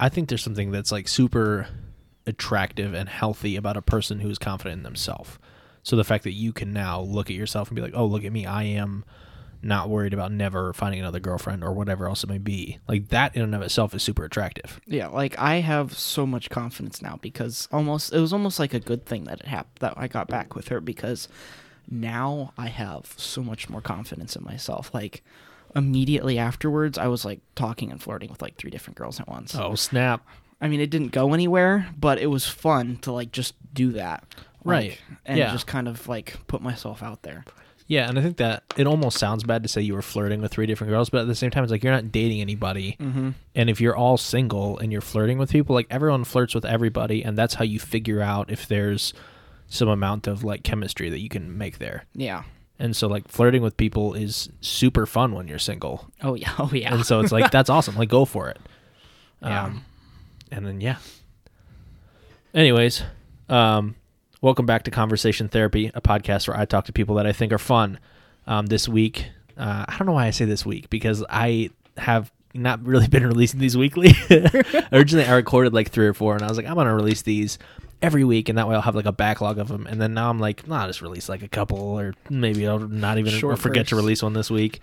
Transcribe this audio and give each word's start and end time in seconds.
I 0.00 0.08
think 0.08 0.28
there's 0.28 0.42
something 0.42 0.70
that's 0.70 0.92
like 0.92 1.08
super 1.08 1.68
attractive 2.26 2.94
and 2.94 3.08
healthy 3.08 3.56
about 3.56 3.76
a 3.76 3.82
person 3.82 4.20
who's 4.20 4.38
confident 4.38 4.78
in 4.78 4.82
themselves. 4.82 5.38
So 5.82 5.96
the 5.96 6.04
fact 6.04 6.24
that 6.24 6.32
you 6.32 6.52
can 6.52 6.72
now 6.72 7.00
look 7.00 7.30
at 7.30 7.36
yourself 7.36 7.68
and 7.68 7.76
be 7.76 7.82
like, 7.82 7.94
"Oh, 7.94 8.06
look 8.06 8.24
at 8.24 8.32
me. 8.32 8.46
I 8.46 8.64
am 8.64 9.04
not 9.60 9.88
worried 9.88 10.14
about 10.14 10.30
never 10.30 10.72
finding 10.72 11.00
another 11.00 11.18
girlfriend 11.18 11.64
or 11.64 11.72
whatever 11.72 12.06
else 12.06 12.22
it 12.22 12.28
may 12.28 12.38
be." 12.38 12.78
Like 12.86 13.08
that 13.08 13.34
in 13.34 13.42
and 13.42 13.54
of 13.54 13.62
itself 13.62 13.94
is 13.94 14.02
super 14.02 14.24
attractive. 14.24 14.80
Yeah, 14.86 15.08
like 15.08 15.38
I 15.38 15.56
have 15.56 15.98
so 15.98 16.26
much 16.26 16.50
confidence 16.50 17.00
now 17.00 17.18
because 17.22 17.66
almost 17.72 18.12
it 18.12 18.20
was 18.20 18.32
almost 18.32 18.58
like 18.58 18.74
a 18.74 18.80
good 18.80 19.06
thing 19.06 19.24
that 19.24 19.40
it 19.40 19.46
happened 19.46 19.78
that 19.80 19.94
I 19.96 20.06
got 20.06 20.28
back 20.28 20.54
with 20.54 20.68
her 20.68 20.80
because 20.80 21.28
now 21.90 22.52
I 22.58 22.68
have 22.68 23.14
so 23.16 23.42
much 23.42 23.68
more 23.70 23.80
confidence 23.80 24.36
in 24.36 24.44
myself. 24.44 24.92
Like 24.92 25.24
immediately 25.74 26.38
afterwards, 26.38 26.98
I 26.98 27.06
was 27.08 27.24
like 27.24 27.40
talking 27.54 27.90
and 27.90 28.02
flirting 28.02 28.30
with 28.30 28.42
like 28.42 28.56
three 28.56 28.70
different 28.70 28.96
girls 28.96 29.20
at 29.20 29.28
once. 29.28 29.54
Oh, 29.54 29.74
snap. 29.74 30.26
I 30.60 30.68
mean, 30.68 30.80
it 30.80 30.90
didn't 30.90 31.12
go 31.12 31.34
anywhere, 31.34 31.88
but 31.98 32.18
it 32.18 32.26
was 32.26 32.46
fun 32.46 32.96
to 33.02 33.12
like 33.12 33.30
just 33.32 33.54
do 33.72 33.92
that. 33.92 34.24
Right. 34.64 34.98
And 35.24 35.38
Yeah. 35.38 35.52
just 35.52 35.66
kind 35.66 35.86
of 35.88 36.08
like 36.08 36.36
put 36.46 36.60
myself 36.62 37.02
out 37.02 37.22
there. 37.22 37.44
Yeah, 37.86 38.06
and 38.06 38.18
I 38.18 38.22
think 38.22 38.36
that 38.36 38.64
it 38.76 38.86
almost 38.86 39.16
sounds 39.16 39.44
bad 39.44 39.62
to 39.62 39.68
say 39.68 39.80
you 39.80 39.94
were 39.94 40.02
flirting 40.02 40.42
with 40.42 40.52
three 40.52 40.66
different 40.66 40.90
girls, 40.90 41.08
but 41.08 41.22
at 41.22 41.26
the 41.26 41.34
same 41.34 41.50
time, 41.50 41.64
it's 41.64 41.70
like 41.70 41.82
you're 41.82 41.92
not 41.92 42.12
dating 42.12 42.42
anybody. 42.42 42.96
Mm-hmm. 43.00 43.30
And 43.54 43.70
if 43.70 43.80
you're 43.80 43.96
all 43.96 44.18
single 44.18 44.76
and 44.78 44.92
you're 44.92 45.00
flirting 45.00 45.38
with 45.38 45.50
people, 45.50 45.74
like 45.74 45.86
everyone 45.88 46.24
flirts 46.24 46.54
with 46.54 46.66
everybody, 46.66 47.22
and 47.24 47.38
that's 47.38 47.54
how 47.54 47.64
you 47.64 47.78
figure 47.78 48.20
out 48.20 48.50
if 48.50 48.68
there's 48.68 49.14
some 49.68 49.88
amount 49.88 50.26
of 50.26 50.44
like 50.44 50.64
chemistry 50.64 51.08
that 51.08 51.20
you 51.20 51.30
can 51.30 51.56
make 51.56 51.78
there. 51.78 52.04
Yeah. 52.14 52.42
And 52.78 52.94
so, 52.94 53.08
like, 53.08 53.26
flirting 53.28 53.62
with 53.62 53.76
people 53.76 54.14
is 54.14 54.48
super 54.60 55.04
fun 55.04 55.34
when 55.34 55.48
you're 55.48 55.58
single. 55.58 56.08
Oh 56.22 56.34
yeah. 56.34 56.52
Oh 56.58 56.70
yeah. 56.72 56.94
And 56.94 57.04
so 57.04 57.20
it's 57.20 57.32
like, 57.32 57.50
that's 57.50 57.70
awesome. 57.70 57.96
Like, 57.96 58.08
go 58.08 58.24
for 58.24 58.48
it. 58.48 58.58
Yeah. 59.42 59.64
Um, 59.64 59.84
and 60.50 60.66
then, 60.66 60.80
yeah. 60.80 60.96
Anyways, 62.54 63.02
um, 63.48 63.96
welcome 64.40 64.66
back 64.66 64.84
to 64.84 64.90
Conversation 64.90 65.48
Therapy, 65.48 65.90
a 65.94 66.00
podcast 66.00 66.48
where 66.48 66.56
I 66.56 66.64
talk 66.64 66.86
to 66.86 66.92
people 66.92 67.16
that 67.16 67.26
I 67.26 67.32
think 67.32 67.52
are 67.52 67.58
fun. 67.58 67.98
Um, 68.46 68.66
this 68.66 68.88
week, 68.88 69.26
uh, 69.58 69.84
I 69.86 69.96
don't 69.98 70.06
know 70.06 70.14
why 70.14 70.26
I 70.26 70.30
say 70.30 70.44
this 70.46 70.64
week 70.64 70.88
because 70.88 71.22
I 71.28 71.70
have 71.98 72.32
not 72.54 72.84
really 72.84 73.06
been 73.08 73.26
releasing 73.26 73.60
these 73.60 73.76
weekly. 73.76 74.14
Originally, 74.92 75.26
I 75.26 75.34
recorded 75.34 75.74
like 75.74 75.90
three 75.90 76.06
or 76.06 76.14
four, 76.14 76.34
and 76.34 76.42
I 76.42 76.48
was 76.48 76.56
like, 76.56 76.66
I'm 76.66 76.74
gonna 76.76 76.94
release 76.94 77.22
these 77.22 77.58
every 78.02 78.24
week, 78.24 78.48
and 78.48 78.58
that 78.58 78.68
way 78.68 78.74
I'll 78.74 78.82
have 78.82 78.94
like 78.94 79.06
a 79.06 79.12
backlog 79.12 79.58
of 79.58 79.68
them. 79.68 79.86
And 79.86 80.00
then 80.00 80.14
now 80.14 80.30
I'm 80.30 80.38
like, 80.38 80.66
nah, 80.66 80.82
I'll 80.82 80.86
just 80.86 81.02
release 81.02 81.28
like 81.28 81.42
a 81.42 81.48
couple, 81.48 81.78
or 81.78 82.14
maybe 82.30 82.66
I'll 82.66 82.78
not 82.78 83.18
even 83.18 83.32
Short 83.32 83.54
or 83.54 83.56
forget 83.56 83.88
to 83.88 83.96
release 83.96 84.22
one 84.22 84.32
this 84.32 84.50
week. 84.50 84.80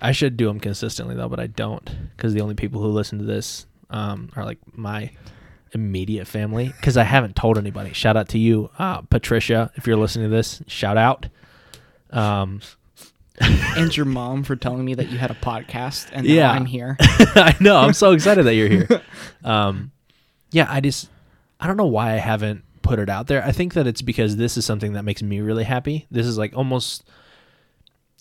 I 0.00 0.12
should 0.12 0.36
do 0.36 0.46
them 0.46 0.60
consistently 0.60 1.14
though, 1.14 1.28
but 1.28 1.40
I 1.40 1.46
don't 1.46 1.90
because 2.16 2.34
the 2.34 2.40
only 2.40 2.54
people 2.54 2.80
who 2.82 2.88
listen 2.88 3.18
to 3.18 3.24
this 3.24 3.66
um, 3.90 4.30
are 4.36 4.44
like 4.44 4.58
my 4.76 5.10
immediate 5.72 6.26
family. 6.26 6.66
Because 6.68 6.96
I 6.96 7.04
haven't 7.04 7.36
told 7.36 7.58
anybody. 7.58 7.92
Shout 7.92 8.16
out 8.16 8.28
to 8.30 8.38
you, 8.38 8.70
uh, 8.78 9.02
Patricia, 9.02 9.70
if 9.76 9.86
you're 9.86 9.96
listening 9.96 10.30
to 10.30 10.34
this. 10.36 10.62
Shout 10.66 10.96
out. 10.96 11.26
Um, 12.10 12.60
and 13.40 13.96
your 13.96 14.06
mom 14.06 14.44
for 14.44 14.56
telling 14.56 14.84
me 14.84 14.94
that 14.94 15.08
you 15.08 15.18
had 15.18 15.30
a 15.30 15.34
podcast 15.34 16.08
and 16.12 16.26
Yeah. 16.26 16.50
I'm 16.52 16.66
here. 16.66 16.96
I 17.00 17.56
know. 17.60 17.76
I'm 17.78 17.92
so 17.92 18.12
excited 18.12 18.44
that 18.46 18.54
you're 18.54 18.68
here. 18.68 19.02
Um, 19.44 19.90
yeah, 20.52 20.66
I 20.70 20.80
just 20.80 21.10
I 21.64 21.66
don't 21.66 21.76
know 21.78 21.86
why 21.86 22.12
I 22.12 22.16
haven't 22.18 22.62
put 22.82 22.98
it 22.98 23.08
out 23.08 23.26
there. 23.26 23.42
I 23.42 23.50
think 23.52 23.72
that 23.74 23.86
it's 23.86 24.02
because 24.02 24.36
this 24.36 24.56
is 24.58 24.66
something 24.66 24.92
that 24.92 25.02
makes 25.04 25.22
me 25.22 25.40
really 25.40 25.64
happy. 25.64 26.06
This 26.10 26.26
is 26.26 26.36
like 26.38 26.54
almost. 26.54 27.04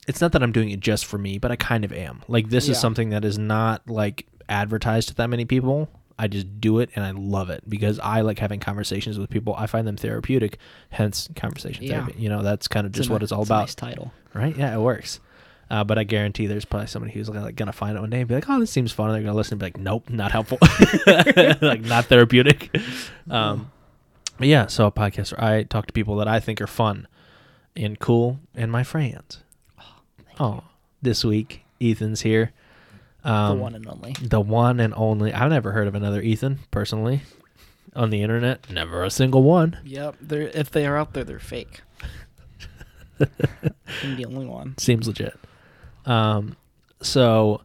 It's 0.08 0.20
not 0.22 0.32
that 0.32 0.42
I'm 0.44 0.52
doing 0.52 0.70
it 0.72 0.80
just 0.80 1.06
for 1.06 1.18
me, 1.18 1.38
but 1.38 1.52
I 1.52 1.56
kind 1.58 1.86
of 1.86 1.92
am. 1.94 2.24
Like 2.28 2.50
this 2.50 2.68
Yeah. 2.68 2.72
is 2.72 2.80
something 2.80 3.10
that 3.12 3.24
is 3.26 3.38
not 3.38 3.88
like 3.90 4.26
advertised 4.50 5.10
to 5.10 5.16
that 5.16 5.30
many 5.30 5.46
people. 5.46 5.90
I 6.20 6.28
just 6.28 6.62
do 6.62 6.80
it 6.80 6.90
and 6.96 7.04
I 7.04 7.12
love 7.12 7.50
it 7.50 7.64
because 7.68 8.00
I 8.00 8.22
like 8.22 8.38
having 8.40 8.60
conversations 8.60 9.18
with 9.20 9.30
people. 9.30 9.56
I 9.58 9.66
find 9.66 9.88
them 9.88 9.98
therapeutic, 9.98 10.58
hence 10.90 11.28
conversation 11.36 11.84
Yeah. 11.84 12.02
therapy. 12.06 12.22
You 12.22 12.30
know, 12.30 12.44
that's 12.44 12.68
kind 12.68 12.86
of 12.86 12.92
just 12.94 13.10
a 13.10 13.12
what 13.14 13.22
ni- 13.22 13.24
it's 13.26 13.32
all 13.32 13.42
it's 13.42 13.50
a 13.50 13.54
about 13.54 13.62
nice 13.64 13.76
title. 13.76 14.14
right? 14.34 14.56
Yeah, 14.56 14.74
it 14.76 14.80
works. 14.80 15.20
Uh, 15.70 15.84
but 15.84 15.98
I 15.98 16.04
guarantee 16.04 16.46
there's 16.48 16.66
probably 16.66 16.88
somebody 16.88 17.14
who's 17.14 17.30
like 17.30 17.56
gonna 17.56 17.72
find 17.72 17.98
it 17.98 18.02
one 18.02 18.10
day 18.10 18.20
and 18.20 18.28
be 18.28 18.36
like, 18.36 18.50
"Oh, 18.50 18.60
this 18.60 18.70
seems 18.72 18.92
fun." 18.92 19.08
And 19.10 19.16
they're 19.16 19.24
gonna 19.24 19.36
listen 19.36 19.54
and 19.56 19.60
be 19.60 19.66
like, 19.66 19.78
"Nope, 19.78 20.10
not 20.10 20.32
helpful, 20.32 20.58
like 21.62 21.82
not 21.82 22.06
therapeutic." 22.06 22.76
Um, 23.30 23.72
but 24.38 24.48
yeah, 24.48 24.68
so 24.68 24.86
a 24.86 24.92
podcast 24.92 25.36
where 25.38 25.44
I 25.44 25.64
talk 25.64 25.88
to 25.88 25.94
people 25.94 26.16
that 26.18 26.28
I 26.28 26.40
think 26.40 26.62
are 26.62 26.68
fun 26.68 27.08
and 27.76 28.00
cool 28.00 28.40
and 28.56 28.72
my 28.72 28.84
friends. 28.84 29.40
Oh, 30.40 30.64
this 31.02 31.24
week 31.24 31.64
Ethan's 31.82 32.22
here. 32.22 32.52
Um, 33.24 33.58
the 33.58 33.64
one 33.64 33.76
and 33.76 33.88
only. 33.88 34.16
the 34.22 34.42
one 34.42 34.80
and 34.80 34.94
only. 34.96 35.34
I've 35.34 35.50
never 35.50 35.72
heard 35.72 35.88
of 35.88 35.96
another 35.96 36.22
Ethan 36.22 36.60
personally 36.72 37.22
on 37.96 38.10
the 38.10 38.22
internet. 38.22 38.70
Never 38.70 39.04
a 39.04 39.10
single 39.10 39.44
one. 39.44 39.80
Yep. 39.86 40.18
They're 40.20 40.42
if 40.50 40.70
they 40.72 40.86
are 40.86 40.98
out 40.98 41.14
there, 41.14 41.24
they're 41.24 41.40
fake. 41.40 41.82
I'm 43.20 44.16
the 44.18 44.26
only 44.26 44.46
one. 44.46 44.78
Seems 44.78 45.08
legit. 45.08 45.40
Um, 46.06 46.56
so 47.02 47.62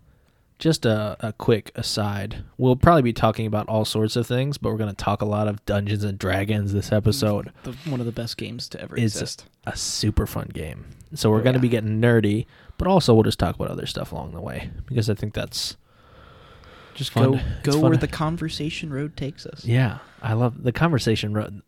just 0.59 0.84
a, 0.87 1.16
a 1.21 1.32
quick 1.32 1.71
aside. 1.76 2.43
We'll 2.56 2.76
probably 2.76 3.03
be 3.03 3.12
talking 3.12 3.47
about 3.47 3.69
all 3.69 3.84
sorts 3.84 4.16
of 4.16 4.26
things, 4.26 4.59
but 4.59 4.71
we're 4.71 4.78
going 4.78 4.91
to 4.94 4.97
talk 5.04 5.22
a 5.22 5.26
lot 5.26 5.47
of 5.49 5.65
Dungeons 5.66 6.03
and 6.04 6.19
Dragons 6.19 6.72
this 6.72 6.91
episode. 6.91 7.53
The, 7.62 7.72
one 7.88 8.00
of 8.00 8.06
the 8.06 8.12
best 8.12 8.37
games 8.37 8.69
to 8.71 8.81
ever 8.81 8.97
Is 8.97 9.15
exist. 9.15 9.44
a 9.66 9.76
super 9.76 10.26
fun 10.26 10.50
game. 10.53 10.87
So 11.15 11.31
we're 11.31 11.41
Oh, 11.41 11.43
going 11.44 11.54
to 11.54 11.59
yeah. 11.59 11.62
be 11.62 11.69
getting 11.69 12.00
nerdy, 12.00 12.47
but 12.76 12.88
also 12.88 13.15
we'll 13.15 13.22
just 13.22 13.38
talk 13.38 13.54
about 13.54 13.69
other 13.71 13.87
stuff 13.87 14.10
along 14.12 14.32
the 14.32 14.41
way 14.41 14.70
because 14.87 15.09
I 15.09 15.15
think 15.15 15.32
that's 15.32 15.76
Just 16.94 17.12
fun. 17.12 17.32
go 17.32 17.41
go 17.62 17.72
fun 17.72 17.82
where 17.82 17.97
the 17.97 18.09
conversation 18.09 18.93
road 18.93 19.16
takes 19.16 19.47
us. 19.47 19.65
yeah. 19.65 19.99
I 20.20 20.32
love 20.32 20.65
the 20.65 20.72
conversation 20.72 21.32
road. 21.32 21.62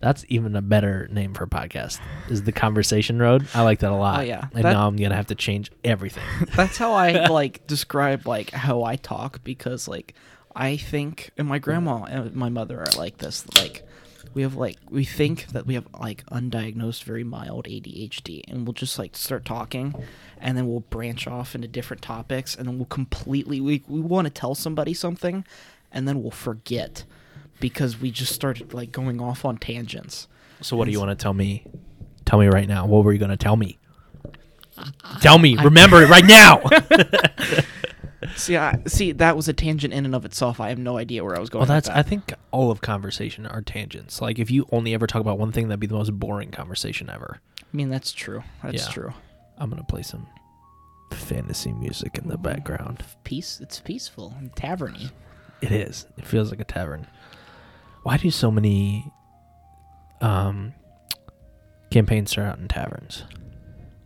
That's 0.00 0.24
even 0.28 0.54
a 0.56 0.62
better 0.62 1.08
name 1.10 1.32
for 1.32 1.44
a 1.44 1.48
podcast. 1.48 2.00
Is 2.28 2.42
the 2.42 2.52
conversation 2.52 3.18
road? 3.18 3.46
I 3.54 3.62
like 3.62 3.78
that 3.80 3.92
a 3.92 3.96
lot. 3.96 4.20
Oh, 4.20 4.22
yeah. 4.22 4.48
And 4.54 4.64
That- 4.64 4.72
now 4.72 4.86
I'm 4.86 4.96
gonna 4.96 5.16
have 5.16 5.28
to 5.28 5.34
change 5.34 5.70
everything. 5.84 6.24
That's 6.56 6.76
how 6.76 6.92
I 6.92 7.26
like 7.28 7.66
describe 7.66 8.26
like 8.26 8.50
how 8.50 8.82
I 8.84 8.96
talk 8.96 9.42
because 9.42 9.88
like 9.88 10.14
I 10.54 10.76
think 10.76 11.30
and 11.38 11.48
my 11.48 11.58
grandma 11.58 12.04
and 12.04 12.34
my 12.34 12.48
mother 12.50 12.80
are 12.80 12.98
like 12.98 13.18
this 13.18 13.46
like 13.56 13.86
we 14.34 14.42
have 14.42 14.54
like 14.54 14.76
we 14.90 15.04
think 15.04 15.46
that 15.48 15.66
we 15.66 15.74
have 15.74 15.86
like 15.98 16.24
undiagnosed 16.26 17.04
very 17.04 17.24
mild 17.24 17.64
ADHD 17.64 18.42
and 18.48 18.66
we'll 18.66 18.74
just 18.74 18.98
like 18.98 19.16
start 19.16 19.46
talking 19.46 19.94
and 20.38 20.58
then 20.58 20.66
we'll 20.68 20.80
branch 20.80 21.26
off 21.26 21.54
into 21.54 21.68
different 21.68 22.02
topics 22.02 22.54
and 22.54 22.68
then 22.68 22.76
we'll 22.78 22.84
completely 22.86 23.60
we 23.62 23.82
we 23.88 24.00
want 24.00 24.26
to 24.26 24.30
tell 24.30 24.54
somebody 24.54 24.92
something 24.92 25.44
and 25.90 26.06
then 26.06 26.20
we'll 26.22 26.30
forget 26.30 27.04
because 27.60 28.00
we 28.00 28.10
just 28.10 28.32
started 28.34 28.74
like 28.74 28.92
going 28.92 29.20
off 29.20 29.44
on 29.44 29.56
tangents. 29.58 30.28
So 30.60 30.76
what 30.76 30.86
do 30.86 30.90
you 30.92 30.98
want 30.98 31.16
to 31.16 31.22
tell 31.22 31.34
me? 31.34 31.64
Tell 32.24 32.38
me 32.38 32.46
right 32.46 32.68
now. 32.68 32.86
What 32.86 33.04
were 33.04 33.12
you 33.12 33.18
going 33.18 33.30
to 33.30 33.36
tell 33.36 33.56
me? 33.56 33.78
Tell 35.20 35.38
me. 35.38 35.56
Remember 35.56 36.02
it 36.02 36.08
right 36.08 36.24
now. 36.24 36.62
See, 38.34 38.56
I, 38.56 38.78
see, 38.86 39.12
that 39.12 39.36
was 39.36 39.46
a 39.48 39.52
tangent 39.52 39.92
in 39.94 40.04
and 40.04 40.14
of 40.14 40.24
itself. 40.24 40.58
I 40.58 40.70
have 40.70 40.78
no 40.78 40.96
idea 40.98 41.22
where 41.22 41.36
I 41.36 41.38
was 41.38 41.48
going. 41.50 41.60
well, 41.60 41.66
that's. 41.74 41.88
that. 41.88 41.96
I 41.96 42.02
think 42.02 42.32
all 42.50 42.70
of 42.70 42.80
conversation 42.80 43.46
are 43.46 43.60
tangents. 43.62 44.20
Like 44.20 44.38
if 44.38 44.50
you 44.50 44.66
only 44.72 44.94
ever 44.94 45.06
talk 45.06 45.20
about 45.20 45.38
one 45.38 45.52
thing, 45.52 45.68
that'd 45.68 45.80
be 45.80 45.86
the 45.86 45.94
most 45.94 46.18
boring 46.18 46.50
conversation 46.50 47.08
ever. 47.08 47.40
I 47.60 47.76
mean, 47.76 47.88
that's 47.88 48.12
true. 48.12 48.42
That's 48.62 48.86
Yeah. 48.86 48.92
true. 48.92 49.12
I'm 49.58 49.70
gonna 49.70 49.84
play 49.84 50.02
some 50.02 50.26
fantasy 51.12 51.72
music 51.72 52.18
in 52.18 52.28
the 52.28 52.38
background. 52.38 53.04
Peace. 53.24 53.60
It's 53.62 53.80
peaceful 53.80 54.34
and 54.38 54.50
taverny. 54.52 55.10
It 55.60 55.70
is. 55.72 56.06
It 56.18 56.26
feels 56.26 56.50
like 56.50 56.60
a 56.60 56.64
tavern. 56.64 57.06
Why 58.06 58.18
do 58.18 58.30
so 58.30 58.52
many 58.52 59.12
um 60.20 60.74
campaigns 61.90 62.30
start 62.30 62.46
out 62.46 62.58
in 62.58 62.68
taverns? 62.68 63.24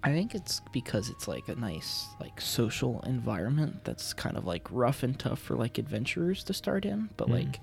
I 0.03 0.11
think 0.13 0.35
it's 0.35 0.63
because 0.73 1.11
it's 1.11 1.29
like 1.29 1.47
a 1.49 1.55
nice, 1.55 2.07
like 2.19 2.41
social 2.41 3.03
environment 3.03 3.85
that's 3.85 4.15
kind 4.15 4.39
of 4.39 4.47
like 4.47 4.67
rough 4.71 5.03
and 5.03 5.19
tough 5.19 5.39
for 5.39 5.55
like 5.55 5.77
adventurers 5.77 6.43
to 6.45 6.55
start 6.55 6.87
in. 6.87 7.11
But 7.19 7.29
Mm. 7.29 7.33
like, 7.33 7.61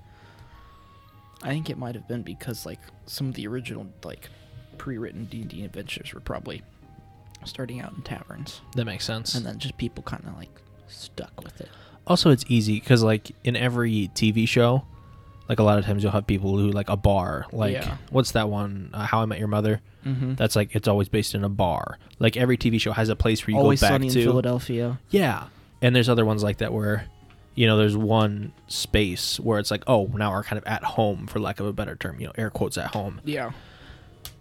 I 1.42 1.50
think 1.50 1.72
it 1.72 1.78
might 1.80 1.95
have 1.95 2.07
been 2.07 2.22
because 2.22 2.68
like 2.68 2.81
some 3.07 3.30
of 3.30 3.34
the 3.34 3.48
original 3.48 3.88
like 4.04 4.30
pre-written 4.78 5.25
D 5.25 5.42
and 5.42 5.50
D 5.50 5.66
adventures 5.66 6.13
were 6.13 6.19
probably 6.19 6.62
starting 7.45 7.81
out 7.81 7.94
in 7.95 8.04
taverns, 8.04 8.62
That 8.75 8.86
makes 8.86 9.06
sense. 9.06 9.34
and 9.34 9.44
then 9.44 9.57
just 9.57 9.75
people 9.78 10.04
kind 10.04 10.24
of 10.28 10.38
like 10.38 10.62
stuck 10.88 11.44
with 11.44 11.60
it. 11.62 11.69
also 12.06 12.30
it's 12.30 12.45
easy 12.48 12.80
because 12.80 13.01
like 13.01 13.31
in 13.44 13.56
every 13.56 14.10
tv 14.13 14.48
show 14.48 14.86
like 15.50 15.60
a 15.60 15.64
lot 15.64 15.78
of 15.80 15.86
times 15.86 16.04
you'll 16.04 16.12
have 16.12 16.28
people 16.28 16.58
who 16.58 16.70
like 16.72 16.90
a 16.90 16.98
bar 16.98 17.46
like 17.52 17.74
Yeah. 17.74 17.98
what's 18.12 18.32
that 18.32 18.50
one 18.50 18.90
uh, 18.94 19.06
how 19.06 19.22
i 19.22 19.26
met 19.26 19.40
your 19.40 19.48
mother 19.48 19.82
Mm-hmm. 20.06 20.36
that's 20.36 20.56
like 20.56 20.74
it's 20.74 20.88
always 20.88 21.10
based 21.10 21.36
in 21.36 21.44
a 21.44 21.50
bar 21.50 21.98
like 22.18 22.38
every 22.38 22.58
tv 22.58 22.80
show 22.80 22.94
has 22.94 23.10
a 23.10 23.16
place 23.16 23.46
where 23.46 23.54
you 23.56 23.60
Always 23.60 23.82
go 23.82 23.88
back 23.88 23.92
sunny 23.96 24.10
to 24.10 24.20
in 24.20 24.26
Philadelphia. 24.26 25.00
yeah 25.10 25.48
and 25.82 25.94
there's 25.94 26.08
other 26.08 26.24
ones 26.26 26.44
like 26.44 26.60
that 26.60 26.72
where 26.72 27.06
you 27.56 27.68
know 27.68 27.76
there's 27.78 27.98
one 27.98 28.54
space 28.68 29.38
where 29.38 29.60
it's 29.60 29.70
like 29.70 29.84
oh 29.88 30.06
now 30.14 30.32
we're 30.32 30.44
kind 30.44 30.58
of 30.58 30.64
at 30.66 30.84
home 30.84 31.28
for 31.28 31.40
lack 31.42 31.60
of 31.60 31.66
a 31.66 31.74
better 31.74 31.96
term 31.98 32.20
you 32.22 32.26
know 32.28 32.32
air 32.38 32.50
quotes 32.50 32.78
at 32.78 32.94
home 32.94 33.20
Yeah. 33.26 33.52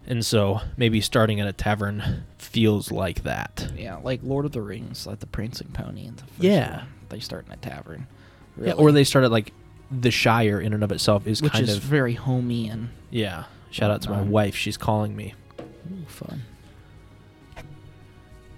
and 0.06 0.24
so 0.24 0.60
maybe 0.76 1.00
starting 1.00 1.40
at 1.40 1.48
a 1.48 1.52
tavern 1.52 2.22
feels 2.38 2.92
like 2.92 3.24
that 3.24 3.72
Yeah, 3.76 3.96
like 3.96 4.20
Lord 4.22 4.44
of 4.44 4.52
the 4.52 4.62
Rings, 4.62 5.04
like 5.06 5.18
the 5.18 5.26
Prancing 5.26 5.68
Pony 5.72 6.06
and 6.06 6.16
the 6.16 6.24
first 6.24 6.42
Yeah. 6.42 6.76
one, 6.78 6.86
they 7.08 7.18
start 7.20 7.44
in 7.46 7.52
a 7.52 7.56
tavern. 7.56 8.06
Really. 8.56 8.68
Yeah, 8.68 8.74
or 8.76 8.92
they 8.92 9.04
started 9.04 9.30
like 9.30 9.52
the 9.90 10.10
Shire 10.10 10.60
in 10.60 10.72
and 10.72 10.82
of 10.82 10.90
itself 10.92 11.26
is 11.26 11.40
which 11.42 11.52
kind 11.52 11.68
is 11.68 11.76
of 11.76 11.82
very 11.82 12.14
homey 12.14 12.68
and 12.68 12.90
yeah. 13.10 13.44
Shout 13.70 13.90
out 13.90 14.02
to 14.02 14.10
my 14.10 14.20
Um, 14.20 14.30
wife. 14.30 14.54
She's 14.56 14.76
calling 14.76 15.14
me. 15.14 15.34
ooh, 15.60 16.04
fun. 16.06 16.42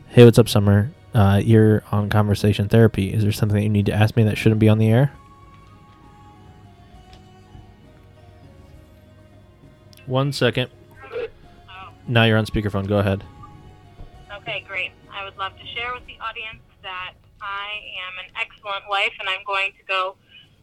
Hey, 0.09 0.25
what's 0.25 0.39
up, 0.39 0.49
Summer? 0.49 0.91
Uh, 1.15 1.41
you're 1.43 1.83
on 1.91 2.09
conversation 2.09 2.69
therapy. 2.69 3.13
Is 3.13 3.23
there 3.23 3.33
something 3.33 3.57
that 3.57 3.63
you 3.63 3.69
need 3.69 3.87
to 3.87 3.93
ask 3.93 4.17
me 4.17 4.23
that 4.25 4.39
shouldn't 4.39 4.59
be 4.61 4.69
on 4.69 4.79
the 4.79 4.89
air? 4.91 5.13
One 10.07 10.33
second. 10.33 10.71
Oh, 11.13 11.27
Now 12.07 12.25
you're 12.25 12.39
on 12.39 12.47
speakerphone. 12.47 12.87
Go 12.87 12.99
ahead. 12.99 13.25
okay, 14.39 14.65
great. 14.67 14.91
I 15.13 15.25
would 15.25 15.37
love 15.37 15.53
to 15.59 15.67
share 15.75 15.93
with 15.95 16.07
the 16.07 16.17
audience 16.23 16.63
that 16.83 17.13
I 17.43 17.69
am 18.07 18.25
an 18.25 18.33
excellent 18.41 18.85
wife 18.89 19.13
and 19.21 19.29
I'm 19.29 19.45
going 19.47 19.73
to 19.79 19.85
go 19.87 20.17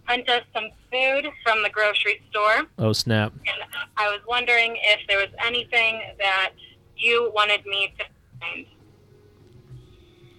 hunt 0.05 0.29
us 0.29 0.43
some 0.53 0.65
food 0.91 1.31
from 1.43 1.63
the 1.63 1.69
grocery 1.69 2.21
store. 2.29 2.67
Oh 2.77 2.93
snap! 2.93 3.33
And 3.33 3.57
I 3.97 4.07
was 4.07 4.21
wondering 4.27 4.77
if 4.81 5.01
there 5.07 5.17
was 5.17 5.29
anything 5.45 6.01
that 6.19 6.51
you 6.97 7.31
wanted 7.35 7.65
me 7.65 7.93
to 7.99 8.05
find. 8.39 8.65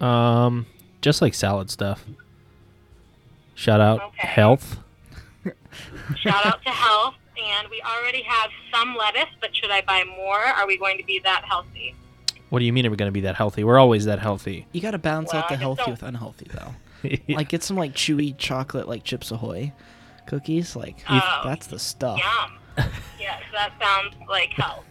Um, 0.00 0.66
just 1.02 1.22
like 1.22 1.34
salad 1.34 1.70
stuff. 1.70 2.04
Shout 3.54 3.80
out 3.80 4.00
Okay. 4.02 4.26
health. 4.28 4.78
Shout 6.16 6.44
out 6.46 6.62
to 6.64 6.70
health. 6.70 7.14
And 7.38 7.68
we 7.70 7.82
already 7.82 8.22
have 8.22 8.50
some 8.74 8.96
lettuce, 8.96 9.28
but 9.42 9.54
should 9.54 9.70
I 9.70 9.82
buy 9.82 10.04
more? 10.16 10.38
Are 10.38 10.66
we 10.66 10.78
going 10.78 10.96
to 10.98 11.04
be 11.04 11.18
that 11.24 11.44
healthy? 11.46 11.94
What 12.48 12.60
do 12.60 12.64
you 12.64 12.72
mean? 12.72 12.86
Are 12.86 12.90
we 12.90 12.96
going 12.96 13.08
to 13.08 13.12
be 13.12 13.20
that 13.22 13.34
healthy? 13.36 13.62
We're 13.62 13.78
always 13.78 14.06
that 14.06 14.18
healthy. 14.18 14.66
You 14.72 14.80
got 14.80 14.92
to 14.92 14.98
balance 14.98 15.32
Well, 15.34 15.42
out 15.42 15.48
the 15.50 15.56
healthy 15.56 15.82
don't- 15.82 15.90
with 15.90 16.02
unhealthy 16.02 16.46
though. 16.52 16.74
Like 17.28 17.48
get 17.48 17.62
some 17.62 17.76
like 17.76 17.92
chewy 17.94 18.36
chocolate 18.36 18.88
like 18.88 19.04
Chips 19.04 19.30
Ahoy 19.30 19.72
cookies. 20.26 20.74
Like 20.76 20.98
Oh. 21.08 21.40
that's 21.44 21.66
the 21.68 21.78
stuff. 21.78 22.18
Yum. 22.18 22.58
yes, 23.18 23.42
that 23.52 23.72
sounds 23.80 24.14
like 24.28 24.50
health. 24.50 24.84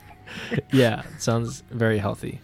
yeah, 0.71 1.03
sounds 1.19 1.63
very 1.71 1.97
healthy. 1.97 2.39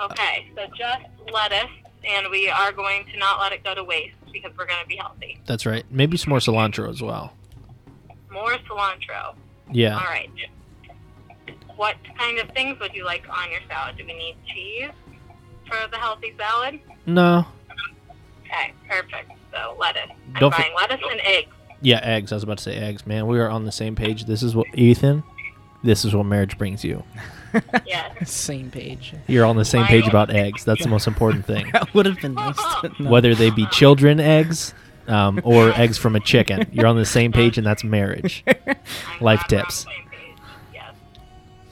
Okay, 0.00 0.50
so 0.56 0.62
just 0.76 1.04
lettuce, 1.32 1.70
and 2.08 2.26
we 2.30 2.48
are 2.48 2.72
going 2.72 3.04
to 3.12 3.16
not 3.18 3.38
let 3.40 3.52
it 3.52 3.62
go 3.62 3.72
to 3.74 3.84
waste 3.84 4.16
because 4.32 4.50
we're 4.58 4.66
going 4.66 4.82
to 4.82 4.88
be 4.88 4.96
healthy. 4.96 5.38
That's 5.46 5.64
right. 5.64 5.84
Maybe 5.90 6.16
some 6.16 6.30
more 6.30 6.40
cilantro 6.40 6.88
as 6.90 7.00
well. 7.00 7.32
More 8.32 8.54
cilantro. 8.68 9.36
Yeah. 9.70 9.96
All 9.96 10.04
right. 10.04 10.28
What 11.76 11.96
kind 12.18 12.38
of 12.38 12.48
things 12.50 12.78
would 12.80 12.94
you 12.94 13.04
like 13.04 13.24
on 13.28 13.50
your 13.50 13.60
salad? 13.68 13.96
Do 13.96 14.04
we 14.06 14.12
need 14.14 14.36
cheese 14.46 14.90
for 15.66 15.76
the 15.90 15.96
healthy 15.98 16.34
salad? 16.38 16.80
No. 17.06 17.46
Okay, 18.52 18.72
perfect. 18.88 19.32
So 19.52 19.76
lettuce. 19.78 20.02
I'm 20.34 20.40
Don't 20.40 20.54
for- 20.54 20.60
buying 20.62 20.74
lettuce 20.74 21.00
and 21.10 21.20
eggs. 21.24 21.48
Yeah, 21.80 22.00
eggs. 22.02 22.30
I 22.32 22.36
was 22.36 22.42
about 22.44 22.58
to 22.58 22.64
say 22.64 22.76
eggs. 22.76 23.06
Man, 23.06 23.26
we 23.26 23.38
are 23.40 23.48
on 23.48 23.64
the 23.64 23.72
same 23.72 23.94
page. 23.96 24.24
This 24.26 24.42
is 24.42 24.54
what 24.54 24.66
Ethan. 24.74 25.22
This 25.82 26.04
is 26.04 26.14
what 26.14 26.24
marriage 26.26 26.56
brings 26.58 26.84
you. 26.84 27.02
Yes. 27.84 28.30
Same 28.30 28.70
page. 28.70 29.14
You're 29.26 29.44
on 29.44 29.56
the 29.56 29.64
same 29.64 29.84
page 29.86 30.06
about 30.06 30.30
eggs. 30.30 30.64
That's 30.64 30.82
the 30.84 30.88
most 30.88 31.08
important 31.08 31.44
thing. 31.44 31.68
That 31.72 31.92
would 31.92 32.06
have 32.06 32.20
been 32.20 32.34
nice 32.34 32.56
to 32.82 32.92
know. 33.02 33.10
Whether 33.10 33.34
they 33.34 33.50
be 33.50 33.66
children 33.66 34.20
eggs 34.20 34.74
um, 35.08 35.40
or 35.42 35.70
eggs 35.72 35.98
from 35.98 36.14
a 36.14 36.20
chicken, 36.20 36.68
you're 36.72 36.86
on 36.86 36.96
the 36.96 37.04
same 37.04 37.32
page, 37.32 37.58
and 37.58 37.66
that's 37.66 37.82
marriage. 37.82 38.44
I'm 38.46 38.76
Life 39.20 39.40
glad 39.48 39.60
on 39.60 39.64
tips. 39.66 39.84
the 39.84 39.90
same 39.90 40.08
page. 40.08 40.36
Yes. 40.72 40.94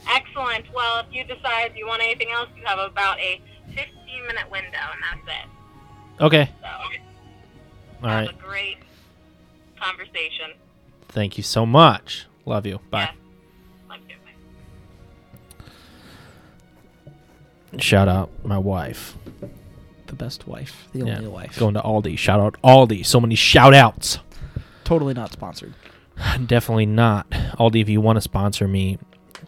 Excellent. 0.09 0.65
Well, 0.75 0.99
if 1.00 1.06
you 1.15 1.23
decide 1.25 1.73
you 1.77 1.87
want 1.87 2.03
anything 2.03 2.29
else, 2.32 2.49
you 2.56 2.65
have 2.67 2.81
about 2.81 3.19
a 3.21 3.41
15 3.69 3.87
minute 4.27 4.50
window, 4.50 4.67
and 4.93 5.25
that's 5.25 5.44
it. 5.44 5.50
Okay. 6.20 6.50
So 6.62 6.69
All 8.02 8.08
have 8.11 8.28
a 8.28 8.32
great 8.34 8.78
conversation. 9.81 10.52
Thank 11.08 11.37
you 11.37 11.43
so 11.43 11.64
much. 11.67 12.26
Love 12.46 12.67
you. 12.67 12.81
Bye. 12.90 13.02
Yes. 13.02 13.14
Love 13.88 13.99
you. 17.72 17.81
Shout 17.81 18.08
out 18.08 18.31
my 18.44 18.58
wife. 18.58 19.17
the 20.06 20.17
best 20.17 20.49
wife, 20.49 20.88
the 20.93 21.06
Yeah. 21.06 21.19
only 21.19 21.28
wife. 21.28 21.56
Going 21.56 21.75
to 21.75 21.81
Aldi. 21.82 22.19
Shout 22.19 22.40
out 22.40 22.56
Aldi. 22.64 23.06
So 23.06 23.20
many 23.20 23.37
shout 23.37 23.72
outs. 23.72 24.19
Totally 24.82 25.14
not 25.14 25.31
sponsored. 25.32 25.72
Definitely 26.46 26.87
not. 26.87 27.31
Aldi, 27.31 27.81
if 27.81 27.88
you 27.88 28.00
want 28.00 28.17
to 28.17 28.20
sponsor 28.20 28.67
me, 28.67 28.99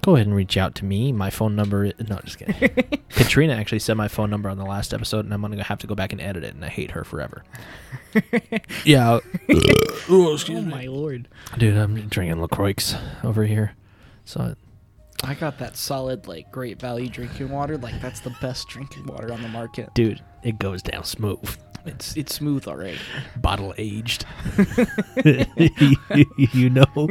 go 0.02 0.16
ahead 0.16 0.26
and 0.26 0.36
reach 0.36 0.56
out 0.56 0.74
to 0.76 0.84
me. 0.84 1.12
My 1.12 1.30
phone 1.30 1.56
number 1.56 1.84
is. 1.84 1.94
No, 2.08 2.18
just 2.24 2.38
kidding. 2.38 3.00
Katrina 3.10 3.54
actually 3.54 3.78
said 3.78 3.96
my 3.96 4.08
phone 4.08 4.30
number 4.30 4.50
on 4.50 4.58
the 4.58 4.64
last 4.64 4.92
episode, 4.92 5.24
and 5.24 5.32
I'm 5.32 5.40
going 5.40 5.56
to 5.56 5.62
have 5.62 5.78
to 5.78 5.86
go 5.86 5.94
back 5.94 6.12
and 6.12 6.20
edit 6.20 6.44
it, 6.44 6.54
and 6.54 6.64
I 6.64 6.68
hate 6.68 6.90
her 6.90 7.04
forever. 7.04 7.44
yeah. 8.84 9.20
oh, 10.08 10.32
excuse 10.34 10.58
oh 10.58 10.62
me. 10.62 10.70
my 10.70 10.86
lord! 10.86 11.28
Dude, 11.56 11.76
I'm 11.76 12.08
drinking 12.08 12.40
LaCroix 12.40 12.96
over 13.24 13.44
here. 13.44 13.74
So, 14.24 14.54
I 15.24 15.34
got 15.34 15.58
that 15.58 15.76
solid 15.76 16.26
like 16.26 16.50
great 16.50 16.80
value 16.80 17.08
drinking 17.08 17.50
water. 17.50 17.78
Like 17.78 18.00
that's 18.00 18.20
the 18.20 18.34
best 18.42 18.68
drinking 18.68 19.06
water 19.06 19.32
on 19.32 19.40
the 19.40 19.48
market. 19.48 19.94
dude, 19.94 20.22
it 20.42 20.58
goes 20.58 20.82
down 20.82 21.04
smooth. 21.04 21.56
It's 21.84 22.16
it's 22.16 22.34
smooth 22.34 22.68
already. 22.68 22.98
Bottle 23.36 23.74
aged. 23.76 24.24
you 26.52 26.70
know? 26.70 27.08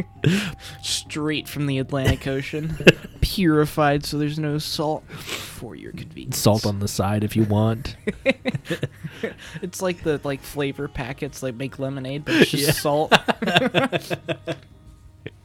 Straight 0.82 1.48
from 1.50 1.66
the 1.68 1.78
Atlantic 1.80 2.26
Ocean, 2.28 2.78
purified 3.22 4.06
so 4.06 4.18
there's 4.18 4.40
no 4.40 4.58
salt 4.60 5.04
for 5.12 5.76
your 5.76 5.92
convenience. 5.92 6.38
Salt 6.38 6.66
on 6.66 6.80
the 6.80 6.88
side 6.88 7.24
if 7.24 7.36
you 7.36 7.44
want. 7.44 7.96
It's 9.62 9.82
like 9.82 10.02
the 10.04 10.20
like 10.24 10.42
flavor 10.42 10.88
packets 10.88 11.44
like 11.44 11.56
make 11.56 11.78
lemonade, 11.78 12.26
but 12.26 12.36
it's 12.36 12.52
just 12.52 12.66
Yeah. 12.66 12.72
salt. 12.72 13.14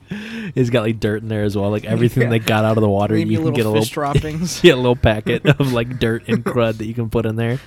It's 0.09 0.71
got 0.71 0.83
like 0.85 1.01
dirt 1.01 1.23
in 1.23 1.29
there 1.29 1.43
as 1.43 1.57
well. 1.57 1.71
Like 1.71 1.85
everything 1.85 2.25
Yeah. 2.25 2.31
they 2.31 2.39
got 2.39 2.65
out 2.65 2.77
of 2.79 2.81
the 2.83 2.89
water, 2.89 3.15
Maybe 3.15 3.35
you 3.35 3.41
can 3.43 3.53
get 3.53 3.67
a 3.67 3.69
little 3.69 3.83
fish 3.83 3.93
droppings. 3.93 4.63
yeah, 4.65 4.75
a 4.75 4.77
little 4.77 4.95
packet 4.97 5.45
of 5.47 5.73
like 5.73 5.99
dirt 5.99 6.29
and 6.29 6.45
crud 6.45 6.79
that 6.79 6.87
you 6.87 6.95
can 6.95 7.11
put 7.11 7.27
in 7.27 7.37
there. 7.37 7.59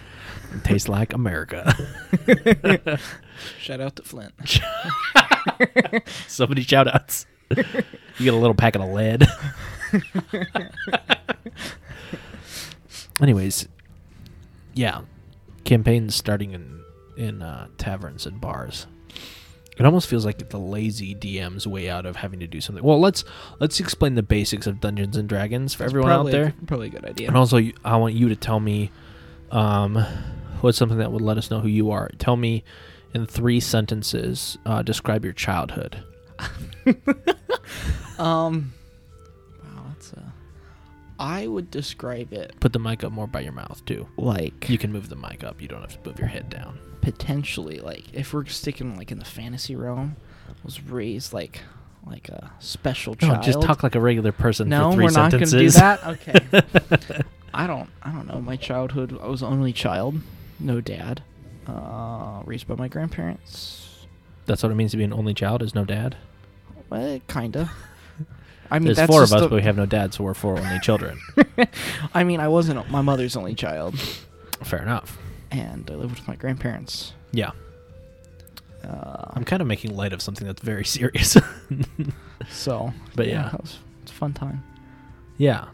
Tastes 0.64 0.90
like 0.90 1.14
America. 1.14 1.76
Shout 3.60 3.82
out 3.82 3.96
to 3.98 4.04
Flint. 4.04 4.34
so 6.28 6.46
many 6.48 6.62
shout 6.62 6.88
outs. 6.88 7.26
You 7.50 7.64
get 8.20 8.34
a 8.34 8.38
little 8.38 8.54
packet 8.54 8.82
of 8.82 8.90
lead. 8.90 9.28
Anyways, 13.22 13.68
yeah, 14.74 15.02
campaigns 15.64 16.16
starting 16.16 16.54
in 16.54 16.82
in 17.18 17.42
uh, 17.42 17.68
taverns 17.78 18.26
and 18.26 18.40
bars. 18.40 18.88
It 19.78 19.86
almost 19.86 20.08
feels 20.10 20.26
like 20.26 20.50
the 20.50 20.58
lazy 20.58 21.16
DM's 21.16 21.66
way 21.66 21.90
out 21.90 22.06
of 22.06 22.18
having 22.18 22.42
to 22.42 22.48
do 22.48 22.60
something. 22.60 22.84
Well, 22.84 23.00
let's 23.00 23.24
let's 23.60 23.80
explain 23.80 24.16
the 24.16 24.24
basics 24.24 24.68
of 24.68 24.82
Dungeons 24.82 25.16
and 25.16 25.28
Dragons 25.30 25.74
for 25.74 25.86
everyone 25.86 26.12
out 26.12 26.16
probably, 26.16 26.32
there. 26.34 26.54
Probably 26.68 26.88
a 26.88 26.92
good 26.92 27.06
idea. 27.06 27.28
And 27.30 27.38
also, 27.38 27.58
you- 27.58 27.74
I 27.84 27.96
want 27.96 28.14
you 28.14 28.28
to 28.30 28.36
tell 28.36 28.60
me 28.60 28.92
um, 29.52 30.06
what's 30.62 30.78
something 30.78 30.98
that 31.00 31.12
would 31.12 31.22
let 31.22 31.38
us 31.38 31.50
know 31.52 31.60
who 31.60 31.68
you 31.68 31.92
are. 31.92 32.10
Tell 32.20 32.36
me 32.36 32.64
in 33.14 33.26
three 33.26 33.60
sentences, 33.60 34.58
uh, 34.66 34.82
describe 34.82 35.24
your 35.24 35.34
childhood. 35.34 36.04
Um, 38.18 38.74
wow, 39.64 39.84
that's 39.90 40.12
a. 40.14 40.34
I 41.20 41.48
would 41.48 41.70
describe 41.72 42.34
it 42.34 42.54
Put 42.60 42.74
the 42.74 42.80
mic 42.80 43.04
up 43.04 43.12
more 43.14 43.28
by 43.28 43.42
your 43.42 43.52
mouth, 43.54 43.84
too. 43.86 44.08
like 44.18 44.70
You 44.70 44.78
can 44.78 44.92
move 44.92 45.08
the 45.10 45.16
mic 45.16 45.44
up. 45.44 45.62
You 45.62 45.68
don't 45.70 45.82
have 45.82 46.02
to 46.02 46.10
move 46.10 46.20
your 46.20 46.28
head 46.28 46.50
down. 46.50 46.80
potentially 47.02 47.80
like 47.80 48.14
if 48.14 48.34
we're 48.34 48.46
sticking 48.46 48.98
like 48.98 49.12
in 49.12 49.20
the 49.20 49.26
fantasy 49.26 49.76
realm, 49.76 50.16
was 50.64 50.82
raised 50.84 51.32
like 51.34 51.62
like 52.06 52.28
a 52.30 52.52
special 52.60 53.16
No, 53.22 53.30
child. 53.30 53.44
just 53.44 53.62
talk 53.62 53.84
like 53.84 53.96
a 53.96 54.00
regular 54.02 54.32
person 54.34 54.68
no, 54.70 54.90
for 54.92 54.96
3 54.96 55.06
we're 55.06 55.12
not 55.12 55.32
sentences. 55.32 55.76
gonna 55.76 55.98
do 55.98 56.02
that. 56.52 56.62
Okay. 57.12 57.22
I 57.54 57.68
don't. 57.68 57.90
I 58.04 58.12
don't 58.12 58.28
know. 58.28 58.42
My 58.42 58.56
childhood. 58.58 59.18
I 59.22 59.28
was 59.28 59.44
only 59.44 59.72
child, 59.74 60.16
no 60.60 60.82
dad. 60.82 61.24
Uh, 61.68 62.42
raised 62.46 62.68
by 62.68 62.76
my 62.76 62.88
grandparents. 62.88 64.06
That's 64.46 64.64
what 64.64 64.72
it 64.72 64.76
means 64.76 64.92
to 64.92 64.98
be 64.98 65.04
an 65.04 65.14
only 65.14 65.34
child, 65.34 65.62
is 65.62 65.76
no 65.76 65.86
dad. 65.86 66.16
Well, 66.90 67.20
kinda. 67.28 67.70
I 68.72 68.80
mean, 68.80 68.86
There's 68.86 68.98
that's 68.98 69.12
four 69.12 69.24
of 69.24 69.32
us, 69.32 69.42
the- 69.42 69.48
but 69.48 69.56
we 69.56 69.62
have 69.64 69.78
no 69.78 69.86
dad, 69.86 70.14
so 70.14 70.24
we're 70.24 70.34
four 70.34 70.58
only 70.60 70.80
children. 70.80 71.20
I 72.14 72.24
mean, 72.24 72.40
I 72.40 72.48
wasn't 72.48 72.90
my 72.90 73.02
mother's 73.02 73.36
only 73.36 73.54
child, 73.56 74.00
Fair 74.64 74.82
enough. 74.82 75.18
and 75.52 75.90
I 75.92 75.96
lived 75.96 76.16
with 76.20 76.28
my 76.28 76.36
grandparents. 76.36 77.14
Yeah. 77.32 77.52
Uh, 78.84 79.26
I'm 79.34 79.44
kind 79.44 79.62
of 79.62 79.68
making 79.68 79.96
light 79.96 80.14
of 80.14 80.22
something 80.22 80.48
that's 80.48 80.62
very 80.62 80.86
serious. 80.98 81.38
so, 82.50 82.94
But 83.16 83.28
yeah. 83.28 83.48
it 83.54 83.62
was, 83.62 83.78
it's 84.04 84.12
a 84.12 84.16
fun 84.16 84.34
time. 84.34 84.64
yeah. 85.38 85.66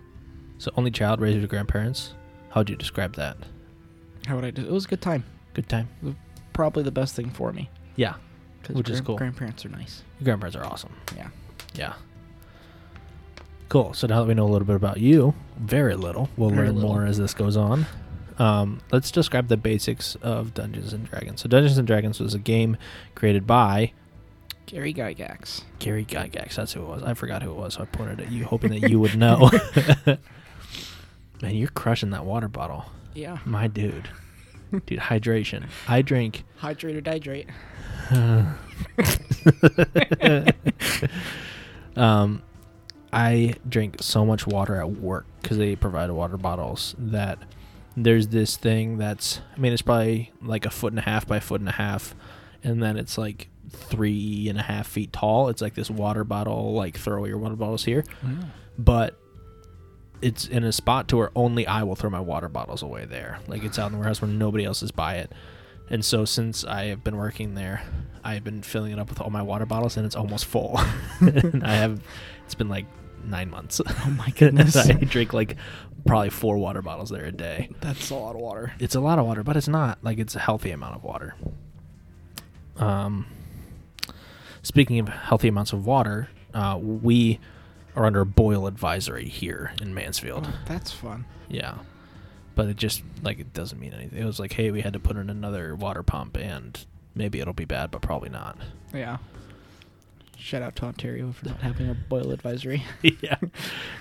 So, 0.57 0.71
only 0.77 0.89
child 0.89 1.19
raised 1.19 1.39
with 1.41 1.49
grandparents. 1.49 2.13
How 2.49 2.61
would 2.61 2.69
you 2.69 2.77
describe 2.77 3.15
that? 3.15 3.35
How 4.25 4.35
would 4.35 4.45
I 4.45 4.51
do? 4.51 4.61
It 4.63 4.71
was 4.71 4.85
a 4.85 4.87
good 4.87 5.01
time. 5.01 5.23
Good 5.53 5.69
time? 5.69 5.87
Probably 6.53 6.83
the 6.83 6.91
best 6.91 7.15
thing 7.15 7.29
for 7.29 7.51
me. 7.53 7.69
Yeah. 7.95 8.15
Which 8.71 8.89
is 8.89 9.01
cool. 9.01 9.17
Grandparents 9.17 9.65
are 9.65 9.69
nice. 9.69 10.03
Your 10.19 10.25
grandparents 10.25 10.55
are 10.55 10.65
awesome. 10.65 10.93
Yeah. 11.15 11.27
Yeah. 11.75 11.93
Cool. 13.69 13.93
So 13.93 14.07
now 14.07 14.21
that 14.21 14.27
we 14.27 14.33
know 14.33 14.45
a 14.45 14.51
little 14.51 14.65
bit 14.65 14.75
about 14.75 14.99
you, 14.99 15.33
very 15.57 15.95
little, 15.95 16.29
we'll 16.37 16.49
Very 16.49 16.67
learn 16.67 16.75
little. 16.77 16.89
more 16.91 17.05
as 17.05 17.17
this 17.17 17.33
goes 17.33 17.57
on. 17.57 17.85
Um, 18.37 18.81
let's 18.91 19.11
describe 19.11 19.47
the 19.47 19.57
basics 19.57 20.15
of 20.15 20.53
Dungeons 20.53 20.93
and 20.93 21.09
Dragons. 21.09 21.41
So, 21.41 21.47
Dungeons 21.47 21.77
and 21.77 21.87
Dragons 21.87 22.19
was 22.19 22.33
a 22.33 22.39
game 22.39 22.75
created 23.15 23.47
by 23.47 23.93
Gary 24.65 24.93
Gygax. 24.93 25.63
Gary 25.79 26.03
Gygax. 26.03 26.55
That's 26.55 26.73
who 26.73 26.81
it 26.81 26.87
was. 26.87 27.03
I 27.03 27.13
forgot 27.13 27.43
who 27.43 27.51
it 27.51 27.55
was, 27.55 27.75
so 27.75 27.83
I 27.83 27.85
pointed 27.85 28.19
at 28.19 28.31
you, 28.31 28.43
hoping 28.43 28.71
that 28.77 28.89
you 28.89 28.99
would 28.99 29.17
know. 29.17 29.49
Man, 31.41 31.55
you're 31.55 31.69
crushing 31.69 32.09
that 32.09 32.25
water 32.25 32.47
bottle, 32.49 32.85
Yeah. 33.15 33.37
my 33.45 33.67
dude. 33.67 34.09
Dude, 34.85 34.99
hydration. 34.99 35.65
I 35.87 36.01
drink 36.01 36.43
Hydrate 36.57 36.97
or 36.97 37.01
dihydrate. 37.01 37.47
um, 41.95 42.41
I 43.13 43.55
drink 43.67 43.97
so 44.01 44.25
much 44.25 44.45
water 44.45 44.75
at 44.75 44.91
work 44.91 45.25
because 45.41 45.57
they 45.57 45.75
provide 45.75 46.11
water 46.11 46.37
bottles 46.37 46.95
that 46.97 47.39
there's 47.95 48.27
this 48.27 48.57
thing 48.57 48.97
that's, 48.97 49.39
I 49.55 49.59
mean, 49.59 49.71
it's 49.71 49.81
probably 49.81 50.33
like 50.41 50.65
a 50.65 50.69
foot 50.69 50.91
and 50.91 50.99
a 50.99 51.03
half 51.03 51.25
by 51.25 51.37
a 51.37 51.41
foot 51.41 51.61
and 51.61 51.69
a 51.69 51.73
half, 51.73 52.13
and 52.63 52.83
then 52.83 52.97
it's 52.97 53.17
like 53.17 53.47
three 53.69 54.49
and 54.49 54.59
a 54.59 54.63
half 54.63 54.87
feet 54.87 55.13
tall. 55.13 55.47
It's 55.49 55.61
like 55.61 55.75
this 55.75 55.89
water 55.89 56.23
bottle, 56.25 56.73
like 56.73 56.97
throw 56.97 57.23
your 57.25 57.37
water 57.37 57.55
bottles 57.55 57.85
here, 57.85 58.03
but 58.77 59.17
it's 60.21 60.47
in 60.47 60.63
a 60.63 60.71
spot 60.71 61.07
to 61.09 61.17
where 61.17 61.31
only 61.35 61.67
I 61.67 61.83
will 61.83 61.95
throw 61.95 62.09
my 62.09 62.19
water 62.19 62.49
bottles 62.49 62.81
away 62.81 63.05
there. 63.05 63.39
Like 63.47 63.63
it's 63.63 63.77
out 63.77 63.87
in 63.87 63.93
the 63.93 63.97
warehouse 63.99 64.21
where 64.21 64.29
nobody 64.29 64.65
else 64.65 64.81
is 64.83 64.91
by 64.91 65.15
it. 65.15 65.31
And 65.89 66.03
so 66.03 66.25
since 66.25 66.63
I 66.63 66.85
have 66.85 67.03
been 67.03 67.17
working 67.17 67.53
there, 67.53 67.83
I've 68.23 68.43
been 68.43 68.63
filling 68.63 68.91
it 68.91 68.99
up 68.99 69.09
with 69.09 69.21
all 69.21 69.29
my 69.29 69.43
water 69.43 69.65
bottles 69.65 69.97
and 69.97 70.05
it's 70.05 70.15
almost 70.15 70.45
full. 70.45 70.79
and 71.19 71.63
I 71.63 71.75
have 71.75 72.01
it's 72.45 72.55
been 72.55 72.69
like 72.69 72.85
nine 73.23 73.49
months. 73.49 73.81
Oh 73.85 74.15
my 74.17 74.29
goodness. 74.35 74.75
I 74.75 74.93
drink 74.93 75.33
like 75.33 75.57
probably 76.05 76.29
four 76.29 76.57
water 76.57 76.81
bottles 76.81 77.09
there 77.09 77.25
a 77.25 77.31
day. 77.31 77.69
That's 77.81 78.09
a 78.09 78.15
lot 78.15 78.35
of 78.35 78.41
water. 78.41 78.73
It's 78.79 78.95
a 78.95 78.99
lot 78.99 79.19
of 79.19 79.25
water, 79.25 79.43
but 79.43 79.57
it's 79.57 79.67
not 79.67 79.99
like 80.03 80.17
it's 80.17 80.35
a 80.35 80.39
healthy 80.39 80.71
amount 80.71 80.95
of 80.95 81.03
water. 81.03 81.35
Um, 82.77 83.27
speaking 84.61 84.99
of 84.99 85.07
healthy 85.07 85.47
amounts 85.47 85.73
of 85.73 85.85
water, 85.85 86.29
uh, 86.53 86.77
we 86.81 87.39
are 87.95 88.05
under 88.05 88.21
a 88.21 88.25
boil 88.25 88.67
advisory 88.67 89.25
here 89.27 89.71
in 89.81 89.93
Mansfield. 89.93 90.47
Oh, 90.49 90.59
that's 90.67 90.91
fun. 90.91 91.25
Yeah, 91.49 91.75
but 92.55 92.67
it 92.67 92.77
just 92.77 93.03
like 93.23 93.39
it 93.39 93.53
doesn't 93.53 93.79
mean 93.79 93.93
anything. 93.93 94.19
It 94.19 94.25
was 94.25 94.39
like, 94.39 94.53
hey, 94.53 94.71
we 94.71 94.81
had 94.81 94.93
to 94.93 94.99
put 94.99 95.17
in 95.17 95.29
another 95.29 95.75
water 95.75 96.03
pump, 96.03 96.37
and 96.37 96.85
maybe 97.15 97.39
it'll 97.39 97.53
be 97.53 97.65
bad, 97.65 97.91
but 97.91 98.01
probably 98.01 98.29
not. 98.29 98.57
Yeah. 98.93 99.17
Shout 100.37 100.61
out 100.61 100.75
to 100.77 100.85
Ontario 100.85 101.31
for 101.31 101.45
not 101.47 101.61
having 101.61 101.89
a 101.89 101.93
boil 102.09 102.31
advisory. 102.31 102.83
yeah. 103.01 103.37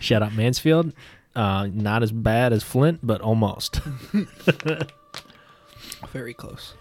Shout 0.01 0.23
out 0.23 0.35
Mansfield. 0.35 0.93
Uh, 1.35 1.69
not 1.73 2.03
as 2.03 2.13
bad 2.13 2.53
as 2.53 2.63
Flint, 2.63 3.01
but 3.03 3.21
almost. 3.21 3.81
Very 6.13 6.35
close. 6.35 6.75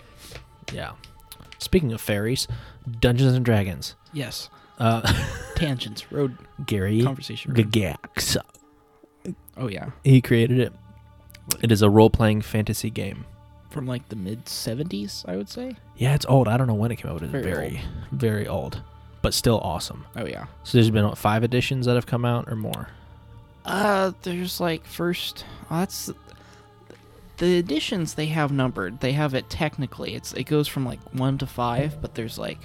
yeah. 0.72 0.92
Speaking 1.58 1.92
of 1.94 2.02
fairies, 2.02 2.48
Dungeons 3.00 3.34
and 3.34 3.46
Dragons. 3.46 3.96
Yes. 4.12 4.50
Uh, 4.80 5.02
Tangents. 5.56 6.12
Road 6.12 6.38
Gary 6.66 7.02
conversation. 7.04 7.54
road. 7.54 7.72
Gygax. 7.72 8.38
Oh 9.58 9.68
yeah. 9.68 9.92
He 10.04 10.22
created 10.22 10.60
it. 10.60 10.74
It 11.62 11.72
is 11.72 11.82
a 11.82 11.90
role-playing 11.90 12.42
fantasy 12.42 12.90
game. 12.90 13.26
From 13.70 13.86
like 13.86 14.10
the 14.10 14.16
mid 14.16 14.48
seventies, 14.48 15.26
I 15.28 15.36
would 15.36 15.50
say. 15.50 15.76
Yeah, 15.98 16.16
it's 16.16 16.26
old. 16.28 16.48
I 16.48 16.58
don't 16.58 16.68
know 16.68 16.74
when 16.74 16.92
it 16.92 16.98
came 16.98 17.10
out. 17.12 17.16
But 17.16 17.24
it's 17.24 17.32
Very 17.32 17.44
very, 17.44 17.82
very 18.12 18.48
old, 18.48 18.82
but 19.22 19.34
still 19.34 19.60
awesome. 19.60 20.06
Oh 20.16 20.26
yeah. 20.26 20.46
So 20.64 20.78
there's 20.78 20.90
been 20.92 21.06
what, 21.06 21.18
five 21.18 21.44
editions 21.44 21.86
that 21.88 21.96
have 21.96 22.06
come 22.06 22.24
out 22.26 22.48
or 22.52 22.56
more. 22.56 22.90
Uh, 23.66 24.12
there's 24.24 24.60
like 24.60 24.86
first. 24.86 25.46
Oh, 25.72 25.80
that's 25.80 26.12
the 27.38 27.58
editions 27.58 28.14
they 28.14 28.28
have 28.28 28.52
numbered. 28.52 29.00
They 29.00 29.14
have 29.14 29.34
it 29.34 29.50
technically. 29.50 30.14
It's 30.14 30.34
it 30.34 30.44
goes 30.44 30.68
from 30.68 30.86
like 30.86 31.00
one 31.14 31.38
to 31.40 31.48
five, 31.48 32.00
but 32.02 32.14
there's 32.16 32.38
like 32.38 32.60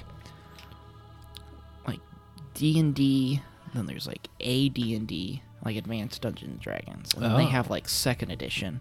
D 2.59 2.79
and 2.79 2.95
D. 2.95 3.41
Then 3.75 3.87
there's 3.87 4.07
like 4.07 4.29
A 4.41 4.69
D 4.69 4.95
and 4.95 5.07
D, 5.07 5.43
like 5.65 5.77
Advanced 5.77 6.21
Dungeons 6.23 6.51
and 6.53 6.61
Dragons, 6.61 7.15
and 7.15 7.23
then 7.23 7.37
they 7.37 7.45
Oh. 7.45 7.49
have 7.49 7.71
like 7.71 7.89
second 7.89 8.31
edition, 8.31 8.81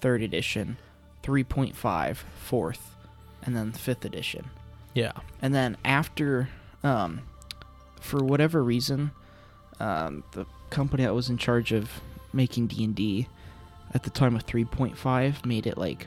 third 0.00 0.22
edition, 0.22 0.76
3.5, 1.22 2.24
fourth, 2.38 2.96
and 3.42 3.54
then 3.56 3.72
fifth 3.72 4.04
edition. 4.04 4.50
Yeah. 4.94 5.12
And 5.42 5.54
then 5.54 5.76
after, 5.84 6.48
um, 6.82 7.20
for 8.00 8.24
whatever 8.24 8.62
reason, 8.62 9.10
um, 9.78 10.24
the 10.32 10.46
company 10.70 11.04
that 11.04 11.14
was 11.14 11.28
in 11.30 11.36
charge 11.38 11.72
of 11.72 11.90
making 12.32 12.68
D 12.68 12.84
and 12.84 12.94
D 12.94 13.28
at 13.92 14.02
the 14.04 14.10
time 14.10 14.34
of 14.36 14.46
3.5 14.46 15.44
made 15.44 15.66
it 15.66 15.76
like 15.76 16.06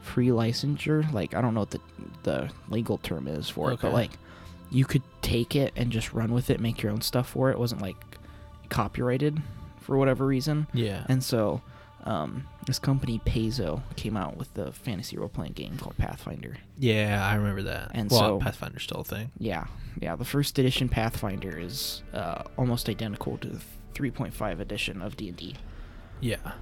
free 0.00 0.28
licensure. 0.28 1.10
Like 1.12 1.34
I 1.34 1.40
don't 1.40 1.54
know 1.54 1.60
what 1.60 1.70
the 1.70 1.80
the 2.22 2.50
legal 2.68 2.98
term 2.98 3.28
is 3.28 3.48
for 3.50 3.70
it, 3.72 3.80
but 3.80 3.88
Okay. 3.88 3.94
like 3.94 4.18
you 4.70 4.84
could 4.84 5.02
take 5.22 5.56
it 5.56 5.72
and 5.76 5.90
just 5.90 6.12
run 6.12 6.32
with 6.32 6.50
it, 6.50 6.60
make 6.60 6.82
your 6.82 6.92
own 6.92 7.00
stuff 7.00 7.28
for 7.28 7.50
it. 7.50 7.54
It 7.54 7.58
wasn't 7.58 7.82
like 7.82 7.96
copyrighted 8.68 9.42
for 9.80 9.96
whatever 9.96 10.26
reason. 10.26 10.66
Yeah. 10.72 11.04
And 11.08 11.22
so, 11.24 11.60
um, 12.04 12.46
this 12.66 12.78
company 12.78 13.20
Paizo 13.26 13.82
came 13.96 14.16
out 14.16 14.36
with 14.36 14.52
the 14.54 14.72
fantasy 14.72 15.18
role 15.18 15.28
playing 15.28 15.52
game 15.52 15.76
called 15.76 15.96
Pathfinder. 15.98 16.56
yeah, 16.78 17.26
I 17.26 17.34
remember 17.34 17.62
that. 17.62 17.90
And 17.94 18.10
well, 18.10 18.20
so- 18.20 18.40
Pathfinder's 18.40 18.84
still 18.84 19.00
a 19.00 19.04
thing. 19.04 19.30
Yeah, 19.38 19.66
yeah. 20.00 20.16
The 20.16 20.24
first 20.24 20.58
edition 20.58 20.88
Pathfinder 20.88 21.58
is 21.58 22.02
uh, 22.14 22.44
almost 22.56 22.88
identical 22.88 23.36
to 23.38 23.48
the 23.48 23.60
3.5 23.94 24.60
edition 24.60 25.02
of 25.02 25.16
D 25.16 25.28
and 25.28 25.36
D. 25.36 25.56
Yeah. 26.20 26.52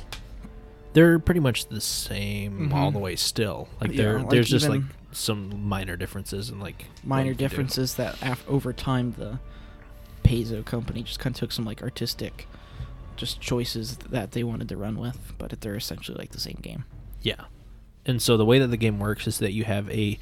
They're 0.94 1.18
pretty 1.18 1.40
much 1.40 1.66
the 1.68 1.80
same 1.80 2.72
all 2.72 2.90
Mhm. 2.90 2.94
the 2.94 2.98
way 2.98 3.14
still. 3.16 3.68
Like 3.80 3.90
Yeah, 3.92 3.96
there 3.96 4.18
like 4.20 4.30
there's 4.30 4.48
just 4.50 4.68
like 4.68 4.76
even- 4.78 4.90
some 5.12 5.66
minor 5.66 5.96
differences 5.96 6.50
and 6.50 6.60
like 6.60 6.86
Minor 7.02 7.30
you 7.30 7.34
can 7.34 7.38
do. 7.38 7.48
differences 7.48 7.94
that 7.94 8.16
af- 8.22 8.44
over 8.48 8.72
time 8.72 9.12
the 9.18 9.38
Paizo 10.22 10.64
company 10.64 11.02
just 11.02 11.18
kind 11.18 11.34
of 11.34 11.40
took 11.40 11.52
some 11.52 11.64
like 11.64 11.82
artistic, 11.82 12.46
just 13.16 13.40
choices 13.40 13.96
that 14.10 14.32
they 14.32 14.44
wanted 14.44 14.68
to 14.68 14.76
run 14.76 14.98
with, 14.98 15.32
but 15.38 15.58
they're 15.60 15.76
essentially 15.76 16.18
like 16.18 16.30
the 16.32 16.40
same 16.40 16.58
game. 16.60 16.84
Yeah. 17.22 17.44
And 18.04 18.20
so 18.20 18.36
the 18.36 18.44
way 18.44 18.58
that 18.58 18.68
the 18.68 18.76
game 18.76 18.98
works 18.98 19.26
is 19.26 19.38
that 19.38 19.52
you 19.52 19.64
have 19.64 19.88
a 19.90 20.18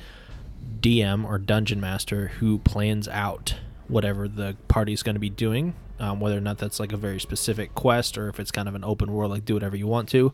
DM 0.81 1.25
or 1.25 1.39
dungeon 1.39 1.81
master 1.81 2.29
who 2.39 2.59
plans 2.59 3.09
out 3.09 3.57
whatever 3.89 4.27
the 4.29 4.57
party's 4.69 5.03
going 5.03 5.15
to 5.15 5.21
be 5.21 5.31
doing, 5.31 5.75
um, 5.99 6.21
whether 6.21 6.37
or 6.37 6.41
not 6.41 6.59
that's 6.59 6.81
like 6.81 6.93
a 6.93 6.97
very 6.97 7.21
specific 7.21 7.75
quest 7.75 8.19
or 8.19 8.29
if 8.29 8.41
it's 8.41 8.51
kind 8.51 8.69
of 8.69 8.75
an 8.75 8.85
open 8.85 9.13
world, 9.13 9.31
like 9.31 9.45
do 9.45 9.55
whatever 9.55 9.77
you 9.77 9.87
want 9.87 10.09
to. 10.11 10.33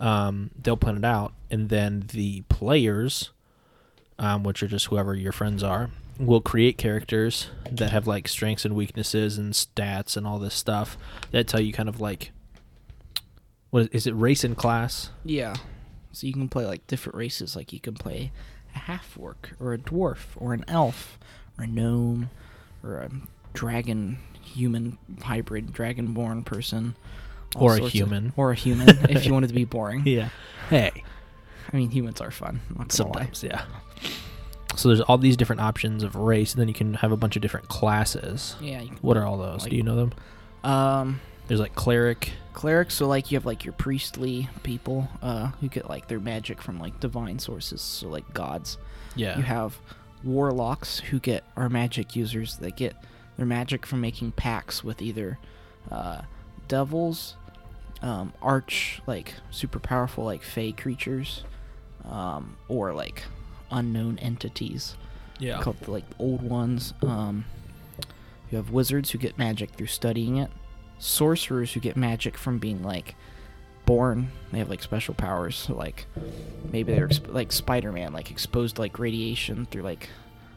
Um, 0.00 0.50
they'll 0.60 0.76
plan 0.76 0.96
it 0.96 1.04
out, 1.04 1.32
and 1.50 1.68
then 1.68 2.04
the 2.12 2.40
players, 2.48 3.30
um, 4.18 4.42
which 4.44 4.62
are 4.62 4.68
just 4.68 4.86
whoever 4.86 5.14
your 5.14 5.32
friends 5.32 5.62
are, 5.62 5.90
will 6.18 6.40
create 6.40 6.78
characters 6.78 7.48
that 7.70 7.90
have 7.90 8.06
like 8.06 8.28
strengths 8.28 8.64
and 8.64 8.74
weaknesses 8.76 9.38
and 9.38 9.52
stats 9.54 10.16
and 10.16 10.26
all 10.26 10.38
this 10.38 10.54
stuff 10.54 10.96
that 11.30 11.48
tell 11.48 11.60
you 11.60 11.72
kind 11.72 11.88
of 11.88 12.00
like 12.00 12.30
what 13.70 13.88
is 13.92 14.06
it 14.06 14.12
race 14.12 14.44
and 14.44 14.56
class 14.56 15.10
Yeah. 15.24 15.54
So 16.12 16.26
you 16.26 16.34
can 16.34 16.48
play 16.48 16.66
like 16.66 16.86
different 16.86 17.16
races. 17.16 17.56
Like 17.56 17.72
you 17.72 17.80
can 17.80 17.94
play 17.94 18.32
a 18.74 18.78
half 18.80 19.16
orc 19.18 19.52
or 19.58 19.72
a 19.72 19.78
dwarf 19.78 20.18
or 20.36 20.52
an 20.52 20.62
elf 20.68 21.18
or 21.58 21.64
a 21.64 21.66
gnome 21.66 22.28
or 22.82 22.98
a 22.98 23.10
dragon 23.54 24.18
human 24.42 24.98
hybrid 25.22 25.68
dragonborn 25.72 26.44
person. 26.44 26.94
Or 27.56 27.72
a 27.74 27.76
sorts 27.78 27.86
of- 27.86 27.92
human. 27.92 28.32
or 28.36 28.50
a 28.50 28.54
human 28.54 28.88
if 29.08 29.24
you 29.24 29.32
wanted 29.34 29.48
to 29.48 29.54
be 29.54 29.64
boring. 29.64 30.02
Yeah. 30.06 30.28
Hey. 30.68 31.02
I 31.72 31.76
mean, 31.76 31.90
humans 31.90 32.20
are 32.20 32.30
fun. 32.30 32.60
Gonna 32.68 32.80
lie. 32.80 32.86
Sometimes, 32.88 33.42
yeah. 33.44 33.64
So 34.76 34.88
there's 34.88 35.00
all 35.02 35.18
these 35.18 35.36
different 35.36 35.60
options 35.60 36.02
of 36.02 36.16
race, 36.16 36.52
and 36.54 36.60
then 36.60 36.68
you 36.68 36.74
can 36.74 36.94
have 36.94 37.12
a 37.12 37.16
bunch 37.16 37.36
of 37.36 37.42
different 37.42 37.68
classes. 37.68 38.56
Yeah. 38.60 38.80
You 38.80 38.88
can, 38.88 38.96
What 39.02 39.16
are 39.18 39.26
all 39.26 39.36
those? 39.36 39.62
Like- 39.62 39.70
Do 39.70 39.76
you 39.76 39.82
know 39.82 39.96
them? 39.96 40.12
um, 40.64 41.20
There's 41.46 41.60
like 41.60 41.74
cleric. 41.74 42.32
clerics. 42.54 42.94
So 42.94 43.06
like 43.06 43.30
you 43.30 43.36
have 43.36 43.44
like 43.44 43.64
your 43.64 43.74
priestly 43.74 44.48
people 44.62 45.08
uh, 45.20 45.48
who 45.60 45.68
get 45.68 45.88
like 45.90 46.08
their 46.08 46.20
magic 46.20 46.62
from 46.62 46.78
like 46.80 47.00
divine 47.00 47.38
sources. 47.38 47.82
So 47.82 48.08
like 48.08 48.32
gods. 48.32 48.78
Yeah. 49.14 49.36
You 49.36 49.42
have 49.42 49.76
warlocks 50.24 51.00
who 51.00 51.18
get 51.20 51.44
are 51.56 51.68
magic 51.68 52.16
users 52.16 52.56
that 52.58 52.76
get 52.76 52.94
their 53.36 53.44
magic 53.46 53.84
from 53.84 54.00
making 54.00 54.32
pacts 54.32 54.82
with 54.84 55.02
either 55.02 55.38
uh, 55.90 56.22
devils, 56.68 57.36
um, 58.00 58.32
arch 58.40 59.02
like 59.06 59.34
super 59.50 59.78
powerful 59.78 60.24
like 60.24 60.42
fey 60.42 60.72
creatures, 60.72 61.44
um, 62.08 62.56
or 62.68 62.92
like 62.92 63.24
unknown 63.70 64.18
entities 64.18 64.96
yeah. 65.38 65.60
called 65.60 65.88
like 65.88 66.04
old 66.18 66.42
ones. 66.42 66.94
Um, 67.02 67.44
you 68.50 68.56
have 68.56 68.70
wizards 68.70 69.10
who 69.10 69.18
get 69.18 69.38
magic 69.38 69.70
through 69.70 69.86
studying 69.86 70.36
it, 70.36 70.50
sorcerers 70.98 71.72
who 71.72 71.80
get 71.80 71.96
magic 71.96 72.36
from 72.36 72.58
being 72.58 72.82
like 72.82 73.14
born. 73.86 74.30
They 74.52 74.58
have 74.58 74.68
like 74.68 74.82
special 74.82 75.14
powers. 75.14 75.56
So 75.56 75.74
like 75.74 76.06
maybe 76.70 76.92
they're 76.92 77.08
exp- 77.08 77.32
like 77.32 77.50
Spider-Man, 77.52 78.12
like 78.12 78.30
exposed 78.30 78.78
like 78.78 78.98
radiation 78.98 79.66
through 79.66 79.82
like 79.82 80.08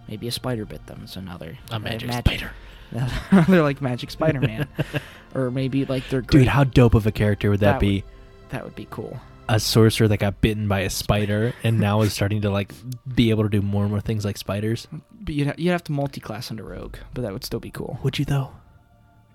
maybe 0.07 0.27
a 0.27 0.31
spider 0.31 0.65
bit 0.65 0.85
them, 0.87 1.07
so 1.07 1.21
now 1.21 1.37
they're 1.37 1.57
A 1.71 1.79
they 1.79 1.79
magic 1.79 2.11
spider. 2.11 2.51
they're 3.47 3.63
like 3.63 3.81
magic 3.81 4.11
Spider-Man, 4.11 4.67
or 5.35 5.49
maybe 5.49 5.85
like 5.85 6.07
they're 6.09 6.21
Dude, 6.21 6.47
how 6.47 6.63
dope 6.63 6.93
of 6.93 7.07
a 7.07 7.11
character 7.11 7.49
would 7.49 7.59
that, 7.61 7.73
That 7.73 7.79
be? 7.79 8.03
that 8.49 8.63
would 8.63 8.75
be 8.75 8.87
cool. 8.89 9.19
A 9.47 9.59
sorcerer 9.59 10.07
that 10.07 10.17
got 10.17 10.41
bitten 10.41 10.67
by 10.67 10.81
a 10.81 10.89
spider 10.89 11.53
and 11.63 11.79
now 11.79 12.01
is 12.01 12.13
starting 12.13 12.41
to 12.41 12.49
like 12.49 12.73
be 13.13 13.29
able 13.29 13.43
to 13.43 13.49
do 13.49 13.61
more 13.61 13.83
and 13.83 13.91
more 13.91 14.01
things 14.01 14.25
like 14.25 14.37
spiders. 14.37 14.87
But 15.11 15.35
you'd, 15.35 15.47
ha- 15.47 15.53
you'd 15.57 15.71
have 15.71 15.83
to 15.85 15.91
multi-class 15.91 16.49
into 16.51 16.63
rogue, 16.63 16.95
but 17.13 17.21
that 17.21 17.31
would 17.33 17.43
still 17.43 17.59
be 17.59 17.71
cool. 17.71 17.99
Would 18.03 18.17
you 18.19 18.25
though? 18.25 18.51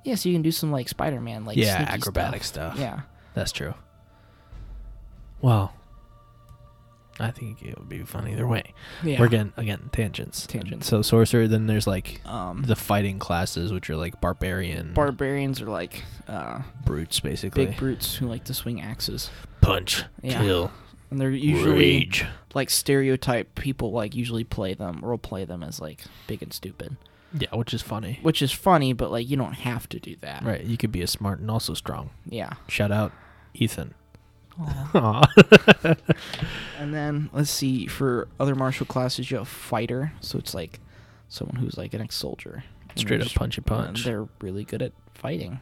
Yeah, 0.05 0.15
so 0.15 0.29
you 0.29 0.35
can 0.35 0.43
do 0.43 0.51
some 0.51 0.73
like 0.73 0.89
Spider-Man, 0.89 1.45
like 1.45 1.57
yeah, 1.57 1.85
acrobatic 1.89 2.43
stuff. 2.43 2.75
stuff. 2.75 2.81
Yeah, 2.81 3.01
That's 3.35 3.53
true. 3.53 3.75
Well, 5.43 5.73
I 7.19 7.31
think 7.31 7.63
it 7.63 7.79
would 7.79 7.89
be 7.89 8.03
fun 8.05 8.29
either 8.29 8.47
way. 8.47 8.73
yeah. 9.05 9.21
We're 9.21 9.29
getting 9.29 9.53
again 9.57 9.91
tangents. 9.93 10.47
Tangents. 10.47 10.87
So 10.87 11.03
sorcerer, 11.03 11.47
then 11.49 11.67
there's 11.67 11.87
like 11.87 12.21
um, 12.27 12.63
the 12.63 12.77
fighting 12.77 13.19
classes, 13.19 13.73
which 13.73 13.91
are 13.91 13.97
like 13.97 14.21
barbarian, 14.21 14.95
barbarians 14.95 15.61
are 15.61 15.69
like 15.69 16.03
uh, 16.29 16.63
brutes, 16.85 17.21
basically. 17.21 17.67
big 17.67 17.77
brutes 17.77 18.15
who 18.17 18.27
like 18.27 18.45
to 18.45 18.55
swing 18.55 18.81
axes, 18.81 19.31
Punch, 19.61 20.05
Yeah. 20.23 20.41
kill, 20.41 20.71
and 21.11 21.21
they're 21.21 21.31
usually 21.31 21.73
rage. 21.79 22.25
like 22.55 22.71
stereotype 22.71 23.55
people. 23.55 23.93
Like 23.93 24.15
usually 24.15 24.45
play 24.45 24.73
them, 24.75 25.01
role 25.03 25.19
play 25.19 25.45
them 25.45 25.63
as 25.63 25.79
like 25.81 26.01
big 26.27 26.43
and 26.43 26.53
stupid, 26.55 26.97
Yeah, 27.39 27.55
which 27.55 27.75
is 27.75 27.83
funny. 27.83 28.19
which 28.23 28.41
is 28.41 28.51
funny, 28.53 28.95
but 28.95 29.11
like 29.11 29.29
you 29.29 29.37
don't 29.37 29.53
have 29.55 29.89
to 29.91 30.01
do 30.01 30.17
that. 30.23 30.43
Right, 30.43 30.65
you 30.65 30.79
could 30.79 30.93
be 30.93 31.03
a 31.03 31.07
smart 31.07 31.41
and 31.41 31.51
also 31.51 31.75
strong. 31.75 32.11
Yeah. 32.25 32.55
Shout 32.69 32.93
out, 32.93 33.13
Ethan. 33.53 33.93
And 36.79 36.95
then 36.95 37.31
let's 37.33 37.51
see 37.51 37.87
for 37.87 38.29
other 38.39 38.55
martial 38.55 38.87
classes, 38.87 39.31
you 39.31 39.37
have 39.39 39.49
fighter, 39.49 40.13
so 40.21 40.39
it's 40.39 40.55
like 40.55 40.81
someone 41.29 41.57
who's 41.57 41.77
like 41.77 41.95
an 41.95 42.01
ex-soldier. 42.01 42.65
Straight 42.97 43.23
up 43.23 43.33
punch 43.35 43.57
and 43.59 43.71
uh, 43.71 43.77
punch. 43.77 44.05
they're 44.05 44.27
really 44.41 44.65
good 44.65 44.83
at 44.83 44.93
fighting, 45.15 45.61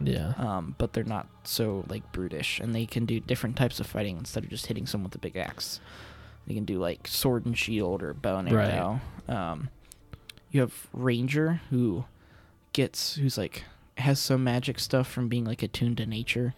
yeah. 0.00 0.34
um, 0.36 0.74
but 0.78 0.92
they're 0.92 1.02
not 1.04 1.26
so 1.44 1.84
like 1.88 2.10
brutish, 2.12 2.60
and 2.60 2.74
they 2.74 2.86
can 2.86 3.04
do 3.04 3.18
different 3.20 3.56
types 3.56 3.80
of 3.80 3.86
fighting 3.86 4.16
instead 4.16 4.44
of 4.44 4.50
just 4.50 4.66
hitting 4.66 4.86
someone 4.86 5.06
with 5.08 5.14
a 5.16 5.18
big 5.18 5.36
axe. 5.36 5.80
They 6.46 6.54
can 6.54 6.64
do 6.64 6.78
like 6.78 7.08
sword 7.08 7.46
and 7.46 7.58
shield 7.58 8.02
or 8.02 8.14
bow 8.14 8.38
and 8.38 8.52
Right. 8.52 8.72
arrow. 8.74 9.00
Um, 9.28 9.68
you 10.50 10.60
have 10.60 10.86
ranger 10.92 11.60
who 11.70 12.04
gets 12.72 13.16
who's 13.16 13.36
like 13.36 13.64
has 13.98 14.18
some 14.20 14.44
magic 14.44 14.78
stuff 14.78 15.10
from 15.10 15.28
being 15.28 15.44
like 15.44 15.62
attuned 15.62 15.96
to 15.96 16.06
nature. 16.06 16.54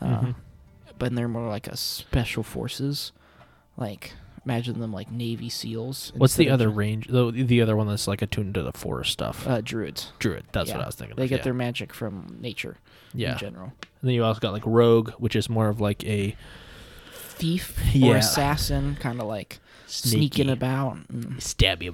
Uh, 0.00 0.06
Mhm. 0.20 0.34
But 0.98 1.14
they're 1.14 1.28
more 1.28 1.48
like 1.48 1.66
a 1.66 1.76
special 1.76 2.42
forces. 2.42 3.12
Like 3.76 4.12
imagine 4.44 4.80
them 4.80 4.92
like 4.92 5.10
Navy 5.10 5.48
SEALs. 5.48 6.12
What's 6.16 6.36
the 6.36 6.50
other 6.50 6.68
range? 6.68 7.08
The, 7.08 7.30
the 7.30 7.62
other 7.62 7.76
one 7.76 7.88
that's 7.88 8.06
like 8.06 8.22
attuned 8.22 8.54
to 8.54 8.62
the 8.62 8.72
forest 8.72 9.12
stuff. 9.12 9.46
uh, 9.46 9.60
druids? 9.60 10.12
Druid. 10.18 10.44
That's 10.52 10.70
what. 10.70 10.80
I 10.80 10.86
was 10.86 10.94
thinking. 10.94 11.16
They 11.16 11.24
of, 11.24 11.30
get 11.30 11.38
yeah. 11.40 11.44
their 11.44 11.54
magic 11.54 11.92
from 11.92 12.36
nature 12.40 12.76
yeah. 13.14 13.32
in 13.32 13.38
general. 13.38 13.72
And 14.00 14.08
then 14.08 14.12
you 14.12 14.24
also 14.24 14.40
got 14.40 14.52
like 14.52 14.66
rogue, 14.66 15.10
which 15.12 15.36
is 15.36 15.48
more 15.48 15.68
of 15.68 15.80
like 15.80 16.04
a 16.04 16.36
Thief 17.36 17.78
Yeah. 17.92 18.12
or 18.12 18.16
assassin, 18.16 18.96
kind 19.00 19.20
of 19.20 19.26
like 19.26 19.58
sneaking 19.86 20.50
about. 20.50 20.98
And, 21.08 21.42
Stab 21.42 21.82
you 21.82 21.92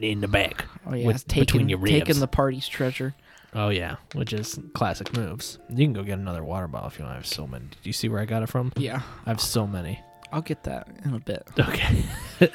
in 0.00 0.20
the 0.20 0.28
back. 0.28 0.66
oh 0.86 0.94
yeah, 0.94 1.06
with- 1.06 1.26
taking 1.26 1.42
between 1.42 1.68
your 1.68 1.78
taking 1.80 2.20
the 2.20 2.28
party's 2.28 2.68
treasure. 2.68 3.14
Oh 3.58 3.70
yeah, 3.70 3.96
which 4.12 4.34
is 4.34 4.60
classic 4.74 5.16
moves. 5.16 5.58
You 5.70 5.86
can 5.86 5.94
go 5.94 6.02
get 6.02 6.18
another 6.18 6.44
water 6.44 6.68
bottle 6.68 6.88
if 6.88 6.98
you 6.98 7.04
want. 7.06 7.14
I 7.14 7.16
have 7.16 7.26
so 7.26 7.46
many. 7.46 7.64
Do 7.64 7.78
you 7.84 7.92
see 7.94 8.10
where 8.10 8.20
I 8.20 8.26
got 8.26 8.42
it 8.42 8.50
from? 8.50 8.70
Yeah, 8.76 9.00
I 9.24 9.30
have 9.30 9.40
so 9.40 9.66
many. 9.66 9.98
I'll 10.30 10.42
get 10.42 10.64
that 10.64 10.88
in 11.06 11.14
a 11.14 11.20
bit. 11.20 11.48
Okay. 11.58 12.04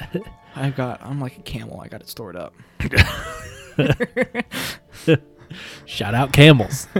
I 0.54 0.70
got. 0.70 1.04
I'm 1.04 1.20
like 1.20 1.38
a 1.38 1.42
camel. 1.42 1.80
I 1.80 1.88
got 1.88 2.02
it 2.02 2.08
stored 2.08 2.36
up. 2.36 2.54
Shout 5.86 6.14
out 6.14 6.32
camels. 6.32 6.86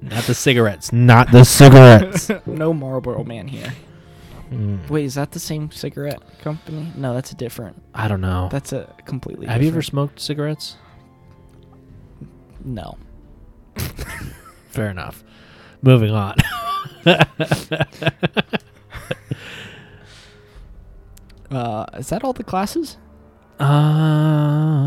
not 0.00 0.24
the 0.24 0.34
cigarettes. 0.34 0.90
Not 0.90 1.30
the 1.30 1.44
cigarettes. 1.44 2.30
no 2.46 2.72
Marlboro 2.72 3.22
Man 3.22 3.48
here. 3.48 3.70
Mm, 4.50 4.88
Wait, 4.88 5.04
is 5.04 5.16
that 5.16 5.32
the 5.32 5.40
same 5.40 5.70
cigarette 5.70 6.22
company? 6.40 6.90
No, 6.96 7.12
that's 7.12 7.32
a 7.32 7.34
different. 7.34 7.82
I 7.94 8.08
don't 8.08 8.22
know. 8.22 8.48
That's 8.50 8.72
a 8.72 8.90
completely. 9.04 9.42
Different 9.42 9.52
have 9.52 9.62
you 9.62 9.68
ever 9.68 9.82
smoked 9.82 10.20
cigarettes? 10.20 10.76
No. 12.64 12.96
Fair 14.70 14.90
enough. 14.90 15.22
Moving 15.82 16.10
on. 16.12 16.36
Uh, 21.50 21.86
is 21.94 22.08
that 22.08 22.24
all 22.24 22.32
the 22.32 22.42
classes? 22.44 22.96
um, 23.60 24.80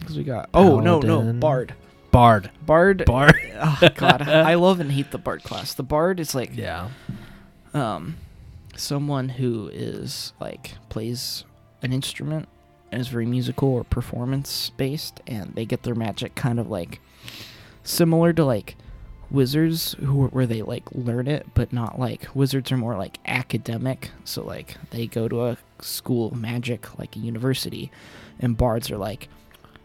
Because 0.00 0.16
we 0.16 0.24
got. 0.24 0.48
Oh 0.52 0.80
no, 0.80 0.98
no, 1.00 1.18
Paladin. 1.20 1.38
Bard. 1.40 1.74
Bard. 2.10 2.50
Bard. 2.66 3.04
Bard. 3.06 3.36
oh 3.54 3.78
God, 3.94 4.22
I 4.28 4.54
love 4.54 4.80
and 4.80 4.90
hate 4.90 5.10
the 5.12 5.18
Bard 5.18 5.42
class. 5.44 5.74
The 5.74 5.82
Bard 5.84 6.18
is 6.20 6.34
like 6.34 6.50
Yeah. 6.56 6.88
um, 7.74 8.16
someone 8.76 9.28
who 9.30 9.68
is 9.72 10.32
like 10.40 10.72
plays 10.88 11.44
an 11.82 11.92
instrument 11.92 12.48
and 12.90 13.00
is 13.00 13.06
very 13.08 13.26
musical 13.26 13.68
or 13.68 13.84
performance 13.84 14.70
based, 14.76 15.20
and 15.26 15.54
they 15.54 15.64
get 15.64 15.84
their 15.84 15.94
magic 15.94 16.34
kind 16.34 16.58
of 16.58 16.68
like 16.68 17.00
similar 17.88 18.32
to 18.32 18.44
like 18.44 18.76
wizards 19.30 19.92
who 20.00 20.26
where 20.28 20.46
they 20.46 20.62
like 20.62 20.84
learn 20.92 21.26
it 21.26 21.46
but 21.54 21.72
not 21.72 21.98
like 21.98 22.26
wizards 22.34 22.72
are 22.72 22.76
more 22.78 22.96
like 22.96 23.18
academic 23.26 24.10
so 24.24 24.42
like 24.42 24.76
they 24.90 25.06
go 25.06 25.28
to 25.28 25.44
a 25.44 25.56
school 25.80 26.28
of 26.28 26.36
magic 26.36 26.98
like 26.98 27.14
a 27.14 27.18
university 27.18 27.90
and 28.40 28.56
bards 28.56 28.90
are 28.90 28.96
like 28.96 29.28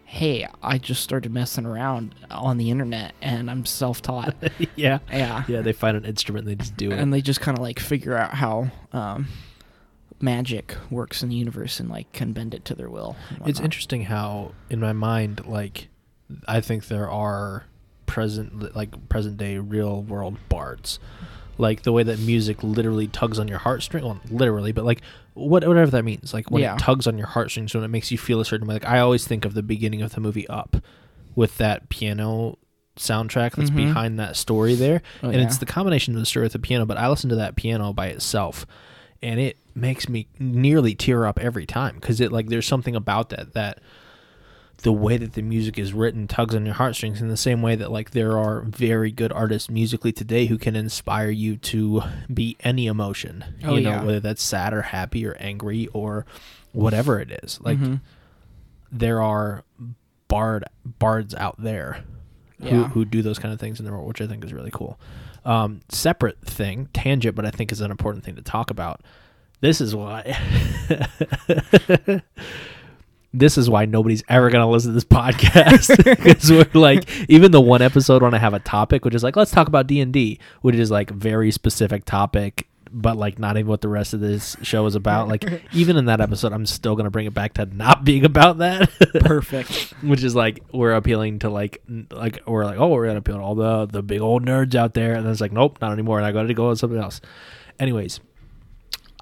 hey 0.05 0.47
i 0.61 0.77
just 0.77 1.03
started 1.03 1.29
messing 1.31 1.65
around 1.65 2.15
on 2.31 2.57
the 2.57 2.71
internet 2.71 3.13
and 3.21 3.51
i'm 3.51 3.65
self-taught 3.65 4.33
yeah. 4.75 4.99
yeah 5.11 5.43
Yeah, 5.47 5.61
they 5.61 5.73
find 5.73 5.97
an 5.97 6.05
instrument, 6.05 6.45
they 6.45 6.55
just 6.55 6.77
do 6.77 6.91
it. 6.91 6.99
and 6.99 7.13
they 7.13 7.21
just 7.21 7.41
kind 7.41 7.57
of 7.57 7.61
like 7.61 7.79
figure 7.79 8.15
out 8.15 8.33
how 8.35 8.71
um, 8.93 9.27
magic 10.21 10.75
works 10.89 11.21
in 11.21 11.27
the 11.29 11.35
universe 11.35 11.79
and 11.81 11.89
like 11.89 12.11
can 12.13 12.31
bend 12.31 12.53
it 12.53 12.63
to 12.65 12.75
their 12.75 12.89
will. 12.89 13.15
It's 13.45 13.59
interesting 13.59 14.03
how, 14.03 14.53
in 14.69 14.79
my 14.79 14.93
mind, 14.93 15.45
like, 15.45 15.89
I 16.47 16.61
think 16.61 16.87
there 16.87 17.09
are 17.09 17.65
present, 18.05 18.75
like, 18.75 19.09
present 19.09 19.37
day 19.37 19.57
real 19.57 20.01
world 20.01 20.37
bards. 20.49 20.99
Like 21.57 21.83
the 21.83 21.91
way 21.91 22.01
that 22.03 22.17
music 22.19 22.63
literally 22.63 23.07
tugs 23.07 23.37
on 23.37 23.47
your 23.47 23.59
heartstring, 23.59 24.01
well, 24.01 24.19
literally, 24.31 24.71
but 24.71 24.85
like 24.85 25.01
what, 25.35 25.65
whatever 25.67 25.91
that 25.91 26.03
means. 26.03 26.33
Like 26.33 26.49
when 26.49 26.63
Yeah. 26.63 26.73
it 26.75 26.79
tugs 26.79 27.05
on 27.05 27.15
your 27.17 27.27
heartstrings, 27.27 27.75
when 27.75 27.83
it 27.83 27.89
makes 27.89 28.09
you 28.11 28.17
feel 28.17 28.39
a 28.41 28.45
certain 28.45 28.65
way. 28.67 28.73
Like 28.75 28.87
I 28.87 28.97
always 28.99 29.27
think 29.27 29.45
of 29.45 29.53
the 29.53 29.61
beginning 29.61 30.01
of 30.01 30.15
the 30.15 30.19
movie 30.21 30.47
Up, 30.47 30.77
with 31.35 31.57
that 31.59 31.89
piano 31.89 32.57
soundtrack 32.97 33.55
that's 33.55 33.69
Mhm. 33.69 33.75
behind 33.75 34.19
that 34.19 34.35
story 34.35 34.73
there, 34.75 35.01
Oh, 35.21 35.29
and 35.29 35.41
it's 35.41 35.57
the 35.59 35.65
combination 35.67 36.13
of 36.15 36.19
the 36.19 36.25
story 36.25 36.45
with 36.45 36.53
the 36.53 36.59
piano. 36.59 36.85
But 36.87 36.97
I 36.97 37.07
listen 37.07 37.29
to 37.29 37.35
that 37.35 37.55
piano 37.55 37.93
by 37.93 38.07
itself, 38.07 38.65
and 39.21 39.39
it 39.39 39.57
makes 39.75 40.09
me 40.09 40.27
nearly 40.39 40.95
tear 40.95 41.25
up 41.25 41.39
every 41.39 41.65
time 41.67 41.95
because 41.95 42.19
it 42.19 42.31
like 42.31 42.47
there's 42.49 42.67
something 42.67 42.95
about 42.95 43.29
that 43.29 43.53
that 43.53 43.79
the 44.83 44.91
way 44.93 45.17
that 45.17 45.33
the 45.33 45.41
music 45.41 45.79
is 45.79 45.93
written 45.93 46.27
tugs 46.27 46.53
on 46.55 46.65
your 46.65 46.75
heartstrings 46.75 47.21
in 47.21 47.27
the 47.29 47.37
same 47.37 47.61
way 47.61 47.75
that 47.75 47.91
like 47.91 48.11
there 48.11 48.37
are 48.37 48.61
very 48.61 49.11
good 49.11 49.31
artists 49.31 49.69
musically 49.69 50.11
today 50.11 50.45
who 50.45 50.57
can 50.57 50.75
inspire 50.75 51.29
you 51.29 51.55
to 51.57 52.01
be 52.33 52.55
any 52.61 52.87
emotion 52.87 53.43
Oh, 53.63 53.75
you 53.75 53.81
know 53.81 53.89
yeah. 53.91 54.03
whether 54.03 54.19
that's 54.19 54.43
sad 54.43 54.73
or 54.73 54.81
happy 54.83 55.25
or 55.25 55.33
angry 55.39 55.87
or 55.93 56.25
whatever 56.73 57.19
it 57.19 57.31
is 57.43 57.59
like 57.61 57.77
Mhm. 57.79 58.01
there 58.91 59.21
are 59.21 59.63
bard 60.27 60.65
bards 60.85 61.33
out 61.35 61.55
there 61.61 62.03
who, 62.61 62.67
Yeah. 62.67 62.87
who 62.89 63.05
do 63.05 63.21
those 63.21 63.39
kind 63.39 63.53
of 63.53 63.59
things 63.59 63.79
in 63.79 63.85
the 63.85 63.91
world 63.91 64.07
which 64.07 64.21
i 64.21 64.27
think 64.27 64.43
is 64.43 64.53
really 64.53 64.71
cool 64.71 64.99
um, 65.45 65.81
separate 65.89 66.39
thing 66.41 66.87
tangent 66.93 67.35
but 67.35 67.45
i 67.45 67.51
think 67.51 67.71
is 67.71 67.81
an 67.81 67.91
important 67.91 68.23
thing 68.23 68.35
to 68.35 68.41
talk 68.41 68.69
about 68.69 69.01
this 69.61 69.79
is 69.81 69.95
why 69.95 70.23
this 73.33 73.57
is 73.57 73.69
why 73.69 73.85
nobody's 73.85 74.23
ever 74.29 74.49
going 74.49 74.63
to 74.63 74.67
listen 74.67 74.91
to 74.91 74.93
this 74.93 75.03
podcast 75.05 75.97
because 76.23 76.51
we're 76.51 76.67
like 76.79 77.09
even 77.29 77.51
the 77.51 77.61
one 77.61 77.81
episode 77.81 78.21
when 78.21 78.33
i 78.33 78.37
have 78.37 78.53
a 78.53 78.59
topic 78.59 79.03
which 79.05 79.15
is 79.15 79.23
like 79.23 79.35
let's 79.35 79.51
talk 79.51 79.67
about 79.67 79.87
d&d 79.87 80.39
which 80.61 80.75
is 80.75 80.91
like 80.91 81.09
very 81.09 81.51
specific 81.51 82.05
topic 82.05 82.67
but 82.93 83.17
like 83.17 83.39
not 83.39 83.57
even 83.57 83.67
what 83.67 83.81
the 83.81 83.87
rest 83.87 84.13
of 84.13 84.19
this 84.19 84.55
show 84.61 84.85
is 84.85 84.93
about. 84.93 85.27
Like 85.27 85.63
even 85.73 85.97
in 85.97 86.05
that 86.05 86.21
episode 86.21 86.53
i'm 86.53 86.65
still 86.65 86.95
going 86.95 87.05
to 87.05 87.09
bring 87.09 87.25
it 87.25 87.33
back 87.33 87.55
to 87.55 87.65
not 87.65 88.05
being 88.05 88.23
about 88.23 88.59
that. 88.59 88.89
Perfect. 89.19 89.95
which 90.03 90.23
is 90.23 90.35
like 90.35 90.63
we're 90.71 90.93
appealing 90.93 91.39
to 91.39 91.49
like 91.49 91.81
like 92.11 92.39
we're 92.45 92.65
like 92.65 92.77
oh 92.77 92.89
we're 92.89 93.07
gonna 93.07 93.19
appeal 93.19 93.37
to 93.37 93.41
all 93.41 93.55
the 93.55 93.87
the 93.87 94.03
big 94.03 94.21
old 94.21 94.45
nerds 94.45 94.75
out 94.75 94.93
there. 94.93 95.15
And 95.15 95.25
then 95.25 95.31
it's 95.31 95.41
like 95.41 95.51
nope 95.51 95.79
not 95.81 95.91
anymore. 95.91 96.19
And 96.19 96.25
i 96.25 96.31
got 96.31 96.43
to 96.43 96.53
go 96.53 96.69
on 96.69 96.75
something 96.75 96.99
else. 96.99 97.19
Anyways 97.79 98.19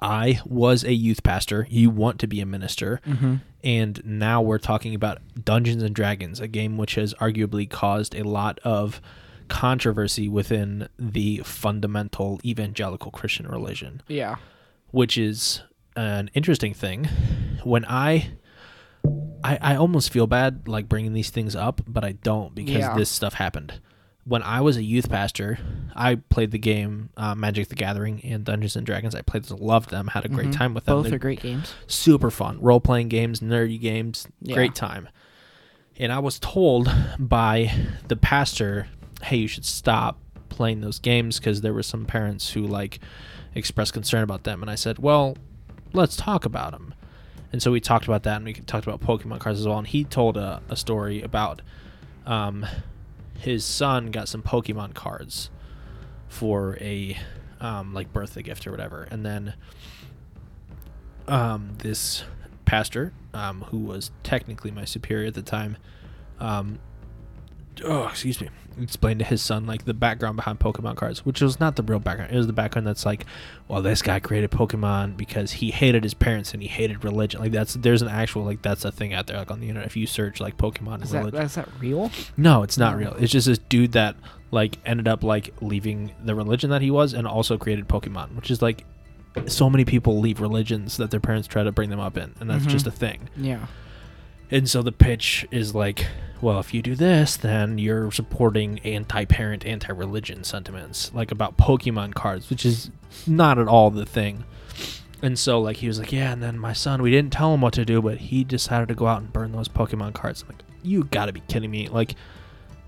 i 0.02 0.40
was 0.44 0.84
a 0.84 0.92
youth 0.92 1.22
pastor. 1.22 1.66
You 1.70 1.88
want 1.88 2.20
to 2.20 2.26
be 2.26 2.40
a 2.40 2.46
minister. 2.46 3.00
Hmm 3.04 3.36
and 3.64 4.02
now 4.04 4.40
we're 4.42 4.58
talking 4.58 4.94
about 4.94 5.18
dungeons 5.44 5.82
and 5.82 5.94
dragons 5.94 6.40
a 6.40 6.48
game 6.48 6.76
which 6.76 6.94
has 6.96 7.14
arguably 7.14 7.68
caused 7.68 8.14
a 8.14 8.22
lot 8.24 8.58
of 8.64 9.00
controversy 9.48 10.28
within 10.28 10.88
the 10.98 11.38
fundamental 11.44 12.40
evangelical 12.44 13.10
christian 13.10 13.46
religion 13.46 14.02
Yeah. 14.08 14.36
which 14.90 15.16
is 15.18 15.62
an 15.94 16.30
interesting 16.32 16.72
thing. 16.72 17.04
When 17.64 17.84
I, 17.84 18.30
I, 19.44 19.58
I 19.60 19.76
almost 19.76 20.10
feel 20.10 20.26
bad 20.26 20.66
like 20.66 20.88
bringing 20.88 21.12
these 21.12 21.28
things 21.28 21.54
up, 21.54 21.82
but 21.86 22.02
I 22.02 22.12
don't 22.12 22.54
because 22.54 22.76
Yeah. 22.76 22.96
this 22.96 23.10
stuff 23.10 23.34
happened. 23.34 23.78
When 24.24 24.42
I 24.42 24.60
was 24.60 24.76
a 24.76 24.82
youth 24.82 25.08
pastor, 25.10 25.58
I 25.94 26.14
played 26.16 26.52
the 26.52 26.58
game 26.58 27.10
uh, 27.16 27.34
Magic 27.34 27.68
the 27.68 27.74
Gathering 27.74 28.20
and 28.24 28.44
Dungeons 28.44 28.76
and 28.76 28.86
Dragons. 28.86 29.14
I 29.14 29.22
played 29.22 29.44
those, 29.44 29.58
loved 29.60 29.90
them, 29.90 30.08
had 30.08 30.24
a 30.24 30.28
great 30.28 30.48
Mhm. 30.48 30.56
time 30.56 30.74
with 30.74 30.84
them. 30.84 30.96
Both 30.96 31.06
They're 31.06 31.14
are 31.16 31.18
great 31.18 31.40
games. 31.40 31.74
super 31.86 32.30
fun 32.30 32.60
role 32.60 32.80
playing 32.80 33.08
games, 33.08 33.40
nerdy 33.40 33.80
games, 33.80 34.26
Yeah. 34.40 34.54
great 34.54 34.74
time. 34.74 35.08
And 35.98 36.12
I 36.12 36.20
was 36.20 36.38
told 36.38 36.90
by 37.18 37.70
the 38.08 38.16
pastor, 38.16 38.86
"Hey, 39.22 39.36
you 39.38 39.48
should 39.48 39.64
stop 39.66 40.18
playing 40.48 40.80
those 40.82 40.98
games 40.98 41.38
because 41.38 41.60
there 41.60 41.74
were 41.74 41.82
some 41.82 42.04
parents 42.06 42.50
who 42.50 42.66
like 42.66 43.00
expressed 43.54 43.92
concern 43.92 44.22
about 44.22 44.44
them." 44.44 44.62
And 44.62 44.70
I 44.70 44.74
said, 44.76 44.98
"Well, 44.98 45.36
let's 45.92 46.16
talk 46.16 46.44
about 46.44 46.72
them." 46.72 46.94
And 47.52 47.60
so 47.62 47.70
we 47.70 47.80
talked 47.80 48.06
about 48.06 48.22
that, 48.22 48.36
and 48.36 48.44
we 48.46 48.54
talked 48.54 48.86
about 48.86 49.00
Pokemon 49.02 49.40
cards 49.40 49.60
as 49.60 49.66
well. 49.68 49.78
And 49.78 49.86
he 49.86 50.04
told 50.04 50.36
a, 50.38 50.62
a 50.70 50.76
story 50.76 51.20
about 51.22 51.60
um, 52.24 52.64
his 53.42 53.64
son 53.64 54.12
got 54.12 54.28
some 54.28 54.40
Pokemon 54.40 54.94
cards 54.94 55.50
for 56.28 56.78
a 56.80 57.18
um, 57.60 57.92
like 57.92 58.12
birthday 58.12 58.42
gift 58.42 58.66
or 58.68 58.70
whatever, 58.70 59.08
and 59.10 59.26
then 59.26 59.54
um, 61.26 61.74
this 61.78 62.22
pastor, 62.64 63.12
um, 63.34 63.62
who 63.62 63.78
was 63.78 64.12
technically 64.22 64.70
my 64.70 64.84
superior 64.84 65.26
at 65.26 65.34
the 65.34 65.42
time, 65.42 65.76
um, 66.38 66.78
oh, 67.84 68.06
excuse 68.08 68.40
me, 68.40 68.48
explained 68.80 69.18
to 69.20 69.24
his 69.24 69.40
son 69.42 69.66
like 69.66 69.84
the 69.84 69.94
background 69.94 70.36
behind 70.36 70.58
Pokemon 70.60 70.96
cards, 70.96 71.24
which 71.24 71.40
was 71.40 71.60
not 71.60 71.76
the 71.76 71.82
real 71.82 71.98
background. 71.98 72.32
It 72.32 72.36
was 72.36 72.46
the 72.46 72.52
background 72.52 72.86
that's 72.86 73.04
like, 73.06 73.24
well, 73.68 73.82
this 73.82 74.02
guy 74.02 74.20
created 74.20 74.50
Pokemon 74.50 75.16
because 75.16 75.52
he 75.52 75.70
hated 75.70 76.02
his 76.04 76.14
parents 76.14 76.52
and 76.54 76.62
he 76.62 76.68
hated 76.68 77.04
religion. 77.04 77.40
Like 77.40 77.52
that's 77.52 77.74
there's 77.74 78.02
an 78.02 78.08
actual 78.08 78.44
like 78.44 78.62
that's 78.62 78.84
a 78.84 78.92
thing 78.92 79.12
out 79.14 79.26
there 79.26 79.36
like 79.38 79.50
on 79.50 79.60
the 79.60 79.68
internet. 79.68 79.86
If 79.86 79.96
you 79.96 80.06
search 80.06 80.40
like 80.40 80.56
Pokemon 80.56 81.02
Is 81.02 81.10
that, 81.10 81.18
religion, 81.18 81.42
is 81.42 81.54
that 81.54 81.68
real? 81.80 82.10
no, 82.36 82.62
it's 82.62 82.78
not 82.78 82.94
Oh. 82.94 82.98
real. 82.98 83.14
It's 83.18 83.32
just 83.32 83.46
this 83.46 83.58
dude 83.58 83.92
that 83.92 84.16
like 84.50 84.78
ended 84.84 85.08
up 85.08 85.22
like 85.24 85.54
leaving 85.60 86.12
the 86.24 86.34
religion 86.34 86.70
that 86.70 86.82
he 86.82 86.90
was 86.90 87.14
and 87.14 87.26
also 87.26 87.56
created 87.58 87.88
Pokemon, 87.88 88.34
which 88.36 88.50
is 88.50 88.60
like 88.62 88.84
so 89.46 89.70
many 89.70 89.84
people 89.86 90.20
leave 90.20 90.40
religions 90.42 90.98
that 90.98 91.10
their 91.10 91.20
parents 91.20 91.48
try 91.48 91.62
to 91.62 91.72
bring 91.72 91.88
them 91.88 92.00
up 92.00 92.18
in, 92.18 92.34
and 92.38 92.50
that's 92.50 92.66
Mhm. 92.66 92.68
just 92.70 92.86
a 92.86 92.90
thing. 92.90 93.30
Yeah. 93.36 93.66
And 94.50 94.68
so 94.68 94.82
the 94.82 94.92
pitch 94.92 95.46
is 95.50 95.74
like, 95.74 96.06
well, 96.42 96.58
if 96.60 96.74
you 96.74 96.82
do 96.82 96.94
this, 96.94 97.36
then 97.36 97.78
you're 97.78 98.10
supporting 98.10 98.80
anti-parent, 98.80 99.64
anti-religion 99.64 100.44
sentiments, 100.44 101.12
like 101.14 101.30
about 101.30 101.56
Pokemon 101.56 102.14
cards, 102.14 102.50
which 102.50 102.66
is 102.66 102.90
not 103.26 103.58
at 103.58 103.68
all 103.68 103.90
the 103.90 104.04
thing. 104.04 104.44
And 105.22 105.38
so 105.38 105.60
like 105.60 105.76
he 105.76 105.86
was 105.86 106.00
like, 106.00 106.12
yeah, 106.12 106.32
and 106.32 106.42
then 106.42 106.58
my 106.58 106.72
son, 106.72 107.00
we 107.00 107.12
didn't 107.12 107.32
tell 107.32 107.54
him 107.54 107.60
what 107.60 107.74
to 107.74 107.84
do, 107.84 108.02
but 108.02 108.18
he 108.18 108.42
decided 108.42 108.88
to 108.88 108.94
go 108.94 109.06
out 109.06 109.22
and 109.22 109.32
burn 109.32 109.52
those 109.52 109.68
Pokemon 109.68 110.14
cards. 110.14 110.42
I'm 110.42 110.48
like, 110.48 110.64
you 110.82 111.04
got 111.04 111.26
to 111.26 111.32
be 111.32 111.40
kidding 111.46 111.70
me! 111.70 111.88
Like 111.88 112.16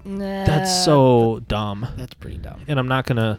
that's 0.05 0.85
so 0.85 1.41
dumb. 1.49 1.87
That's 1.97 2.15
pretty 2.15 2.39
dumb. 2.39 2.61
And 2.67 2.79
I'm 2.79 2.89
not 2.89 3.07
gonna 3.07 3.39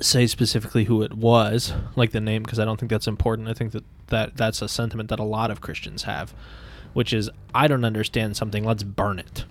say 0.00 0.26
specifically 0.26 0.84
who 0.84 1.02
it 1.02 1.14
was, 1.14 1.72
like 1.94 2.12
the 2.12 2.20
name, 2.20 2.42
because 2.42 2.58
I 2.58 2.64
don't 2.64 2.78
think 2.78 2.90
that's 2.90 3.06
important. 3.06 3.48
I 3.48 3.54
think 3.54 3.72
that, 3.72 3.84
that 4.08 4.36
that's 4.36 4.62
a 4.62 4.68
sentiment 4.68 5.10
that 5.10 5.18
a 5.18 5.24
lot 5.24 5.50
of 5.50 5.60
Christians 5.60 6.04
have, 6.04 6.34
which 6.96 7.12
is 7.12 7.28
I 7.54 7.68
don't 7.68 7.84
understand 7.84 8.36
something, 8.38 8.64
let's 8.64 8.82
burn 8.82 9.18
it. 9.18 9.44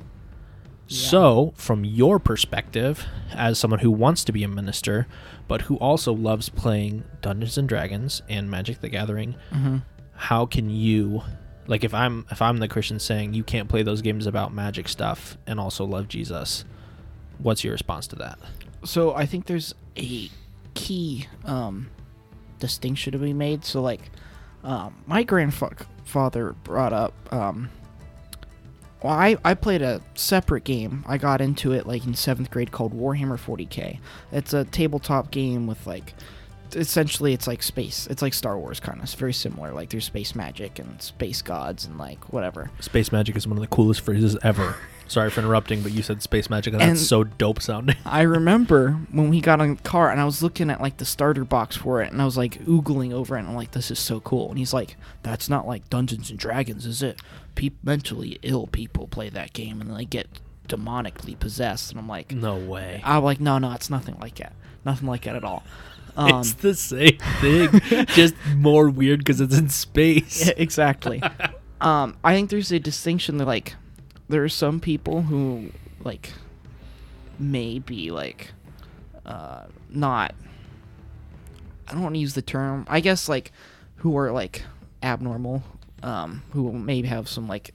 Yeah. 0.88 0.98
So, 1.10 1.54
from 1.56 1.84
your 1.86 2.18
perspective, 2.20 3.06
as 3.34 3.58
someone 3.60 3.80
who 3.82 3.92
wants 3.92 4.24
to 4.26 4.32
be 4.32 4.44
a 4.44 4.48
minister, 4.48 5.08
but 5.48 5.62
who 5.62 5.78
also 5.78 6.12
loves 6.14 6.50
playing 6.50 7.04
Dungeons 7.22 7.58
and 7.58 7.68
Dragons 7.70 8.22
and 8.30 8.50
Magic 8.50 8.82
the 8.82 8.90
Gathering, 8.90 9.36
Mm-hmm. 9.54 9.78
how 10.16 10.46
can 10.46 10.70
you 10.70 11.22
like 11.68 11.84
if 11.84 11.94
i'm 11.94 12.26
if 12.32 12.42
i'm 12.42 12.58
the 12.60 12.68
christian 12.68 13.00
saying 13.00 13.34
you 13.34 13.44
can't 13.44 13.68
play 13.68 13.82
those 13.84 14.02
games 14.04 14.28
about 14.28 14.54
magic 14.54 14.88
stuff 14.88 15.36
and 15.48 15.60
also 15.60 15.84
love 15.84 16.08
jesus 16.08 16.64
what's 17.40 17.64
your 17.64 17.74
response 17.74 18.06
to 18.08 18.16
that 18.16 18.38
So 18.84 19.16
I 19.16 19.26
think 19.26 19.46
there's 19.48 19.74
a 19.98 20.30
key 20.76 21.26
um, 21.44 21.90
distinction 22.60 23.12
to 23.14 23.18
be 23.18 23.34
made. 23.34 23.66
So 23.66 23.82
like, 23.82 24.02
um, 24.64 24.94
my 25.08 25.24
grandfather 25.24 25.78
brought 26.12 26.94
up. 26.94 27.14
Um, 27.34 27.70
well, 29.04 29.14
I, 29.14 29.38
I 29.44 29.54
played 29.54 29.82
a 29.82 30.02
separate 30.16 30.64
game. 30.64 31.04
I 31.08 31.18
got 31.18 31.42
into 31.42 31.74
it 31.74 31.86
like 31.86 32.06
in 32.06 32.16
seventh 32.16 32.50
grade 32.50 32.72
called 32.72 32.94
Warhammer 32.94 33.38
40k. 33.38 34.00
It's 34.32 34.54
a 34.54 34.66
tabletop 34.66 35.32
game 35.32 35.68
with 35.68 35.86
like, 35.86 36.14
essentially 36.74 37.34
it's 37.34 37.46
like 37.46 37.62
space. 37.62 38.08
It's 38.08 38.22
like 38.22 38.34
Star 38.34 38.58
Wars 38.58 38.80
kind 38.80 38.98
of. 38.98 39.04
It's 39.04 39.14
very 39.14 39.34
similar. 39.34 39.74
Like 39.74 39.90
there's 39.90 40.06
space 40.06 40.34
magic 40.34 40.80
and 40.80 41.00
space 41.02 41.42
gods 41.42 41.86
and 41.86 41.98
like 41.98 42.34
whatever. 42.34 42.72
space 42.80 43.12
magic 43.12 43.36
is 43.36 43.48
one 43.48 43.58
of 43.58 43.62
the 43.62 43.68
coolest 43.68 44.02
phrases 44.02 44.38
ever 44.44 44.76
sorry 45.08 45.30
for 45.30 45.40
interrupting 45.42 45.82
but 45.82 45.92
you 45.92 46.02
said 46.02 46.22
space 46.22 46.50
magic 46.50 46.74
and 46.74 46.82
And- 46.82 46.92
that's 46.98 47.08
so 47.08 47.24
dope 47.24 47.62
sounding 47.62 47.96
I 48.06 48.22
remember 48.22 48.92
when 49.12 49.30
we 49.30 49.40
got 49.42 49.62
on 49.62 49.76
the 49.76 49.82
car 49.84 50.10
and 50.12 50.20
I 50.20 50.26
was 50.26 50.42
looking 50.42 50.70
at 50.70 50.82
like 50.82 50.98
the 50.98 51.06
starter 51.06 51.44
box 51.46 51.76
for 51.76 52.02
it 52.02 52.12
and 52.12 52.22
I 52.22 52.26
was 52.26 52.38
like 52.38 52.64
oogling 52.66 53.14
over 53.14 53.36
it 53.36 53.40
and 53.42 53.50
I'm 53.50 53.56
like, 53.56 53.72
this 53.72 53.92
is 53.92 54.00
so 54.00 54.20
cool. 54.20 54.50
And 54.50 54.58
he's 54.58 54.74
like, 54.74 54.96
that's 55.24 55.50
not 55.50 55.68
like 55.68 55.90
Dungeons 55.90 56.30
and 56.30 56.40
Dragons, 56.40 56.86
is 56.86 57.02
it? 57.04 57.20
Pe- 57.56 57.72
mentally 57.84 58.40
ill 58.42 58.68
people 58.68 59.08
play 59.08 59.30
that 59.30 59.54
game 59.54 59.80
and 59.82 59.96
they 59.96 60.06
get 60.06 60.28
demonically 60.68 61.38
possessed. 61.40 61.92
And 61.92 62.00
I'm 62.00 62.08
like, 62.08 62.32
no 62.32 62.58
way 62.58 63.02
I'm 63.04 63.24
like, 63.24 63.40
no, 63.40 63.58
no, 63.58 63.72
it's 63.74 63.90
nothing 63.90 64.18
like 64.20 64.36
that. 64.36 64.54
Nothing 64.86 65.08
like 65.08 65.24
that 65.24 65.36
at 65.36 65.44
all. 65.44 65.64
Um, 66.18 66.40
it's 66.40 66.54
the 66.54 66.74
same 66.74 67.18
thing 67.42 67.82
just 68.16 68.36
more 68.56 68.90
weird 68.90 69.20
because 69.20 69.42
it's 69.42 69.58
in 69.58 69.68
space 69.68 70.48
Yeah, 70.48 70.54
exactly. 70.56 71.22
um, 71.82 72.16
I 72.24 72.34
think 72.34 72.50
there's 72.50 72.72
a 72.72 72.80
distinction 72.80 73.36
that 73.40 73.48
like 73.48 73.76
there 74.30 74.44
are 74.44 74.50
some 74.50 74.80
people 74.80 75.24
who 75.24 75.72
like 76.04 76.34
may 77.38 77.80
be 77.80 78.12
like 78.12 78.52
uh 79.26 79.66
not 79.90 80.34
I 81.88 81.94
don't 81.94 82.02
want 82.02 82.16
to 82.16 82.20
use 82.20 82.34
the 82.34 82.42
term. 82.42 82.86
I 82.90 83.00
guess 83.00 83.30
like 83.30 83.52
who 83.98 84.18
are 84.18 84.32
like 84.32 84.64
abnormal, 85.04 85.64
um, 86.04 86.44
who 86.52 86.72
may 86.74 87.04
have 87.06 87.28
some 87.28 87.48
like 87.48 87.74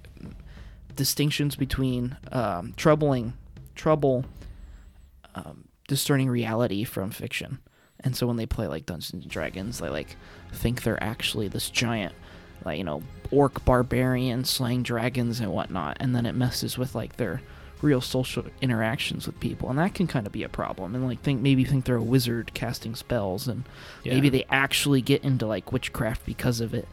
distinctions 0.96 1.56
between 1.56 2.16
um, 2.32 2.74
troubling 2.76 3.34
trouble 3.74 4.24
um, 5.34 5.68
discerning 5.88 6.28
reality 6.28 6.84
from 6.84 7.10
fiction. 7.10 7.58
And 8.00 8.16
so 8.16 8.26
when 8.26 8.36
they 8.36 8.46
play 8.46 8.66
like 8.66 8.86
Dungeons 8.86 9.22
and 9.22 9.30
Dragons, 9.30 9.78
they 9.78 9.88
like 9.88 10.16
think 10.52 10.82
they're 10.82 11.02
actually 11.02 11.48
this 11.48 11.70
giant, 11.70 12.14
like 12.64 12.79
you 12.79 12.85
know, 12.85 13.03
orc 13.31 13.64
barbarian 13.64 14.44
slaying 14.44 14.83
dragons 14.83 15.40
and 15.40 15.53
whatnot, 15.53 15.96
and 16.01 16.14
then 16.14 16.27
it 16.27 16.35
messes 16.35 16.77
with 16.79 16.94
like 16.94 17.16
their 17.16 17.42
real 17.83 18.01
social 18.03 18.44
interactions 18.61 19.27
with 19.27 19.40
people, 19.40 19.70
and 19.70 19.79
that 19.79 19.94
can 19.94 20.07
kind 20.07 20.27
of 20.27 20.33
be 20.33 20.42
a 20.42 20.49
problem. 20.49 20.94
And 20.94 21.07
like 21.07 21.23
think 21.23 21.40
maybe 21.40 21.64
think 21.64 21.85
they're 21.87 21.96
a 21.96 22.03
wizard 22.03 22.53
casting 22.55 22.94
spells, 22.94 23.49
and 23.49 23.64
Yeah. 24.05 24.14
maybe 24.14 24.29
they 24.29 24.44
actually 24.51 25.01
get 25.01 25.25
into 25.25 25.46
like 25.46 25.73
witchcraft 25.73 26.27
because 26.27 26.61
of 26.61 26.75
it. 26.75 26.87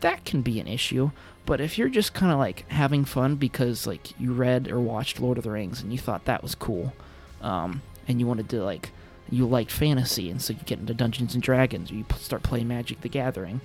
That 0.00 0.24
can 0.26 0.42
be 0.42 0.60
an 0.60 0.66
issue. 0.68 1.10
But 1.46 1.60
if 1.60 1.78
you're 1.78 1.88
just 1.88 2.12
kind 2.12 2.32
of 2.32 2.38
like 2.38 2.68
having 2.70 3.04
fun 3.04 3.36
because 3.36 3.86
like 3.86 4.18
you 4.20 4.32
read 4.32 4.68
or 4.70 4.80
watched 4.80 5.20
Lord 5.20 5.38
of 5.38 5.44
the 5.44 5.50
Rings 5.52 5.80
and 5.80 5.92
you 5.92 5.98
thought 5.98 6.24
that 6.26 6.42
was 6.42 6.54
cool, 6.54 6.92
um, 7.40 7.80
and 8.08 8.20
you 8.20 8.26
wanted 8.26 8.48
to 8.50 8.62
like 8.62 8.90
you 9.30 9.46
liked 9.46 9.70
fantasy 9.72 10.30
and 10.30 10.40
so 10.42 10.52
you 10.52 10.58
get 10.66 10.78
into 10.78 10.92
Dungeons 10.94 11.34
and 11.34 11.42
Dragons 11.42 11.90
or 11.90 11.94
you 11.94 12.04
start 12.18 12.42
playing 12.42 12.68
Magic 12.68 13.00
the 13.00 13.08
Gathering, 13.08 13.60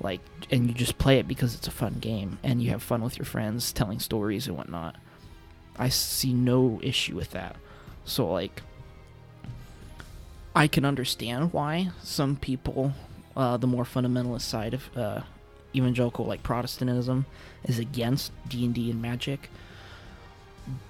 like 0.00 0.20
and 0.50 0.68
you 0.68 0.74
just 0.74 0.98
play 0.98 1.18
it 1.18 1.28
because 1.28 1.54
it's 1.54 1.66
a 1.66 1.72
fun 1.72 1.94
game 2.00 2.38
and 2.42 2.62
you 2.62 2.70
have 2.70 2.82
fun 2.82 3.02
with 3.02 3.18
your 3.18 3.24
friends 3.24 3.72
telling 3.72 3.98
stories 3.98 4.46
and 4.46 4.56
whatnot. 4.56 4.96
I 5.78 5.88
see 5.88 6.32
no 6.32 6.78
issue 6.82 7.16
with 7.16 7.30
that. 7.30 7.56
So 8.04 8.30
like 8.30 8.62
I 10.54 10.68
can 10.68 10.84
understand 10.84 11.52
why 11.52 11.90
some 12.02 12.36
people, 12.36 12.92
uh, 13.36 13.56
the 13.56 13.66
more 13.66 13.84
fundamentalist 13.84 14.42
side 14.42 14.74
of 14.74 14.96
uh, 14.96 15.22
evangelical 15.74 16.24
like 16.24 16.42
Protestantism, 16.42 17.26
is 17.64 17.78
against 17.78 18.30
D 18.48 18.64
and 18.64 18.74
D 18.74 18.90
and 18.90 19.02
magic. 19.02 19.50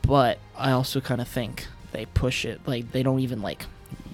But 0.02 0.38
I 0.56 0.72
also 0.72 1.00
kind 1.00 1.20
of 1.20 1.28
think 1.28 1.66
they 1.92 2.06
push 2.06 2.44
it 2.44 2.60
like 2.66 2.92
they 2.92 3.02
don't 3.02 3.20
even 3.20 3.40
like 3.40 3.64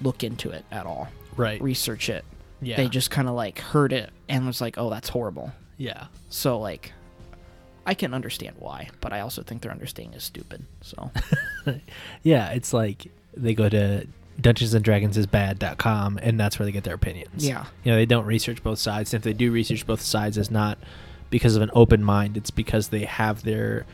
look 0.01 0.23
into 0.23 0.51
it 0.51 0.63
at 0.71 0.85
all, 0.85 1.09
right 1.35 1.61
research 1.61 2.09
it. 2.09 2.23
Yeah 2.61 2.77
They 2.77 2.87
just 2.87 3.11
kind 3.11 3.27
of 3.27 3.35
like 3.35 3.59
heard 3.59 3.91
it 3.93 4.11
and 4.29 4.45
was 4.45 4.61
like, 4.61 4.77
"Oh, 4.77 4.89
that's 4.89 5.09
horrible." 5.09 5.51
yeah 5.77 6.07
So 6.29 6.59
like, 6.59 6.93
I 7.85 7.93
can 7.95 8.13
understand 8.13 8.55
why, 8.59 8.89
but 9.01 9.11
I 9.13 9.21
also 9.21 9.41
think 9.41 9.61
their 9.63 9.71
understanding 9.71 10.13
is 10.13 10.23
stupid. 10.23 10.65
So 10.81 11.11
yeah 12.23 12.49
it's 12.51 12.73
like 12.73 13.07
they 13.35 13.53
go 13.53 13.69
to 13.69 14.07
dungeons 14.39 14.73
and 14.73 14.83
dragons 14.83 15.17
is 15.17 15.27
bad.com 15.27 16.19
and 16.21 16.39
that's 16.39 16.57
where 16.57 16.65
they 16.65 16.71
get 16.71 16.83
their 16.83 16.95
opinions 16.95 17.47
yeah, 17.47 17.65
you 17.83 17.91
know 17.91 17.97
they 17.97 18.05
don't 18.05 18.25
research 18.25 18.63
both 18.63 18.79
sides 18.79 19.13
and 19.13 19.19
if 19.19 19.23
they 19.23 19.33
do 19.33 19.51
research 19.51 19.85
both 19.85 20.01
sides 20.01 20.37
it's 20.37 20.49
not 20.49 20.77
because 21.29 21.55
of 21.55 21.61
an 21.61 21.69
open 21.73 22.03
mind 22.03 22.35
it's 22.37 22.49
because 22.49 22.87
they 22.89 23.05
have 23.05 23.43
their 23.43 23.85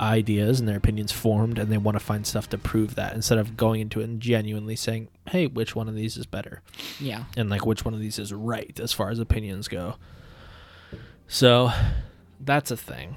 ideas 0.00 0.58
and 0.60 0.68
their 0.68 0.76
opinions 0.78 1.12
formed 1.12 1.58
and 1.58 1.70
they 1.70 1.76
want 1.76 1.94
to 1.94 2.00
find 2.04 2.26
stuff 2.26 2.48
to 2.48 2.56
prove 2.56 2.94
that 2.94 3.14
instead 3.14 3.36
of 3.38 3.56
going 3.56 3.80
into 3.82 4.00
it 4.00 4.04
and 4.04 4.20
genuinely 4.20 4.74
saying 4.74 5.08
hey 5.28 5.46
which 5.46 5.76
one 5.76 5.88
of 5.88 5.94
these 5.94 6.16
is 6.16 6.24
better 6.26 6.62
yeah, 6.98 7.24
and 7.36 7.50
like 7.50 7.66
which 7.66 7.84
one 7.84 7.92
of 7.92 8.00
these 8.00 8.18
is 8.18 8.32
right 8.32 8.80
as 8.80 8.92
far 8.92 9.10
as 9.10 9.18
opinions 9.18 9.68
go 9.68 9.96
so 11.28 11.70
that's 12.40 12.70
a 12.70 12.76
thing 12.76 13.16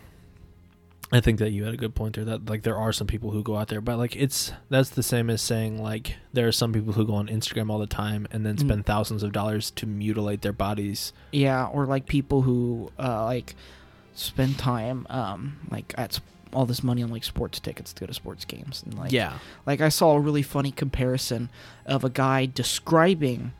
I 1.12 1.20
think 1.22 1.38
that 1.40 1.52
you 1.52 1.64
had 1.66 1.76
a 1.76 1.78
good 1.78 1.94
point 1.94 2.16
there. 2.16 2.26
That 2.26 2.48
like 2.50 2.64
there 2.64 2.78
are 2.78 2.92
some 2.92 3.06
people 3.06 3.30
who 3.30 3.44
go 3.44 3.56
out 3.56 3.68
there, 3.68 3.82
but 3.82 3.98
like 4.00 4.16
it's 4.16 4.52
that's 4.70 4.90
the 4.90 5.04
same 5.04 5.30
as 5.30 5.44
saying 5.44 5.80
like 5.80 6.16
there 6.32 6.48
are 6.48 6.52
some 6.52 6.74
people 6.74 6.94
who 6.94 7.06
go 7.06 7.14
on 7.14 7.28
Instagram 7.28 7.70
all 7.70 7.78
the 7.78 7.86
time 7.86 8.26
and 8.32 8.44
then 8.44 8.56
Mm. 8.56 8.62
spend 8.62 8.86
thousands 8.88 9.22
of 9.22 9.32
dollars 9.32 9.70
to 9.72 9.86
mutilate 9.86 10.42
their 10.42 10.54
bodies. 10.54 11.14
Yeah, 11.32 11.68
or 11.68 11.86
like 11.86 12.08
people 12.08 12.42
who 12.42 12.92
uh, 12.98 13.26
like 13.26 13.54
spend 14.16 14.58
time 14.58 15.06
um 15.12 15.58
like 15.70 15.94
at 16.00 16.20
all 16.54 16.66
this 16.66 16.84
money 16.84 17.04
on 17.04 17.10
like 17.10 17.24
sports 17.24 17.60
tickets 17.60 17.94
to 17.94 18.02
go 18.02 18.08
to 18.08 18.14
sports 18.14 18.46
games 18.46 18.84
and 18.86 18.98
like 18.98 19.12
yeah, 19.12 19.40
like 19.66 19.82
I 19.82 19.90
saw 19.90 20.14
a 20.14 20.20
really 20.20 20.44
funny 20.44 20.72
comparison 20.72 21.50
of 21.86 22.04
a 22.04 22.10
guy 22.10 22.46
describing 22.46 23.54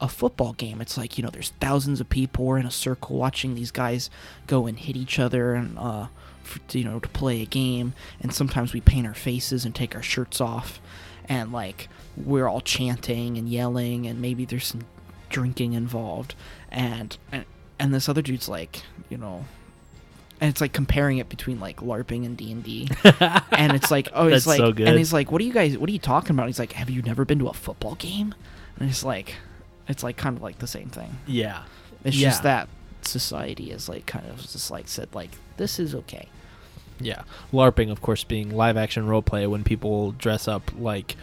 a 0.00 0.08
football 0.08 0.54
game. 0.54 0.80
It's 0.80 0.96
like, 0.96 1.18
you 1.18 1.24
know, 1.24 1.30
there's 1.30 1.50
thousands 1.60 2.00
of 2.00 2.08
people 2.08 2.54
in 2.54 2.66
a 2.66 2.70
circle 2.70 3.16
watching 3.16 3.54
these 3.54 3.70
guys 3.70 4.08
go 4.46 4.66
and 4.66 4.78
hit 4.78 4.96
each 4.96 5.18
other 5.18 5.54
and 5.54 5.78
uh 5.78 6.06
f 6.42 6.58
you 6.72 6.84
know, 6.84 6.98
to 6.98 7.08
play 7.08 7.42
a 7.42 7.46
game. 7.46 7.92
And 8.20 8.34
sometimes 8.34 8.72
we 8.72 8.80
paint 8.80 9.06
our 9.06 9.14
faces 9.14 9.64
and 9.64 9.74
take 9.74 9.94
our 9.94 10.02
shirts 10.02 10.40
off. 10.40 10.80
And 11.28 11.52
like 11.52 11.88
we're 12.16 12.48
all 12.48 12.60
chanting 12.60 13.36
and 13.36 13.48
yelling 13.48 14.06
and 14.06 14.20
maybe 14.20 14.44
there's 14.44 14.66
some 14.66 14.82
drinking 15.28 15.74
involved. 15.74 16.34
And 16.70 17.16
and, 17.30 17.44
and 17.78 17.94
this 17.94 18.08
other 18.08 18.22
dude's 18.22 18.48
like, 18.48 18.82
you 19.08 19.18
know, 19.18 19.44
and 20.40 20.48
it's 20.50 20.60
like 20.60 20.72
comparing 20.72 21.18
it 21.18 21.28
between 21.28 21.60
like 21.60 21.76
LARPing 21.78 22.24
and 22.24 22.36
D 22.36 22.50
and 22.52 22.62
D, 22.64 22.88
and 23.52 23.72
it's 23.72 23.90
like, 23.90 24.08
oh, 24.14 24.24
That's 24.30 24.38
it's 24.38 24.46
like, 24.46 24.58
so 24.58 24.72
good. 24.72 24.88
and 24.88 24.96
he's 24.98 25.12
like, 25.12 25.30
what 25.30 25.40
are 25.40 25.44
you 25.44 25.52
guys, 25.52 25.76
what 25.78 25.88
are 25.88 25.92
you 25.92 25.98
talking 25.98 26.30
about? 26.36 26.46
He's 26.46 26.58
like, 26.58 26.72
have 26.72 26.88
you 26.90 27.02
never 27.02 27.24
been 27.24 27.38
to 27.40 27.48
a 27.48 27.52
football 27.54 27.94
game? 27.96 28.34
And 28.78 28.88
it's 28.88 29.04
like, 29.04 29.34
it's 29.88 30.02
like 30.02 30.16
kind 30.16 30.36
of 30.36 30.42
like 30.42 30.58
the 30.58 30.66
same 30.66 30.88
thing. 30.88 31.18
yeah, 31.26 31.62
It's 32.04 32.16
Yeah. 32.16 32.28
just 32.30 32.42
that 32.44 32.68
society 33.02 33.70
is 33.70 33.88
like 33.88 34.06
kind 34.06 34.26
of 34.28 34.36
just 34.40 34.70
like 34.70 34.86
said 34.86 35.08
like 35.14 35.30
this 35.56 35.78
is 35.78 35.94
okay. 35.94 36.28
yeah. 36.98 37.22
LARPing, 37.52 37.90
of 37.90 38.00
course, 38.02 38.24
being 38.24 38.50
live 38.54 38.76
action 38.76 39.06
role 39.06 39.22
play 39.22 39.46
when 39.46 39.64
people 39.64 40.12
dress 40.12 40.46
up 40.48 40.70
like 40.78 41.16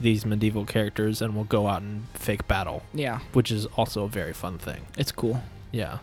these 0.00 0.24
medieval 0.26 0.64
characters 0.64 1.20
and 1.22 1.34
will 1.36 1.44
go 1.44 1.66
out 1.66 1.82
and 1.82 2.06
fake 2.14 2.46
battle, 2.48 2.82
Yeah, 2.94 3.20
which 3.32 3.50
is 3.52 3.66
also 3.76 4.04
a 4.04 4.08
very 4.08 4.32
fun 4.32 4.58
thing. 4.58 4.82
it's 4.96 5.12
cool. 5.12 5.42
Yeah. 5.72 5.98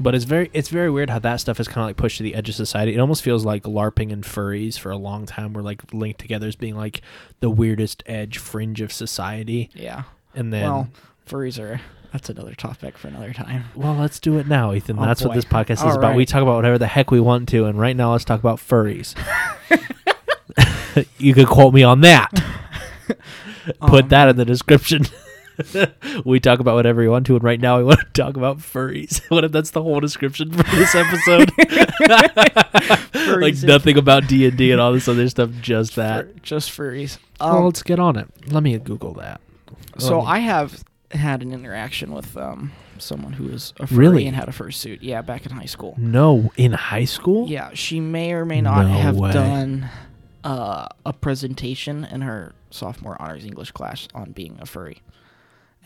But 0.00 0.14
it's 0.14 0.24
very 0.24 0.50
it's 0.52 0.68
very 0.68 0.90
weird 0.90 1.10
how 1.10 1.18
that 1.20 1.36
stuff 1.36 1.60
is 1.60 1.68
kind 1.68 1.82
of 1.82 1.86
like 1.88 1.96
pushed 1.96 2.16
to 2.18 2.22
the 2.24 2.34
edge 2.34 2.48
of 2.48 2.54
society. 2.54 2.94
It 2.94 2.98
almost 2.98 3.22
feels 3.22 3.44
like 3.44 3.62
LARPing 3.62 4.12
and 4.12 4.24
furries 4.24 4.78
for 4.78 4.90
a 4.90 4.96
long 4.96 5.24
time 5.26 5.52
were 5.52 5.62
like 5.62 5.82
linked 5.92 6.20
together 6.20 6.46
as 6.48 6.56
being 6.56 6.76
like 6.76 7.00
the 7.40 7.50
weirdest 7.50 8.02
edge 8.06 8.38
fringe 8.38 8.80
of 8.80 8.92
society. 8.92 9.70
Yeah. 9.74 10.04
And 10.34 10.52
then 10.52 10.64
well, 10.64 10.88
furries 11.28 11.62
are 11.62 11.80
that's 12.12 12.28
another 12.30 12.54
topic 12.54 12.96
for 12.96 13.08
another 13.08 13.32
time. 13.32 13.64
well, 13.74 13.94
let's 13.94 14.20
do 14.20 14.38
it 14.38 14.46
now, 14.46 14.72
Ethan. 14.72 14.98
Oh, 15.00 15.04
That's 15.04 15.22
what 15.24 15.34
this 15.34 15.44
podcast 15.44 15.72
is 15.78 15.82
All 15.82 15.98
about. 15.98 16.14
We 16.14 16.24
talk 16.26 16.42
about 16.42 16.54
whatever 16.54 16.78
the 16.78 16.86
heck 16.86 17.10
we 17.10 17.18
want 17.18 17.48
to, 17.48 17.64
and 17.64 17.76
right 17.78 17.96
now 17.96 18.12
let's 18.12 18.24
talk 18.24 18.38
about 18.38 18.58
furries. 18.58 19.14
you 21.18 21.34
could 21.34 21.48
quote 21.48 21.74
me 21.74 21.82
on 21.82 22.02
that. 22.02 22.30
Put 23.80 24.04
Um, 24.04 24.08
that 24.10 24.28
in 24.28 24.36
the 24.36 24.44
description. 24.44 25.06
we 26.24 26.40
talk 26.40 26.58
about 26.60 26.74
whatever 26.74 27.00
we 27.02 27.08
want 27.08 27.26
to, 27.26 27.34
and 27.36 27.44
right 27.44 27.60
now 27.60 27.78
we 27.78 27.84
want 27.84 28.00
to 28.00 28.06
talk 28.22 28.36
about 28.36 28.58
furries. 28.58 29.20
what 29.30 29.44
if 29.44 29.52
that's 29.52 29.70
the 29.70 29.82
whole 29.82 30.00
description 30.00 30.50
for 30.50 30.62
this 30.76 30.94
episode? 30.94 31.50
like 33.40 33.62
nothing 33.62 33.96
about 33.98 34.26
D 34.28 34.46
and 34.46 34.56
D 34.56 34.70
and 34.72 34.80
all 34.80 34.92
this 34.92 35.08
other 35.08 35.28
stuff, 35.28 35.50
just 35.60 35.96
that. 35.96 36.26
Fur- 36.26 36.32
just 36.42 36.70
furries. 36.70 37.18
well, 37.40 37.58
Um, 37.58 37.64
let's 37.64 37.82
get 37.82 37.98
on 37.98 38.16
it. 38.16 38.28
Let 38.48 38.62
me 38.62 38.76
Google 38.78 39.14
that. 39.14 39.40
so 39.98 40.20
me- 40.20 40.26
I 40.26 40.38
have 40.40 40.84
had 41.12 41.42
an 41.42 41.52
interaction 41.52 42.12
with 42.12 42.36
um 42.36 42.72
someone 42.98 43.32
who 43.34 43.44
was 43.44 43.72
a 43.78 43.86
furry 43.86 43.98
Really? 43.98 44.26
and 44.26 44.36
had 44.36 44.48
a 44.48 44.52
fursuit. 44.52 44.98
Yeah, 45.00 45.22
back 45.22 45.46
in 45.46 45.52
high 45.52 45.64
school. 45.66 45.94
no 45.98 46.50
in 46.56 46.72
high 46.72 47.04
school. 47.04 47.48
Yeah, 47.48 47.70
she 47.74 48.00
may 48.00 48.32
or 48.32 48.44
may 48.44 48.60
not 48.60 48.82
No 48.86 48.92
have 48.98 49.16
way. 49.16 49.32
done 49.32 49.90
uh, 50.42 50.86
a 51.06 51.12
presentation 51.12 52.04
in 52.04 52.20
her 52.20 52.52
sophomore 52.70 53.16
honors 53.20 53.44
English 53.44 53.70
class 53.72 54.08
on 54.14 54.32
being 54.32 54.56
a 54.60 54.66
furry 54.66 55.00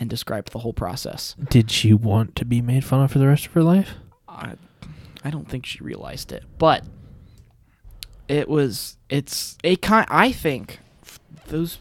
and 0.01 0.09
described 0.09 0.53
the 0.53 0.61
whole 0.61 0.73
process. 0.73 1.35
Did 1.51 1.71
she 1.71 1.93
want 1.93 2.37
to 2.37 2.45
be 2.45 2.61
made 2.61 2.85
fun 2.85 3.01
of 3.03 3.13
for 3.13 3.19
the 3.19 3.27
rest 3.27 3.47
of 3.47 3.53
her 3.53 3.63
life? 3.63 3.95
I, 4.29 4.55
I 5.25 5.31
don't 5.31 5.49
think 5.49 5.67
she 5.67 5.83
realized 5.83 6.33
it, 6.33 6.45
but 6.59 6.85
it 8.29 8.49
was 8.49 8.97
it's 9.09 9.57
a 9.65 9.77
kind. 9.77 10.07
I 10.11 10.33
think 10.33 10.79
those 11.47 11.79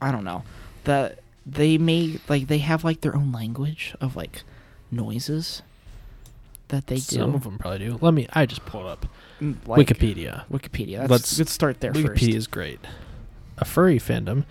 I 0.00 0.12
don't 0.12 0.24
know 0.24 0.44
that 0.84 1.18
they 1.44 1.76
may 1.78 2.18
like 2.28 2.46
they 2.46 2.58
have 2.58 2.84
like 2.84 3.00
their 3.00 3.16
own 3.16 3.32
language 3.32 3.94
of 4.00 4.16
like 4.16 4.42
noises 4.90 5.62
that 6.68 6.86
they 6.86 6.96
do. 6.96 7.00
Some 7.00 7.34
of 7.34 7.42
them 7.44 7.58
probably 7.58 7.80
do. 7.80 7.98
Let 8.00 8.14
me. 8.14 8.28
I 8.32 8.46
just 8.46 8.64
pulled 8.64 8.86
up 8.86 9.06
Mm, 9.40 9.56
like, 9.66 9.86
Wikipedia. 9.86 10.44
Wikipedia. 10.52 10.98
That's, 10.98 11.10
Let's- 11.10 11.38
let's 11.38 11.52
start 11.52 11.80
there 11.80 11.92
Wikipedia 11.94 12.08
first. 12.18 12.22
is 12.34 12.46
great. 12.46 12.78
A 13.56 13.64
furry 13.64 13.98
fandom. 13.98 14.44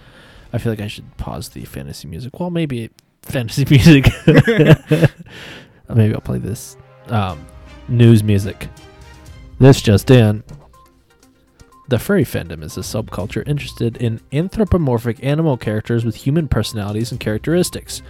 I 0.52 0.58
feel 0.58 0.72
like 0.72 0.82
I 0.82 0.88
should 0.88 1.16
pause 1.18 1.50
the 1.50 1.66
fantasy 1.66 2.08
music. 2.08 2.40
Well, 2.40 2.50
maybe 2.50 2.90
fantasy 3.22 3.66
music. 3.70 4.08
maybe 4.28 6.14
I'll 6.14 6.22
play 6.22 6.40
this 6.40 6.78
um, 7.08 7.46
news 7.88 8.24
music. 8.24 8.68
This 9.60 9.82
just 9.82 10.10
in. 10.10 10.44
The 11.90 12.00
furry 12.00 12.24
fandom 12.24 12.64
is 12.64 12.78
a 12.78 12.82
subculture 12.82 13.46
interested 13.48 13.98
in 13.98 14.22
anthropomorphic 14.32 15.24
animal 15.24 15.58
characters 15.58 16.06
with 16.06 16.16
human 16.16 16.48
personalities 16.48 17.12
and 17.12 17.20
characteristics. 17.20 18.04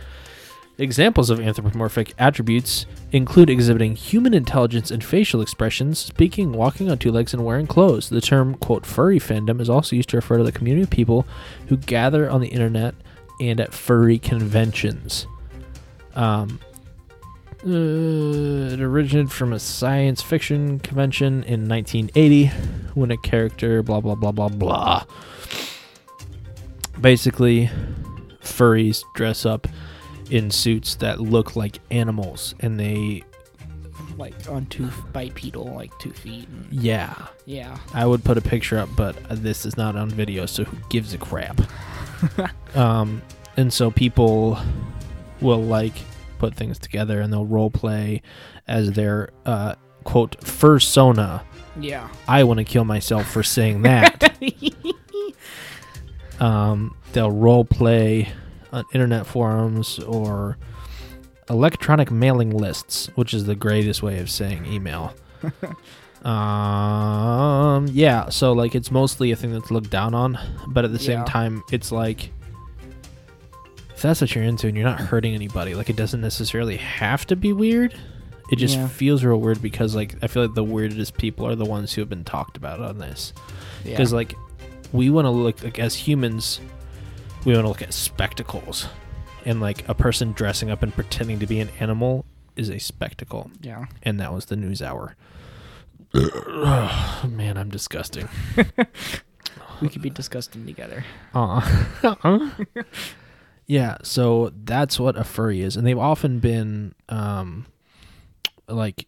Examples 0.79 1.29
of 1.29 1.41
anthropomorphic 1.41 2.13
attributes 2.17 2.85
include 3.11 3.49
exhibiting 3.49 3.97
human 3.97 4.33
intelligence 4.33 4.91
and 4.91 5.03
facial 5.03 5.41
expressions, 5.41 5.99
speaking, 5.99 6.53
walking 6.53 6.89
on 6.89 6.97
two 6.97 7.11
legs, 7.11 7.33
and 7.33 7.43
wearing 7.43 7.67
clothes. 7.67 8.07
The 8.07 8.21
term, 8.21 8.55
quote, 8.55 8.85
furry 8.85 9.19
fandom 9.19 9.59
is 9.59 9.69
also 9.69 9.97
used 9.97 10.07
to 10.09 10.15
refer 10.15 10.37
to 10.37 10.43
the 10.45 10.53
community 10.53 10.83
of 10.83 10.89
people 10.89 11.27
who 11.67 11.75
gather 11.75 12.29
on 12.29 12.39
the 12.39 12.47
internet 12.47 12.95
and 13.41 13.59
at 13.59 13.73
furry 13.73 14.17
conventions. 14.17 15.27
Um, 16.15 16.61
uh, 17.65 18.71
it 18.71 18.79
originated 18.79 19.33
from 19.33 19.51
a 19.51 19.59
science 19.59 20.21
fiction 20.21 20.79
convention 20.79 21.43
in 21.43 21.67
1980 21.67 22.47
when 22.93 23.11
a 23.11 23.17
character, 23.17 23.83
blah, 23.83 23.99
blah, 23.99 24.15
blah, 24.15 24.31
blah, 24.31 24.47
blah. 24.47 25.03
Basically, 27.01 27.69
furries 28.41 29.03
dress 29.13 29.45
up 29.45 29.67
in 30.29 30.51
suits 30.51 30.95
that 30.95 31.19
look 31.19 31.55
like 31.55 31.79
animals 31.91 32.55
and 32.59 32.79
they 32.79 33.23
like 34.17 34.49
on 34.49 34.65
two 34.67 34.89
bipedal, 35.13 35.73
like 35.73 35.97
two 35.99 36.11
feet. 36.11 36.47
And, 36.47 36.67
yeah 36.71 37.27
yeah, 37.49 37.79
i 37.95 38.05
would 38.05 38.23
put 38.23 38.37
a 38.37 38.41
picture 38.41 38.77
up 38.77 38.89
but 38.95 39.15
this 39.31 39.65
is 39.65 39.75
not 39.75 39.95
on 39.95 40.09
video 40.09 40.45
so 40.45 40.63
who 40.63 40.77
gives 40.89 41.15
a 41.15 41.17
crap 41.17 41.59
um 42.75 43.23
and 43.57 43.73
so 43.73 43.89
people 43.89 44.59
will 45.41 45.63
like 45.63 45.93
put 46.37 46.53
things 46.53 46.77
together 46.77 47.21
and 47.21 47.33
they'll 47.33 47.45
role 47.45 47.71
play 47.71 48.21
as 48.67 48.91
their 48.91 49.29
uh 49.47 49.73
quote 50.03 50.39
fursona 50.41 51.41
yeah. 51.79 52.07
i 52.27 52.43
want 52.43 52.59
to 52.59 52.63
kill 52.63 52.85
myself 52.85 53.27
for 53.27 53.41
saying 53.41 53.81
that 53.81 54.39
um 56.39 56.95
they'll 57.13 57.31
role 57.31 57.65
play 57.65 58.31
on 58.71 58.85
internet 58.93 59.25
forums 59.25 59.99
or 59.99 60.57
electronic 61.49 62.11
mailing 62.11 62.51
lists, 62.51 63.07
which 63.15 63.33
is 63.33 63.45
the 63.45 63.55
greatest 63.55 64.03
way 64.03 64.19
of 64.19 64.29
saying 64.29 64.65
email. 64.65 65.13
um, 66.23 67.87
yeah, 67.91 68.29
so 68.29 68.53
like 68.53 68.75
it's 68.75 68.91
mostly 68.91 69.31
a 69.31 69.35
thing 69.35 69.51
that's 69.51 69.71
looked 69.71 69.89
down 69.89 70.13
on, 70.13 70.37
but 70.67 70.85
at 70.85 70.91
the 70.91 70.99
same 70.99 71.19
Yeah. 71.19 71.25
time, 71.25 71.63
it's 71.71 71.91
like 71.91 72.31
if 73.95 74.01
that's 74.01 74.21
what 74.21 74.33
you're 74.33 74.43
into 74.43 74.67
and 74.67 74.77
you're 74.77 74.85
not 74.87 74.99
hurting 74.99 75.33
anybody, 75.33 75.75
like 75.75 75.89
it 75.89 75.95
doesn't 75.95 76.21
necessarily 76.21 76.77
have 76.77 77.25
to 77.27 77.35
be 77.35 77.51
weird. 77.53 77.93
It 78.51 78.55
just 78.57 78.77
Yeah. 78.77 78.87
feels 78.87 79.23
real 79.23 79.39
weird 79.39 79.61
because 79.61 79.95
like 79.95 80.15
I 80.23 80.27
feel 80.27 80.43
like 80.43 80.55
the 80.55 80.63
weirdest 80.63 81.17
people 81.17 81.45
are 81.45 81.55
the 81.55 81.65
ones 81.65 81.93
who 81.93 82.01
have 82.01 82.09
been 82.09 82.23
talked 82.23 82.57
about 82.57 82.79
on 82.81 82.97
this 82.97 83.33
yeah. 83.83 83.91
because 83.91 84.11
like 84.13 84.35
we 84.91 85.09
want 85.09 85.25
to 85.25 85.29
look 85.29 85.63
like 85.63 85.79
as 85.79 85.95
humans 85.95 86.59
we 87.45 87.53
want 87.53 87.63
to 87.63 87.69
look 87.69 87.81
at 87.81 87.93
spectacles. 87.93 88.87
And 89.45 89.61
like 89.61 89.87
a 89.87 89.93
person 89.95 90.33
dressing 90.33 90.69
up 90.69 90.83
and 90.83 90.93
pretending 90.93 91.39
to 91.39 91.47
be 91.47 91.59
an 91.59 91.69
animal 91.79 92.25
is 92.55 92.69
a 92.69 92.77
spectacle. 92.79 93.49
Yeah. 93.61 93.85
and 94.03 94.19
that 94.19 94.33
was 94.33 94.45
the 94.45 94.55
news 94.57 94.81
hour. 94.81 95.15
Man 96.13 97.57
i'm 97.57 97.69
disgusting. 97.69 98.27
We 99.81 99.87
could 99.87 100.01
be 100.01 100.09
disgusting 100.09 100.65
together. 100.65 101.05
uh 101.33 101.61
yeah 103.67 103.97
so 104.03 104.51
that's 104.65 104.99
what 104.99 105.17
a 105.17 105.23
furry 105.23 105.61
is. 105.61 105.77
And 105.77 105.87
they've 105.87 105.97
often 105.97 106.39
been 106.39 106.93
um 107.07 107.65
like 108.67 109.07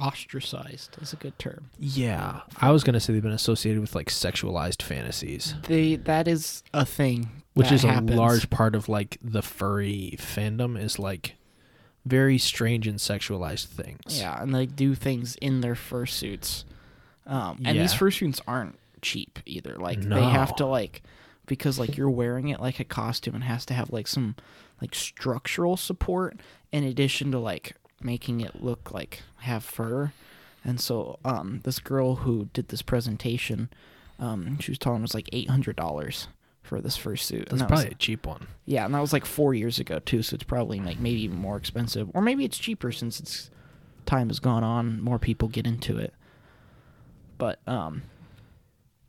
Ostracized 0.00 0.96
is 1.00 1.12
a 1.12 1.16
good 1.16 1.38
term. 1.38 1.70
yeah 1.78 2.40
i 2.58 2.70
was 2.70 2.82
gonna 2.84 3.00
say 3.00 3.12
they've 3.12 3.22
been 3.22 3.32
associated 3.32 3.80
with 3.80 3.94
like 3.94 4.08
sexualized 4.08 4.82
fantasies 4.82 5.54
They 5.66 5.96
that 5.96 6.26
is 6.28 6.62
a 6.74 6.84
thing. 6.84 7.30
which 7.54 7.70
is 7.72 7.82
happens. 7.82 8.10
a 8.12 8.16
large 8.16 8.50
part 8.50 8.74
of 8.74 8.88
like 8.88 9.18
the 9.22 9.42
furry 9.42 10.14
fandom 10.18 10.80
is 10.80 10.98
like 10.98 11.34
very 12.06 12.38
strange 12.38 12.86
and 12.86 12.98
sexualized 12.98 13.66
things. 13.66 14.18
Yeah, 14.18 14.42
and 14.42 14.54
they 14.54 14.64
do 14.64 14.94
things 14.94 15.36
in 15.36 15.60
their 15.60 15.74
fursuits. 15.74 16.64
Um, 17.26 17.60
and 17.62 17.78
these 17.78 17.92
Yeah. 17.92 17.98
fursuits 17.98 18.40
aren't 18.46 18.78
cheap 19.02 19.38
either. 19.44 19.76
Like 19.76 20.00
they 20.00 20.22
have 20.24 20.56
to 20.56 20.66
like 20.66 21.02
because 21.46 21.78
like 21.78 21.98
you're 21.98 22.08
wearing 22.08 22.48
it 22.48 22.58
like 22.58 22.80
a 22.80 22.84
costume 22.84 23.34
and 23.34 23.44
has 23.44 23.66
to 23.66 23.74
have 23.74 23.90
like 23.90 24.06
some 24.08 24.34
like 24.80 24.94
structural 24.94 25.76
support 25.76 26.40
in 26.72 26.84
addition 26.84 27.30
to 27.32 27.38
like 27.38 27.76
making 28.02 28.40
it 28.40 28.62
look 28.62 28.92
like 28.92 29.22
have 29.40 29.64
fur. 29.64 30.12
And 30.64 30.80
so 30.80 31.18
um 31.24 31.60
this 31.64 31.78
girl 31.78 32.16
who 32.16 32.48
did 32.52 32.68
this 32.68 32.82
presentation, 32.82 33.70
um, 34.18 34.58
she 34.60 34.70
was 34.70 34.78
telling 34.78 35.02
us 35.02 35.14
like 35.14 35.28
eight 35.32 35.48
hundred 35.50 35.76
dollars 35.76 36.28
for 36.62 36.80
this 36.80 36.96
fursuit. 36.98 37.40
That's 37.48 37.52
and 37.52 37.60
that 37.60 37.70
was- 37.70 37.80
probably 37.80 37.92
a 37.92 37.94
cheap 37.94 38.26
one. 38.26 38.46
yeah, 38.66 38.84
and 38.84 38.94
that 38.94 39.00
was 39.00 39.12
like 39.12 39.24
four 39.24 39.54
years 39.54 39.78
ago 39.78 39.98
too, 39.98 40.22
so 40.22 40.34
it's 40.34 40.44
probably 40.44 40.78
like 40.80 40.98
maybe 41.00 41.22
even 41.22 41.36
more 41.38 41.56
expensive, 41.56 42.10
or 42.14 42.20
maybe 42.20 42.44
it's 42.44 42.58
cheaper 42.58 42.92
since 42.92 43.18
it's 43.18 43.50
time 44.06 44.28
has 44.28 44.38
gone 44.40 44.62
on, 44.64 45.00
more 45.00 45.18
people 45.18 45.48
get 45.48 45.66
into 45.66 45.96
it. 45.98 46.12
But 47.38 47.60
um, 47.66 48.02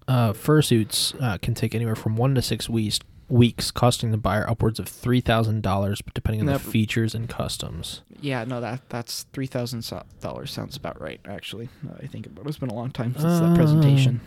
Uh, 0.07 0.31
fursuits 0.33 1.19
uh, 1.21 1.37
can 1.37 1.53
take 1.53 1.75
anywhere 1.75 1.95
from 1.95 2.15
one 2.15 2.33
to 2.35 2.41
six 2.41 2.69
weeks, 2.69 2.99
weeks, 3.31 3.71
costing 3.71 4.11
the 4.11 4.17
buyer 4.17 4.47
upwards 4.49 4.79
of 4.79 4.87
three 4.87 5.21
thousand 5.21 5.63
dollars, 5.63 6.01
depending 6.13 6.41
on 6.41 6.47
the 6.47 6.59
features 6.59 7.15
and 7.15 7.29
customs. 7.29 8.01
yeah, 8.19 8.43
no, 8.43 8.61
that 8.61 8.81
that's 8.89 9.23
three 9.33 9.47
thousand 9.47 9.89
dollars 10.19 10.51
sounds 10.51 10.75
about 10.77 11.01
right. 11.01 11.19
Actually, 11.25 11.69
I 12.01 12.07
think 12.07 12.25
about 12.25 12.45
it. 12.45 12.49
It's 12.49 12.57
been 12.57 12.69
a 12.69 12.73
long 12.73 12.91
time 12.91 13.13
since 13.13 13.23
that 13.39 13.43
um, 13.43 13.55
presentation. 13.55 14.21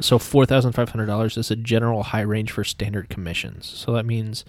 So 0.00 0.18
four 0.18 0.44
thousand 0.46 0.72
five 0.72 0.88
hundred 0.88 1.06
dollars 1.06 1.36
is 1.36 1.50
a 1.50 1.56
general 1.56 2.02
high 2.02 2.22
range 2.22 2.50
for 2.50 2.64
standard 2.64 3.08
commissions. 3.08 3.66
So 3.66 3.92
that 3.92 4.04
means 4.04 4.44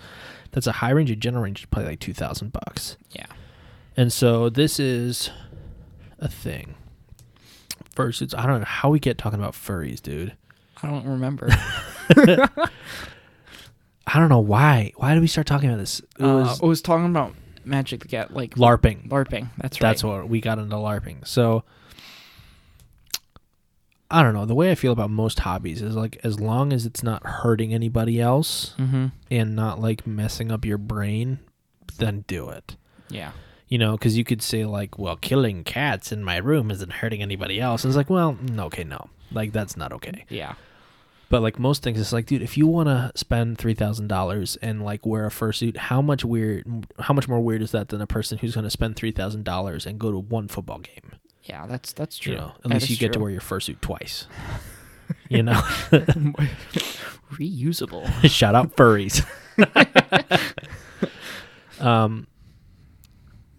that's 0.52 0.68
a 0.68 0.72
high 0.74 0.90
range. 0.92 1.12
A 1.12 1.16
general 1.16 1.44
range 1.44 1.60
is 1.60 1.66
probably 1.66 1.90
like 1.92 2.00
two 2.00 2.14
thousand 2.14 2.52
bucks. 2.52 2.98
Yeah, 3.12 3.28
And 3.96 4.12
so 4.12 4.50
this 4.50 4.80
is 4.80 5.30
a 6.20 6.28
thing. 6.28 6.76
Fursuits. 7.96 8.34
I 8.38 8.46
don't 8.48 8.60
know 8.60 8.66
how 8.66 8.90
we 8.90 9.00
get 9.00 9.18
talking 9.18 9.40
about 9.40 9.54
furries, 9.54 10.02
dude. 10.02 10.36
I 10.82 10.90
don't 10.90 11.06
remember. 11.06 11.50
I 14.08 14.20
don't 14.20 14.30
know 14.30 14.40
why. 14.40 14.92
Why 14.98 15.14
did 15.14 15.22
we 15.22 15.28
start 15.28 15.48
talking 15.48 15.70
about 15.70 15.80
this? 15.80 16.00
It 16.20 16.24
uh, 16.24 16.36
was 16.36 16.62
I 16.62 16.66
was 16.66 16.82
talking 16.82 17.08
about 17.08 17.34
Magic 17.64 18.02
the 18.02 18.08
Cat, 18.08 18.34
like 18.34 18.56
LARPing. 18.56 19.10
LARPing. 19.10 19.50
That's 19.58 19.82
right. 19.82 19.90
That's 19.90 20.04
what 20.04 20.30
we 20.30 20.42
got 20.42 20.60
into 20.60 20.76
LARPing. 20.76 21.28
So 21.28 21.64
I 24.12 24.22
don't 24.22 24.34
know. 24.34 24.46
The 24.46 24.56
way 24.56 24.70
I 24.72 24.76
feel 24.76 24.92
about 24.92 25.10
most 25.10 25.40
hobbies 25.40 25.82
is 25.82 25.96
like 25.96 26.20
as 26.24 26.40
long 26.40 26.72
as 26.72 26.86
it's 26.86 27.02
not 27.02 27.26
hurting 27.26 27.74
anybody 27.74 28.22
else 28.22 28.76
Mm-hmm. 28.78 29.08
and 29.32 29.56
not 29.56 29.82
like 29.82 30.06
messing 30.06 30.52
up 30.52 30.64
your 30.64 30.78
brain, 30.78 31.40
then 31.98 32.24
do 32.28 32.50
it. 32.50 32.76
Yeah. 33.10 33.32
You 33.68 33.80
know, 33.80 33.94
because 33.94 34.16
you 34.16 34.24
could 34.24 34.44
say 34.44 34.64
like, 34.66 35.00
"Well, 35.00 35.16
killing 35.16 35.64
cats 35.64 36.12
in 36.12 36.24
my 36.24 36.38
room 36.38 36.70
isn't 36.70 36.92
hurting 36.94 37.24
anybody 37.24 37.60
else." 37.60 37.84
And 37.84 37.90
it's 37.90 37.98
like, 37.98 38.12
well, 38.12 38.38
okay, 38.60 38.84
no, 38.84 39.10
like 39.32 39.52
that's 39.54 39.76
not 39.76 39.92
okay. 39.94 40.26
Yeah. 40.30 40.54
But 41.30 41.42
like 41.42 41.58
most 41.58 41.82
things, 41.84 42.00
it's 42.00 42.14
like, 42.14 42.28
dude, 42.28 42.42
if 42.44 42.56
you 42.58 42.68
want 42.68 42.88
to 42.88 43.12
spend 43.16 43.58
three 43.58 43.74
thousand 43.74 44.08
dollars 44.08 44.58
and 44.62 44.84
like 44.84 45.06
wear 45.06 45.26
a 45.26 45.30
fursuit, 45.30 45.76
how 45.78 46.02
much 46.02 46.24
weird, 46.24 46.86
how 47.00 47.14
much 47.14 47.28
more 47.28 47.40
weird 47.42 47.62
is 47.62 47.72
that 47.72 47.90
than 47.90 48.00
a 48.02 48.08
person 48.08 48.38
who's 48.38 48.54
going 48.54 48.64
to 48.66 48.70
spend 48.70 48.96
three 48.96 49.12
thousand 49.12 49.44
dollars 49.44 49.86
and 49.86 50.00
go 50.00 50.12
to 50.12 50.20
one 50.20 50.48
football 50.48 50.80
game? 50.80 51.14
Yeah. 51.44 51.66
That's 51.68 51.94
that's 51.94 52.18
true. 52.18 52.34
You 52.34 52.40
know, 52.40 52.54
at 52.58 52.64
That 52.64 52.74
least 52.74 52.90
you 52.90 52.98
get 52.98 53.14
to 53.14 53.20
wear 53.20 53.32
your 53.32 53.42
fursuit 53.42 53.82
twice. 53.82 54.28
you 55.30 55.44
know, 55.44 55.54
reusable. 57.32 58.08
shout 58.30 58.56
out 58.56 58.76
furries. 58.76 59.26
um, 61.80 62.28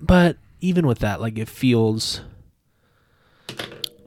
but 0.00 0.36
even 0.60 0.86
with 0.86 1.00
that, 1.00 1.20
like 1.20 1.38
it 1.38 1.48
feels. 1.48 2.20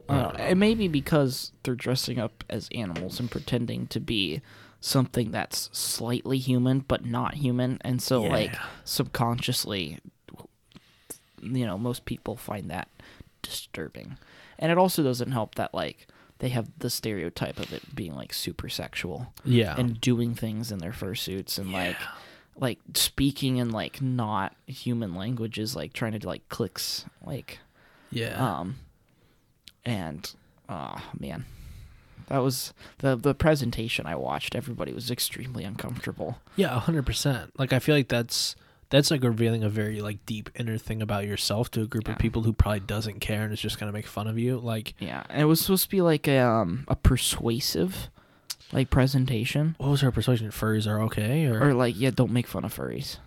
Uh, 0.10 0.36
it 0.40 0.56
may 0.56 0.74
be 0.76 0.88
because 0.88 1.52
they're 1.64 1.76
dressing 1.76 2.20
up 2.20 2.44
as 2.50 2.68
animals 2.74 3.20
and 3.20 3.30
pretending 3.30 3.88
to 3.88 4.00
be 4.00 4.42
something 4.82 5.32
that's 5.32 5.70
slightly 5.72 6.38
human 6.38 6.80
but 6.80 7.06
not 7.06 7.36
human, 7.36 7.78
and 7.82 8.02
so 8.02 8.22
like 8.22 8.56
subconsciously, 8.86 10.00
you 11.42 11.66
know, 11.66 11.78
most 11.78 12.06
people 12.06 12.36
find 12.36 12.70
that 12.70 12.88
disturbing, 13.42 14.18
and 14.58 14.72
it 14.72 14.78
also 14.78 15.04
doesn't 15.04 15.32
help 15.32 15.56
that 15.56 15.74
like 15.74 16.08
they 16.40 16.50
have 16.50 16.70
the 16.80 16.90
stereotype 16.90 17.60
of 17.60 17.74
it 17.74 17.94
being 17.94 18.16
like 18.16 18.34
super 18.34 18.70
sexual 18.70 19.34
Yeah. 19.44 19.76
and 19.78 20.00
doing 20.00 20.36
things 20.36 20.72
in 20.72 20.80
their 20.80 20.92
fursuits 20.94 21.58
and 21.60 21.72
like 21.74 21.98
like 22.56 22.80
speaking 22.94 23.58
in 23.58 23.72
like 23.72 24.02
not 24.02 24.56
human 24.68 25.16
languages, 25.16 25.76
like 25.76 25.94
trying 25.94 26.14
to 26.14 26.20
do 26.20 26.28
like 26.28 26.48
clicks, 26.50 27.06
like 27.26 27.60
yeah. 28.12 28.60
um, 28.60 28.76
and 29.86 30.34
oh 30.68 30.96
man, 31.20 31.46
that 32.28 32.40
was 32.40 32.74
the 33.00 33.16
the 33.16 33.34
presentation 33.34 34.06
I 34.06 34.16
watched. 34.16 34.56
Everybody 34.56 34.94
was 34.94 35.10
extremely 35.12 35.64
uncomfortable. 35.64 36.40
Yeah, 36.56 36.76
a 36.76 36.80
hundred 36.80 37.06
percent. 37.06 37.58
Like 37.60 37.74
I 37.74 37.80
feel 37.80 37.96
like 37.96 38.08
that's 38.10 38.56
that's 38.90 39.12
like 39.12 39.24
revealing 39.24 39.64
a 39.64 39.70
very 39.70 40.02
like 40.02 40.26
deep 40.26 40.50
inner 40.56 40.78
thing 40.78 41.02
about 41.02 41.26
yourself 41.28 41.70
to 41.72 41.82
a 41.84 41.86
group 41.86 42.08
Yeah. 42.08 42.14
of 42.14 42.20
people 42.20 42.42
who 42.44 42.54
probably 42.54 42.80
doesn't 42.80 43.20
care 43.20 43.44
and 43.44 43.54
is 43.54 43.62
just 43.62 43.80
gonna 43.80 43.92
make 43.92 44.08
fun 44.08 44.28
of 44.28 44.38
you. 44.40 44.58
Like 44.60 44.94
Yeah, 45.00 45.24
and 45.30 45.42
it 45.42 45.46
was 45.46 45.62
supposed 45.62 45.84
to 45.84 45.90
be 45.90 46.02
like 46.02 46.28
a 46.28 46.40
um 46.40 46.86
a 46.88 46.96
persuasive 46.96 48.10
like 48.72 48.90
presentation 48.92 49.76
what 49.80 49.90
was 49.90 50.02
her 50.02 50.12
persuasion? 50.12 50.50
Furries 50.52 50.86
are 50.88 51.02
okay, 51.04 51.46
or, 51.48 51.70
or 51.70 51.74
like 51.74 52.00
yeah, 52.00 52.12
don't 52.12 52.32
make 52.32 52.46
fun 52.48 52.64
of 52.66 52.76
furries. 52.76 53.18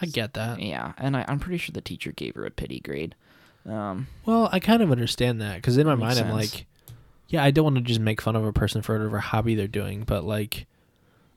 I 0.00 0.06
get 0.06 0.32
that. 0.34 0.60
Yeah, 0.60 0.92
and 0.96 1.16
I, 1.16 1.24
I'm 1.28 1.38
pretty 1.38 1.58
sure 1.58 1.72
the 1.74 1.80
teacher 1.82 2.12
gave 2.12 2.34
her 2.34 2.46
a 2.46 2.50
pity 2.50 2.80
grade. 2.80 3.14
Um, 3.70 4.06
Well, 4.26 4.48
I 4.52 4.58
kind 4.60 4.82
of 4.82 4.90
understand 4.90 5.40
that 5.40 5.56
because 5.56 5.76
in 5.78 5.86
my 5.86 5.94
mind 5.94 6.18
I'm 6.18 6.30
like, 6.32 6.66
yeah, 7.28 7.44
I 7.44 7.50
don't 7.50 7.64
want 7.64 7.76
to 7.76 7.82
just 7.82 8.00
make 8.00 8.20
fun 8.20 8.34
of 8.36 8.44
a 8.44 8.52
person 8.52 8.82
for 8.82 8.96
whatever 8.96 9.18
hobby 9.20 9.54
they're 9.54 9.68
doing, 9.68 10.02
but 10.04 10.24
like 10.24 10.66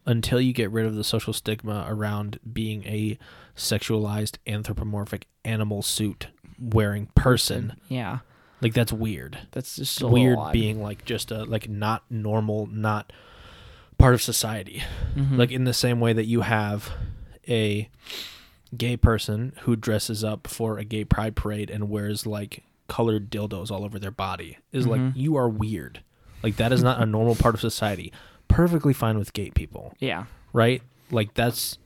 until 0.05 0.41
you 0.41 0.51
get 0.53 0.71
rid 0.71 0.85
of 0.85 0.95
the 0.95 1.03
social 1.03 1.31
stigma 1.33 1.85
around 1.87 2.39
being 2.51 2.83
a 2.85 3.17
sexualized 3.55 4.37
anthropomorphic 4.47 5.27
animal 5.45 5.81
suit 5.81 6.27
wearing 6.59 7.07
person, 7.15 7.75
yeah, 7.87 8.19
like 8.61 8.73
that's 8.73 8.91
weird. 8.93 9.37
that's 9.51 9.75
just 9.77 9.95
so 9.95 10.07
weird 10.07 10.37
odd. 10.37 10.51
being 10.53 10.81
like 10.81 11.05
just 11.05 11.31
a 11.31 11.43
like 11.45 11.69
not 11.69 12.03
normal 12.09 12.65
not 12.67 13.13
part 13.97 14.13
of 14.13 14.21
society 14.21 14.81
Mhm. 15.15 15.37
like 15.37 15.51
in 15.51 15.63
the 15.65 15.73
same 15.73 15.99
way 15.99 16.11
that 16.13 16.25
you 16.25 16.41
have 16.41 16.91
a 17.47 17.89
gay 18.77 18.97
person 18.97 19.53
who 19.61 19.75
dresses 19.75 20.23
up 20.23 20.47
for 20.47 20.77
a 20.77 20.83
gay 20.83 21.03
pride 21.05 21.35
parade 21.35 21.69
and 21.69 21.89
wears 21.89 22.25
like 22.25 22.63
colored 22.87 23.29
dildos 23.29 23.71
all 23.71 23.83
over 23.85 23.97
their 23.99 24.11
body 24.11 24.57
is 24.71 24.85
like 24.87 24.99
Mhm. 25.01 25.13
you 25.15 25.35
are 25.35 25.47
weird. 25.49 26.01
Like 26.41 26.57
that 26.57 26.71
is 26.73 26.83
not 26.83 27.01
a 27.01 27.05
normal 27.05 27.35
part 27.35 27.55
of 27.55 27.61
society. 27.61 28.11
Perfectly 28.47 28.93
fine 28.93 29.17
with 29.17 29.33
gay 29.33 29.49
people. 29.51 29.93
Yeah, 29.99 30.25
right? 30.51 30.81
Like 31.11 31.33
that's 31.33 31.77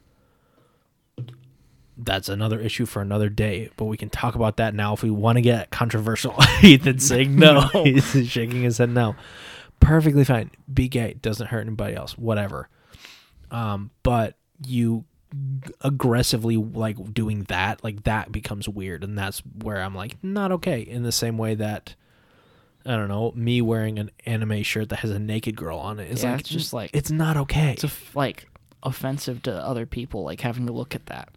that's 1.99 2.29
another 2.29 2.59
issue 2.59 2.85
for 2.85 3.01
another 3.01 3.27
day 3.27 3.71
but 3.75 3.85
we 3.85 3.97
can 3.97 4.07
talk 4.09 4.35
about 4.35 4.57
that 4.57 4.75
now 4.75 4.93
if 4.93 5.01
we 5.01 5.09
want 5.09 5.35
to 5.37 5.41
get 5.41 5.69
controversial. 5.71 6.35
Ethan's 6.63 7.07
saying 7.07 7.35
no, 7.35 7.69
No. 7.73 7.83
he's 7.83 8.27
shaking 8.29 8.61
his 8.61 8.77
head 8.77 8.89
no. 8.89 9.15
Perfectly 9.79 10.23
fine. 10.23 10.51
Be 10.71 10.87
gay. 10.87 11.13
Doesn't 11.21 11.47
hurt 11.47 11.61
anybody 11.61 11.95
else. 11.95 12.17
Whatever. 12.17 12.69
Um 13.51 13.91
but 14.03 14.35
you 14.65 15.05
aggressively 15.81 16.57
like 16.57 17.13
doing 17.13 17.43
that 17.43 17.83
like 17.83 18.03
that 18.03 18.31
becomes 18.31 18.67
weird 18.67 19.03
and 19.03 19.17
that's 19.17 19.39
where 19.61 19.81
i'm 19.81 19.93
like 19.93 20.15
not 20.23 20.51
okay 20.51 20.81
in 20.81 21.03
the 21.03 21.11
same 21.11 21.37
way 21.37 21.53
that 21.53 21.95
i 22.85 22.91
don't 22.91 23.09
know 23.09 23.31
me 23.35 23.61
wearing 23.61 23.99
an 23.99 24.09
anime 24.25 24.63
shirt 24.63 24.89
that 24.89 24.99
has 24.99 25.11
a 25.11 25.19
naked 25.19 25.55
girl 25.55 25.77
on 25.77 25.99
it 25.99 26.09
is 26.09 26.23
Yeah, 26.23 26.31
like 26.31 26.39
it's 26.41 26.49
just 26.49 26.73
like- 26.73 26.91
it's 26.93 27.11
not 27.11 27.35
okay 27.37 27.73
it's 27.73 27.83
f 27.83 28.15
like 28.15 28.47
offensive 28.83 29.41
to 29.43 29.53
other 29.53 29.85
people, 29.85 30.23
like 30.23 30.39
having 30.41 30.65
to 30.67 30.71
look 30.71 30.95
at 30.95 31.07
that. 31.07 31.29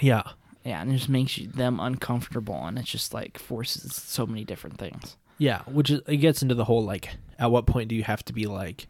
yeah 0.00 0.22
Yeah, 0.64 0.80
and 0.80 0.90
it 0.90 0.96
just 0.96 1.08
makes 1.10 1.36
you 1.36 1.48
them 1.48 1.78
uncomfortable, 1.80 2.64
and 2.64 2.78
it 2.78 2.84
just 2.86 3.12
like 3.12 3.38
forces 3.38 3.94
so 3.94 4.24
many 4.24 4.44
different 4.44 4.78
things. 4.78 5.16
Yeah, 5.36 5.62
which 5.66 5.90
is 5.90 6.00
it 6.06 6.18
gets 6.18 6.42
into 6.42 6.54
the 6.54 6.64
whole 6.64 6.82
like 6.84 7.10
at 7.38 7.50
what 7.50 7.66
point 7.66 7.88
do 7.88 7.94
you 7.94 8.04
have 8.04 8.24
to 8.26 8.32
be 8.32 8.46
like 8.46 8.86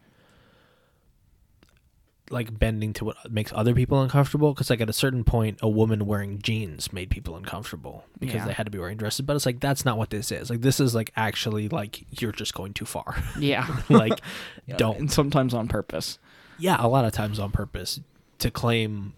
like 2.31 2.59
bending 2.59 2.93
to 2.95 3.05
what 3.05 3.31
makes 3.31 3.53
other 3.55 3.73
people 3.75 4.01
uncomfortable 4.03 4.53
because 4.53 4.69
like 4.71 4.81
at 4.81 4.89
a 4.91 4.93
certain 4.93 5.23
point 5.23 5.59
a 5.63 5.69
woman 5.69 6.07
wearing 6.07 6.41
jeans 6.41 6.93
made 6.93 7.09
people 7.11 7.37
uncomfortable 7.37 8.05
because 8.19 8.37
Yeah. 8.37 8.47
they 8.47 8.53
had 8.53 8.67
to 8.67 8.71
be 8.71 8.79
wearing 8.79 8.97
dresses 8.97 9.21
but 9.21 9.37
it's 9.37 9.47
like 9.47 9.61
that's 9.61 9.85
not 9.85 9.97
what 9.97 10.11
this 10.11 10.33
is 10.33 10.51
like 10.51 10.61
this 10.61 10.81
is 10.81 10.95
like 10.95 11.13
actually 11.17 11.69
like 11.69 12.05
you're 12.21 12.33
just 12.33 12.53
going 12.55 12.73
too 12.75 12.85
far 12.87 13.23
Yeah, 13.39 13.67
like 13.89 14.21
Yeah, 14.67 14.77
don't 14.77 14.99
and 14.99 15.13
sometimes 15.13 15.55
on 15.55 15.69
purpose. 15.69 16.19
yeah 16.59 16.77
a 16.81 16.89
lot 16.89 17.05
of 17.05 17.13
times 17.13 17.39
on 17.39 17.53
purpose 17.53 18.01
to 18.39 18.51
claim 18.51 19.13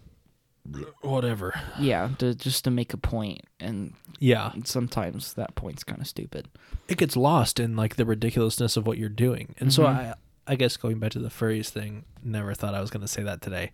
whatever 1.00 1.58
Yeah, 1.78 2.10
to 2.18 2.34
just 2.34 2.64
to 2.64 2.70
make 2.70 2.92
a 2.92 2.98
point, 2.98 3.40
and 3.58 3.94
yeah 4.18 4.52
sometimes 4.64 5.32
that 5.34 5.54
point's 5.54 5.84
kind 5.84 6.00
of 6.00 6.06
stupid. 6.06 6.48
it 6.88 6.98
gets 6.98 7.16
lost 7.16 7.58
in 7.60 7.76
like 7.76 7.96
the 7.96 8.04
ridiculousness 8.04 8.76
of 8.76 8.86
what 8.86 8.98
you're 8.98 9.08
doing. 9.08 9.54
And 9.58 9.72
so 9.72 9.84
Mhm. 9.84 9.86
I 9.96 10.14
I 10.48 10.54
guess 10.56 10.76
going 10.76 10.98
back 10.98 11.10
to 11.12 11.18
the 11.18 11.28
furries 11.28 11.68
thing, 11.68 12.04
never 12.24 12.54
thought 12.54 12.74
I 12.74 12.80
was 12.80 12.90
going 12.90 13.02
to 13.02 13.08
say 13.08 13.22
that 13.22 13.42
today. 13.42 13.70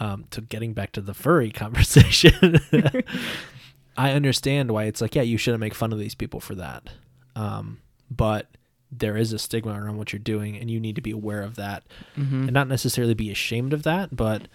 um, 0.00 0.24
to 0.30 0.40
getting 0.40 0.72
back 0.72 0.92
to 0.92 1.00
the 1.00 1.14
furry 1.14 1.50
conversation, 1.62 2.58
I 3.96 4.12
understand 4.12 4.70
why 4.70 4.84
it's 4.84 5.00
like, 5.00 5.14
yeah, 5.14 5.22
you 5.22 5.38
shouldn't 5.38 5.60
make 5.60 5.74
fun 5.74 5.92
of 5.92 5.98
these 5.98 6.14
people 6.14 6.40
for 6.40 6.54
that. 6.56 6.90
Um, 7.34 7.78
but 8.10 8.46
there 8.92 9.16
is 9.16 9.32
a 9.32 9.38
stigma 9.38 9.72
around 9.72 9.96
what 9.98 10.12
you're 10.12 10.20
doing, 10.20 10.56
and 10.56 10.70
you 10.70 10.78
need 10.80 10.96
to 10.96 11.02
be 11.02 11.10
aware 11.10 11.42
of 11.42 11.56
that, 11.56 11.82
Mm-hmm. 12.16 12.42
and 12.44 12.52
not 12.52 12.68
necessarily 12.68 13.14
be 13.14 13.30
ashamed 13.30 13.72
of 13.72 13.82
that. 13.84 14.14
But 14.14 14.48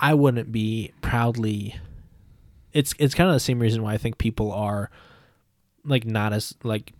I 0.00 0.14
wouldn't 0.14 0.52
be 0.52 0.92
proudly. 1.00 1.76
It's 2.72 2.94
it's 2.98 3.14
kind 3.14 3.28
of 3.30 3.34
the 3.34 3.40
same 3.40 3.60
reason 3.60 3.82
why 3.82 3.94
I 3.94 3.98
think 3.98 4.18
people 4.18 4.52
are 4.52 4.90
like 5.84 6.04
not 6.04 6.32
as 6.32 6.54
like 6.62 6.92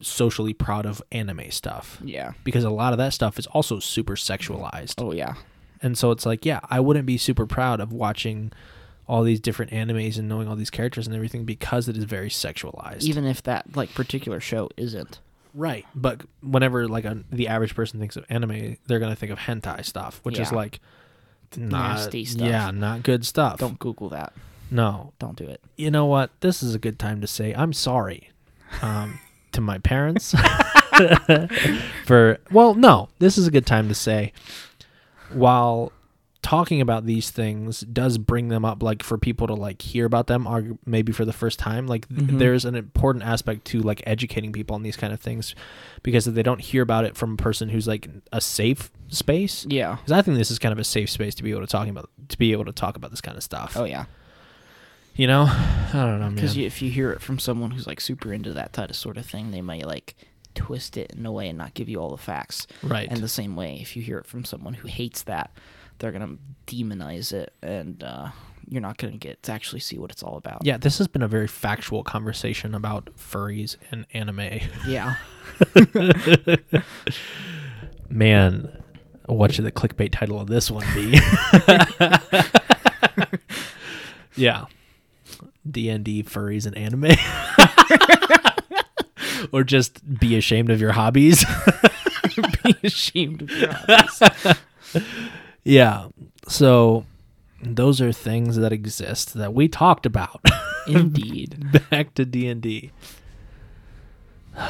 socially 0.00 0.52
proud 0.54 0.86
of 0.86 1.02
anime 1.12 1.50
stuff 1.50 1.98
Yeah. 2.02 2.32
because 2.44 2.64
a 2.64 2.70
lot 2.70 2.92
of 2.92 2.98
that 2.98 3.12
stuff 3.12 3.38
is 3.38 3.46
also 3.48 3.78
super 3.78 4.14
sexualized. 4.16 4.94
Oh 4.98 5.12
yeah. 5.12 5.34
And 5.82 5.96
so 5.96 6.10
it's 6.10 6.26
like, 6.26 6.44
yeah, 6.44 6.60
I 6.68 6.80
wouldn't 6.80 7.06
be 7.06 7.16
super 7.18 7.46
proud 7.46 7.80
of 7.80 7.92
watching 7.92 8.52
all 9.06 9.22
these 9.22 9.40
different 9.40 9.72
animes 9.72 10.18
and 10.18 10.28
knowing 10.28 10.46
all 10.48 10.54
these 10.56 10.70
characters 10.70 11.06
and 11.06 11.16
everything 11.16 11.44
because 11.44 11.88
it 11.88 11.96
is 11.96 12.04
very 12.04 12.28
sexualized. 12.28 13.02
Even 13.02 13.24
if 13.24 13.42
that 13.44 13.74
like 13.76 13.92
particular 13.94 14.40
show 14.40 14.68
isn't. 14.76 15.18
right. 15.54 15.84
But 15.94 16.22
whenever 16.42 16.86
like 16.86 17.04
a, 17.04 17.24
the 17.30 17.48
average 17.48 17.74
person 17.74 17.98
thinks 17.98 18.16
of 18.16 18.24
anime, 18.28 18.76
they're 18.86 18.98
going 19.00 19.10
to 19.12 19.16
think 19.16 19.32
of 19.32 19.38
hentai 19.38 19.84
stuff, 19.84 20.20
which 20.22 20.38
is 20.38 20.52
like 20.52 20.80
not 21.56 21.94
Nasty 21.96 22.24
stuff. 22.24 22.46
Yeah, 22.46 22.70
not 22.70 23.02
good 23.02 23.26
stuff. 23.26 23.58
Don't 23.58 23.78
Google 23.80 24.10
that. 24.10 24.32
No. 24.70 25.12
Don't 25.18 25.34
do 25.36 25.44
it. 25.44 25.60
You 25.76 25.90
know 25.90 26.06
what? 26.06 26.30
This 26.40 26.62
is 26.62 26.74
a 26.74 26.78
good 26.78 26.98
time 26.98 27.20
to 27.22 27.26
say 27.26 27.52
I'm 27.54 27.72
sorry. 27.72 28.30
Um 28.82 29.18
to 29.52 29.60
my 29.60 29.78
parents 29.78 30.34
for 32.04 32.38
well 32.50 32.74
no 32.74 33.08
this 33.18 33.38
is 33.38 33.46
a 33.46 33.50
good 33.50 33.66
time 33.66 33.88
to 33.88 33.94
say 33.94 34.32
while 35.32 35.92
talking 36.42 36.80
about 36.80 37.04
these 37.04 37.30
things 37.30 37.80
does 37.80 38.16
bring 38.16 38.48
them 38.48 38.64
up 38.64 38.82
like 38.82 39.02
for 39.02 39.18
people 39.18 39.46
to 39.46 39.52
like 39.54 39.82
hear 39.82 40.06
about 40.06 40.26
them 40.26 40.46
or 40.46 40.78
maybe 40.86 41.12
for 41.12 41.24
the 41.26 41.32
first 41.34 41.58
time 41.58 41.86
like 41.86 42.08
th- 42.08 42.20
Mhm. 42.22 42.38
there's 42.38 42.64
an 42.64 42.74
important 42.74 43.24
aspect 43.24 43.66
to 43.66 43.80
like 43.80 44.02
educating 44.06 44.50
people 44.50 44.74
on 44.74 44.82
these 44.82 44.96
kind 44.96 45.12
of 45.12 45.20
things 45.20 45.54
because 46.02 46.26
if 46.26 46.34
they 46.34 46.42
don't 46.42 46.60
hear 46.62 46.82
about 46.82 47.04
it 47.04 47.14
from 47.14 47.34
a 47.34 47.36
person 47.36 47.68
who's 47.68 47.86
like 47.86 48.08
a 48.32 48.40
safe 48.40 48.90
space 49.08 49.66
Yeah. 49.68 49.96
because 49.96 50.12
i 50.12 50.22
think 50.22 50.38
this 50.38 50.50
is 50.50 50.58
kind 50.58 50.72
of 50.72 50.78
a 50.78 50.84
safe 50.84 51.10
space 51.10 51.34
to 51.36 51.42
be 51.42 51.50
able 51.50 51.60
to 51.60 51.66
talking 51.66 51.90
about 51.90 52.08
to 52.28 52.38
be 52.38 52.52
able 52.52 52.64
to 52.64 52.72
talk 52.72 52.96
about 52.96 53.10
this 53.10 53.20
kind 53.20 53.36
of 53.36 53.42
stuff 53.42 53.76
Oh 53.76 53.84
yeah. 53.84 54.06
You 55.20 55.26
know 55.26 55.42
i 55.48 55.90
don't 55.92 56.18
know 56.18 56.30
Because 56.30 56.56
if 56.56 56.80
you 56.80 56.90
hear 56.90 57.10
it 57.12 57.20
from 57.20 57.38
someone 57.38 57.70
who's 57.72 57.86
like 57.86 58.00
super 58.00 58.32
into 58.32 58.54
that 58.54 58.72
type 58.72 58.88
of 58.90 58.96
sort 58.96 59.18
of 59.18 59.26
thing, 59.26 59.50
they 59.50 59.60
might 59.60 59.84
like 59.86 60.14
twist 60.54 60.96
it 60.96 61.12
in 61.12 61.26
a 61.26 61.32
way 61.32 61.48
and 61.48 61.58
not 61.58 61.74
give 61.74 61.88
you 61.88 61.98
all 61.98 62.10
the 62.10 62.16
facts. 62.16 62.66
right 62.82 63.06
And 63.10 63.20
the 63.20 63.28
same 63.28 63.54
way, 63.54 63.78
if 63.82 63.96
you 63.96 64.02
hear 64.02 64.18
it 64.18 64.26
from 64.26 64.44
someone 64.44 64.74
who 64.74 64.88
hates 64.88 65.22
that, 65.24 65.50
they're 65.98 66.10
gonna 66.12 66.36
demonize 66.66 67.32
it, 67.32 67.52
and 67.60 68.02
uh, 68.02 68.28
you're 68.68 68.80
not 68.80 68.96
gonna 68.96 69.18
get 69.18 69.42
to 69.42 69.52
actually 69.52 69.80
see 69.80 69.98
what 69.98 70.10
it's 70.10 70.22
all 70.22 70.36
about. 70.36 70.64
Yeah, 70.64 70.78
this 70.78 70.96
has 70.98 71.06
been 71.06 71.22
a 71.22 71.28
very 71.28 71.46
factual 71.48 72.02
conversation 72.02 72.74
about 72.74 73.10
furries 73.16 73.76
and 73.90 74.06
anime. 74.14 74.60
Yeah. 74.86 75.16
Man, 78.08 78.82
what 79.26 79.52
should 79.52 79.64
the 79.66 79.72
clickbait 79.72 80.12
title 80.12 80.40
of 80.40 80.48
this 80.48 80.70
one 80.70 80.86
be? 80.94 81.18
yeah. 84.36 84.64
D&D 85.68 86.22
furries 86.24 86.66
and 86.66 86.76
anime. 86.76 87.10
or 89.52 89.64
just 89.64 90.18
be 90.20 90.36
ashamed 90.36 90.70
of 90.70 90.80
your 90.80 90.92
hobbies. 90.92 91.44
Be 92.64 92.76
ashamed 92.84 93.42
of 93.42 93.50
your 93.50 93.72
hobbies. 93.72 94.22
yeah. 95.64 96.08
So 96.48 97.04
those 97.62 98.00
are 98.00 98.12
things 98.12 98.56
that 98.56 98.72
exist 98.72 99.34
that 99.34 99.52
we 99.52 99.66
talked 99.68 100.06
about. 100.06 100.40
Indeed. 100.86 101.80
Back 101.90 102.14
to 102.14 102.24
D&D. 102.24 102.92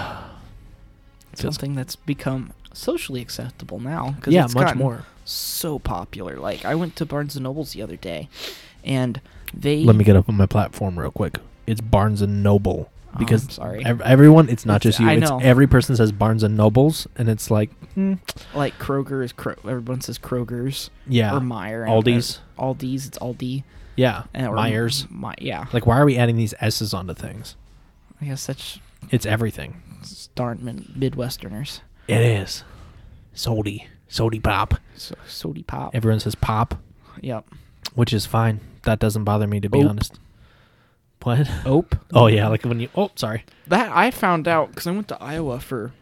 Something 1.35 1.75
that's 1.75 1.97
become 1.97 2.53
socially 2.73 3.21
acceptable 3.21 3.79
now. 3.81 4.17
'cause 4.21 4.33
Yeah, 4.33 4.45
it's 4.45 4.55
much 4.55 4.75
more. 4.75 5.05
So 5.25 5.79
popular. 5.79 6.39
Like 6.39 6.65
I 6.65 6.75
went 6.75 6.97
to 6.97 7.07
Barnes 7.07 7.37
and 7.37 7.45
Nobles 7.45 7.73
the 7.73 7.83
other 7.83 7.97
day, 7.97 8.29
and 8.85 9.21
they. 9.55 9.85
Let 9.85 9.97
me 9.97 10.05
get 10.05 10.17
up 10.17 10.29
on 10.29 10.37
my 10.37 10.47
platform 10.47 10.99
real 10.99 11.11
quick. 11.11 11.39
It's 11.67 11.81
Barnes 11.81 12.23
and 12.23 12.43
Noble 12.43 12.91
Oh, 13.15 13.19
because 13.19 13.45
I'm 13.45 13.51
sorry. 13.51 13.85
ev- 13.85 14.01
everyone. 14.03 14.49
It's 14.49 14.65
not 14.65 14.77
It's- 14.77 14.97
just 14.97 15.01
you. 15.01 15.09
I 15.09 15.15
it's 15.15 15.29
know. 15.31 15.39
every 15.41 15.67
person 15.67 15.97
says 15.97 16.13
Barnes 16.13 16.43
and 16.43 16.57
Nobles, 16.57 17.07
and 17.17 17.29
it's 17.29 17.51
like, 17.51 17.71
hmm, 17.95 18.15
like 18.55 18.79
Kroger 18.79 19.25
is 19.25 19.33
Kro- 19.33 19.57
everyone 19.65 20.01
says 20.01 20.19
Kroger's 20.19 20.91
yeah, 21.09 21.35
or 21.37 21.41
Meijer. 21.41 21.87
Aldi's, 21.89 22.39
Aldi's. 22.59 23.07
It's 23.09 23.19
Aldi. 23.19 23.65
yeah, 23.97 24.25
And, 24.33 24.47
or 24.47 24.55
Meijers. 24.57 25.11
My, 25.11 25.35
yeah. 25.41 25.67
Like, 25.73 25.87
why 25.87 25.99
are 25.99 26.05
we 26.05 26.17
adding 26.17 26.37
these 26.37 26.55
S's 26.61 26.95
onto 26.95 27.15
things? 27.15 27.57
I 28.21 28.27
guess 28.27 28.47
that's 28.47 28.79
It's 29.11 29.27
everything. 29.27 29.83
darn 30.37 30.61
mid- 30.65 30.95
Midwesterners. 31.15 31.81
It 32.07 32.21
is. 32.21 32.63
Sody, 33.35 33.87
sody 34.09 34.39
pop. 34.41 34.75
So 34.97 35.15
sody 35.27 35.63
pop. 35.65 35.95
Everyone 35.95 36.21
says 36.21 36.35
pop, 36.37 36.77
yep. 37.21 37.45
Which 37.95 38.13
is 38.13 38.27
fine. 38.27 38.61
That 38.83 38.99
doesn't 38.99 39.25
bother 39.25 39.47
me 39.47 39.61
to 39.61 39.69
be 39.69 39.81
Ope. 39.83 39.89
honest. 39.91 40.19
What? 41.23 41.51
Ope. 41.67 41.97
Oh 42.15 42.29
yeah, 42.29 42.49
like 42.49 42.65
when 42.65 42.81
you. 42.81 42.89
Oh, 42.97 43.11
sorry. 43.15 43.45
That 43.67 43.93
I 43.95 44.11
found 44.11 44.49
out 44.49 44.71
because 44.71 44.87
I 44.87 44.93
went 44.93 45.09
to 45.09 45.23
Iowa 45.23 45.61
for 45.61 45.93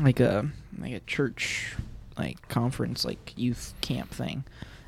like 0.00 0.18
a 0.20 0.50
like 0.78 0.92
a 0.92 1.00
church 1.00 1.74
like 2.18 2.48
conference 2.48 3.04
like 3.04 3.34
youth 3.36 3.74
camp 3.82 4.10
thing, 4.10 4.44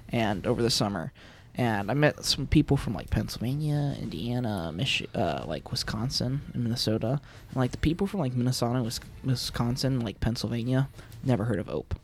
and 0.09 0.45
over 0.45 0.61
the 0.61 0.71
summer, 0.71 1.13
and 1.55 1.89
I 1.89 1.95
met 1.95 2.25
some 2.25 2.49
people 2.49 2.77
from 2.77 2.95
like 2.95 3.11
Pennsylvania, 3.11 3.95
Indiana, 4.01 4.73
Mich- 4.75 5.07
uh, 5.15 5.45
like 5.47 5.71
Wisconsin 5.71 6.41
and 6.53 6.65
Minnesota, 6.65 7.21
and 7.51 7.57
like 7.57 7.71
the 7.71 7.79
people 7.79 8.09
from 8.09 8.19
like 8.19 8.35
Minnesota, 8.35 8.83
Wisconsin, 9.25 10.01
like 10.01 10.19
Pennsylvania, 10.19 10.89
never 11.23 11.45
heard 11.45 11.61
of 11.61 11.69
Ope. 11.69 11.95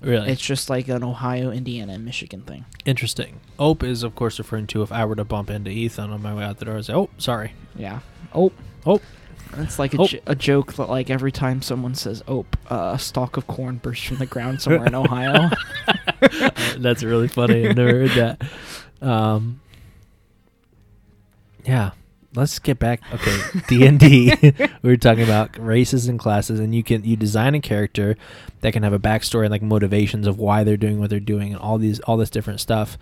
Really? 0.00 0.30
It's 0.30 0.40
just 0.40 0.70
like 0.70 0.86
an 0.88 1.02
Ohio, 1.02 1.50
Indiana, 1.50 1.94
and 1.94 2.04
Michigan 2.04 2.42
thing. 2.42 2.64
Interesting. 2.84 3.40
Ope 3.58 3.82
is 3.82 4.02
of 4.04 4.14
course 4.14 4.38
referring 4.38 4.66
to 4.68 4.82
if 4.82 4.92
I 4.92 5.04
were 5.04 5.16
to 5.16 5.24
bump 5.24 5.50
into 5.50 5.70
Ethan 5.70 6.10
on 6.10 6.22
my 6.22 6.32
way 6.34 6.44
out 6.44 6.58
the 6.58 6.66
door 6.66 6.76
and 6.76 6.84
say, 6.86 6.92
"Oh, 6.94 7.10
sorry." 7.18 7.52
Yeah. 7.74 8.00
Ope. 8.32 8.54
Oh, 8.86 9.00
It's 9.56 9.78
like 9.78 9.94
a, 9.94 9.98
Oh. 10.02 10.06
j- 10.06 10.20
a 10.26 10.34
joke 10.36 10.74
that 10.74 10.88
like 10.88 11.10
every 11.10 11.32
time 11.32 11.62
someone 11.62 11.94
says 11.96 12.22
"ope," 12.28 12.56
uh, 12.70 12.92
a 12.94 12.98
stalk 12.98 13.36
of 13.36 13.46
corn 13.48 13.78
bursts 13.78 14.04
from 14.06 14.18
the 14.18 14.26
ground 14.26 14.60
somewhere 14.62 14.86
in 14.86 14.94
Ohio. 14.94 15.48
That's 16.78 17.02
really 17.02 17.28
funny. 17.28 17.66
I've 17.68 17.76
never 17.76 18.06
heard 18.06 18.10
that. 18.10 18.42
Um, 19.02 19.60
yeah, 21.64 21.90
let's 22.34 22.58
get 22.58 22.78
back. 22.78 23.00
Okay, 23.12 23.38
D 23.68 23.86
and 23.86 23.98
D. 23.98 24.32
We 24.82 24.90
were 24.90 24.96
talking 24.96 25.24
about 25.24 25.58
races 25.58 26.06
and 26.08 26.18
classes, 26.18 26.60
and 26.60 26.74
you 26.74 26.82
can 26.82 27.04
you 27.04 27.16
design 27.16 27.54
a 27.54 27.60
character 27.60 28.16
that 28.60 28.72
can 28.72 28.82
have 28.82 28.92
a 28.92 28.98
backstory 28.98 29.42
and 29.44 29.50
like 29.50 29.62
motivations 29.62 30.26
of 30.26 30.38
why 30.38 30.64
they're 30.64 30.76
doing 30.76 30.98
what 31.00 31.10
they're 31.10 31.20
doing, 31.20 31.52
and 31.52 31.60
all 31.60 31.78
these 31.78 32.00
all 32.00 32.16
this 32.16 32.30
different 32.30 32.60
stuff. 32.60 32.96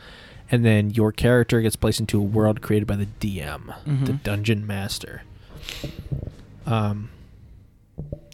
And 0.51 0.65
then 0.65 0.91
your 0.91 1.11
character 1.11 1.61
gets 1.61 1.75
placed 1.75 1.99
into 1.99 2.19
a 2.21 2.23
world 2.23 2.63
created 2.63 2.87
by 2.87 2.95
the 2.97 3.07
DM, 3.19 3.75
the 3.85 4.13
Mhm. 4.13 4.23
dungeon 4.23 4.65
master. 4.67 5.23
Um, 6.67 7.11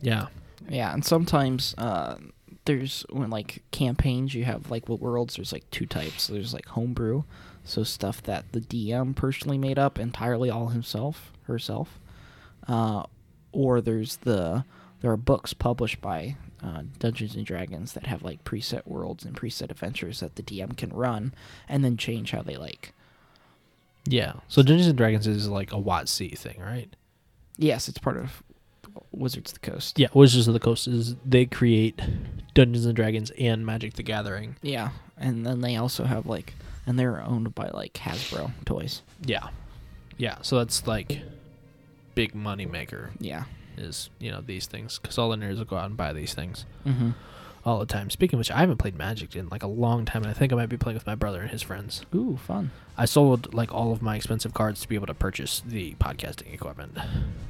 yeah, 0.03 0.27
yeah, 0.69 0.93
and 0.93 1.05
sometimes 1.05 1.75
uh, 1.79 2.17
there's 2.65 3.05
when 3.11 3.31
like 3.31 3.63
campaigns 3.71 4.35
you 4.35 4.45
have 4.45 4.71
like 4.71 4.89
what 4.89 5.01
worlds 5.01 5.37
there's 5.37 5.53
like 5.53 5.69
two 5.71 5.87
types. 5.87 6.27
There's 6.27 6.53
like 6.55 6.67
homebrew, 6.67 7.23
so 7.65 7.83
stuff 7.85 8.23
that 8.23 8.53
the 8.53 8.61
DM 8.61 9.15
personally 9.15 9.59
made 9.59 9.79
up 9.79 9.99
entirely 9.99 10.51
all 10.51 10.69
himself 10.69 11.33
herself, 11.45 11.99
uh, 12.69 13.05
or 13.53 13.81
there's 13.81 14.17
the 14.17 14.65
there 15.01 15.11
are 15.11 15.17
books 15.17 15.53
published 15.53 16.01
by 16.01 16.37
uh, 16.63 16.83
Dungeons 16.99 17.35
and 17.35 17.45
Dragons 17.45 17.93
that 17.93 18.07
have 18.07 18.23
like 18.23 18.45
preset 18.45 18.87
worlds 18.87 19.25
and 19.25 19.35
preset 19.37 19.71
adventures 19.71 20.21
that 20.21 20.37
the 20.37 20.43
DM 20.43 20.77
can 20.77 20.91
run 20.91 21.35
and 21.69 21.85
then 21.85 21.97
change 21.97 22.31
how 22.31 22.43
they 22.43 22.57
like. 22.57 22.93
yeah. 24.07 24.35
So 24.49 24.63
Dungeons 24.63 24.87
and 24.89 24.97
Dragons 24.97 25.27
is 25.27 25.49
like 25.49 25.73
a 25.73 25.77
WotC 25.77 26.37
thing, 26.39 26.61
right? 26.61 26.89
Yes, 27.59 27.89
it's 27.89 27.99
part 27.99 28.17
of 28.17 28.43
Wizards 29.13 29.53
of 29.53 29.61
the 29.61 29.71
Coast. 29.71 29.99
Yeah, 29.99 30.09
Wizards 30.15 30.47
of 30.49 30.55
the 30.55 30.61
Coast 30.61 30.87
is 30.89 31.17
they 31.25 31.47
create 31.47 32.01
Dungeons 32.55 32.87
and 32.87 32.95
Dragons 32.95 33.31
and 33.39 33.67
Magic 33.67 33.95
the 33.95 34.03
Gathering. 34.03 34.57
Yeah, 34.63 34.91
and 35.19 35.45
then 35.47 35.61
they 35.61 35.77
also 35.77 36.05
have 36.05 36.27
like, 36.27 36.55
and 36.87 36.99
they're 36.99 37.23
owned 37.23 37.55
by 37.55 37.69
like 37.69 37.93
Hasbro 37.95 38.53
toys. 38.65 39.03
Yeah, 39.25 39.49
yeah. 40.19 40.37
So 40.43 40.59
that's 40.59 40.87
like 40.87 41.21
big 42.15 42.35
money 42.35 42.67
maker 42.67 43.11
Yeah. 43.21 43.45
is 43.79 44.11
you 44.19 44.31
know 44.31 44.41
these 44.41 44.67
things 44.67 44.99
because 44.99 45.17
all 45.19 45.31
the 45.31 45.37
nerds 45.37 45.59
will 45.59 45.65
go 45.65 45.77
out 45.77 45.87
and 45.87 45.97
buy 45.97 46.13
these 46.13 46.35
things 46.35 46.67
Mm-hmm. 46.87 47.11
all 47.65 47.79
the 47.79 47.87
time. 47.87 48.11
Speaking 48.11 48.37
of 48.37 48.39
which, 48.41 48.51
I 48.51 48.59
haven't 48.59 48.77
played 48.79 48.97
Magic 48.97 49.35
in 49.37 49.49
like 49.49 49.63
a 49.63 49.67
long 49.69 50.05
time, 50.05 50.23
and 50.23 50.31
I 50.31 50.35
think 50.35 50.53
I 50.53 50.57
might 50.57 50.69
be 50.69 50.77
playing 50.77 50.97
with 50.97 51.07
my 51.07 51.15
brother 51.15 51.41
and 51.41 51.51
his 51.51 51.63
friends. 51.63 52.03
Ooh, 52.15 52.37
fun. 52.37 52.71
I 52.99 53.07
sold 53.07 53.55
like 53.55 53.73
all 53.73 53.93
of 53.93 54.03
my 54.03 54.17
expensive 54.17 54.53
cards 54.53 54.81
to 54.83 54.89
be 54.89 54.95
able 54.95 55.07
to 55.07 55.15
purchase 55.15 55.63
the 55.65 55.95
podcasting 55.95 56.53
equipment. 56.53 56.99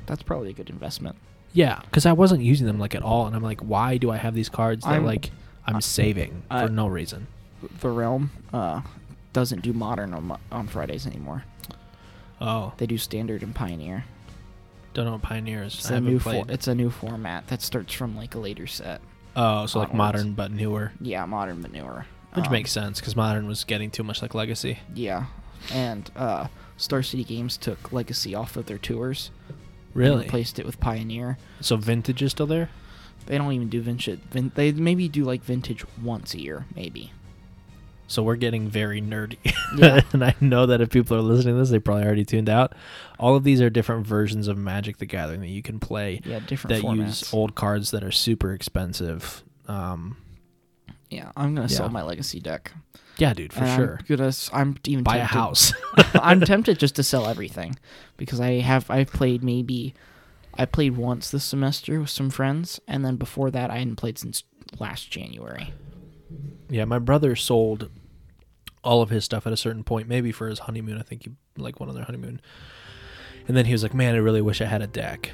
That's 0.06 0.22
probably 0.22 0.50
a 0.50 0.52
good 0.52 0.70
investment. 0.70 1.16
Yeah, 1.54 1.80
because 1.84 2.06
I 2.06 2.12
wasn't 2.12 2.42
using 2.42 2.66
them 2.66 2.78
like 2.78 2.94
at 2.94 3.02
all, 3.02 3.26
and 3.26 3.34
I'm 3.34 3.42
like, 3.42 3.60
why 3.60 3.96
do 3.96 4.10
I 4.10 4.16
have 4.18 4.34
these 4.34 4.48
cards 4.48 4.84
that 4.84 4.90
I'm- 4.92 5.04
like 5.04 5.30
I'm 5.66 5.80
saving 5.80 6.42
I- 6.50 6.66
for 6.66 6.72
no 6.72 6.86
reason? 6.86 7.26
the 7.80 7.88
realm 7.90 8.30
uh, 8.52 8.80
doesn't 9.32 9.62
do 9.62 9.72
modern 9.72 10.12
on, 10.14 10.38
on 10.50 10.66
Fridays 10.68 11.06
anymore. 11.06 11.44
Oh, 12.40 12.72
They 12.76 12.86
do 12.86 12.98
standard 12.98 13.42
and 13.42 13.54
pioneer. 13.54 14.04
don't 14.94 15.04
know 15.06 15.12
what 15.12 15.22
Pioneer 15.22 15.62
is. 15.62 15.74
It's 15.74 15.90
I 15.90 15.96
a 15.96 16.00
new 16.00 16.18
for- 16.18 16.44
it's 16.48 16.66
a 16.68 16.74
new 16.74 16.90
format 16.90 17.46
that 17.48 17.62
starts 17.62 17.94
from 17.94 18.16
like 18.16 18.34
a 18.34 18.38
later 18.38 18.66
set. 18.66 19.00
oh, 19.36 19.66
so 19.66 19.78
like 19.78 19.94
modern 19.94 20.32
but 20.34 20.50
newer, 20.50 20.92
Yeah, 21.00 21.24
modern 21.24 21.62
but 21.62 21.72
newer. 21.72 22.04
which 22.34 22.46
Um, 22.46 22.52
makes 22.52 22.70
sense 22.72 23.00
because 23.00 23.14
modern 23.16 23.46
was 23.46 23.64
getting 23.64 23.90
too 23.90 24.02
much 24.02 24.20
like 24.22 24.34
Legacy. 24.34 24.78
Yeah, 24.94 25.26
and 25.72 26.10
uh, 26.16 26.48
Star 26.76 27.02
City 27.02 27.24
Games 27.24 27.56
took 27.56 27.92
Legacy 27.92 28.34
off 28.34 28.56
of 28.56 28.66
their 28.66 28.78
tours. 28.78 29.30
and 29.48 29.56
Really? 29.94 30.24
replaced 30.24 30.58
it 30.58 30.66
with 30.66 30.80
Pioneer. 30.80 31.38
So 31.60 31.76
vintage 31.76 32.22
is 32.22 32.32
still 32.32 32.46
there? 32.46 32.70
They 33.26 33.38
don't 33.38 33.52
even 33.52 33.68
do 33.68 33.80
vintage. 33.82 34.18
Vin- 34.30 34.50
they 34.56 34.72
maybe 34.72 35.08
do 35.08 35.22
like 35.24 35.44
vintage 35.44 35.84
once 36.02 36.34
a 36.34 36.40
year, 36.40 36.66
maybe. 36.74 37.12
So 38.12 38.22
we're 38.22 38.36
getting 38.36 38.68
very 38.68 39.00
nerdy. 39.00 39.38
Yeah. 39.74 40.02
and 40.12 40.22
I 40.22 40.34
know 40.38 40.66
that 40.66 40.82
if 40.82 40.90
people 40.90 41.16
are 41.16 41.22
listening 41.22 41.54
to 41.54 41.58
this, 41.60 41.70
they 41.70 41.78
probably 41.78 42.04
already 42.04 42.26
tuned 42.26 42.50
out. 42.50 42.74
All 43.18 43.36
of 43.36 43.42
these 43.42 43.62
are 43.62 43.70
different 43.70 44.06
versions 44.06 44.46
of 44.46 44.58
Magic 44.58 44.98
the 44.98 45.06
Gathering 45.06 45.40
that 45.40 45.48
you 45.48 45.62
can 45.62 45.80
play 45.80 46.20
Yeah, 46.26 46.40
different 46.40 46.76
that 46.76 46.86
formats. 46.86 47.06
use 47.06 47.32
old 47.32 47.54
cards 47.54 47.90
that 47.92 48.04
are 48.04 48.10
super 48.12 48.52
expensive. 48.52 49.42
Um, 49.66 50.18
yeah, 51.08 51.32
I'm 51.38 51.54
gonna 51.54 51.70
sell 51.70 51.88
my 51.88 52.02
Legacy 52.02 52.38
deck 52.38 52.72
yeah, 53.16 53.32
dude, 53.32 53.52
for 53.52 53.60
And 53.64 53.76
sure. 53.76 53.98
I'm 54.02 54.16
gonna. 54.16 54.32
I'm 54.52 54.76
even 54.86 55.04
Buy 55.04 55.16
a 55.18 55.24
house. 55.24 55.72
I'm 56.14 56.40
tempted 56.42 56.78
just 56.78 56.96
to 56.96 57.02
sell 57.02 57.26
everything 57.26 57.76
because 58.18 58.40
I 58.40 58.60
have. 58.60 58.90
I've 58.90 59.10
played 59.10 59.42
maybe. 59.42 59.94
I 60.54 60.66
played 60.66 60.98
once 60.98 61.30
this 61.30 61.44
semester 61.44 61.98
with 62.00 62.10
some 62.10 62.28
friends, 62.28 62.78
and 62.86 63.04
then 63.04 63.16
before 63.16 63.50
that, 63.52 63.70
I 63.70 63.78
hadn't 63.78 63.96
played 63.96 64.18
since 64.18 64.44
last 64.78 65.10
January. 65.10 65.72
yeah, 66.68 66.84
my 66.84 66.98
brother 66.98 67.36
sold 67.36 67.88
all 68.84 69.02
of 69.02 69.10
his 69.10 69.24
stuff 69.24 69.46
at 69.46 69.52
a 69.52 69.56
certain 69.56 69.84
point, 69.84 70.08
maybe 70.08 70.32
for 70.32 70.48
his 70.48 70.60
honeymoon. 70.60 70.98
I 70.98 71.02
think 71.02 71.24
he 71.24 71.30
like 71.56 71.78
went 71.80 71.90
on 71.90 71.94
their 71.96 72.04
honeymoon. 72.04 72.40
And 73.48 73.56
then 73.56 73.64
he 73.66 73.72
was 73.72 73.82
like, 73.82 73.94
"Man, 73.94 74.14
I 74.14 74.18
really 74.18 74.40
wish 74.42 74.60
I 74.60 74.66
had 74.66 74.82
a 74.82 74.86
deck, 74.86 75.32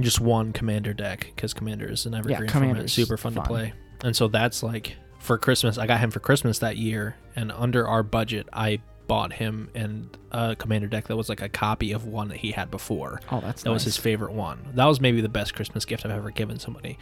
just 0.00 0.20
one 0.20 0.52
commander 0.52 0.94
deck, 0.94 1.30
because 1.34 1.52
commander 1.54 1.86
is 1.90 2.06
an 2.06 2.14
evergreen 2.14 2.42
yeah, 2.44 2.52
format, 2.52 2.90
super 2.90 3.16
fun, 3.16 3.34
to 3.34 3.42
play." 3.42 3.72
And 4.02 4.14
so 4.14 4.28
that's 4.28 4.62
like 4.62 4.96
for 5.18 5.38
Christmas. 5.38 5.76
I 5.78 5.86
got 5.86 5.98
him 6.00 6.10
for 6.10 6.20
Christmas 6.20 6.60
that 6.60 6.76
year, 6.76 7.16
and 7.34 7.50
under 7.52 7.86
our 7.86 8.02
budget, 8.04 8.48
I 8.52 8.80
bought 9.08 9.32
him 9.32 9.70
and 9.74 10.16
a 10.32 10.54
commander 10.54 10.86
deck 10.86 11.06
that 11.08 11.16
was 11.16 11.28
like 11.30 11.40
a 11.40 11.48
copy 11.48 11.92
of 11.92 12.04
one 12.04 12.28
that 12.28 12.36
he 12.36 12.52
had 12.52 12.70
before. 12.70 13.20
Oh, 13.32 13.40
that's 13.40 13.62
That 13.62 13.70
was 13.70 13.82
his 13.84 13.96
favorite 13.96 14.32
one. 14.32 14.58
That 14.74 14.84
was 14.84 15.00
maybe 15.00 15.20
the 15.22 15.30
best 15.30 15.54
Christmas 15.54 15.84
gift 15.86 16.04
I've 16.04 16.10
ever 16.12 16.30
given 16.30 16.58
somebody 16.58 16.98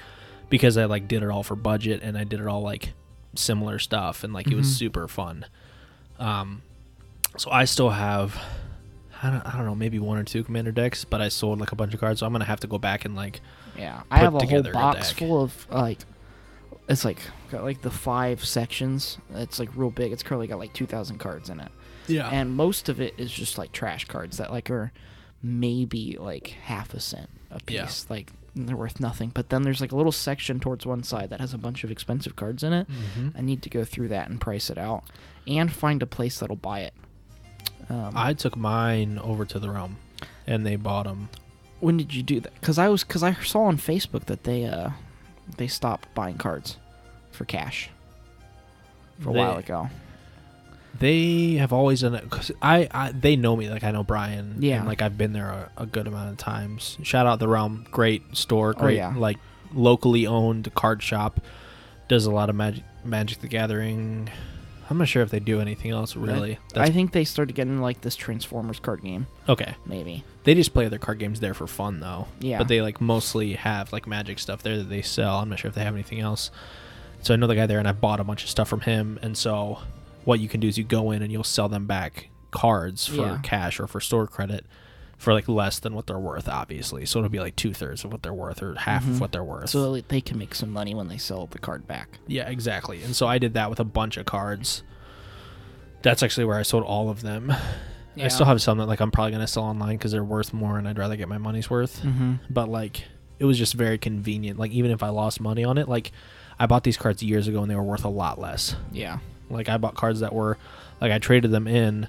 because 0.48 0.78
I 0.78 0.84
like 0.84 1.08
did 1.08 1.24
it 1.24 1.28
all 1.30 1.42
for 1.42 1.56
budget 1.56 2.02
and 2.04 2.16
I 2.16 2.22
did 2.22 2.38
it 2.40 2.46
all 2.46 2.62
like 2.62 2.92
similar 3.34 3.80
stuff 3.80 4.22
and 4.22 4.32
like 4.32 4.46
it 4.48 4.54
was 4.54 4.68
Mhm. 4.68 4.78
super 4.78 5.08
fun. 5.08 5.46
Um, 6.18 6.62
so 7.36 7.50
I 7.50 7.64
still 7.66 7.90
have, 7.90 8.36
I 9.22 9.30
don't, 9.30 9.46
I 9.46 9.52
don't 9.56 9.66
know, 9.66 9.74
maybe 9.74 9.98
one 9.98 10.18
or 10.18 10.24
two 10.24 10.42
commander 10.44 10.72
decks, 10.72 11.04
but 11.04 11.20
I 11.20 11.28
sold 11.28 11.60
like 11.60 11.72
a 11.72 11.76
bunch 11.76 11.92
of 11.94 12.00
cards. 12.00 12.20
So 12.20 12.26
I'm 12.26 12.32
gonna 12.32 12.44
have 12.44 12.60
to 12.60 12.66
go 12.66 12.78
back 12.78 13.04
and 13.04 13.14
like, 13.14 13.40
Yeah, 13.76 14.02
I 14.10 14.18
have 14.20 14.28
a 14.34 14.38
whole 14.38 14.40
together 14.40 14.70
a 14.70 14.72
box 14.74 15.12
full 15.12 15.42
of 15.42 15.66
like, 15.70 15.98
it's 16.88 17.04
like 17.04 17.18
got 17.50 17.64
like 17.64 17.82
the 17.82 17.90
five 17.90 18.44
sections. 18.44 19.18
It's 19.34 19.58
like 19.58 19.68
real 19.74 19.90
big. 19.90 20.12
It's 20.12 20.22
currently 20.22 20.46
got 20.46 20.58
like 20.58 20.72
two 20.72 20.86
thousand 20.86 21.18
cards 21.18 21.50
in 21.50 21.58
it, 21.60 21.70
yeah, 22.06 22.28
and 22.30 22.52
most 22.54 22.88
of 22.88 23.00
it 23.00 23.14
is 23.18 23.30
just 23.32 23.58
like 23.58 23.72
trash 23.72 24.04
cards 24.06 24.36
that 24.38 24.52
like 24.52 24.70
are 24.70 24.92
maybe 25.42 26.16
like 26.18 26.48
half 26.48 26.94
a 26.94 27.00
cent 27.00 27.28
a 27.50 27.60
Yeah. 27.68 27.84
piece. 27.84 28.06
Like 28.08 28.32
they're 28.56 28.76
worth 28.76 28.98
nothing. 29.00 29.30
But 29.34 29.50
then 29.50 29.62
there's 29.62 29.80
like 29.80 29.92
a 29.92 29.96
little 29.96 30.12
section 30.12 30.58
towards 30.60 30.86
one 30.86 31.02
side 31.02 31.30
that 31.30 31.40
has 31.40 31.52
a 31.52 31.58
bunch 31.58 31.84
of 31.84 31.90
expensive 31.90 32.36
cards 32.36 32.62
in 32.62 32.72
it. 32.72 32.86
Mhm. 32.90 33.32
I 33.36 33.40
need 33.42 33.60
to 33.62 33.68
go 33.70 33.84
through 33.84 34.08
that 34.08 34.28
and 34.30 34.40
price 34.40 34.70
it 34.70 34.78
out, 34.78 35.04
and 35.46 35.70
find 35.72 36.02
a 36.02 36.06
place 36.06 36.38
that'll 36.38 36.56
buy 36.56 36.80
it. 36.80 36.94
Um, 37.90 38.12
I 38.16 38.32
took 38.34 38.56
mine 38.56 39.18
over 39.18 39.44
to 39.44 39.58
the 39.58 39.70
realm, 39.70 39.96
and 40.46 40.64
they 40.66 40.76
bought 40.76 41.04
them. 41.04 41.28
when 41.78 41.98
did 41.98 42.14
you 42.14 42.22
do 42.22 42.40
that? 42.40 42.54
Because 42.58 42.78
I 42.78 42.88
was 42.88 43.04
because 43.04 43.22
I 43.22 43.34
saw 43.34 43.64
on 43.64 43.76
Facebook 43.76 44.24
that 44.26 44.44
they 44.44 44.64
uh 44.64 44.90
they 45.58 45.66
stopped 45.68 46.12
buying 46.14 46.38
cards 46.38 46.78
for 47.30 47.44
cash 47.44 47.90
for 49.20 49.28
a 49.30 49.32
They- 49.34 49.38
while 49.38 49.56
ago. 49.58 49.90
They 50.98 51.54
have 51.54 51.72
always 51.72 52.00
done 52.02 52.14
it 52.14 52.24
because 52.24 52.50
I, 52.62 52.88
I 52.90 53.12
they 53.12 53.36
know 53.36 53.56
me 53.56 53.68
like 53.70 53.84
I 53.84 53.90
know 53.90 54.02
Brian 54.04 54.56
Yeah. 54.60 54.78
and 54.78 54.86
like 54.86 55.02
I've 55.02 55.18
been 55.18 55.32
there 55.32 55.48
a, 55.48 55.70
a 55.76 55.86
good 55.86 56.06
amount 56.06 56.30
of 56.30 56.36
times. 56.38 56.96
Shout 57.02 57.26
out 57.26 57.38
the 57.38 57.48
Realm, 57.48 57.86
great 57.90 58.36
store, 58.36 58.74
Oh, 58.76 58.80
great 58.80 58.96
yeah. 58.96 59.14
like 59.16 59.38
locally 59.74 60.26
owned 60.26 60.72
card 60.74 61.02
shop. 61.02 61.40
Does 62.08 62.26
a 62.26 62.30
lot 62.30 62.48
of 62.50 62.56
Magic 62.56 62.84
Magic 63.04 63.40
the 63.40 63.48
Gathering. 63.48 64.30
I'm 64.88 64.98
not 64.98 65.08
sure 65.08 65.22
if 65.24 65.30
they 65.30 65.40
do 65.40 65.60
anything 65.60 65.90
else 65.90 66.14
really. 66.14 66.58
I 66.76 66.90
think 66.90 67.10
they 67.10 67.24
started 67.24 67.54
getting 67.56 67.80
like 67.80 68.02
this 68.02 68.14
Transformers 68.14 68.78
card 68.78 69.02
game, 69.02 69.26
okay. 69.48 69.74
maybe. 69.84 70.22
They 70.44 70.54
just 70.54 70.72
play 70.72 70.86
other 70.86 70.98
card 70.98 71.18
games 71.18 71.40
there 71.40 71.54
for 71.54 71.66
fun 71.66 71.98
though. 71.98 72.28
Yeah. 72.38 72.58
But 72.58 72.68
they 72.68 72.80
like 72.80 73.00
mostly 73.00 73.54
have 73.54 73.92
like 73.92 74.06
Magic 74.06 74.38
stuff 74.38 74.62
there 74.62 74.76
that 74.76 74.88
they 74.88 75.02
sell. 75.02 75.38
I'm 75.38 75.48
not 75.48 75.58
sure 75.58 75.68
if 75.70 75.74
they 75.74 75.82
have 75.82 75.94
anything 75.94 76.20
else. 76.20 76.52
So 77.22 77.34
I 77.34 77.36
know 77.36 77.48
the 77.48 77.56
guy 77.56 77.66
there, 77.66 77.80
and 77.80 77.88
I 77.88 77.92
bought 77.92 78.20
a 78.20 78.24
bunch 78.24 78.44
of 78.44 78.50
stuff 78.50 78.68
from 78.68 78.82
him. 78.82 79.18
And 79.22 79.36
so 79.36 79.78
what 80.26 80.38
you 80.40 80.48
can 80.48 80.60
do 80.60 80.68
is 80.68 80.76
you 80.76 80.84
go 80.84 81.10
in 81.10 81.22
and 81.22 81.32
you'll 81.32 81.42
sell 81.44 81.68
them 81.70 81.86
back 81.86 82.28
cards 82.50 83.06
for 83.06 83.14
Yeah. 83.16 83.38
cash 83.42 83.80
or 83.80 83.86
for 83.86 84.00
store 84.00 84.26
credit 84.26 84.66
for 85.18 85.32
like 85.32 85.48
less 85.48 85.78
than 85.78 85.94
what 85.94 86.06
they're 86.06 86.18
worth, 86.18 86.46
obviously. 86.46 87.06
So 87.06 87.18
it'll 87.18 87.30
be 87.30 87.40
like 87.40 87.56
two 87.56 87.72
thirds 87.72 88.04
of 88.04 88.12
what 88.12 88.22
they're 88.22 88.34
worth 88.34 88.62
or 88.62 88.74
half 88.74 89.04
Mhm. 89.04 89.12
of 89.12 89.20
what 89.22 89.32
they're 89.32 89.42
worth. 89.42 89.70
So 89.70 89.98
they 89.98 90.20
can 90.20 90.36
make 90.38 90.54
some 90.54 90.70
money 90.70 90.94
when 90.94 91.08
they 91.08 91.16
sell 91.16 91.46
the 91.46 91.58
card 91.58 91.86
back. 91.86 92.18
yeah, 92.26 92.46
exactly. 92.50 93.02
And 93.02 93.16
so 93.16 93.26
I 93.26 93.38
did 93.38 93.54
that 93.54 93.70
with 93.70 93.80
a 93.80 93.84
bunch 93.84 94.18
of 94.18 94.26
cards. 94.26 94.82
That's 96.02 96.22
actually 96.22 96.44
where 96.44 96.58
I 96.58 96.62
sold 96.62 96.84
all 96.84 97.08
of 97.08 97.22
them. 97.22 97.52
I 98.20 98.28
still 98.28 98.46
have 98.46 98.60
some 98.62 98.78
that 98.78 98.86
like 98.86 99.00
I'm 99.00 99.10
probably 99.10 99.32
gonna 99.32 99.46
sell 99.46 99.64
online 99.64 99.96
because 99.96 100.12
they're 100.12 100.24
worth 100.24 100.52
more, 100.54 100.78
and 100.78 100.88
I'd 100.88 100.98
rather 100.98 101.16
get 101.16 101.28
my 101.28 101.38
money's 101.38 101.68
worth 101.70 102.02
Mm-hmm. 102.02 102.34
but 102.50 102.68
like 102.68 103.04
it 103.38 103.44
was 103.44 103.58
just 103.58 103.74
very 103.74 103.98
convenient 103.98 104.58
like 104.58 104.70
even 104.70 104.90
if 104.90 105.02
i 105.02 105.10
lost 105.10 105.42
money 105.42 105.62
on 105.62 105.76
it 105.76 105.86
like 105.90 106.10
i 106.58 106.64
bought 106.64 106.84
these 106.84 106.96
cards 106.96 107.22
years 107.22 107.46
ago 107.48 107.60
and 107.60 107.70
they 107.70 107.74
were 107.74 107.82
worth 107.82 108.02
a 108.06 108.08
lot 108.08 108.38
less 108.40 108.74
Yeah. 108.92 109.18
Like 109.50 109.68
i 109.68 109.76
bought 109.76 109.94
cards 109.94 110.20
that 110.20 110.32
were 110.32 110.56
like 111.00 111.12
i 111.12 111.18
traded 111.18 111.50
them 111.50 111.66
in 111.66 112.08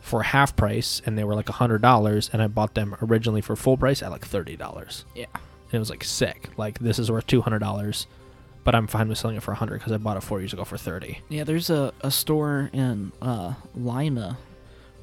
for 0.00 0.22
half 0.22 0.56
price 0.56 1.00
and 1.06 1.16
they 1.16 1.24
were 1.24 1.34
like 1.34 1.48
a 1.48 1.52
hundred 1.52 1.80
dollars 1.82 2.28
and 2.32 2.42
i 2.42 2.46
bought 2.46 2.74
them 2.74 2.96
originally 3.02 3.40
for 3.40 3.54
full 3.56 3.76
price 3.76 4.02
at 4.02 4.10
like 4.10 4.24
thirty 4.26 4.56
dollars. 4.56 5.04
Yeah. 5.14 5.26
and 5.34 5.74
it 5.74 5.78
was 5.78 5.90
like 5.90 6.02
sick. 6.04 6.50
Like 6.56 6.78
this 6.80 6.98
is 6.98 7.10
worth 7.10 7.26
two 7.26 7.40
hundred 7.42 7.60
dollars 7.60 8.06
but 8.64 8.74
i'm 8.76 8.86
fine 8.86 9.08
with 9.08 9.18
selling 9.18 9.36
it 9.36 9.42
for 9.42 9.52
a 9.52 9.56
hundred 9.56 9.78
because 9.78 9.92
i 9.92 9.96
bought 9.96 10.16
it 10.16 10.22
four 10.22 10.38
years 10.40 10.52
ago 10.52 10.64
for 10.64 10.76
30 10.76 11.20
Yeah, 11.28 11.42
there's 11.44 11.68
a, 11.70 11.92
a 12.00 12.10
store 12.12 12.70
in 12.72 13.10
uh, 13.20 13.54
Lima 13.74 14.38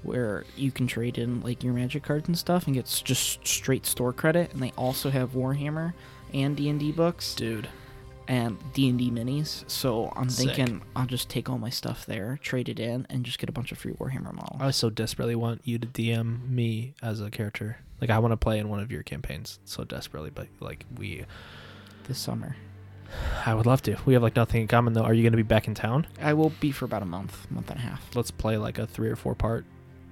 where 0.03 0.45
you 0.55 0.71
can 0.71 0.87
trade 0.87 1.17
in 1.17 1.41
like 1.41 1.61
your 1.63 1.73
magic 1.73 2.03
cards 2.03 2.27
and 2.27 2.37
stuff 2.37 2.65
and 2.67 2.73
get 2.75 2.85
just 3.03 3.45
straight 3.45 3.85
store 3.85 4.13
credit 4.13 4.53
and 4.53 4.61
they 4.63 4.71
also 4.77 5.09
have 5.09 5.31
Warhammer 5.31 5.93
and 6.33 6.55
D&D 6.55 6.91
books. 6.93 7.35
Dude 7.35 7.67
and 8.29 8.57
D&D 8.73 9.11
minis. 9.11 9.69
So 9.69 10.13
I'm 10.15 10.29
Sick. 10.29 10.55
thinking 10.55 10.81
I'll 10.95 11.05
just 11.07 11.27
take 11.29 11.49
all 11.49 11.57
my 11.57 11.69
stuff 11.71 12.05
there, 12.05 12.39
trade 12.41 12.69
it 12.69 12.79
in 12.79 13.05
and 13.09 13.25
just 13.25 13.39
get 13.39 13.49
a 13.49 13.51
bunch 13.51 13.71
of 13.73 13.77
free 13.77 13.91
Warhammer 13.93 14.31
models. 14.33 14.61
i 14.61 14.71
so 14.71 14.89
desperately 14.89 15.35
want 15.35 15.61
you 15.65 15.77
to 15.79 15.87
dm 15.87 16.47
me 16.49 16.93
as 17.01 17.19
a 17.21 17.29
character 17.29 17.77
like 17.99 18.09
i 18.09 18.19
want 18.19 18.31
to 18.31 18.37
play 18.37 18.59
in 18.59 18.69
one 18.69 18.79
of 18.79 18.91
your 18.91 19.03
campaigns 19.03 19.59
so 19.65 19.83
desperately 19.83 20.29
but 20.29 20.47
like 20.61 20.85
we 20.97 21.25
this 22.07 22.17
summer. 22.19 22.55
I 23.45 23.55
would 23.55 23.65
love 23.65 23.81
to. 23.83 23.97
We 24.05 24.13
have 24.13 24.21
like 24.21 24.35
nothing 24.35 24.61
in 24.61 24.67
common 24.67 24.93
though. 24.93 25.01
Are 25.01 25.13
you 25.15 25.23
going 25.23 25.33
to 25.33 25.37
be 25.37 25.41
back 25.43 25.67
in 25.67 25.73
town? 25.73 26.05
I 26.21 26.33
will 26.33 26.51
be 26.59 26.71
for 26.71 26.85
about 26.85 27.01
a 27.01 27.05
month, 27.07 27.49
month 27.49 27.71
and 27.71 27.79
a 27.79 27.81
half. 27.81 28.15
Let's 28.15 28.29
play 28.29 28.55
like 28.57 28.77
a 28.77 28.85
three 28.85 29.09
or 29.09 29.15
four 29.15 29.33
part. 29.33 29.65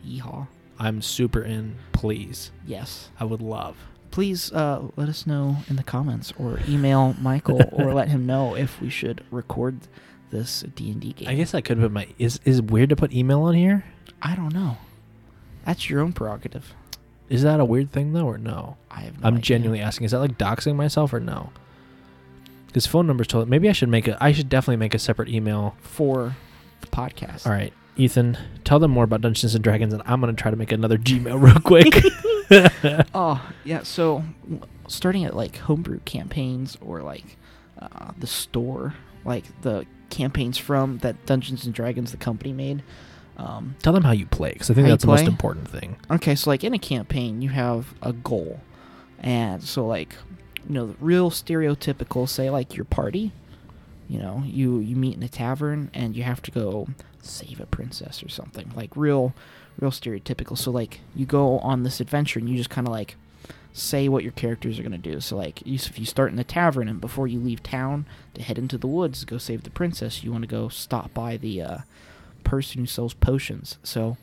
Yeehaw. 0.03 0.47
I'm 0.79 1.01
super 1.03 1.41
in. 1.43 1.75
Please, 1.91 2.51
Yes. 2.65 3.09
I 3.19 3.23
would 3.25 3.41
love. 3.41 3.77
Please 4.17 4.51
uh, 4.51 4.81
let 4.95 5.09
us 5.09 5.27
know 5.27 5.57
in 5.69 5.75
the 5.75 5.83
comments 5.83 6.33
or 6.39 6.59
email 6.67 7.15
Michael 7.21 7.61
or 7.71 7.93
let 7.93 8.07
him 8.07 8.25
know 8.25 8.55
if 8.55 8.81
we 8.81 8.89
should 8.89 9.23
record 9.29 9.77
this 10.31 10.63
D&D 10.73 11.13
game. 11.13 11.27
I 11.27 11.35
guess 11.35 11.53
I 11.53 11.61
could 11.61 11.79
put 11.79 11.91
my. 11.91 12.07
Is 12.17 12.39
is 12.43 12.57
it 12.57 12.71
weird 12.71 12.89
to 12.89 12.95
put 12.95 13.13
email 13.13 13.43
on 13.43 13.53
here? 13.53 13.85
I 14.19 14.35
don't 14.35 14.55
know. 14.55 14.77
That's 15.67 15.87
your 15.87 16.01
own 16.01 16.13
prerogative. 16.13 16.73
Is 17.29 17.43
that 17.43 17.59
a 17.59 17.65
weird 17.65 17.91
thing 17.91 18.13
though, 18.13 18.25
or 18.25 18.39
no? 18.39 18.77
I 18.89 19.01
have 19.01 19.21
no 19.21 19.27
I'm 19.27 19.35
idea. 19.35 19.43
genuinely 19.43 19.81
asking. 19.81 20.05
Is 20.05 20.11
that 20.13 20.19
like 20.19 20.35
doxing 20.39 20.75
myself 20.75 21.13
or 21.13 21.19
no? 21.19 21.51
Because 22.65 22.87
phone 22.87 23.05
numbers 23.05 23.27
told. 23.27 23.47
Maybe 23.47 23.69
I 23.69 23.71
should 23.73 23.89
make 23.89 24.07
a. 24.07 24.17
I 24.19 24.31
should 24.31 24.49
definitely 24.49 24.77
make 24.77 24.95
a 24.95 24.99
separate 24.99 25.29
email. 25.29 25.75
for 25.79 26.35
the 26.81 26.87
podcast. 26.87 27.45
All 27.45 27.51
right, 27.53 27.71
Ethan, 27.97 28.37
tell 28.63 28.79
them 28.79 28.91
more 28.91 29.03
about 29.03 29.21
Dungeons 29.21 29.55
and 29.55 29.63
Dragons, 29.63 29.93
and 29.93 30.03
I'm 30.05 30.19
gonna 30.19 30.33
try 30.33 30.51
to 30.51 30.57
make 30.57 30.71
another 30.71 30.97
Gmail 30.97 31.41
real 31.41 31.59
quick. 31.59 32.03
Oh 33.13 33.45
yeah. 33.65 33.83
So 33.83 34.23
starting 34.87 35.25
at 35.25 35.35
like 35.35 35.57
homebrew 35.57 35.99
campaigns 36.05 36.77
or 36.79 37.01
like 37.01 37.37
uh, 37.79 38.11
the 38.17 38.27
store, 38.27 38.93
like 39.25 39.43
the 39.61 39.85
campaigns 40.09 40.57
from 40.57 40.99
that 40.99 41.25
Dungeons 41.25 41.65
and 41.65 41.73
Dragons 41.73 42.11
the 42.11 42.17
company 42.17 42.53
made. 42.53 42.83
Um, 43.35 43.75
tell 43.83 43.93
them 43.93 44.03
how 44.03 44.13
you 44.13 44.25
play, 44.25 44.53
because 44.53 44.71
I 44.71 44.73
think 44.73 44.87
that's 44.87 45.03
the 45.03 45.11
most 45.11 45.27
important 45.27 45.67
thing. 45.67 45.97
Okay, 46.09 46.35
so 46.35 46.49
like 46.49 46.63
in 46.63 46.73
a 46.73 46.79
campaign, 46.79 47.41
you 47.41 47.49
have 47.49 47.93
a 48.01 48.13
goal, 48.13 48.61
and 49.19 49.61
so 49.61 49.85
like, 49.85 50.15
you 50.67 50.73
know, 50.73 50.87
the 50.87 50.95
real 50.99 51.29
stereotypical, 51.29 52.27
say 52.27 52.49
like 52.49 52.75
your 52.75 52.85
party, 52.85 53.31
you 54.09 54.19
know, 54.19 54.43
you 54.45 54.79
you 54.79 54.95
meet 54.95 55.15
in 55.15 55.23
a 55.23 55.29
tavern 55.29 55.89
and 55.93 56.15
you 56.15 56.23
have 56.23 56.41
to 56.43 56.51
go 56.51 56.87
save 57.21 57.59
a 57.59 57.65
princess 57.65 58.23
or 58.23 58.29
something. 58.29 58.71
Like 58.75 58.91
real 58.95 59.33
real 59.79 59.91
stereotypical. 59.91 60.57
So 60.57 60.71
like 60.71 61.01
you 61.15 61.25
go 61.25 61.59
on 61.59 61.83
this 61.83 61.99
adventure 61.99 62.39
and 62.39 62.49
you 62.49 62.57
just 62.57 62.69
kind 62.69 62.87
of 62.87 62.91
like 62.91 63.15
say 63.73 64.09
what 64.09 64.23
your 64.23 64.31
characters 64.31 64.79
are 64.79 64.83
going 64.83 64.91
to 64.91 64.97
do. 64.97 65.19
So 65.19 65.37
like 65.37 65.61
you, 65.65 65.75
if 65.75 65.99
you 65.99 66.05
start 66.05 66.31
in 66.31 66.37
the 66.37 66.43
tavern 66.43 66.87
and 66.87 66.99
before 66.99 67.27
you 67.27 67.39
leave 67.39 67.61
town 67.61 68.05
to 68.33 68.41
head 68.41 68.57
into 68.57 68.77
the 68.77 68.87
woods 68.87 69.19
to 69.19 69.25
go 69.25 69.37
save 69.37 69.63
the 69.63 69.69
princess, 69.69 70.23
you 70.23 70.31
want 70.31 70.43
to 70.43 70.47
go 70.47 70.67
stop 70.69 71.13
by 71.13 71.37
the 71.37 71.61
uh, 71.61 71.77
person 72.43 72.81
who 72.81 72.87
sells 72.87 73.13
potions. 73.13 73.77
So 73.83 74.17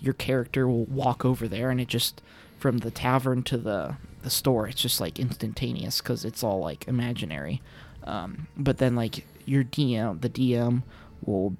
your 0.00 0.14
character 0.14 0.66
will 0.66 0.84
walk 0.86 1.24
over 1.24 1.46
there 1.46 1.70
and 1.70 1.80
it 1.80 1.88
just 1.88 2.20
from 2.58 2.78
the 2.78 2.90
tavern 2.90 3.42
to 3.44 3.56
the 3.56 3.96
the 4.22 4.30
store 4.30 4.66
it's 4.66 4.82
just 4.82 5.00
like 5.00 5.20
instantaneous 5.20 6.00
because 6.00 6.24
it's 6.24 6.42
all 6.42 6.58
like 6.58 6.86
imaginary 6.88 7.62
um, 8.06 8.46
but 8.56 8.78
then 8.78 8.94
like 8.94 9.26
your 9.44 9.64
dm 9.64 10.20
the 10.20 10.28
dm 10.28 10.82
will 11.24 11.56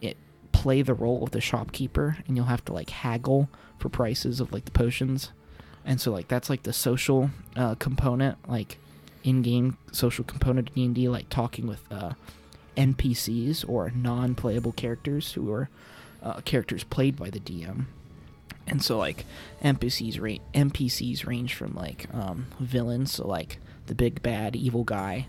it 0.00 0.16
play 0.52 0.82
the 0.82 0.94
role 0.94 1.22
of 1.22 1.30
the 1.30 1.40
shopkeeper 1.40 2.18
and 2.26 2.36
you'll 2.36 2.46
have 2.46 2.64
to 2.64 2.72
like 2.72 2.90
haggle 2.90 3.48
for 3.78 3.88
prices 3.88 4.40
of 4.40 4.52
like 4.52 4.64
the 4.64 4.70
potions. 4.70 5.30
And 5.84 6.00
so 6.00 6.10
like 6.10 6.28
that's 6.28 6.50
like 6.50 6.64
the 6.64 6.72
social 6.72 7.30
uh, 7.54 7.76
component 7.76 8.36
like 8.48 8.78
in-game 9.22 9.76
social 9.92 10.24
component 10.24 10.68
of 10.68 10.74
d&d 10.74 11.08
like 11.08 11.28
talking 11.28 11.66
with 11.66 11.82
uh, 11.90 12.12
npcs 12.76 13.68
or 13.68 13.90
non-playable 13.94 14.72
characters 14.72 15.32
who 15.32 15.52
are 15.52 15.68
uh, 16.22 16.40
characters 16.40 16.84
played 16.84 17.16
by 17.16 17.30
the 17.30 17.40
dm 17.40 17.86
and 18.66 18.82
so 18.82 18.98
like 18.98 19.24
NPCs 19.62 20.20
ra- 20.20 20.44
NPCs 20.54 21.26
range 21.26 21.54
from 21.54 21.74
like 21.74 22.06
um, 22.12 22.46
villains, 22.58 23.12
so 23.12 23.26
like 23.26 23.58
the 23.86 23.94
big 23.94 24.22
bad 24.22 24.56
evil 24.56 24.84
guy, 24.84 25.26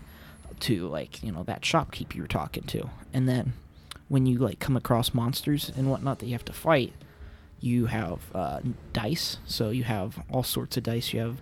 to 0.60 0.88
like 0.88 1.22
you 1.22 1.32
know 1.32 1.42
that 1.44 1.64
shopkeeper 1.64 2.16
you 2.16 2.22
were 2.22 2.28
talking 2.28 2.64
to, 2.64 2.90
and 3.12 3.28
then 3.28 3.54
when 4.08 4.26
you 4.26 4.38
like 4.38 4.58
come 4.58 4.76
across 4.76 5.14
monsters 5.14 5.70
and 5.76 5.90
whatnot 5.90 6.18
that 6.18 6.26
you 6.26 6.32
have 6.32 6.44
to 6.46 6.52
fight, 6.52 6.92
you 7.60 7.86
have 7.86 8.20
uh, 8.34 8.60
dice. 8.92 9.38
So 9.46 9.70
you 9.70 9.84
have 9.84 10.18
all 10.30 10.42
sorts 10.42 10.76
of 10.76 10.84
dice. 10.84 11.12
You 11.12 11.20
have 11.20 11.40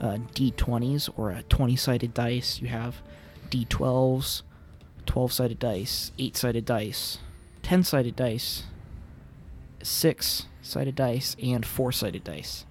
uh, 0.00 0.18
d20s 0.34 1.10
or 1.16 1.30
a 1.30 1.42
20-sided 1.44 2.14
dice. 2.14 2.60
You 2.60 2.68
have 2.68 3.02
d12s, 3.50 4.42
12-sided 5.06 5.58
dice, 5.58 6.12
8-sided 6.18 6.64
dice, 6.64 7.18
10-sided 7.62 8.16
dice, 8.16 8.64
six 9.82 10.46
sided 10.62 10.94
dice 10.94 11.36
and 11.42 11.64
four 11.64 11.92
sided 11.92 12.24
dice. 12.24 12.64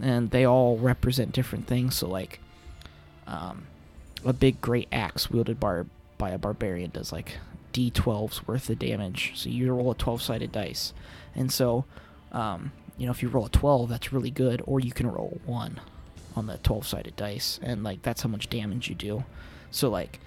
And 0.00 0.30
they 0.30 0.44
all 0.44 0.76
represent 0.76 1.32
different 1.32 1.66
things. 1.66 1.96
So, 1.96 2.08
like, 2.08 2.40
um, 3.26 3.66
a 4.24 4.32
big 4.32 4.60
great 4.60 4.88
axe 4.92 5.30
wielded 5.30 5.60
by, 5.60 5.84
a 6.20 6.38
barbarian 6.38 6.90
does 6.90 7.12
like 7.12 7.36
d12's 7.74 8.46
worth 8.46 8.70
of 8.70 8.78
damage. 8.78 9.32
So, 9.34 9.50
you 9.50 9.72
roll 9.72 9.90
a 9.90 9.94
12 9.94 10.22
sided 10.22 10.52
dice. 10.52 10.92
And 11.34 11.52
so, 11.52 11.84
um, 12.32 12.72
you 12.96 13.06
know, 13.06 13.12
if 13.12 13.22
you 13.22 13.28
roll 13.28 13.46
a 13.46 13.50
12, 13.50 13.88
that's 13.88 14.12
really 14.12 14.30
good. 14.30 14.62
Or 14.66 14.80
you 14.80 14.92
can 14.92 15.10
roll 15.10 15.40
1 15.44 15.80
on 16.36 16.46
the 16.46 16.58
12 16.58 16.86
sided 16.86 17.16
dice. 17.16 17.60
And, 17.62 17.84
like, 17.84 18.02
that's 18.02 18.22
how 18.22 18.28
much 18.28 18.48
damage 18.48 18.88
you 18.88 18.94
do. 18.94 19.24
So, 19.70 19.90
like, 19.90 20.20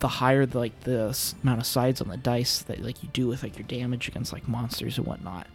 the 0.00 0.08
higher 0.08 0.44
the, 0.44 0.58
like 0.58 0.80
the 0.80 1.16
amount 1.42 1.60
of 1.60 1.66
sides 1.66 2.02
on 2.02 2.08
the 2.08 2.16
dice 2.16 2.60
that 2.60 2.82
like 2.82 3.02
you 3.02 3.08
do 3.12 3.28
with 3.28 3.42
like 3.42 3.56
your 3.56 3.66
damage 3.66 4.08
against 4.08 4.32
like 4.32 4.46
monsters 4.46 4.98
and 4.98 5.06
whatnot 5.06 5.46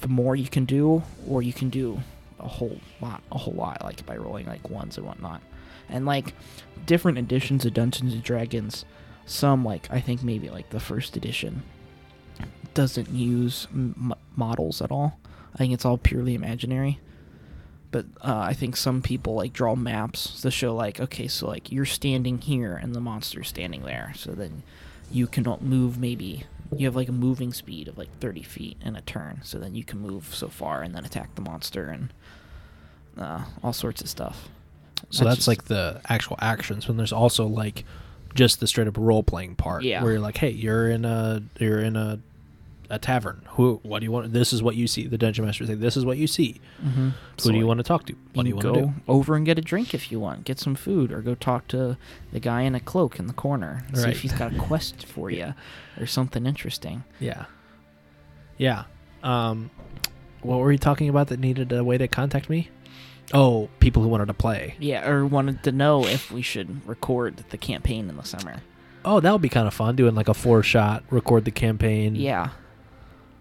the 0.00 0.08
more 0.08 0.36
you 0.36 0.48
can 0.48 0.64
do, 0.64 1.02
or 1.28 1.42
you 1.42 1.52
can 1.52 1.70
do 1.70 2.00
a 2.38 2.48
whole 2.48 2.78
lot, 3.00 3.22
a 3.30 3.38
whole 3.38 3.54
lot, 3.54 3.82
like 3.84 4.04
by 4.06 4.16
rolling 4.16 4.46
like 4.46 4.68
ones 4.68 4.96
and 4.96 5.06
whatnot. 5.06 5.42
And 5.90 6.06
like 6.06 6.34
different 6.86 7.18
editions 7.18 7.64
of 7.64 7.74
Dungeons 7.74 8.14
and 8.14 8.22
Dragons, 8.22 8.84
some 9.26 9.64
like 9.64 9.88
I 9.90 10.00
think 10.00 10.22
maybe 10.22 10.48
like 10.48 10.70
the 10.70 10.80
first 10.80 11.16
edition 11.16 11.62
doesn't 12.74 13.10
use 13.10 13.66
m- 13.72 14.14
models 14.36 14.80
at 14.80 14.90
all. 14.90 15.18
I 15.54 15.58
think 15.58 15.72
it's 15.72 15.84
all 15.84 15.98
purely 15.98 16.34
imaginary. 16.34 17.00
But 17.90 18.06
uh, 18.20 18.38
I 18.38 18.52
think 18.52 18.76
some 18.76 19.02
people 19.02 19.34
like 19.34 19.52
draw 19.52 19.74
maps 19.74 20.40
to 20.42 20.50
show 20.50 20.74
like 20.74 21.00
okay, 21.00 21.26
so 21.26 21.48
like 21.48 21.72
you're 21.72 21.84
standing 21.84 22.38
here 22.38 22.76
and 22.76 22.94
the 22.94 23.00
monster's 23.00 23.48
standing 23.48 23.82
there, 23.82 24.12
so 24.14 24.30
then 24.32 24.62
you 25.10 25.26
cannot 25.26 25.62
move 25.62 25.98
maybe 25.98 26.44
you 26.76 26.86
have 26.86 26.94
like 26.96 27.08
a 27.08 27.12
moving 27.12 27.52
speed 27.52 27.88
of 27.88 27.98
like 27.98 28.08
30 28.20 28.42
feet 28.42 28.76
in 28.84 28.94
a 28.94 29.00
turn 29.00 29.40
so 29.42 29.58
then 29.58 29.74
you 29.74 29.82
can 29.82 29.98
move 29.98 30.32
so 30.34 30.48
far 30.48 30.82
and 30.82 30.94
then 30.94 31.04
attack 31.04 31.34
the 31.34 31.40
monster 31.40 31.88
and 31.88 32.12
uh, 33.18 33.42
all 33.62 33.72
sorts 33.72 34.00
of 34.00 34.08
stuff 34.08 34.48
So 35.10 35.24
that's 35.24 35.36
just- 35.36 35.48
like 35.48 35.64
the 35.64 36.00
actual 36.08 36.36
actions. 36.40 36.86
When 36.86 36.96
there's 36.96 37.12
also 37.12 37.46
like 37.46 37.84
just 38.34 38.60
the 38.60 38.66
straight 38.66 38.86
up 38.88 38.96
role 38.98 39.22
playing 39.22 39.56
part, 39.56 39.82
Yeah. 39.82 40.02
where 40.02 40.12
you're 40.12 40.20
like, 40.20 40.36
hey, 40.36 40.50
you're 40.50 40.88
in 40.90 41.04
a 41.04 41.42
you're 41.58 41.80
in 41.80 41.96
a 41.96 42.20
a 42.92 42.98
tavern. 42.98 43.40
Who? 43.50 43.78
What 43.84 44.00
do 44.00 44.04
you 44.04 44.10
want? 44.10 44.32
This 44.32 44.52
is 44.52 44.64
what 44.64 44.74
you 44.74 44.88
see. 44.88 45.06
The 45.06 45.16
dungeon 45.16 45.44
master 45.44 45.64
say, 45.64 45.74
this 45.74 45.96
is 45.96 46.04
what 46.04 46.18
you 46.18 46.26
see. 46.26 46.60
mm-hmm. 46.84 47.10
Who 47.40 47.52
do 47.52 47.56
you 47.56 47.64
want 47.66 47.78
to 47.78 47.84
talk 47.84 48.04
to? 48.06 48.14
What 48.32 48.42
do 48.42 48.48
you 48.48 48.56
want 48.56 48.62
go 48.64 48.74
to 48.74 48.80
do? 48.80 48.92
over 49.06 49.36
and 49.36 49.46
get 49.46 49.58
a 49.58 49.62
drink 49.62 49.94
if 49.94 50.10
you 50.10 50.18
want 50.18 50.44
get 50.44 50.58
some 50.58 50.74
food 50.74 51.12
or 51.12 51.20
go 51.22 51.36
talk 51.36 51.68
to 51.68 51.96
the 52.32 52.40
guy 52.40 52.62
in 52.62 52.74
a 52.74 52.80
cloak 52.80 53.18
in 53.20 53.26
the 53.28 53.32
corner 53.32 53.84
see 53.94 54.08
if 54.10 54.22
he's 54.22 54.32
got 54.32 54.52
a 54.52 54.58
quest 54.58 55.06
for 55.06 55.30
you 55.38 55.54
or 56.00 56.06
something 56.06 56.46
interesting 56.46 57.04
Yeah, 57.20 57.44
yeah. 58.58 58.84
Um, 59.22 59.70
what 60.42 60.58
were 60.58 60.72
you 60.72 60.78
talking 60.78 61.08
about 61.08 61.28
that 61.28 61.38
needed 61.38 61.70
a 61.72 61.84
way 61.84 61.96
to 61.98 62.08
contact 62.08 62.48
me? 62.50 62.70
Oh, 63.32 63.68
people 63.78 64.02
who 64.02 64.08
wanted 64.08 64.26
to 64.26 64.34
play. 64.34 64.74
yeah 64.78 65.08
or 65.08 65.24
wanted 65.26 65.62
to 65.64 65.72
know 65.72 66.04
if 66.06 66.30
we 66.32 66.42
should 66.42 66.86
record 66.88 67.44
the 67.50 67.56
campaign 67.58 68.08
in 68.08 68.16
the 68.16 68.24
summer 68.24 68.56
Oh, 69.04 69.18
that 69.20 69.32
would 69.32 69.40
be 69.40 69.48
kind 69.48 69.66
of 69.66 69.72
fun 69.72 69.96
doing 69.96 70.14
like 70.14 70.28
a 70.28 70.34
four 70.34 70.62
shot, 70.62 71.04
record 71.10 71.44
the 71.44 71.50
campaign. 71.50 72.14
yeah 72.16 72.50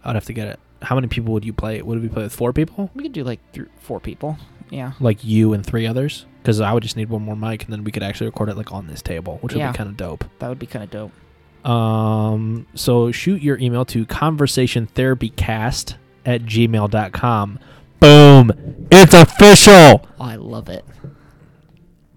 I'd 0.06 0.16
have 0.16 0.26
to 0.26 0.34
get 0.34 0.48
it. 0.48 0.60
How 0.82 0.96
many 0.96 1.08
people 1.08 1.34
would 1.34 1.44
you 1.44 1.52
play? 1.52 1.82
Would 1.82 2.02
we 2.02 2.08
play 2.08 2.24
with 2.24 2.34
four 2.34 2.54
people? 2.54 2.90
we 2.94 3.04
could 3.04 3.12
do 3.14 3.24
like 3.24 3.40
th- 3.52 3.68
four 3.80 4.00
people 4.00 4.38
yeah 4.70 4.92
Like 5.00 5.24
you 5.26 5.54
and 5.54 5.66
three 5.66 5.86
others? 5.88 6.26
Because 6.42 6.62
I 6.62 6.72
would 6.72 6.84
just 6.84 6.96
need 6.96 7.10
one 7.10 7.24
more 7.24 7.36
mic 7.36 7.64
and 7.66 7.74
then 7.74 7.84
we 7.84 7.92
could 7.92 8.04
actually 8.04 8.28
record 8.28 8.48
it 8.50 8.56
like 8.58 8.72
on 8.72 8.88
this 8.88 9.02
table, 9.02 9.40
which 9.42 9.54
would 9.54 9.60
Yeah. 9.60 9.72
be 9.72 9.78
kind 9.78 9.90
of 9.90 9.98
dope. 9.98 10.24
that 10.40 10.48
would 10.48 10.60
be 10.60 10.68
kind 10.68 10.84
of 10.84 10.92
dope 10.92 11.70
Um, 11.70 12.66
so 12.76 13.12
shoot 13.12 13.42
your 13.42 13.58
email 13.58 13.84
to 13.86 14.06
conversationtherapycast 14.06 15.96
at 16.26 16.44
gmail.com. 16.44 17.60
Boom! 18.00 18.88
It's 18.92 19.14
official! 19.14 20.06
i 20.20 20.36
love 20.36 20.70
it 20.70 20.86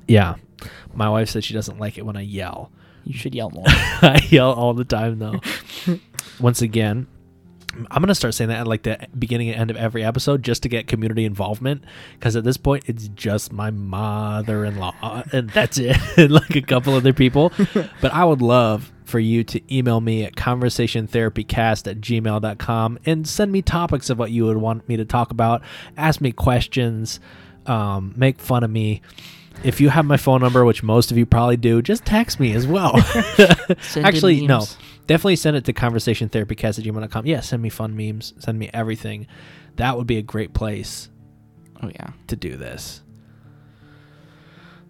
Yeah. 0.08 0.36
My 0.94 1.08
wife 1.08 1.28
said 1.30 1.44
she 1.44 1.54
doesn't 1.54 1.78
like 1.78 1.96
it 1.98 2.04
when 2.06 2.16
I 2.16 2.20
yell. 2.22 2.70
you 3.04 3.14
should 3.14 3.34
yell 3.34 3.50
more 3.50 3.64
I 3.68 4.20
yell 4.30 4.52
all 4.52 4.74
the 4.74 4.84
time 4.84 5.18
though. 5.18 5.40
Once 6.40 6.62
again, 6.62 7.06
I'm 7.90 8.02
gonna 8.02 8.14
start 8.14 8.34
saying 8.34 8.48
that 8.48 8.60
at 8.60 8.66
like 8.66 8.82
the 8.82 9.06
beginning 9.18 9.48
and 9.50 9.60
end 9.60 9.70
of 9.70 9.76
every 9.76 10.04
episode 10.04 10.42
just 10.42 10.62
to 10.64 10.68
get 10.68 10.86
community 10.86 11.24
involvement. 11.24 11.84
Because 12.14 12.36
at 12.36 12.44
this 12.44 12.56
point, 12.56 12.84
it's 12.86 13.08
just 13.08 13.52
my 13.52 13.70
mother-in-law, 13.70 15.24
and 15.32 15.50
that's 15.50 15.78
it, 15.78 15.96
and 16.16 16.30
like 16.30 16.54
a 16.56 16.62
couple 16.62 16.94
other 16.94 17.12
people. 17.12 17.52
but 18.00 18.12
I 18.12 18.24
would 18.24 18.42
love 18.42 18.92
for 19.04 19.18
you 19.18 19.44
to 19.44 19.74
email 19.74 20.00
me 20.00 20.24
at 20.24 20.34
conversationtherapycast 20.36 21.90
at 21.90 22.00
gmail.com 22.00 22.98
and 23.04 23.28
send 23.28 23.52
me 23.52 23.60
topics 23.60 24.08
of 24.08 24.18
what 24.18 24.30
you 24.30 24.46
would 24.46 24.56
want 24.56 24.88
me 24.88 24.96
to 24.96 25.04
talk 25.04 25.30
about. 25.30 25.62
Ask 25.96 26.20
me 26.20 26.32
questions, 26.32 27.20
um, 27.66 28.14
make 28.16 28.38
fun 28.38 28.64
of 28.64 28.70
me. 28.70 29.02
If 29.64 29.80
you 29.80 29.90
have 29.90 30.06
my 30.06 30.16
phone 30.16 30.40
number, 30.40 30.64
which 30.64 30.82
most 30.82 31.10
of 31.10 31.18
you 31.18 31.26
probably 31.26 31.58
do, 31.58 31.82
just 31.82 32.04
text 32.04 32.40
me 32.40 32.52
as 32.52 32.66
well. 32.66 32.96
Actually, 33.96 34.46
no. 34.46 34.64
Definitely 35.06 35.36
send 35.36 35.56
it 35.56 35.64
to 35.66 35.72
conversationtherapycast 35.72 36.78
at 36.78 36.84
gmail.com. 36.84 37.26
Yeah, 37.26 37.40
send 37.40 37.62
me 37.62 37.68
fun 37.68 37.96
memes. 37.96 38.34
Send 38.38 38.58
me 38.58 38.70
everything. 38.72 39.26
That 39.76 39.96
would 39.96 40.06
be 40.06 40.18
a 40.18 40.22
great 40.22 40.52
place 40.54 41.08
oh 41.82 41.88
yeah 41.88 42.10
to 42.28 42.36
do 42.36 42.56
this. 42.56 43.02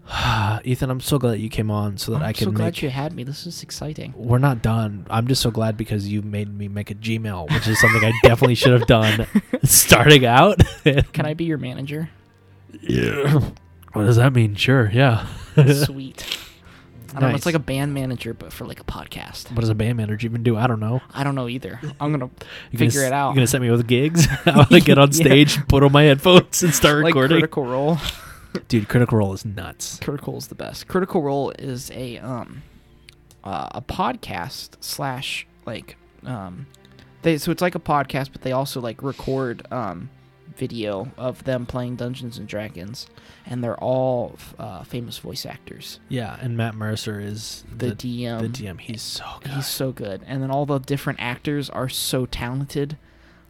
Ethan, 0.64 0.90
I'm 0.90 1.00
so 1.00 1.18
glad 1.18 1.38
you 1.38 1.48
came 1.48 1.70
on 1.70 1.96
so 1.96 2.12
that 2.12 2.18
I'm 2.18 2.28
I 2.28 2.32
can 2.32 2.46
so 2.46 2.50
glad 2.50 2.64
make. 2.66 2.82
you 2.82 2.90
had 2.90 3.14
me. 3.14 3.24
This 3.24 3.46
is 3.46 3.62
exciting. 3.62 4.12
We're 4.16 4.38
not 4.38 4.60
done. 4.60 5.06
I'm 5.08 5.26
just 5.28 5.40
so 5.40 5.50
glad 5.50 5.76
because 5.76 6.08
you 6.08 6.22
made 6.22 6.52
me 6.52 6.68
make 6.68 6.90
a 6.90 6.94
Gmail, 6.94 7.50
which 7.52 7.68
is 7.68 7.80
something 7.80 8.04
I 8.04 8.12
definitely 8.22 8.56
should 8.56 8.72
have 8.72 8.86
done 8.88 9.26
starting 9.64 10.26
out. 10.26 10.60
Can 10.84 11.24
I 11.24 11.34
be 11.34 11.44
your 11.44 11.58
manager? 11.58 12.10
yeah. 12.80 13.50
What 13.92 14.04
does 14.06 14.16
that 14.16 14.32
mean? 14.32 14.54
Sure. 14.54 14.90
Yeah. 14.90 15.26
Sweet. 15.84 16.38
I 17.14 17.20
don't 17.20 17.30
know. 17.30 17.36
It's 17.36 17.46
like 17.46 17.54
a 17.54 17.58
band 17.58 17.92
manager, 17.94 18.32
but 18.34 18.52
for 18.52 18.66
like 18.66 18.80
a 18.80 18.84
podcast. 18.84 19.50
What 19.50 19.60
does 19.60 19.68
a 19.68 19.74
band 19.74 19.96
manager 19.96 20.26
even 20.26 20.42
do? 20.42 20.56
I 20.56 20.66
don't 20.66 20.80
know. 20.80 21.00
I 21.12 21.24
don't 21.24 21.34
know 21.34 21.48
either. 21.48 21.78
I'm 22.00 22.10
gonna 22.12 22.30
You're 22.70 22.78
gonna 22.78 22.90
figure 22.90 23.04
it 23.04 23.12
out. 23.12 23.28
You're 23.28 23.34
gonna 23.36 23.46
send 23.46 23.62
me 23.64 23.70
with 23.70 23.86
gigs. 23.86 24.26
I'm 24.46 24.64
gonna 24.64 24.80
get 24.80 24.98
on 24.98 25.08
Yeah. 25.12 25.24
stage, 25.26 25.66
put 25.68 25.82
on 25.82 25.92
my 25.92 26.04
headphones, 26.04 26.62
and 26.62 26.74
start 26.74 27.02
like 27.04 27.14
recording. 27.14 27.36
Critical 27.38 27.64
Role. 27.66 27.98
Dude, 28.68 28.88
Critical 28.88 29.18
Role 29.18 29.32
is 29.32 29.44
nuts. 29.44 29.98
Critical 30.02 30.36
is 30.36 30.48
the 30.48 30.54
best. 30.54 30.88
Critical 30.88 31.22
Role 31.22 31.50
is 31.58 31.90
a 31.92 32.18
um 32.18 32.62
uh, 33.44 33.68
a 33.72 33.82
podcast 33.82 34.76
slash 34.80 35.46
like 35.66 35.96
um 36.24 36.66
they 37.22 37.38
so 37.38 37.50
it's 37.50 37.62
like 37.62 37.74
a 37.74 37.80
podcast, 37.80 38.30
but 38.32 38.42
they 38.42 38.52
also 38.52 38.80
like 38.80 39.02
record 39.02 39.66
um 39.72 40.10
video 40.56 41.10
of 41.16 41.44
them 41.44 41.66
playing 41.66 41.96
Dungeons 41.96 42.38
and 42.38 42.46
Dragons, 42.46 43.06
and 43.46 43.62
they're 43.62 43.78
all 43.78 44.36
uh, 44.58 44.84
famous 44.84 45.18
voice 45.18 45.46
actors. 45.46 46.00
Yeah, 46.08 46.36
and 46.40 46.56
Matt 46.56 46.74
Mercer 46.74 47.20
is 47.20 47.64
The, 47.70 47.94
the, 47.94 48.24
DM, 48.24 48.40
the 48.40 48.48
DM. 48.48 48.80
He's 48.80 49.02
so 49.02 49.24
good. 49.40 49.52
he's 49.52 49.66
so 49.66 49.92
good, 49.92 50.22
and 50.26 50.42
then 50.42 50.50
all 50.50 50.66
the 50.66 50.78
different 50.78 51.20
actors 51.20 51.70
are 51.70 51.88
so 51.88 52.26
talented 52.26 52.96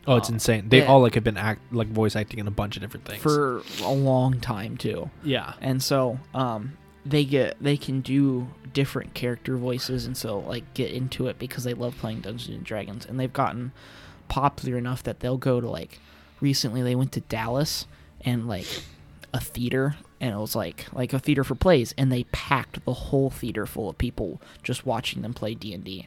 oh, 0.07 0.17
it's 0.17 0.31
uh, 0.31 0.35
insane. 0.35 0.69
They 0.69 0.79
yeah. 0.79 0.87
all 0.87 1.01
like 1.01 1.15
have 1.15 1.25
been 1.25 1.37
act 1.37 1.73
like 1.73 1.89
voice 1.89 2.17
acting 2.17 2.39
in 2.41 2.47
a 2.47 2.53
bunch 2.53 2.77
of 2.77 2.83
different 2.83 3.07
things. 3.07 3.23
for 3.23 3.63
a 3.83 3.93
long 3.93 4.41
time 4.41 4.77
too. 4.77 5.11
yeah, 5.23 5.55
and 5.61 5.83
so 5.83 6.19
um 6.35 6.77
they 7.05 7.25
get 7.25 7.57
they 7.61 7.77
can 7.77 8.01
do 8.01 8.49
different 8.73 9.13
character 9.13 9.57
voices 9.57 10.07
and 10.07 10.17
so 10.17 10.39
like 10.39 10.73
get 10.73 10.91
into 10.93 11.27
it 11.27 11.39
because 11.39 11.65
they 11.65 11.75
love 11.75 11.97
playing 11.99 12.21
Dungeons 12.21 12.57
and 12.57 12.65
Dragons 12.65 13.05
and 13.05 13.19
they've 13.19 13.33
gotten 13.33 13.73
popular 14.29 14.79
enough 14.79 15.03
that 15.03 15.21
they'll 15.21 15.37
go 15.37 15.61
to 15.61 15.69
like 15.69 16.01
recently 16.43 16.83
they 16.83 16.95
went 16.95 17.13
to 17.13 17.21
Dallas 17.21 17.87
and 18.23 18.47
like 18.47 18.67
a 19.33 19.41
theater 19.41 19.97
and 20.21 20.35
it 20.35 20.39
was 20.39 20.55
like 20.55 20.87
like 20.93 21.13
a 21.15 21.19
theater 21.19 21.45
for 21.45 21.55
plays 21.55 21.95
and 21.97 22.13
they 22.13 22.25
packed 22.25 22.85
the 22.85 22.93
whole 22.93 23.31
theater 23.31 23.65
full 23.65 23.89
of 23.89 23.97
people 23.97 24.43
just 24.63 24.85
watching 24.85 25.23
them 25.23 25.33
play 25.33 25.55
D&D 25.55 26.07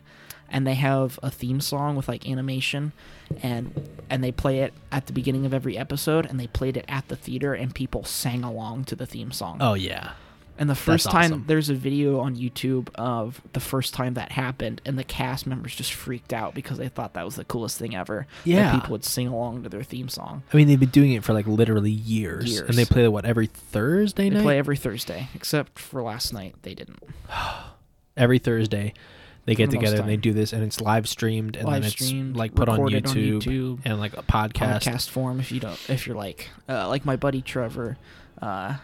and 0.49 0.67
they 0.67 0.75
have 0.75 1.19
a 1.23 1.31
theme 1.31 1.59
song 1.59 1.95
with 1.95 2.07
like 2.07 2.29
animation 2.29 2.91
and 3.41 3.89
and 4.09 4.23
they 4.23 4.31
play 4.31 4.59
it 4.59 4.73
at 4.91 5.07
the 5.07 5.13
beginning 5.13 5.45
of 5.45 5.53
every 5.53 5.75
episode 5.77 6.25
and 6.27 6.39
they 6.39 6.47
played 6.47 6.77
it 6.77 6.85
at 6.87 7.07
the 7.07 7.15
theater 7.15 7.53
and 7.55 7.73
people 7.73 8.03
sang 8.03 8.43
along 8.43 8.83
to 8.83 8.95
the 8.95 9.07
theme 9.07 9.31
song 9.31 9.57
Oh 9.59 9.73
yeah. 9.73 10.11
And 10.57 10.69
the 10.69 10.75
first 10.75 11.09
time 11.09 11.31
awesome. 11.31 11.43
there's 11.47 11.69
a 11.69 11.73
video 11.73 12.19
on 12.19 12.35
YouTube 12.35 12.87
of 12.95 13.41
the 13.53 13.59
first 13.59 13.93
time 13.93 14.13
that 14.15 14.31
happened, 14.31 14.81
and 14.85 14.97
the 14.97 15.03
cast 15.03 15.45
members 15.45 15.75
just 15.75 15.93
freaked 15.93 16.31
out 16.33 16.53
because 16.53 16.77
they 16.77 16.87
thought 16.87 17.13
that 17.15 17.25
was 17.25 17.35
the 17.35 17.45
coolest 17.45 17.77
thing 17.77 17.95
ever. 17.95 18.27
Yeah. 18.43 18.73
people 18.75 18.91
would 18.91 19.05
sing 19.05 19.27
along 19.27 19.63
to 19.63 19.69
their 19.69 19.83
theme 19.83 20.09
song. 20.09 20.43
I 20.53 20.57
mean, 20.57 20.67
they've 20.67 20.79
been 20.79 20.89
doing 20.89 21.11
it 21.13 21.23
for 21.23 21.33
like 21.33 21.47
literally 21.47 21.91
years, 21.91 22.51
Years. 22.51 22.69
and 22.69 22.77
they 22.77 22.85
play 22.85 23.03
it, 23.03 23.11
what 23.11 23.25
every 23.25 23.47
Thursday 23.47 24.29
They 24.29 24.35
night. 24.37 24.43
play 24.43 24.57
every 24.57 24.77
Thursday, 24.77 25.27
except 25.35 25.77
for 25.79 26.01
last 26.01 26.33
night 26.33 26.55
they 26.61 26.73
didn't. 26.73 26.99
every 28.17 28.39
Thursday, 28.39 28.93
they 29.45 29.53
get 29.55 29.69
the 29.69 29.77
together 29.77 29.97
and 29.99 30.09
they 30.09 30.17
do 30.17 30.33
this, 30.33 30.53
and 30.53 30.63
it's 30.63 30.81
live 30.81 31.07
streamed, 31.07 31.55
and 31.55 31.65
Live 31.67 31.81
then 31.81 31.91
it's 31.91 32.05
streamed, 32.05 32.35
like 32.35 32.55
put 32.55 32.67
on 32.69 32.79
YouTube, 32.79 33.07
on 33.07 33.15
YouTube, 33.15 33.79
and 33.85 33.99
like 33.99 34.13
a 34.17 34.23
podcast. 34.23 34.81
podcast 34.81 35.09
form. 35.09 35.39
If 35.39 35.51
you 35.51 35.59
don't, 35.59 35.79
if 35.89 36.07
you're 36.07 36.15
like, 36.15 36.49
uh, 36.67 36.87
like 36.89 37.05
my 37.05 37.15
buddy 37.15 37.41
Trevor, 37.41 37.97
uh, 38.41 38.77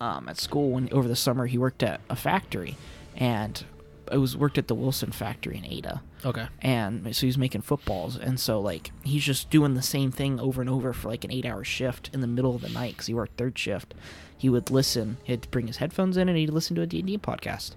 um, 0.00 0.28
at 0.28 0.38
school 0.38 0.70
when 0.70 0.92
over 0.92 1.08
the 1.08 1.16
summer 1.16 1.46
he 1.46 1.58
worked 1.58 1.82
at 1.82 2.00
a 2.10 2.16
factory, 2.16 2.76
and 3.16 3.64
it 4.12 4.18
was 4.18 4.36
worked 4.36 4.56
at 4.58 4.68
the 4.68 4.74
Wilson 4.74 5.10
factory 5.10 5.58
in 5.58 5.64
Ada. 5.64 6.02
Okay. 6.24 6.46
and 6.60 7.14
so 7.14 7.24
he's 7.26 7.38
making 7.38 7.60
footballs 7.60 8.16
and 8.16 8.40
so 8.40 8.60
like 8.60 8.90
he's 9.04 9.22
just 9.22 9.48
doing 9.48 9.74
the 9.74 9.82
same 9.82 10.10
thing 10.10 10.40
over 10.40 10.60
and 10.60 10.68
over 10.68 10.92
for 10.92 11.08
like 11.08 11.22
an 11.22 11.30
eight 11.30 11.46
hour 11.46 11.62
shift 11.62 12.10
in 12.12 12.20
the 12.20 12.26
middle 12.26 12.54
of 12.56 12.62
the 12.62 12.68
night 12.70 12.94
because 12.94 13.06
he 13.06 13.14
worked 13.14 13.36
third 13.38 13.56
shift 13.56 13.94
he 14.36 14.48
would 14.48 14.68
listen 14.70 15.18
He'd 15.22 15.48
bring 15.52 15.68
his 15.68 15.76
headphones 15.76 16.16
in 16.16 16.28
and 16.28 16.36
he'd 16.36 16.50
listen 16.50 16.74
to 16.76 16.82
a 16.82 16.86
d&d 16.86 17.18
podcast 17.18 17.74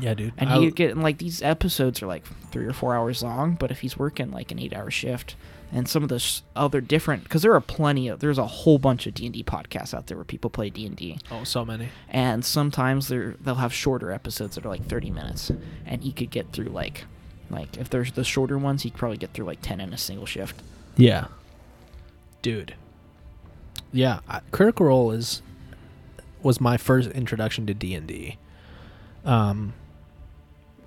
Yeah, 0.00 0.14
dude. 0.14 0.32
and 0.36 0.50
he'd 0.50 0.74
get 0.74 0.90
and 0.90 1.02
like 1.02 1.18
these 1.18 1.42
episodes 1.42 2.02
are 2.02 2.08
like 2.08 2.24
three 2.50 2.64
or 2.66 2.72
four 2.72 2.96
hours 2.96 3.22
long 3.22 3.54
but 3.54 3.70
if 3.70 3.80
he's 3.82 3.96
working 3.96 4.32
like 4.32 4.50
an 4.50 4.58
eight 4.58 4.72
hour 4.74 4.90
shift 4.90 5.36
and 5.72 5.88
some 5.88 6.02
of 6.02 6.08
the 6.10 6.40
other 6.54 6.80
different 6.80 7.24
because 7.24 7.40
there 7.42 7.54
are 7.54 7.60
plenty 7.60 8.06
of 8.08 8.20
there's 8.20 8.38
a 8.38 8.46
whole 8.46 8.78
bunch 8.78 9.06
of 9.06 9.14
d&d 9.14 9.42
podcasts 9.44 9.94
out 9.94 10.06
there 10.06 10.16
where 10.18 10.24
people 10.24 10.50
play 10.50 10.68
d&d 10.68 11.18
oh, 11.30 11.44
so 11.44 11.64
many. 11.64 11.88
and 12.08 12.44
sometimes 12.44 13.08
they're 13.08 13.36
they'll 13.40 13.54
have 13.56 13.72
shorter 13.72 14.12
episodes 14.12 14.54
that 14.54 14.64
are 14.66 14.68
like 14.68 14.84
30 14.84 15.10
minutes 15.10 15.50
and 15.86 16.02
he 16.02 16.12
could 16.12 16.30
get 16.30 16.52
through 16.52 16.66
like 16.66 17.04
like 17.50 17.76
if 17.78 17.88
there's 17.90 18.12
the 18.12 18.24
shorter 18.24 18.58
ones 18.58 18.82
he'd 18.82 18.94
probably 18.94 19.16
get 19.16 19.32
through 19.32 19.46
like 19.46 19.62
10 19.62 19.80
in 19.80 19.92
a 19.92 19.98
single 19.98 20.26
shift 20.26 20.60
Yeah. 20.96 21.26
Dude. 22.42 22.74
Yeah, 23.92 24.20
I, 24.28 24.40
Critical 24.50 24.86
Role 24.86 25.10
is 25.12 25.42
was 26.42 26.60
my 26.60 26.76
first 26.76 27.10
introduction 27.10 27.66
to 27.66 27.74
D 27.74 27.94
and 27.94 28.06
D. 28.06 28.36
Um, 29.24 29.74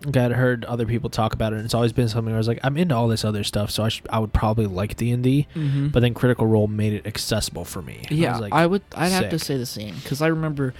like, 0.03 0.17
I'd 0.17 0.31
heard 0.31 0.65
other 0.65 0.85
people 0.85 1.09
talk 1.09 1.33
about 1.33 1.53
it, 1.53 1.57
and 1.57 1.65
it's 1.65 1.73
always 1.73 1.93
been 1.93 2.09
something 2.09 2.25
where 2.25 2.35
I 2.35 2.37
was 2.37 2.47
like, 2.47 2.59
I'm 2.63 2.77
into 2.77 2.95
all 2.95 3.07
this 3.07 3.23
other 3.23 3.43
stuff, 3.43 3.71
so 3.71 3.83
I 3.83 3.89
should, 3.89 4.07
I 4.09 4.19
would 4.19 4.33
probably 4.33 4.65
like 4.67 4.97
D 4.97 5.11
and 5.11 5.23
D. 5.23 5.47
mm-hmm. 5.55 5.87
But 5.87 6.01
then 6.01 6.13
Critical 6.13 6.45
Role 6.47 6.67
made 6.67 6.93
it 6.93 7.07
accessible 7.07 7.65
for 7.65 7.81
me. 7.81 8.05
yeah 8.09 8.33
was 8.33 8.41
like, 8.41 8.53
i 8.53 8.65
would 8.65 8.81
i'd 8.95 9.09
have 9.09 9.29
to 9.29 9.39
sick. 9.39 9.45
say 9.47 9.57
the 9.57 9.65
same 9.65 9.95
because 9.95 10.21
i 10.21 10.27
remember 10.27 10.73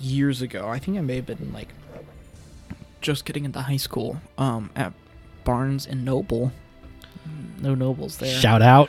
years 0.00 0.42
ago 0.42 0.68
i 0.68 0.78
think 0.78 0.96
i 0.98 1.00
may 1.00 1.16
have 1.16 1.26
been 1.26 1.52
like 1.52 1.68
just 3.00 3.24
getting 3.24 3.44
into 3.44 3.60
high 3.60 3.76
school 3.76 4.20
um 4.38 4.70
at 4.74 4.92
barnes 5.44 5.86
and 5.86 6.04
noble 6.04 6.52
no 7.60 7.74
nobles 7.74 8.18
there 8.18 8.40
shout 8.40 8.62
out 8.62 8.88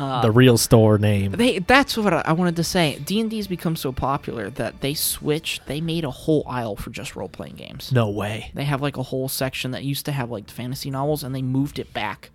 uh, 0.00 0.22
the 0.22 0.30
real 0.30 0.56
store 0.56 0.98
name. 0.98 1.32
They 1.32 1.58
that's 1.58 1.96
what 1.96 2.14
I 2.14 2.22
I 2.24 2.32
wanted 2.32 2.56
to 2.56 2.64
say. 2.64 2.98
D 3.04 3.20
and 3.20 3.30
D's 3.30 3.46
become 3.46 3.76
so 3.76 3.92
popular 3.92 4.48
that 4.50 4.80
they 4.80 4.94
switched. 4.94 5.66
They 5.66 5.80
made 5.80 6.04
a 6.04 6.10
whole 6.10 6.42
aisle 6.46 6.76
for 6.76 6.90
just 6.90 7.14
role 7.16 7.28
playing 7.28 7.56
games. 7.56 7.92
no 7.92 8.08
way. 8.08 8.50
They 8.54 8.64
have 8.64 8.80
like 8.80 8.96
a 8.96 9.02
whole 9.02 9.28
section 9.28 9.72
that 9.72 9.84
used 9.84 10.06
to 10.06 10.12
have 10.12 10.30
like 10.30 10.48
fantasy 10.50 10.90
novels, 10.90 11.22
and 11.22 11.34
they 11.34 11.42
moved 11.42 11.78
it 11.78 11.92
back. 11.92 12.30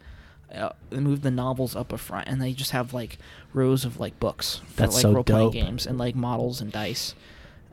Uh, 0.54 0.70
they 0.90 1.00
moved 1.00 1.24
the 1.24 1.32
novels 1.32 1.76
up 1.76 1.92
a 1.92 1.98
front, 1.98 2.28
and 2.28 2.42
they 2.42 2.54
just 2.54 2.72
have 2.72 2.94
like 2.94 3.18
rows 3.54 3.84
of 3.84 4.00
like 4.00 4.20
books 4.20 4.62
for 4.68 4.82
That's 4.82 4.96
like 4.96 5.02
so 5.02 5.14
role 5.14 5.24
playing 5.24 5.52
games 5.52 5.88
and 5.88 5.98
like 5.98 6.16
models 6.16 6.62
and 6.62 6.72
dice. 6.72 7.16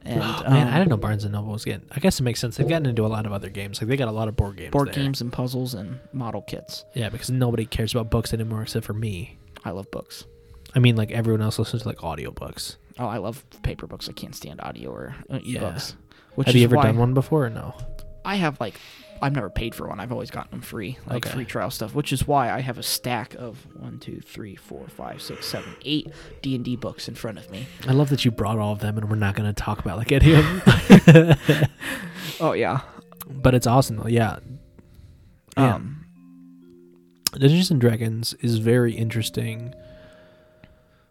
And 0.05 0.20
Oh, 0.20 0.43
man, 0.51 0.66
I 0.66 0.72
um, 0.72 0.78
didn't 0.78 0.88
know 0.88 0.97
Barnes 0.97 1.22
and 1.24 1.32
Noble 1.32 1.53
was 1.53 1.64
getting. 1.64 1.86
I 1.93 2.01
guess 2.01 2.18
it 2.18 2.24
makes 2.24 2.40
sense. 2.40 2.57
They've 2.57 2.68
gotten 2.68 2.86
into 2.86 3.07
a 3.07 3.09
lot 3.09 3.24
of 3.26 3.32
other 3.32 3.51
games. 3.51 3.80
Like 3.80 3.88
they 3.88 3.97
got 3.97 4.09
a 4.09 4.12
lot 4.12 4.26
of 4.26 4.34
board 4.36 4.57
games. 4.57 4.72
board 4.72 4.88
there. 4.88 4.95
games 4.95 5.20
and 5.20 5.32
puzzles 5.32 5.74
and 5.74 6.01
model 6.12 6.43
kits. 6.43 6.84
Yeah, 6.95 7.09
because 7.09 7.30
nobody 7.30 7.66
cares 7.66 7.95
about 7.95 8.11
books 8.11 8.32
anymore 8.34 8.62
except 8.62 8.84
for 8.84 8.95
me. 8.95 9.38
I 9.64 9.70
love 9.70 9.90
books. 9.90 10.24
I 10.74 10.78
mean, 10.78 10.96
like 10.96 11.10
everyone 11.10 11.42
else 11.42 11.58
listens 11.58 11.82
to 11.82 11.88
like 11.88 11.98
audiobooks. 11.98 12.76
Oh, 12.98 13.06
I 13.06 13.18
love 13.18 13.44
paper 13.62 13.86
books. 13.86 14.08
I 14.08 14.12
can't 14.12 14.34
stand 14.34 14.60
audio 14.62 14.90
or 14.90 15.14
uh, 15.30 15.38
Yeah. 15.42 15.60
ebooks. 15.60 15.94
Which 16.34 16.46
Have 16.46 16.56
you 16.56 16.64
ever 16.64 16.76
done 16.76 16.96
one 16.96 17.12
before 17.14 17.44
or 17.46 17.50
no? 17.50 17.74
I 18.24 18.36
have 18.36 18.58
like 18.60 18.74
I've 19.20 19.34
never 19.34 19.50
paid 19.50 19.72
for 19.74 19.86
one. 19.86 20.00
I've 20.00 20.10
always 20.10 20.32
gotten 20.32 20.50
them 20.50 20.60
free, 20.62 20.98
like 21.06 21.24
Okay. 21.26 21.34
free 21.34 21.44
trial 21.44 21.70
stuff. 21.70 21.94
Which 21.94 22.12
is 22.12 22.26
why 22.26 22.50
I 22.50 22.60
have 22.60 22.76
a 22.78 22.82
stack 22.82 23.34
of 23.34 23.66
one, 23.78 23.98
two, 24.00 24.20
three, 24.20 24.56
four, 24.56 24.88
five, 24.88 25.22
six, 25.22 25.46
seven, 25.46 25.76
eight 25.84 26.08
D 26.40 26.56
and 26.56 26.64
D 26.64 26.74
books 26.74 27.06
in 27.06 27.14
front 27.14 27.38
of 27.38 27.48
me. 27.50 27.66
I 27.86 27.92
love 27.92 28.08
that 28.10 28.24
you 28.24 28.30
brought 28.32 28.58
all 28.58 28.72
of 28.72 28.80
them, 28.80 28.98
and 28.98 29.08
we're 29.08 29.14
not 29.16 29.36
going 29.36 29.46
to 29.46 29.52
talk 29.52 29.78
about 29.78 29.98
like 29.98 30.10
any 30.10 30.34
of 30.34 30.64
them. 31.04 31.36
Oh 32.40 32.52
yeah. 32.52 32.80
but 33.28 33.54
it's 33.54 33.66
awesome. 33.66 34.02
Yeah, 34.08 34.38
Yeah. 35.56 35.74
Um. 35.76 36.01
Dungeons 37.43 37.70
and 37.70 37.80
Dragons 37.80 38.34
is 38.40 38.59
very 38.59 38.93
interesting. 38.95 39.74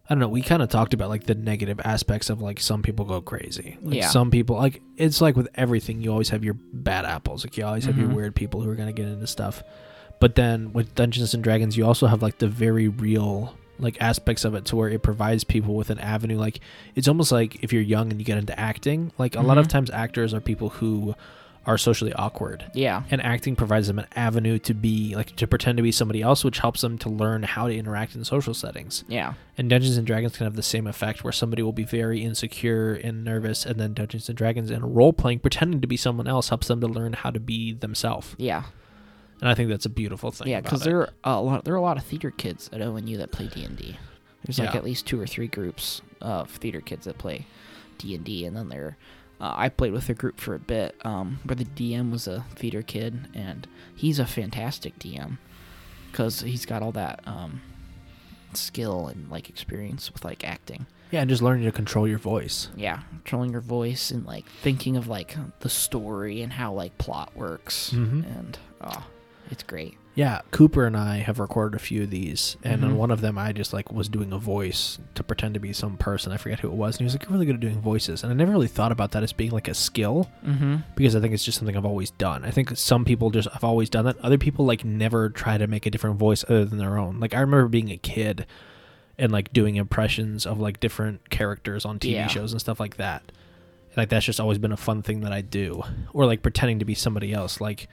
I 0.10 0.14
don't 0.14 0.20
know. 0.20 0.28
We 0.28 0.42
kind 0.42 0.62
of 0.62 0.70
talked 0.70 0.94
about 0.94 1.10
like 1.10 1.24
the 1.24 1.36
negative 1.36 1.80
aspects 1.86 2.30
of 2.30 2.42
like 2.42 2.60
some 2.60 2.82
people 2.82 3.06
go 3.06 3.22
crazy. 3.22 3.78
Like, 3.82 3.96
Yeah. 3.96 4.08
Some 4.10 4.30
people 4.32 4.58
like 4.58 4.82
it's 4.98 5.22
like 5.22 5.36
with 5.38 5.48
everything. 5.56 6.02
You 6.02 6.12
always 6.12 6.30
have 6.30 6.44
your 6.44 6.56
bad 6.56 7.06
apples. 7.06 7.46
Like 7.46 7.56
you 7.58 7.66
always 7.66 7.86
have 7.86 7.98
your 7.98 8.10
Mhm. 8.10 8.16
weird 8.16 8.36
people 8.36 8.62
who 8.62 8.70
are 8.70 8.76
gonna 8.76 8.92
get 8.94 9.08
into 9.08 9.28
stuff. 9.28 9.64
But 10.20 10.36
then 10.36 10.74
with 10.74 10.94
Dungeons 10.96 11.34
and 11.34 11.44
Dragons, 11.44 11.78
you 11.78 11.86
also 11.86 12.08
have 12.08 12.22
like 12.22 12.40
the 12.40 12.48
very 12.48 12.88
real 12.88 13.56
like 13.80 13.98
aspects 14.02 14.44
of 14.46 14.54
it 14.54 14.66
to 14.66 14.76
where 14.76 14.90
it 14.90 15.02
provides 15.02 15.44
people 15.44 15.76
with 15.76 15.90
an 15.90 15.98
avenue. 16.00 16.38
Like 16.38 16.60
it's 16.94 17.08
almost 17.08 17.32
like 17.32 17.64
if 17.64 17.72
you're 17.72 17.82
young 17.82 18.12
and 18.12 18.20
you 18.20 18.26
get 18.26 18.38
into 18.38 18.60
acting. 18.60 19.12
Like 19.18 19.36
a 19.36 19.42
lot 19.42 19.58
of 19.58 19.68
Mhm. 19.68 19.72
times 19.72 19.90
actors 19.92 20.34
are 20.34 20.42
people 20.42 20.70
who 20.70 21.16
are 21.66 21.78
socially 21.78 22.12
awkward 22.14 22.66
Yeah. 22.74 23.04
and 23.12 23.22
acting 23.24 23.56
provides 23.56 23.86
them 23.88 24.00
an 24.00 24.08
avenue 24.16 24.58
to 24.60 24.74
be 24.74 25.14
like 25.16 25.36
to 25.36 25.46
pretend 25.46 25.78
to 25.78 25.84
be 25.84 25.92
somebody 25.92 26.22
else 26.22 26.44
which 26.44 26.58
helps 26.60 26.82
them 26.82 26.98
to 27.00 27.10
learn 27.10 27.44
how 27.44 27.68
to 27.68 27.76
interact 27.76 28.16
in 28.16 28.24
social 28.24 28.54
settings 28.56 29.04
Yeah. 29.08 29.34
and 29.58 29.70
dungeons 29.70 29.96
and 29.98 30.08
dragons 30.08 30.38
can 30.38 30.46
have 30.46 30.56
the 30.56 30.64
same 30.64 30.88
effect 30.88 31.24
where 31.24 31.32
somebody 31.32 31.62
will 31.62 31.72
be 31.72 31.84
very 31.84 32.24
insecure 32.24 32.94
and 32.96 33.24
nervous 33.24 33.64
and 33.66 33.80
then 33.80 33.94
dungeons 33.94 34.28
and 34.28 34.38
dragons 34.38 34.72
and 34.72 34.96
role 34.96 35.14
playing 35.14 35.40
pretending 35.40 35.82
to 35.82 35.88
be 35.88 35.98
someone 35.98 36.28
else 36.28 36.50
helps 36.50 36.68
them 36.68 36.82
to 36.82 36.88
learn 36.88 37.14
how 37.14 37.30
to 37.30 37.40
be 37.40 37.74
themselves 37.74 38.36
Yeah. 38.40 38.64
and 39.40 39.48
i 39.50 39.54
think 39.54 39.70
that's 39.70 39.86
a 39.86 39.90
beautiful 39.90 40.32
thing 40.32 40.48
Yeah. 40.48 40.62
Because 40.62 40.82
there 40.82 40.98
are 41.02 41.10
a 41.24 41.42
lot. 41.42 41.64
There 41.66 41.74
are 41.76 41.78
a 41.78 41.82
lot 41.82 41.98
of 41.98 42.04
theater 42.04 42.32
kids 42.32 42.70
at 42.74 42.82
ONU 42.82 43.18
that 43.18 43.32
play 43.32 43.48
D 43.54 43.64
and 43.64 43.78
D. 43.78 43.98
There's 44.46 44.58
like 44.58 44.72
Yeah. 44.72 44.78
at 44.78 44.84
least 44.84 45.06
two 45.06 45.22
or 45.22 45.28
three 45.28 45.48
groups 45.48 46.02
of 46.22 46.50
theater 46.50 46.82
kids 46.82 47.06
that 47.06 47.20
play 47.20 47.46
D 48.00 48.16
and 48.16 48.24
D, 48.26 48.46
and 48.46 48.58
then 48.58 48.70
there. 48.70 48.98
Uh, 49.42 49.54
I 49.58 49.70
played 49.70 49.92
with 49.92 50.08
a 50.08 50.14
group 50.14 50.40
for 50.40 50.54
a 50.54 50.60
bit, 50.60 50.96
um, 51.04 51.40
where 51.46 51.56
the 51.56 51.66
DM 51.66 52.12
was 52.12 52.28
a 52.28 52.46
theater 52.56 52.84
kid, 52.84 53.28
and 53.34 53.68
he's 53.96 54.20
a 54.20 54.26
fantastic 54.28 55.00
DM 55.00 55.40
because 56.12 56.42
he's 56.42 56.66
got 56.66 56.84
all 56.84 56.92
that 56.92 57.22
um, 57.26 57.62
skill 58.54 59.08
and 59.08 59.30
like 59.32 59.50
experience 59.50 60.14
with 60.14 60.24
like 60.24 60.44
acting. 60.44 60.86
yeah 61.10 61.22
and 61.22 61.30
just 61.30 61.42
learning 61.42 61.66
to 61.66 61.72
control 61.72 62.08
your 62.08 62.18
voice 62.20 62.70
Yeah, 62.76 63.00
controlling 63.10 63.52
your 63.52 63.62
voice 63.62 64.12
and 64.12 64.26
like 64.26 64.46
thinking 64.62 64.96
of 64.96 65.08
like 65.08 65.36
the 65.62 65.70
story 65.70 66.42
and 66.42 66.54
how 66.54 66.74
like 66.74 66.98
plot 67.00 67.36
works, 67.36 67.92
Mhm. 67.94 68.24
and 68.38 68.60
oh, 68.82 69.08
it's 69.50 69.64
great. 69.64 69.98
Yeah 70.14 70.42
cooper 70.52 70.86
and 70.86 70.98
i 70.98 71.18
have 71.18 71.40
recorded 71.40 71.76
a 71.76 71.80
few 71.80 72.04
of 72.04 72.10
these 72.10 72.58
and 72.64 72.84
on 72.84 72.92
Mhm. 72.92 72.96
one 72.96 73.12
of 73.12 73.22
them 73.22 73.38
i 73.38 73.54
just 73.54 73.72
like 73.72 73.92
was 73.94 74.10
doing 74.10 74.34
a 74.34 74.38
voice 74.38 75.00
to 75.16 75.24
pretend 75.24 75.54
to 75.54 75.60
be 75.62 75.72
some 75.72 75.96
person 75.96 76.34
i 76.34 76.38
forget 76.38 76.60
who 76.60 76.68
it 76.68 76.74
was 76.74 76.96
and 76.96 77.00
he 77.00 77.04
was 77.06 77.14
like 77.14 77.24
you're 77.24 77.32
really 77.32 77.46
good 77.46 77.56
at 77.56 77.62
doing 77.62 77.80
voices 77.80 78.22
and 78.24 78.32
i 78.32 78.36
never 78.36 78.52
really 78.52 78.68
thought 78.68 78.92
about 78.92 79.12
that 79.12 79.24
as 79.24 79.32
being 79.32 79.52
like 79.52 79.68
a 79.70 79.74
skill 79.74 80.30
Mm-hmm. 80.46 80.78
because 80.96 81.16
I 81.16 81.22
think 81.22 81.34
it's 81.34 81.46
just 81.46 81.58
something 81.60 81.78
I've 81.78 81.86
always 81.86 82.12
done. 82.12 82.44
I 82.44 82.52
think 82.52 82.76
some 82.78 83.06
people 83.06 83.30
just 83.30 83.48
have 83.52 83.64
always 83.64 83.90
done 83.90 84.06
that. 84.06 84.18
Other 84.20 84.38
people 84.38 84.66
like 84.66 84.84
never 84.84 85.30
try 85.30 85.58
to 85.58 85.68
make 85.68 85.86
a 85.86 85.90
different 85.92 86.18
voice 86.18 86.44
other 86.44 86.66
than 86.66 86.78
their 86.80 86.98
own. 86.98 87.20
Like 87.20 87.34
I 87.34 87.40
remember 87.40 87.68
being 87.70 87.90
a 87.92 87.98
kid 87.98 88.46
and 89.18 89.32
like 89.32 89.54
doing 89.54 89.76
impressions 89.76 90.46
of 90.46 90.60
like 90.60 90.80
different 90.80 91.30
characters 91.30 91.86
on 91.86 92.00
TV 92.00 92.14
Yeah. 92.14 92.28
shows 92.28 92.52
and 92.52 92.60
stuff 92.60 92.80
like 92.80 92.98
that. 92.98 93.32
Like 93.96 94.10
that's 94.10 94.26
just 94.26 94.40
always 94.40 94.58
been 94.58 94.72
a 94.72 94.78
fun 94.78 95.02
thing 95.04 95.22
that 95.22 95.32
I 95.32 95.42
do, 95.42 95.84
or 96.14 96.26
like 96.26 96.42
pretending 96.42 96.80
to 96.80 96.86
be 96.86 96.96
somebody 96.96 97.32
else. 97.34 97.62
Like 97.62 97.88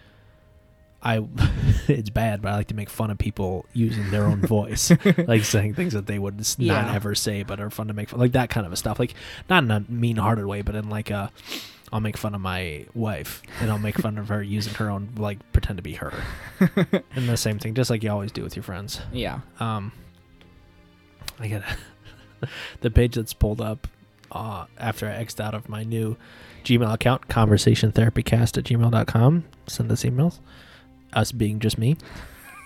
I, 1.17 1.27
it's 1.89 2.11
bad, 2.11 2.43
but 2.43 2.53
I 2.53 2.57
like 2.57 2.67
to 2.69 2.75
make 2.75 2.91
fun 2.91 3.11
of 3.11 3.19
people 3.19 3.65
using 3.73 4.11
their 4.11 4.25
own 4.25 4.41
voice, 4.43 4.93
like 5.27 5.45
saying 5.45 5.75
things 5.75 5.93
that 5.95 6.07
they 6.07 6.19
would 6.19 6.41
s- 6.41 6.59
not 6.59 6.87
Yeah. 6.87 6.95
ever 6.95 7.15
say, 7.15 7.43
but 7.45 7.61
are 7.61 7.71
fun 7.71 7.89
to 7.89 7.95
make 7.95 8.11
fun. 8.11 8.21
Like 8.21 8.33
that 8.33 8.51
kind 8.51 8.67
of 8.67 8.73
a 8.73 8.77
stuff. 8.77 8.99
Like 8.99 9.15
not 9.49 9.63
in 9.65 9.71
a 9.71 9.85
mean-hearted 9.89 10.45
way, 10.47 10.63
but 10.63 10.75
in 10.75 10.91
like 10.91 11.11
a, 11.11 11.31
I'll 11.93 12.01
make 12.01 12.17
fun 12.19 12.35
of 12.35 12.41
my 12.43 12.85
wife, 12.95 13.43
and 13.61 13.71
I'll 13.71 13.79
make 13.79 13.97
fun 13.99 14.19
of 14.19 14.29
her 14.29 14.43
using 14.43 14.75
her 14.75 14.91
own 14.91 15.09
like 15.17 15.39
pretend 15.53 15.79
to 15.79 15.83
be 15.83 15.95
her, 15.95 16.13
and 17.15 17.29
the 17.29 17.37
same 17.39 17.59
thing, 17.59 17.75
just 17.75 17.89
like 17.89 18.03
you 18.03 18.11
always 18.11 18.31
do 18.33 18.43
with 18.43 18.55
your 18.57 18.63
friends. 18.63 19.01
Yeah. 19.13 19.41
Um, 19.59 19.93
I 21.41 21.49
get 21.49 21.63
the 22.81 22.91
page 22.91 23.15
that's 23.15 23.33
pulled 23.33 23.61
up 23.63 23.89
uh, 24.31 24.67
after 24.77 25.07
I 25.07 25.15
X'd 25.15 25.41
out 25.41 25.55
of 25.55 25.69
my 25.69 25.83
new 25.85 26.17
Gmail 26.65 26.93
account, 26.93 27.29
conversationtherapycast 27.29 28.59
at 28.59 28.65
gmail.com. 28.65 29.45
Send 29.67 29.91
us 29.93 30.03
emails. 30.05 30.41
Us 31.13 31.33
being 31.33 31.59
just 31.61 31.79
me. 31.79 31.97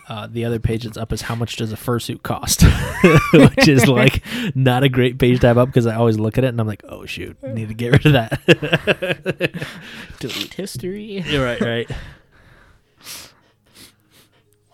Uh, 0.09 0.26
the 0.26 0.45
other 0.45 0.59
page 0.59 0.82
that's 0.84 0.97
up 0.97 1.12
is 1.12 1.22
how 1.22 1.34
much 1.34 1.57
does 1.57 1.72
a 1.72 1.76
fursuit 1.76 2.22
cost, 2.22 2.62
which 3.32 3.68
is 3.68 3.86
like 3.86 4.22
not 4.55 4.82
a 4.82 4.88
great 4.88 5.16
page 5.18 5.40
to 5.40 5.47
have 5.47 5.57
up 5.59 5.68
because 5.68 5.86
I 5.86 5.95
always 5.95 6.18
look 6.18 6.36
at 6.36 6.45
it 6.45 6.49
and 6.49 6.61
I'm 6.61 6.66
like, 6.66 6.82
oh 6.88 7.07
shoot, 7.07 7.40
need 7.43 7.68
to 7.68 7.74
get 7.74 7.93
rid 7.93 8.07
of 8.07 8.12
that. 8.12 9.66
Delete 10.18 10.55
history. 10.55 11.22
You're 11.26 11.45
right, 11.45 11.61
right. 11.61 11.90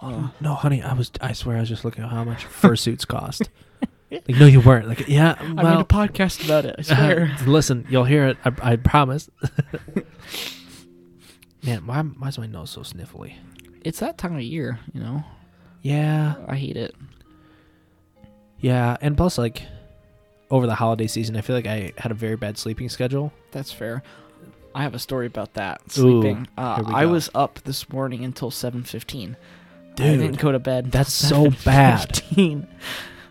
Uh, 0.01 0.29
No, 0.41 0.55
honey, 0.55 0.83
I 0.83 0.95
was. 0.95 1.11
I 1.21 1.33
swear, 1.35 1.57
I 1.59 1.61
was 1.61 1.69
just 1.69 1.85
looking 1.85 2.05
at 2.05 2.11
how 2.11 2.25
much 2.25 2.47
fursuits 2.47 3.07
cost. 3.07 3.51
like, 4.11 4.29
no, 4.29 4.47
you 4.47 4.61
weren't. 4.61 4.89
Like, 4.89 5.09
yeah, 5.09 5.37
I 5.39 5.47
made 5.49 5.63
well, 5.63 5.81
a 5.81 5.85
podcast 5.85 6.45
about 6.45 6.65
it. 6.65 6.77
I 6.79 6.83
swear. 6.83 7.37
listen, 7.47 7.87
you'll 7.91 8.05
hear 8.05 8.29
it. 8.29 8.39
I, 8.45 8.53
I 8.63 8.77
promise. 8.77 9.29
Man, 11.63 11.87
why 11.87 12.01
why 12.03 12.29
is 12.29 12.39
my 12.39 12.47
nose 12.47 12.71
so 12.71 12.81
sniffly? 12.81 13.35
It's 13.85 14.01
that 14.01 14.19
time 14.19 14.35
of 14.37 14.43
year, 14.43 14.79
you 14.93 15.01
know. 15.01 15.25
Yeah, 15.83 16.35
I 16.47 16.57
hate 16.57 16.77
it. 16.77 16.95
yeah, 18.61 18.97
and 19.01 19.17
plus, 19.17 19.39
like, 19.39 19.63
over 20.51 20.67
the 20.67 20.75
holiday 20.75 21.07
season, 21.07 21.37
I 21.37 21.41
feel 21.41 21.55
like 21.57 21.67
I 21.67 21.93
had 21.99 22.11
a 22.11 22.15
very 22.15 22.37
bad 22.37 22.59
sleeping 22.59 22.89
schedule. 22.89 23.33
That's 23.53 23.73
fair. 23.73 24.03
I 24.75 24.83
have 24.83 24.95
a 24.95 24.99
story 24.99 25.27
about 25.27 25.55
that 25.55 25.81
Ooh, 25.99 26.21
sleeping. 26.21 26.49
uh, 26.57 26.83
I 26.87 27.07
was 27.07 27.31
up 27.35 27.61
this 27.65 27.89
morning 27.91 28.25
until 28.25 28.51
seven 28.51 28.83
fifteen. 28.83 29.37
I 29.93 29.95
Dude, 29.95 30.21
didn't 30.21 30.39
go 30.39 30.53
to 30.53 30.59
bed. 30.61 30.93
that's 30.93 31.13
so 31.13 31.51
bad. 31.65 32.09
7:15. 32.15 32.69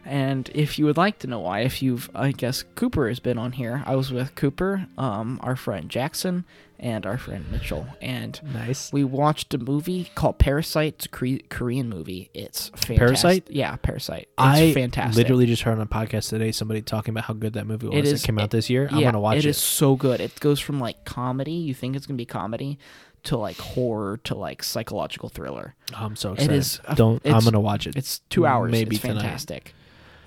And 0.04 0.50
if 0.54 0.80
you 0.80 0.86
would 0.86 0.98
like 0.98 1.20
to 1.20 1.28
know 1.28 1.40
why, 1.40 1.62
if 1.62 1.82
you've, 1.82 2.10
I 2.16 2.32
guess 2.32 2.64
Cooper 2.76 3.08
has 3.10 3.20
been 3.20 3.38
on 3.38 3.52
here. 3.54 3.84
I 3.86 3.96
was 3.98 4.12
with 4.12 4.36
Cooper, 4.36 4.88
um, 4.98 5.38
our 5.44 5.56
friend 5.58 5.90
Jackson, 5.90 6.46
and 6.80 7.06
our 7.06 7.18
friend 7.18 7.46
Mitchell, 7.52 7.88
and 8.02 8.40
Nice. 8.54 8.92
we 8.94 9.04
watched 9.04 9.54
a 9.54 9.58
movie 9.58 10.12
called 10.16 10.38
Parasite. 10.38 10.94
It's 10.96 11.06
a 11.08 11.10
Kore- 11.10 11.40
Korean 11.50 11.90
movie. 11.90 12.30
It's 12.34 12.70
fantastic. 12.70 12.98
Parasite? 12.98 13.48
Yeah, 13.50 13.76
Parasite. 13.78 14.22
It's 14.24 14.30
I 14.38 14.74
fantastic. 14.74 15.18
literally 15.18 15.46
just 15.48 15.64
heard 15.64 15.74
on 15.74 15.82
a 15.82 15.86
podcast 15.88 16.30
today 16.30 16.52
somebody 16.52 16.82
talking 16.82 17.14
about 17.14 17.24
how 17.26 17.34
good 17.34 17.54
that 17.54 17.66
movie 17.68 17.88
was. 17.88 17.96
It 17.96 18.06
It, 18.06 18.14
is- 18.14 18.24
came 18.24 18.38
out 18.38 18.46
it- 18.46 18.52
this 18.52 18.70
year. 18.70 18.88
I'm 18.92 19.02
gonna 19.02 19.20
watch 19.20 19.38
it. 19.38 19.46
It 19.46 19.50
is 19.50 19.58
so 19.58 19.96
good. 19.96 20.22
It 20.22 20.40
goes 20.40 20.60
from 20.60 20.80
like 20.80 21.04
comedy, 21.06 21.52
you 21.54 21.74
think 21.74 21.96
it's 21.96 22.06
gonna 22.06 22.18
be 22.18 22.26
comedy, 22.26 22.78
to 23.24 23.36
like 23.38 23.58
horror 23.58 24.18
to 24.26 24.36
like 24.36 24.64
psychological 24.64 25.28
thriller. 25.30 25.76
I'm 25.94 26.16
so 26.16 26.34
excited. 26.34 26.56
is 26.56 26.80
a- 26.86 26.96
Don't. 26.96 27.22
I'm 27.26 27.44
gonna 27.44 27.60
watch 27.60 27.88
it. 27.88 27.96
It's 27.96 28.20
two 28.30 28.46
hours. 28.46 28.72
Maybe 28.72 28.96
it's 28.98 29.02
tonight. 29.04 29.22
fantastic. 29.22 29.74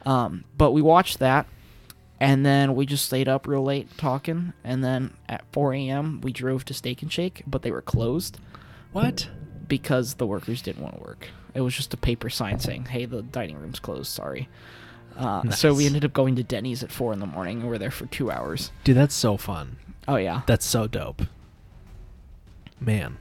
Um, 0.05 0.45
but 0.57 0.73
we 0.73 0.83
watched 0.83 1.19
that, 1.21 1.47
and 2.21 2.45
then 2.47 2.75
we 2.75 2.87
just 2.87 3.05
stayed 3.07 3.29
up 3.29 3.47
real 3.47 3.63
late 3.65 3.97
talking, 3.99 4.53
and 4.63 4.85
then 4.85 5.15
at 5.29 5.43
4 5.53 5.75
a.m. 5.75 6.21
we 6.21 6.33
drove 6.33 6.65
to 6.67 6.75
Steak 6.75 7.03
and 7.03 7.11
Shake, 7.13 7.43
but 7.47 7.63
they 7.63 7.71
were 7.71 7.83
closed 7.83 8.39
What? 8.93 9.29
because 9.67 10.15
the 10.15 10.27
workers 10.27 10.63
didn't 10.63 10.83
want 10.83 10.97
to 10.97 11.01
work. 11.03 11.29
It 11.55 11.63
was 11.63 11.75
just 11.75 11.93
a 11.95 11.97
paper 11.97 12.31
sign 12.31 12.61
saying, 12.61 12.85
"Hey, 12.87 13.07
the 13.07 13.23
dining 13.23 13.59
room's 13.59 13.81
closed. 13.81 14.13
Sorry." 14.13 14.49
Uh, 15.17 15.51
So 15.51 15.75
we 15.75 15.87
ended 15.87 16.05
up 16.05 16.13
going 16.13 16.37
to 16.37 16.43
Denny's 16.45 16.85
at 16.85 16.93
four 16.93 17.13
in 17.13 17.19
the 17.19 17.27
morning, 17.27 17.61
and 17.61 17.69
we're 17.69 17.79
there 17.79 17.91
for 17.91 18.07
two 18.07 18.31
hours. 18.31 18.71
Dude, 18.85 18.97
that's 18.97 19.15
so 19.15 19.37
fun. 19.37 19.77
Oh 20.07 20.17
yeah, 20.17 20.43
That's 20.47 20.65
so 20.65 20.87
dope. 20.87 21.23
Man. 22.79 23.19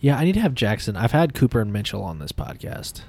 Yeah, 0.00 0.18
I 0.18 0.24
need 0.24 0.32
to 0.34 0.40
have 0.40 0.54
Jackson. 0.54 0.96
I've 0.96 1.12
had 1.12 1.34
Cooper 1.34 1.60
and 1.60 1.72
Mitchell 1.72 2.02
on 2.02 2.18
this 2.18 2.32
podcast, 2.32 3.02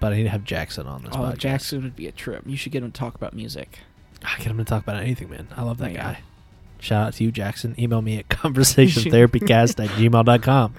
but 0.00 0.12
I 0.12 0.16
need 0.16 0.24
to 0.24 0.28
have 0.30 0.44
Jackson 0.44 0.86
on 0.86 1.02
this 1.02 1.12
oh 1.14 1.18
podcast. 1.18 1.38
Jackson 1.38 1.82
would 1.82 1.94
be 1.96 2.06
a 2.08 2.12
trip. 2.12 2.42
You 2.46 2.56
should 2.56 2.72
get 2.72 2.82
him 2.82 2.90
to 2.90 2.98
talk 2.98 3.14
about 3.14 3.32
music. 3.34 3.78
I 4.24 4.36
get 4.38 4.48
him 4.48 4.58
to 4.58 4.64
talk 4.64 4.82
about 4.82 4.96
anything, 4.96 5.30
man. 5.30 5.48
I 5.56 5.62
love 5.62 5.78
that 5.78 5.92
Yeah. 5.92 6.02
guy. 6.14 6.18
Shout 6.78 7.06
out 7.08 7.12
to 7.14 7.24
you, 7.24 7.30
Jackson. 7.30 7.74
Email 7.78 8.00
me 8.02 8.18
at 8.18 8.28
conversationtherapycast 8.30 9.82
at 9.84 9.90
gmail.com. 9.90 10.74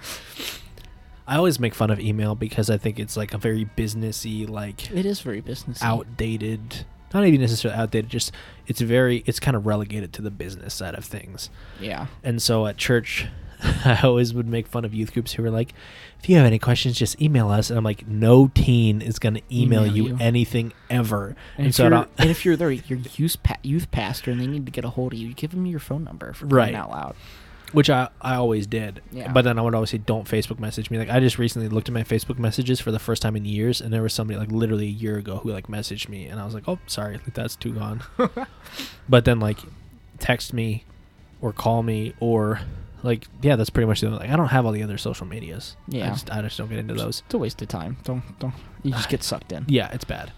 I 1.28 1.38
always 1.38 1.60
make 1.60 1.74
fun 1.74 1.90
of 1.92 2.00
email 2.00 2.36
because 2.36 2.70
I 2.70 2.78
think 2.78 3.00
it's 3.00 3.16
like 3.16 3.34
a 3.34 3.38
very 3.38 3.66
businessy, 3.78 4.50
like 4.50 4.92
It 4.92 5.06
is 5.06 5.22
very 5.22 5.42
businessy. 5.42 5.82
outdated. 5.82 6.86
Not 7.14 7.26
even 7.26 7.42
necessarily 7.42 7.80
outdated, 7.80 8.10
just 8.10 8.32
it's 8.68 8.82
very, 8.82 9.24
it's 9.26 9.40
kind 9.40 9.56
of 9.56 9.66
relegated 9.66 10.14
to 10.14 10.22
the 10.22 10.32
business 10.32 10.74
side 10.74 10.96
of 10.96 11.06
things. 11.06 11.50
Yeah. 11.80 12.08
And 12.24 12.42
so 12.42 12.66
at 12.68 12.78
church, 12.78 13.28
I 13.86 14.00
always 14.04 14.34
would 14.34 14.48
make 14.48 14.68
fun 14.68 14.86
of 14.86 14.94
youth 14.94 15.14
groups 15.14 15.34
who 15.34 15.44
were 15.44 15.50
like, 15.52 15.74
if 16.20 16.30
you 16.30 16.36
have 16.38 16.46
any 16.46 16.60
questions, 16.60 16.98
just 16.98 17.22
email 17.22 17.50
us. 17.50 17.70
And 17.70 17.78
I'm 17.78 17.84
like, 17.84 18.08
no 18.08 18.48
teen 18.54 19.02
is 19.02 19.20
going 19.20 19.36
to 19.36 19.42
email, 19.52 19.82
Email 19.86 19.96
you, 19.96 20.08
you. 20.10 20.18
anything 20.20 20.74
ever. 20.90 21.36
And, 21.58 21.68
if 21.68 21.76
so 21.76 21.84
I 21.84 21.86
you're, 21.88 21.90
don't- 21.98 22.10
and 22.18 22.30
if 22.30 22.46
you're 22.46 22.56
their 22.58 22.72
your 22.72 23.00
youth 23.16 23.42
pa- 23.44 23.58
youth 23.64 23.92
pastor 23.92 24.32
and 24.32 24.40
they 24.42 24.48
need 24.48 24.66
to 24.66 24.72
get 24.72 24.84
a 24.86 24.90
hold 24.90 25.14
of 25.14 25.20
you, 25.20 25.34
give 25.34 25.52
them 25.52 25.66
your 25.66 25.80
phone 25.80 26.04
number 26.04 26.34
for 26.34 26.46
Right. 26.48 26.74
out 26.76 26.90
loud. 26.92 27.16
which 27.72 27.90
I, 27.90 28.10
I 28.20 28.36
always 28.36 28.68
did. 28.68 29.02
Yeah. 29.12 29.32
But 29.32 29.44
then 29.44 29.58
I 29.58 29.62
would 29.62 29.74
always 29.76 29.92
say, 29.92 29.98
don't 30.00 30.28
Facebook 30.28 30.60
message 30.60 30.92
me. 30.92 30.98
Like, 30.98 31.10
I 31.10 31.20
just 31.22 31.38
recently 31.40 31.70
looked 31.70 31.88
at 31.88 31.94
my 31.94 32.04
Facebook 32.04 32.38
messages 32.38 32.82
for 32.82 32.92
the 32.92 33.00
first 33.00 33.22
time 33.22 33.36
in 33.38 33.46
years, 33.46 33.80
and 33.80 33.94
there 33.94 34.02
was 34.04 34.14
somebody, 34.14 34.38
like, 34.38 34.52
literally 34.52 34.88
a 34.88 34.90
year 34.90 35.18
ago 35.18 35.38
who, 35.38 35.52
like, 35.54 35.68
messaged 35.68 36.10
me, 36.10 36.26
and 36.26 36.38
I 36.40 36.44
was 36.46 36.54
like, 36.54 36.68
oh, 36.68 36.80
sorry, 36.88 37.14
like, 37.14 37.34
that's 37.34 37.56
too 37.56 37.74
gone. 37.74 38.04
but 39.08 39.24
then, 39.26 39.40
like, 39.40 39.60
text 40.20 40.52
me 40.54 40.84
or 41.40 41.54
call 41.54 41.82
me 41.82 42.14
or, 42.20 42.60
like, 43.04 43.28
yeah, 43.42 43.56
that's 43.56 43.70
pretty 43.70 43.88
much 43.88 44.02
the 44.02 44.08
only, 44.08 44.20
like, 44.20 44.30
I 44.30 44.36
don't 44.36 44.48
have 44.50 44.66
all 44.66 44.72
the 44.72 44.84
other 44.84 44.98
social 44.98 45.26
medias. 45.26 45.76
I 45.92 45.98
Yeah. 45.98 46.10
just, 46.12 46.32
I 46.32 46.42
just 46.42 46.58
don't 46.58 46.70
get 46.70 46.80
into 46.80 46.94
those. 46.94 47.24
It's 47.26 47.34
a 47.34 47.38
waste 47.38 47.62
of 47.62 47.68
time. 47.68 47.98
Don't 48.04 48.24
don't. 48.40 48.54
You 48.84 48.92
just 48.92 49.10
get 49.10 49.24
sucked 49.24 49.52
in. 49.52 49.66
Yeah, 49.68 49.90
it's 49.92 50.06
bad. 50.06 50.32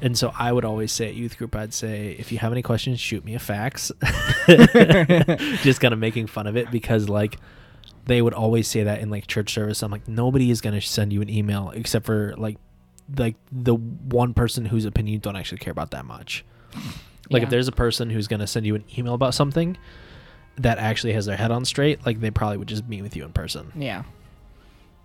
And 0.00 0.18
so 0.18 0.32
I 0.36 0.50
would 0.52 0.64
always 0.64 0.90
say 0.90 1.08
at 1.08 1.14
youth 1.14 1.38
group, 1.38 1.54
I'd 1.54 1.72
say, 1.72 2.16
if 2.18 2.32
you 2.32 2.38
have 2.38 2.50
any 2.50 2.62
questions, 2.62 2.98
shoot 2.98 3.24
me 3.24 3.34
a 3.34 3.38
fax. 3.38 3.92
Just 5.62 5.80
kind 5.80 5.94
of 5.94 5.98
making 6.00 6.26
fun 6.26 6.46
of 6.46 6.56
it 6.56 6.70
because, 6.70 7.08
like, 7.08 7.38
they 8.06 8.20
would 8.20 8.34
always 8.34 8.66
say 8.66 8.82
that 8.82 9.00
in 9.00 9.10
like 9.10 9.26
church 9.28 9.54
service. 9.54 9.80
I'm 9.82 9.92
like, 9.92 10.08
nobody 10.08 10.50
is 10.50 10.60
gonna 10.60 10.80
send 10.80 11.12
you 11.12 11.22
an 11.22 11.30
email 11.30 11.70
except 11.74 12.04
for 12.04 12.34
like, 12.36 12.56
like 13.16 13.36
the 13.52 13.74
one 13.76 14.34
person 14.34 14.64
whose 14.64 14.84
opinion 14.84 15.12
you 15.14 15.18
don't 15.20 15.36
actually 15.36 15.58
care 15.58 15.70
about 15.70 15.92
that 15.92 16.04
much. 16.04 16.44
Like, 17.30 17.42
Yeah. 17.42 17.44
if 17.44 17.50
there's 17.50 17.68
a 17.68 17.72
person 17.72 18.10
who's 18.10 18.26
gonna 18.26 18.48
send 18.48 18.66
you 18.66 18.74
an 18.74 18.82
email 18.98 19.14
about 19.14 19.34
something 19.34 19.76
that 20.56 20.78
actually 20.78 21.12
has 21.14 21.26
their 21.26 21.36
head 21.36 21.50
on 21.50 21.64
straight, 21.64 22.04
like 22.04 22.20
they 22.20 22.30
probably 22.30 22.58
would 22.58 22.68
just 22.68 22.86
meet 22.86 23.02
with 23.02 23.16
you 23.16 23.24
in 23.24 23.32
person. 23.32 23.72
Yeah. 23.74 24.02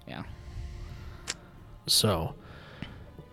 Yeah. 0.08 0.24
So, 1.86 2.36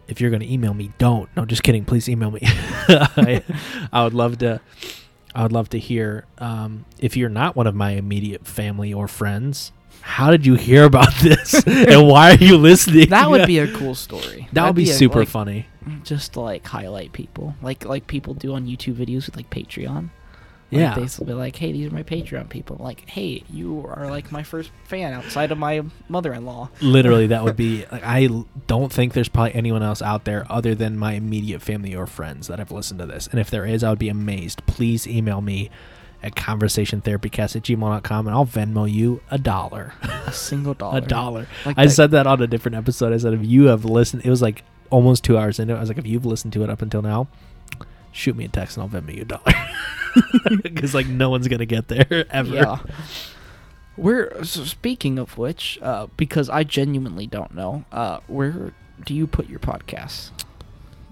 if 0.07 0.21
you're 0.21 0.31
going 0.31 0.41
to 0.43 0.53
email 0.53 0.75
me, 0.75 0.93
don't. 0.99 1.29
No, 1.37 1.45
just 1.45 1.63
kidding. 1.63 1.85
Please 1.85 2.09
email 2.09 2.31
me. 2.31 2.41
I, 2.45 3.43
I 3.93 4.05
would 4.05 4.15
love 4.15 4.39
to. 4.39 4.61
I 5.35 5.43
would 5.43 5.53
love 5.53 5.69
to 5.71 5.79
hear 5.81 6.27
um, 6.39 6.85
if 6.99 7.17
you're 7.17 7.29
not 7.29 7.57
one 7.57 7.67
of 7.67 7.75
my 7.75 7.93
immediate 7.93 8.47
family 8.47 8.93
or 8.95 9.09
friends. 9.09 9.73
How 10.01 10.31
did 10.31 10.45
you 10.47 10.55
hear 10.55 10.85
about 10.85 11.13
this, 11.23 11.67
and 11.67 12.07
why 12.09 12.33
are 12.33 12.45
you 12.45 12.57
listening? 12.57 13.09
That 13.09 13.31
would 13.31 13.47
be 13.47 13.59
a 13.59 13.73
cool 13.73 13.95
story. 13.95 14.49
that 14.53 14.63
would 14.67 14.77
That'd 14.77 14.77
be 14.77 14.91
a- 14.91 14.95
super 14.95 15.21
like, 15.21 15.29
funny. 15.29 15.67
Just 16.03 16.35
to, 16.35 16.41
like 16.41 16.67
highlight 16.67 17.13
people, 17.13 17.55
like 17.63 17.85
like 17.85 18.07
people 18.07 18.35
do 18.35 18.55
on 18.55 18.67
YouTube 18.67 18.95
videos 18.95 19.27
with 19.27 19.37
like 19.37 19.51
Patreon. 19.51 20.11
Yeah, 20.75 20.95
Like, 20.95 21.11
they 21.11 21.19
will 21.19 21.27
be 21.27 21.33
like, 21.35 21.57
"Hey, 21.57 21.73
these 21.73 21.91
are 21.91 21.95
my 21.95 22.03
Patreon 22.03 22.49
people." 22.49 22.77
Like, 22.81 23.09
"Hey, 23.09 23.43
you 23.51 23.85
are 23.89 24.09
like 24.11 24.33
my 24.33 24.43
first 24.43 24.71
fan 24.85 25.13
outside 25.13 25.51
of 25.53 25.59
my 25.59 25.83
mother-in-law." 26.09 26.71
literally, 26.81 27.27
that 27.29 27.45
would 27.45 27.57
be. 27.67 27.85
Like, 27.93 28.03
I 28.05 28.29
don't 28.67 28.93
think 28.93 29.13
there's 29.13 29.29
probably 29.29 29.55
anyone 29.55 29.83
else 29.83 30.03
out 30.03 30.25
there 30.25 30.47
other 30.51 30.75
than 30.75 30.97
my 30.99 31.13
immediate 31.15 31.63
family 31.63 31.95
or 31.95 32.07
friends 32.07 32.49
that 32.49 32.59
have 32.59 32.71
listened 32.73 33.01
to 33.01 33.07
this. 33.07 33.27
And 33.27 33.39
if 33.41 33.51
there 33.51 33.65
is, 33.67 33.85
I 33.85 33.91
would 33.91 33.99
be 33.99 34.09
amazed. 34.09 34.65
Please 34.67 35.07
email 35.07 35.41
me 35.41 35.71
at 36.23 36.35
conversationtherapycast 36.35 37.55
at 37.57 37.63
gmail.com 37.63 38.27
and 38.27 38.35
I'll 38.35 38.47
Venmo 38.47 38.91
you 38.91 39.21
a 39.31 39.39
dollar. 39.39 39.93
A 40.27 40.33
single 40.33 40.75
dollar. 40.85 40.99
a 40.99 41.01
dollar. 41.01 41.47
Like 41.67 41.79
I 41.79 41.85
that- 41.87 41.91
said 41.91 42.11
that 42.13 42.27
on 42.27 42.41
a 42.43 42.47
different 42.47 42.77
episode. 42.77 43.13
I 43.13 43.19
said 43.19 43.35
if 43.35 43.45
you 43.45 43.65
have 43.67 43.85
listened, 43.85 44.23
it 44.25 44.31
was 44.31 44.41
like 44.43 44.65
almost 44.91 45.25
two 45.25 45.37
hours 45.37 45.59
into 45.59 45.75
it. 45.75 45.77
I 45.77 45.81
was 45.81 45.89
like, 45.91 45.99
if 45.99 46.07
you've 46.07 46.25
listened 46.27 46.53
to 46.55 46.63
it 46.65 46.71
up 46.71 46.81
until 46.83 47.03
now, 47.03 47.29
shoot 48.15 48.35
me 48.37 48.45
a 48.47 48.49
text 48.49 48.79
and 48.79 48.83
I'll 48.85 48.89
Venmo 48.89 49.15
you 49.15 49.23
a 49.23 49.25
dollar. 49.27 49.43
Because 50.63 50.95
like 50.95 51.09
no 51.09 51.29
one's 51.29 51.49
gonna 51.49 51.67
get 51.67 51.89
there 51.89 52.25
ever. 52.31 52.55
Yeah. 52.55 52.79
Where 53.97 54.45
so 54.45 54.65
speaking 54.65 55.19
of 55.19 55.37
which, 55.39 55.79
uh, 55.83 56.07
because 56.17 56.49
I 56.49 56.63
genuinely 56.65 57.27
don't 57.27 57.53
know, 57.55 57.85
uh, 57.93 58.21
where 58.29 58.73
do 59.05 59.13
you 59.15 59.27
put 59.27 59.49
your 59.49 59.59
podcasts? 59.59 60.31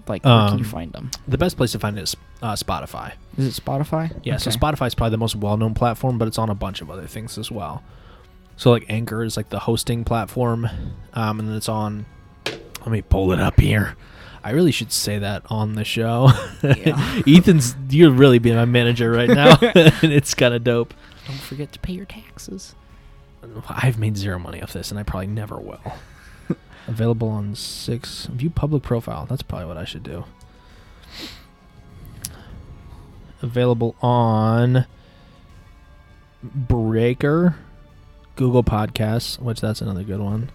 Like, 0.07 0.23
where 0.25 0.47
can 0.49 0.57
you 0.59 0.63
Um, 0.65 0.69
find 0.69 0.91
them? 0.93 1.11
The 1.27 1.37
best 1.37 1.55
place 1.57 1.71
to 1.73 1.79
find 1.79 1.97
it 1.97 2.03
is 2.03 2.15
uh, 2.41 2.53
Spotify. 2.53 3.13
Is 3.37 3.57
it 3.57 3.61
Spotify? 3.63 4.17
Yeah, 4.23 4.35
so 4.37 4.49
Okay. 4.49 4.57
Spotify 4.59 4.87
is 4.87 4.95
probably 4.95 5.11
the 5.11 5.17
most 5.17 5.35
well-known 5.37 5.73
platform, 5.73 6.17
but 6.17 6.27
it's 6.27 6.37
on 6.37 6.49
a 6.49 6.55
bunch 6.55 6.81
of 6.81 6.89
other 6.91 7.07
things 7.07 7.37
as 7.37 7.49
well. 7.49 7.83
So 8.57 8.71
like 8.71 8.85
Anchor 8.89 9.23
is 9.23 9.35
like 9.37 9.49
the 9.49 9.59
hosting 9.59 10.03
platform, 10.03 10.67
um, 11.13 11.39
and 11.39 11.47
then 11.49 11.55
it's 11.57 11.69
on. 11.69 12.05
Let 12.45 12.87
me 12.87 13.01
pull 13.01 13.31
it 13.31 13.39
up 13.39 13.59
here. 13.59 13.95
I 14.43 14.51
really 14.51 14.71
should 14.71 14.91
say 14.91 15.19
that 15.19 15.43
on 15.49 15.75
the 15.75 15.85
show. 15.85 16.29
Yeah. 16.61 17.21
Ethan's, 17.27 17.75
you're 17.89 18.11
really 18.11 18.39
being 18.39 18.55
my 18.57 18.65
manager 18.65 19.09
right 19.09 19.29
now, 19.29 19.57
and 19.61 19.73
it's 20.03 20.33
kind 20.33 20.53
of 20.53 20.63
dope. 20.63 20.93
Don't 21.27 21.39
forget 21.39 21.71
to 21.71 21.79
pay 21.79 21.93
your 21.93 22.05
taxes. 22.05 22.75
I've 23.69 23.97
made 23.97 24.17
zero 24.17 24.39
money 24.39 24.61
off 24.61 24.73
this, 24.73 24.91
and 24.91 24.99
I 24.99 25.03
probably 25.03 25.27
never 25.27 25.57
will. 25.57 25.81
Available 26.87 27.29
on 27.29 27.55
six 27.55 28.25
view 28.25 28.49
public 28.49 28.83
profile. 28.83 29.25
That's 29.25 29.41
probably 29.41 29.67
what 29.67 29.77
I 29.77 29.85
should 29.85 30.03
do. 30.03 30.25
Available 33.41 33.95
on 34.01 34.85
Breaker, 36.43 37.55
Google 38.35 38.63
Podcasts, 38.63 39.39
which 39.39 39.61
that's 39.61 39.81
another 39.81 40.03
good 40.03 40.19
one. 40.19 40.51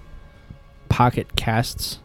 Pocket 0.91 1.37
Casts, 1.37 2.01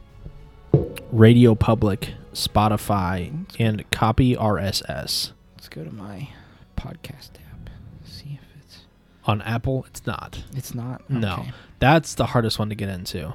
Radio 1.11 1.55
Public, 1.55 2.13
Spotify, 2.33 3.45
and 3.59 3.89
Copy 3.91 4.35
RSS. 4.35 5.31
Let's 5.55 5.69
go 5.69 5.83
to 5.83 5.91
my 5.93 6.29
podcast 6.77 7.29
app. 7.51 7.69
See 8.03 8.39
if 8.41 8.61
it's 8.61 8.79
On 9.25 9.41
Apple, 9.41 9.85
it's 9.87 10.05
not. 10.05 10.43
it's 10.55 10.73
not. 10.73 11.07
No. 11.09 11.33
Okay. 11.33 11.51
That's 11.79 12.15
the 12.15 12.27
hardest 12.27 12.59
one 12.59 12.69
to 12.69 12.75
get 12.75 12.89
into. 12.89 13.33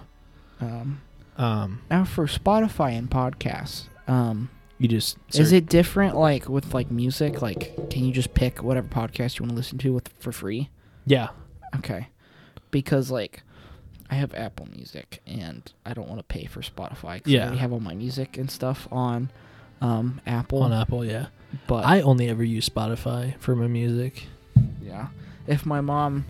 Um, 0.60 1.00
Um, 1.36 1.82
now 1.88 2.04
for 2.04 2.26
Spotify 2.26 2.98
and 2.98 3.08
podcasts, 3.08 3.84
um, 4.08 4.50
you 4.78 4.88
just 4.88 5.16
is 5.28 5.48
search- 5.48 5.52
it 5.52 5.66
different 5.68 6.16
like 6.16 6.48
with 6.48 6.74
like 6.74 6.90
music? 6.90 7.40
Like, 7.42 7.90
can 7.90 8.04
you 8.04 8.12
just 8.12 8.34
pick 8.34 8.60
whatever 8.62 8.88
podcast 8.88 9.38
you 9.38 9.44
want 9.44 9.50
to 9.52 9.56
listen 9.56 9.78
to 9.78 9.92
with 9.92 10.08
for 10.18 10.32
free? 10.32 10.68
Yeah, 11.06 11.28
Okay, 11.76 12.08
because 12.72 13.10
like 13.12 13.44
I 14.10 14.14
have 14.14 14.32
Apple 14.34 14.66
Music 14.74 15.20
and 15.26 15.70
I 15.84 15.92
don't 15.94 16.08
want 16.08 16.18
to 16.20 16.24
pay 16.24 16.46
for 16.46 16.60
Spotify. 16.62 17.22
'cause 17.22 17.26
Yeah. 17.32 17.40
I 17.40 17.42
already 17.44 17.58
have 17.58 17.72
all 17.72 17.80
my 17.80 17.94
music 17.94 18.36
and 18.38 18.50
stuff 18.50 18.88
on 18.90 19.30
um, 19.80 20.20
Apple. 20.26 20.62
on 20.62 20.72
Apple. 20.72 21.04
Yeah, 21.04 21.26
but 21.66 21.84
I 21.84 22.00
only 22.00 22.28
ever 22.28 22.42
use 22.42 22.68
Spotify 22.68 23.36
for 23.38 23.54
my 23.54 23.66
music. 23.68 24.24
yeah, 24.82 25.08
if 25.46 25.64
my 25.66 25.80
mom 25.80 26.24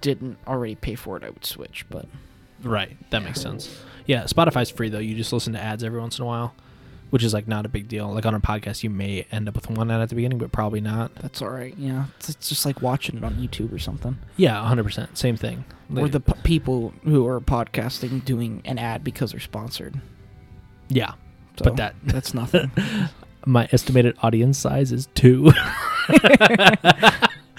didn't 0.00 0.38
already 0.46 0.74
pay 0.74 0.94
for 0.94 1.16
it, 1.16 1.24
I 1.24 1.30
would 1.30 1.44
switch. 1.44 1.84
But 1.88 2.06
Right, 2.62 2.96
that 3.10 3.22
makes 3.22 3.40
sense. 3.40 3.82
Yeah, 4.06 4.24
Spotify's 4.24 4.70
free 4.70 4.88
though. 4.88 4.98
You 4.98 5.14
just 5.14 5.32
listen 5.32 5.52
to 5.52 5.60
ads 5.62 5.84
every 5.84 6.00
once 6.00 6.18
in 6.18 6.22
a 6.24 6.26
while, 6.26 6.54
which 7.16 7.24
is 7.24 7.32
like 7.32 7.48
not 7.48 7.64
a 7.64 7.68
big 7.70 7.88
deal. 7.88 8.12
Like 8.12 8.26
on 8.26 8.34
a 8.34 8.40
podcast, 8.40 8.82
you 8.82 8.90
may 8.90 9.26
end 9.32 9.48
up 9.48 9.54
with 9.54 9.70
one 9.70 9.90
ad 9.90 10.02
at 10.02 10.10
the 10.10 10.14
beginning, 10.14 10.36
but 10.36 10.52
probably 10.52 10.82
not. 10.82 11.14
that's 11.14 11.40
all 11.40 11.48
right. 11.48 11.74
Yeah, 11.78 12.04
it's, 12.18 12.28
it's 12.28 12.50
just 12.50 12.66
like 12.66 12.82
watching 12.82 13.16
it 13.16 13.24
on 13.24 13.36
YouTube 13.36 13.72
or 13.72 13.78
something. 13.78 14.18
Yeah, 14.36 14.62
hundred 14.66 14.84
percent, 14.84 15.16
same 15.16 15.38
thing. 15.38 15.64
or 15.96 16.08
the 16.08 16.20
p- 16.20 16.34
people 16.44 16.92
who 17.04 17.26
are 17.26 17.40
podcasting 17.40 18.22
doing 18.22 18.60
an 18.66 18.76
ad 18.78 19.02
because 19.02 19.30
they're 19.30 19.40
sponsored. 19.40 19.98
yeah, 20.90 21.12
So 21.56 21.64
but 21.64 21.76
that 21.76 21.94
that's 22.04 22.34
nothing. 22.34 22.70
my 23.46 23.66
estimated 23.72 24.14
audience 24.22 24.58
size 24.58 24.92
is 24.92 25.08
two. 25.14 25.50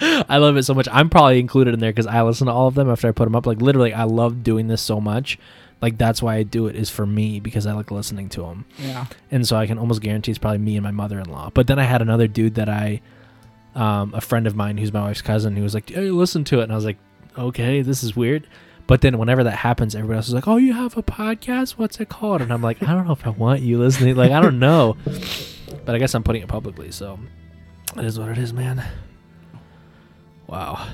I 0.00 0.36
love 0.38 0.56
it 0.56 0.62
so 0.62 0.74
much. 0.74 0.86
I'm 0.92 1.10
probably 1.10 1.40
included 1.40 1.74
in 1.74 1.80
there 1.80 1.90
because 1.90 2.06
I 2.06 2.22
listen 2.22 2.46
to 2.46 2.52
all 2.52 2.68
of 2.68 2.74
them 2.76 2.88
after 2.88 3.08
I 3.08 3.10
put 3.10 3.24
them 3.24 3.34
up. 3.34 3.46
Like 3.46 3.60
literally, 3.60 3.92
I 3.92 4.04
love 4.04 4.44
doing 4.44 4.68
this 4.68 4.80
so 4.80 5.00
much. 5.00 5.38
Like 5.80 5.96
that's 5.96 6.20
why 6.20 6.34
I 6.36 6.42
do 6.42 6.66
it 6.66 6.74
is 6.74 6.90
for 6.90 7.06
me 7.06 7.38
because 7.40 7.66
I 7.66 7.72
like 7.72 7.90
listening 7.90 8.28
to 8.30 8.42
them, 8.42 8.64
yeah. 8.78 9.06
and 9.30 9.46
so 9.46 9.56
I 9.56 9.66
can 9.66 9.78
almost 9.78 10.00
guarantee 10.02 10.32
it's 10.32 10.38
probably 10.38 10.58
me 10.58 10.76
and 10.76 10.82
my 10.82 10.90
mother-in-law. 10.90 11.50
But 11.54 11.68
then 11.68 11.78
I 11.78 11.84
had 11.84 12.02
another 12.02 12.26
dude 12.26 12.56
that 12.56 12.68
I, 12.68 13.00
um, 13.76 14.12
a 14.12 14.20
friend 14.20 14.48
of 14.48 14.56
mine 14.56 14.76
who's 14.78 14.92
my 14.92 15.02
wife's 15.02 15.22
cousin, 15.22 15.54
who 15.54 15.62
was 15.62 15.74
like, 15.74 15.90
"Hey, 15.90 16.10
listen 16.10 16.42
to 16.44 16.58
it," 16.60 16.64
and 16.64 16.72
I 16.72 16.74
was 16.74 16.84
like, 16.84 16.98
"Okay, 17.38 17.82
this 17.82 18.02
is 18.02 18.16
weird." 18.16 18.48
But 18.88 19.02
then 19.02 19.18
whenever 19.18 19.44
that 19.44 19.52
happens, 19.58 19.94
everybody 19.94 20.16
else 20.16 20.26
is 20.28 20.34
like, 20.34 20.48
"Oh, 20.48 20.56
you 20.56 20.72
have 20.72 20.96
a 20.96 21.02
podcast? 21.02 21.72
What's 21.72 22.00
it 22.00 22.08
called?" 22.08 22.42
And 22.42 22.52
I'm 22.52 22.62
like, 22.62 22.82
"I 22.82 22.92
don't 22.94 23.06
know 23.06 23.12
if 23.12 23.24
I 23.24 23.30
want 23.30 23.60
you 23.60 23.78
listening. 23.78 24.16
Like, 24.16 24.32
I 24.32 24.40
don't 24.40 24.58
know." 24.68 24.96
But 25.84 25.94
I 25.94 25.98
guess 25.98 26.12
I'm 26.14 26.24
putting 26.24 26.42
it 26.42 26.48
publicly, 26.48 26.90
so 26.90 27.20
it 27.96 28.04
is 28.04 28.18
what 28.18 28.30
it 28.30 28.38
is, 28.38 28.52
man. 28.52 28.84
Wow. 30.48 30.88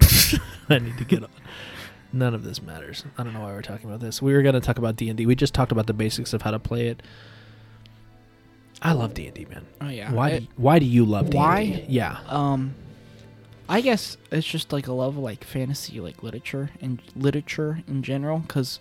I 0.68 0.78
need 0.78 0.98
to 0.98 1.04
get 1.04 1.22
on. 1.22 1.30
None 2.12 2.34
of 2.34 2.42
this 2.42 2.62
matters. 2.62 3.04
I 3.18 3.22
don't 3.22 3.34
know 3.34 3.40
why 3.40 3.52
we're 3.52 3.62
talking 3.62 3.86
about 3.88 4.00
this. 4.00 4.22
We 4.22 4.32
were 4.32 4.42
going 4.42 4.54
to 4.54 4.60
talk 4.60 4.78
about 4.78 4.96
D&D. 4.96 5.26
We 5.26 5.34
just 5.34 5.52
talked 5.54 5.72
about 5.72 5.86
the 5.86 5.92
basics 5.92 6.32
of 6.32 6.42
how 6.42 6.50
to 6.52 6.58
play 6.58 6.88
it. 6.88 7.02
I 8.80 8.92
love 8.92 9.12
D&D, 9.14 9.46
man. 9.50 9.66
Oh 9.80 9.88
yeah. 9.88 10.12
Why 10.12 10.30
It- 10.30 10.40
do, 10.40 10.46
why 10.56 10.78
do 10.78 10.86
you 10.86 11.04
love 11.04 11.26
D&D? 11.26 11.36
Why? 11.36 11.84
Yeah. 11.88 12.18
Um, 12.28 12.74
I 13.68 13.80
guess 13.80 14.16
it's 14.30 14.46
just 14.46 14.72
like 14.72 14.86
a 14.86 14.92
love 14.92 15.16
of 15.18 15.22
like 15.22 15.44
fantasy, 15.44 16.00
like 16.00 16.22
literature 16.22 16.70
and 16.80 17.02
literature 17.16 17.82
in 17.88 18.02
general. 18.02 18.38
Because 18.38 18.78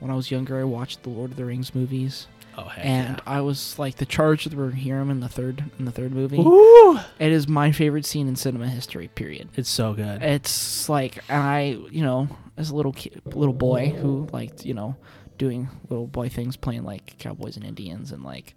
when 0.00 0.10
I 0.10 0.14
was 0.14 0.30
younger, 0.30 0.60
I 0.60 0.64
watched 0.64 1.02
the 1.04 1.08
Lord 1.10 1.30
of 1.30 1.36
the 1.36 1.44
Rings 1.46 1.74
movies, 1.74 2.26
Oh, 2.58 2.64
heck 2.64 2.84
and 2.84 3.22
I 3.26 3.42
was 3.42 3.78
like 3.78 3.96
the 3.96 4.06
charge 4.06 4.46
of 4.46 4.52
the 4.52 4.56
Rohirrim 4.56 5.10
in 5.10 5.20
the 5.20 5.28
third 5.28 5.64
in 5.78 5.84
the 5.84 5.90
third 5.90 6.12
movie. 6.12 6.38
Ooh! 6.38 6.98
It 7.18 7.30
is 7.30 7.46
my 7.46 7.70
favorite 7.70 8.06
scene 8.06 8.28
in 8.28 8.36
cinema 8.36 8.68
history. 8.68 9.08
Period. 9.08 9.50
It's 9.56 9.68
so 9.68 9.92
good. 9.92 10.22
It's 10.22 10.88
like, 10.88 11.22
and 11.28 11.42
I, 11.42 11.78
you 11.90 12.02
know, 12.02 12.28
as 12.56 12.70
a 12.70 12.74
little 12.74 12.92
kid, 12.92 13.20
little 13.26 13.54
boy 13.54 13.90
who 13.90 14.26
liked, 14.32 14.64
you 14.64 14.72
know, 14.72 14.96
doing 15.36 15.68
little 15.90 16.06
boy 16.06 16.30
things, 16.30 16.56
playing 16.56 16.84
like 16.84 17.18
cowboys 17.18 17.56
and 17.56 17.64
Indians 17.64 18.10
and 18.10 18.22
like 18.22 18.54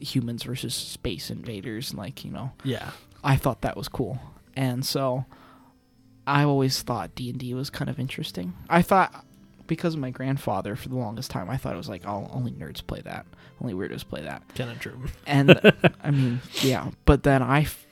humans 0.00 0.42
versus 0.42 0.74
space 0.74 1.30
invaders, 1.30 1.90
and 1.90 1.98
like 1.98 2.24
you 2.24 2.30
know, 2.30 2.52
yeah. 2.64 2.90
I 3.24 3.36
thought 3.36 3.62
that 3.62 3.76
was 3.76 3.88
cool, 3.88 4.20
and 4.54 4.84
so 4.84 5.24
I 6.26 6.44
always 6.44 6.82
thought 6.82 7.14
D 7.14 7.30
and 7.30 7.38
D 7.38 7.54
was 7.54 7.70
kind 7.70 7.88
of 7.88 7.98
interesting. 7.98 8.54
I 8.68 8.82
thought 8.82 9.24
because 9.70 9.94
of 9.94 10.00
my 10.00 10.10
grandfather 10.10 10.76
for 10.76 10.90
the 10.90 10.96
longest 10.96 11.30
time, 11.30 11.48
I 11.48 11.56
thought 11.56 11.72
it 11.72 11.78
was 11.78 11.88
like, 11.88 12.02
oh, 12.06 12.28
only 12.34 12.50
nerds 12.52 12.86
play 12.86 13.00
that, 13.00 13.24
only 13.62 13.72
weirdos 13.72 14.06
play 14.06 14.20
that, 14.20 14.42
Kind 14.54 14.70
of 14.70 14.78
true. 14.78 15.00
and 15.26 15.58
I 16.04 16.10
mean, 16.10 16.40
yeah. 16.60 16.90
But 17.06 17.22
then 17.22 17.42
I 17.42 17.60
f- 17.62 17.86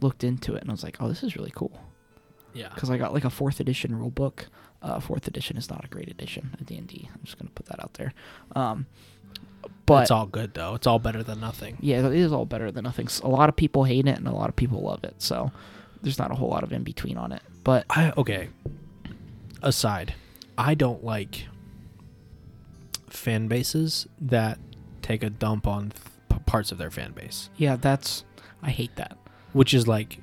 looked 0.00 0.22
into 0.22 0.54
it 0.54 0.60
and 0.60 0.70
I 0.70 0.72
was 0.72 0.84
like, 0.84 0.98
oh, 1.00 1.08
this 1.08 1.22
is 1.24 1.34
really 1.34 1.50
cool 1.54 1.80
Yeah. 2.52 2.68
because 2.74 2.90
I 2.90 2.98
got 2.98 3.12
like 3.12 3.24
a 3.24 3.30
fourth 3.30 3.58
edition 3.58 3.96
rule 3.98 4.10
book. 4.10 4.46
Uh, 4.82 5.00
fourth 5.00 5.26
edition 5.26 5.56
is 5.56 5.70
not 5.70 5.82
a 5.84 5.88
great 5.88 6.08
edition 6.10 6.54
of 6.60 6.66
D 6.66 6.76
and 6.76 6.86
D. 6.86 7.08
I'm 7.12 7.20
just 7.24 7.38
gonna 7.38 7.50
put 7.54 7.66
that 7.66 7.80
out 7.82 7.94
there. 7.94 8.12
Um, 8.54 8.86
but 9.86 10.02
it's 10.02 10.10
all 10.10 10.26
good, 10.26 10.52
though. 10.52 10.74
It's 10.74 10.86
all 10.86 10.98
better 10.98 11.22
than 11.22 11.40
nothing. 11.40 11.78
yeah, 11.80 12.06
it 12.06 12.12
is 12.14 12.32
all 12.32 12.44
better 12.44 12.70
than 12.70 12.84
nothing. 12.84 13.08
A 13.22 13.28
lot 13.28 13.48
of 13.48 13.56
people 13.56 13.84
hate 13.84 14.06
it 14.06 14.18
and 14.18 14.28
a 14.28 14.32
lot 14.34 14.50
of 14.50 14.56
people 14.56 14.82
love 14.82 15.02
it. 15.04 15.14
So 15.18 15.50
there's 16.02 16.18
not 16.18 16.30
a 16.30 16.34
whole 16.34 16.50
lot 16.50 16.62
of 16.64 16.72
in 16.72 16.82
between 16.84 17.16
on 17.16 17.32
it. 17.32 17.40
But 17.64 17.86
I 17.88 18.12
okay. 18.18 18.50
Aside, 19.62 20.12
I 20.56 20.74
don't 20.74 21.04
like 21.04 21.46
fan 23.08 23.48
bases 23.48 24.06
that 24.20 24.58
take 25.02 25.22
a 25.22 25.30
dump 25.30 25.66
on 25.66 25.92
th- 26.30 26.44
parts 26.46 26.72
of 26.72 26.78
their 26.78 26.90
fan 26.90 27.12
base, 27.12 27.50
yeah, 27.56 27.76
that's 27.76 28.24
I 28.62 28.70
hate 28.70 28.94
that. 28.96 29.16
which 29.52 29.74
is 29.74 29.86
like 29.86 30.18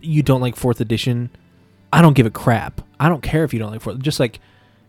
you 0.00 0.22
don't 0.22 0.40
like 0.40 0.56
fourth 0.56 0.80
edition. 0.80 1.30
I 1.92 2.02
don't 2.02 2.14
give 2.14 2.26
a 2.26 2.30
crap. 2.30 2.80
I 2.98 3.08
don't 3.08 3.22
care 3.22 3.44
if 3.44 3.52
you 3.52 3.58
don't 3.60 3.70
like 3.70 3.80
fourth. 3.82 3.98
Just 4.00 4.18
like 4.20 4.40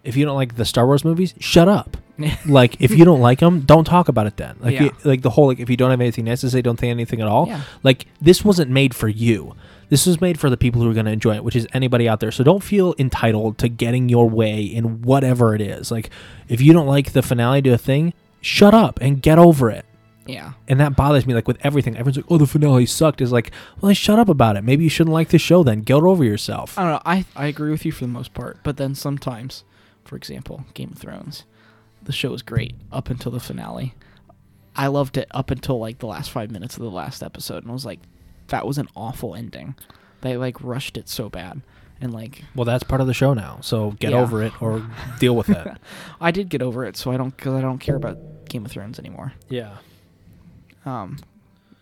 if 0.04 0.16
you 0.18 0.26
don't 0.26 0.36
like 0.36 0.56
the 0.56 0.66
Star 0.66 0.86
Wars 0.86 1.06
movies, 1.06 1.34
shut 1.40 1.68
up. 1.68 1.98
like 2.48 2.80
if 2.82 2.92
you 2.92 3.06
don't 3.06 3.22
like 3.22 3.40
them, 3.40 3.62
don't 3.62 3.84
talk 3.86 4.08
about 4.08 4.28
it 4.28 4.38
then. 4.38 4.56
Like 4.60 4.74
Yeah. 4.74 4.84
you- 4.84 4.92
like 5.04 5.22
the 5.22 5.30
whole 5.32 5.48
like 5.48 5.60
if 5.60 5.70
you 5.70 5.78
don't 5.78 5.92
have 5.92 6.02
anything 6.02 6.26
nice 6.26 6.42
to 6.42 6.50
say, 6.50 6.62
don't 6.62 6.80
say 6.80 6.90
anything 6.90 7.22
at 7.22 7.28
all. 7.28 7.48
Yeah. 7.48 7.62
Like 7.84 8.06
this 8.22 8.44
wasn't 8.46 8.72
made 8.72 8.96
for 8.96 9.08
you. 9.08 9.56
This 9.94 10.08
was 10.08 10.20
made 10.20 10.40
for 10.40 10.50
the 10.50 10.58
people 10.58 10.82
who 10.82 10.90
are 10.90 10.94
going 10.96 11.06
to 11.06 11.12
enjoy 11.12 11.36
it, 11.36 11.44
which 11.44 11.56
is 11.56 11.68
anybody 11.72 12.10
out 12.10 12.20
there. 12.20 12.32
So 12.32 12.44
don't 12.44 12.64
feel 12.64 12.96
entitled 12.98 13.60
to 13.60 13.70
getting 13.70 14.10
your 14.10 14.28
way 14.28 14.64
in 14.64 15.04
whatever 15.04 15.54
it 15.54 15.62
is. 15.62 15.92
Like 15.92 16.10
if 16.48 16.62
you 16.62 16.74
don't 16.74 16.88
like 16.88 17.12
the 17.12 17.22
finale 17.22 17.62
to 17.62 17.70
a 17.70 17.78
thing, 17.78 18.16
shut 18.42 18.74
up 18.74 18.98
and 19.04 19.22
get 19.22 19.38
over 19.38 19.70
it. 19.70 19.86
Yeah. 20.26 20.54
And 20.68 20.80
that 20.80 20.96
bothers 20.96 21.28
me 21.28 21.36
like 21.36 21.48
with 21.48 21.64
everything. 21.64 21.94
Everyone's 21.96 22.18
like, 22.18 22.26
"Oh, 22.28 22.40
the 22.40 22.48
finale 22.48 22.88
sucked." 22.88 23.22
Is 23.22 23.32
like, 23.32 23.52
"Well, 23.80 23.90
then 23.90 23.94
shut 23.94 24.18
up 24.18 24.30
about 24.30 24.58
it. 24.58 24.64
Maybe 24.64 24.84
you 24.84 24.90
shouldn't 24.90 25.14
like 25.14 25.30
the 25.30 25.38
show 25.38 25.62
then. 25.62 25.82
Get 25.82 26.02
over 26.02 26.24
yourself." 26.24 26.76
I 26.76 26.82
don't 26.82 26.92
know. 26.94 27.02
I 27.06 27.26
I 27.36 27.46
agree 27.46 27.70
with 27.70 27.86
you 27.86 27.92
for 27.92 28.06
the 28.06 28.12
most 28.12 28.34
part, 28.34 28.62
but 28.64 28.78
then 28.78 28.96
sometimes, 28.96 29.64
for 30.06 30.16
example, 30.16 30.66
Game 30.74 30.94
of 30.94 30.98
Thrones, 30.98 31.44
the 32.02 32.12
show 32.12 32.32
was 32.32 32.42
great 32.42 32.74
up 32.92 33.12
until 33.12 33.32
the 33.32 33.40
finale. 33.40 33.94
I 34.76 34.88
loved 34.88 35.18
it 35.18 35.28
up 35.30 35.52
until 35.52 35.78
like 35.78 36.00
the 36.00 36.08
last 36.08 36.32
five 36.32 36.50
minutes 36.50 36.78
of 36.78 36.82
the 36.82 36.90
last 36.90 37.22
episode, 37.22 37.62
and 37.62 37.70
I 37.70 37.74
was 37.74 37.86
like, 37.86 38.00
that 38.48 38.66
was 38.68 38.78
an 38.78 38.88
awful 38.96 39.36
ending. 39.36 39.76
They 40.22 40.38
like 40.38 40.62
rushed 40.64 40.98
it 40.98 41.10
so 41.10 41.30
bad, 41.30 41.62
and 42.02 42.14
like 42.14 42.44
Well, 42.56 42.66
that's 42.66 42.84
part 42.84 43.02
of 43.02 43.08
the 43.08 43.14
show 43.14 43.34
now. 43.34 43.60
So 43.62 43.92
get 43.92 44.12
Yeah. 44.12 44.20
over 44.22 44.42
it 44.44 44.62
or 44.62 44.86
deal 45.20 45.36
with 45.36 45.50
it. 45.50 45.68
I 46.22 46.32
did 46.32 46.50
get 46.50 46.62
over 46.62 46.86
it, 46.86 46.96
so 46.98 47.12
I 47.12 47.18
don't 47.18 47.36
because 47.36 47.54
I 47.54 47.62
don't 47.62 47.80
care 47.80 47.96
about 47.96 48.18
Game 48.50 48.66
of 48.66 48.72
Thrones 48.72 49.00
anymore. 49.00 49.34
yeah. 49.50 49.78
Um, 50.86 51.18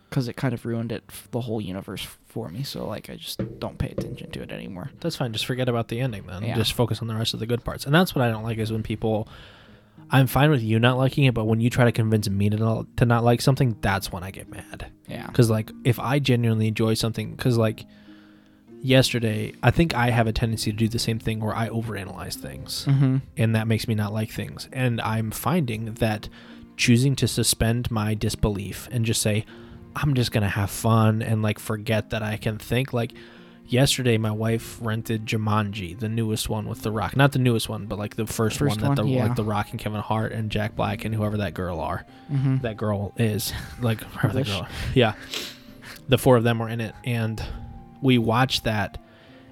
because 0.08 0.28
it 0.28 0.36
kind 0.36 0.52
of 0.52 0.66
ruined 0.66 0.92
it 0.92 1.04
the 1.30 1.40
whole 1.40 1.58
universe 1.60 2.06
for 2.28 2.50
me. 2.50 2.62
So 2.62 2.86
like 2.86 3.08
I 3.08 3.16
just 3.16 3.40
don't 3.58 3.78
pay 3.78 3.88
attention 3.96 4.30
to 4.32 4.42
it 4.42 4.52
anymore. 4.52 4.90
That's 5.00 5.16
fine. 5.16 5.32
Just 5.32 5.46
forget 5.46 5.70
about 5.70 5.88
the 5.88 6.00
ending 6.00 6.26
then. 6.26 6.42
Yeah. 6.42 6.54
Just 6.54 6.74
focus 6.74 7.00
on 7.00 7.08
the 7.08 7.14
rest 7.14 7.32
of 7.32 7.40
the 7.40 7.46
good 7.46 7.64
parts. 7.64 7.86
And 7.86 7.94
that's 7.94 8.14
what 8.14 8.22
I 8.22 8.30
don't 8.30 8.42
like 8.42 8.58
is 8.58 8.70
when 8.70 8.82
people 8.82 9.26
I'm 10.12 10.26
fine 10.26 10.50
with 10.50 10.62
you 10.62 10.78
not 10.78 10.98
liking 10.98 11.24
it, 11.24 11.32
but 11.34 11.46
when 11.46 11.60
you 11.60 11.70
try 11.70 11.86
to 11.86 11.92
convince 11.92 12.28
me 12.28 12.50
to 12.50 12.56
not, 12.58 12.96
to 12.98 13.06
not 13.06 13.24
like 13.24 13.40
something, 13.40 13.76
that's 13.80 14.12
when 14.12 14.22
I 14.22 14.30
get 14.30 14.48
mad. 14.50 14.92
Yeah. 15.08 15.26
Because 15.26 15.48
like 15.48 15.70
if 15.84 15.98
I 15.98 16.18
genuinely 16.18 16.68
enjoy 16.68 16.94
something, 16.94 17.30
because 17.34 17.56
like 17.56 17.86
yesterday, 18.80 19.54
I 19.62 19.70
think 19.70 19.94
I 19.94 20.10
have 20.10 20.26
a 20.26 20.32
tendency 20.32 20.70
to 20.70 20.76
do 20.76 20.88
the 20.88 20.98
same 20.98 21.18
thing 21.18 21.40
where 21.40 21.54
I 21.54 21.68
overanalyze 21.68 22.34
things, 22.34 22.84
Mm-hmm. 22.86 23.16
and 23.36 23.54
that 23.56 23.66
makes 23.66 23.88
me 23.88 23.94
not 23.94 24.12
like 24.12 24.30
things. 24.30 24.68
And 24.72 25.00
I'm 25.00 25.30
finding 25.30 25.94
that 25.94 26.28
choosing 26.76 27.14
to 27.16 27.28
suspend 27.28 27.90
my 27.90 28.14
disbelief 28.14 28.88
and 28.90 29.04
just 29.04 29.22
say 29.22 29.44
I'm 29.94 30.14
just 30.14 30.32
gonna 30.32 30.48
have 30.48 30.70
fun 30.70 31.22
and 31.22 31.42
like 31.42 31.58
forget 31.58 32.10
that 32.10 32.22
I 32.22 32.36
can 32.36 32.58
think 32.58 32.92
like. 32.92 33.12
Yesterday, 33.66 34.18
my 34.18 34.30
wife 34.30 34.78
rented 34.82 35.24
Jumanji, 35.24 35.98
the 35.98 36.08
newest 36.08 36.48
one 36.48 36.68
with 36.68 36.82
The 36.82 36.90
Rock. 36.90 37.16
Not 37.16 37.32
the 37.32 37.38
newest 37.38 37.68
one, 37.68 37.86
but 37.86 37.98
like 37.98 38.16
the 38.16 38.26
first, 38.26 38.58
First 38.58 38.80
one 38.82 38.94
that 38.96 39.02
the 39.02 39.08
yeah. 39.08 39.24
like 39.26 39.36
The 39.36 39.44
Rock 39.44 39.70
and 39.70 39.80
Kevin 39.80 40.00
Hart 40.00 40.32
and 40.32 40.50
Jack 40.50 40.76
Black 40.76 41.04
and 41.06 41.14
whoever 41.14 41.38
that 41.38 41.54
girl 41.54 41.80
are 41.80 42.04
Mm-hmm. 42.30 42.58
that 42.58 42.76
girl 42.76 43.12
is 43.16 43.52
like 43.80 44.00
whoever 44.02 44.34
that 44.38 44.46
girl 44.46 44.66
yeah 44.94 45.14
the 46.08 46.16
four 46.18 46.36
of 46.38 46.44
them 46.44 46.58
were 46.58 46.68
in 46.68 46.80
it 46.80 46.94
and 47.04 47.42
we 48.00 48.16
watched 48.18 48.64
that 48.64 48.98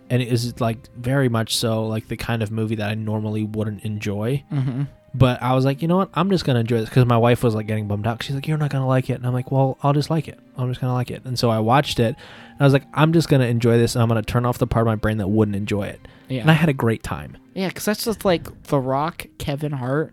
and 0.08 0.22
it 0.22 0.28
is 0.32 0.58
like 0.60 0.88
very 0.96 1.28
much 1.28 1.56
so 1.56 1.86
like 1.86 2.08
the 2.08 2.16
kind 2.16 2.42
of 2.42 2.50
movie 2.50 2.76
that 2.76 2.88
i 2.90 2.94
normally 2.94 3.44
wouldn't 3.44 3.82
enjoy 3.84 4.42
Mm-hmm. 4.50 4.84
But 5.14 5.42
i 5.42 5.52
was 5.54 5.64
like 5.64 5.82
you 5.82 5.88
know 5.88 5.96
what 5.96 6.10
i'm 6.14 6.30
just 6.30 6.44
gonna 6.44 6.60
enjoy 6.60 6.78
this 6.78 6.88
because 6.88 7.04
my 7.04 7.16
wife 7.18 7.42
was 7.42 7.54
like 7.54 7.66
getting 7.66 7.88
bummed 7.88 8.06
out 8.06 8.22
she's 8.22 8.34
like 8.34 8.46
you're 8.46 8.56
not 8.58 8.70
gonna 8.70 8.86
like 8.86 9.10
it 9.10 9.14
and 9.14 9.26
i'm 9.26 9.32
like 9.32 9.50
well 9.50 9.76
i'll 9.82 9.92
just 9.92 10.10
like 10.10 10.28
it 10.28 10.38
i'm 10.56 10.68
just 10.70 10.80
gonna 10.80 10.94
like 10.94 11.10
it 11.10 11.22
and 11.24 11.38
so 11.38 11.50
i 11.50 11.58
watched 11.58 11.98
it 11.98 12.14
and 12.50 12.60
i 12.60 12.64
was 12.64 12.72
like 12.72 12.84
i'm 12.94 13.12
just 13.12 13.28
gonna 13.28 13.46
enjoy 13.46 13.76
this 13.76 13.94
and 13.94 14.02
i'm 14.02 14.08
gonna 14.08 14.22
turn 14.22 14.46
off 14.46 14.58
the 14.58 14.66
part 14.66 14.82
of 14.82 14.86
my 14.86 14.94
brain 14.94 15.18
that 15.18 15.28
wouldn't 15.28 15.56
enjoy 15.56 15.82
it 15.82 16.00
Yeah. 16.28 16.42
and 16.42 16.50
i 16.50 16.54
had 16.54 16.68
a 16.68 16.72
great 16.74 17.02
time 17.02 17.36
Yeah, 17.54 17.68
because 17.68 17.84
that's 17.84 18.04
just 18.04 18.24
like 18.24 18.44
The 18.64 18.78
Rock, 18.78 19.26
Kevin 19.38 19.72
Hart, 19.72 20.12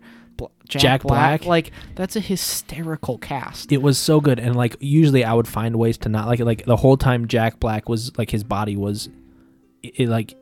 Jack, 0.68 0.82
Jack 0.82 1.02
Black. 1.02 1.40
Black. 1.42 1.48
Like 1.48 1.72
that's 1.94 2.14
a 2.16 2.20
hysterical 2.20 3.18
cast. 3.18 3.70
it 3.72 3.80
was 3.82 3.98
so 3.98 4.20
good 4.20 4.38
and 4.38 4.54
like 4.56 4.76
usually 4.80 5.24
i 5.24 5.32
would 5.32 5.48
find 5.48 5.76
ways 5.76 5.96
to 5.98 6.08
not 6.08 6.26
like 6.26 6.40
it 6.40 6.44
like 6.44 6.64
the 6.64 6.76
whole 6.76 6.96
time 6.96 7.26
jack 7.28 7.58
black 7.60 7.88
was 7.88 8.10
like 8.18 8.30
his 8.30 8.44
body 8.44 8.76
was 8.76 9.08
it, 9.82 10.08
like 10.08 10.34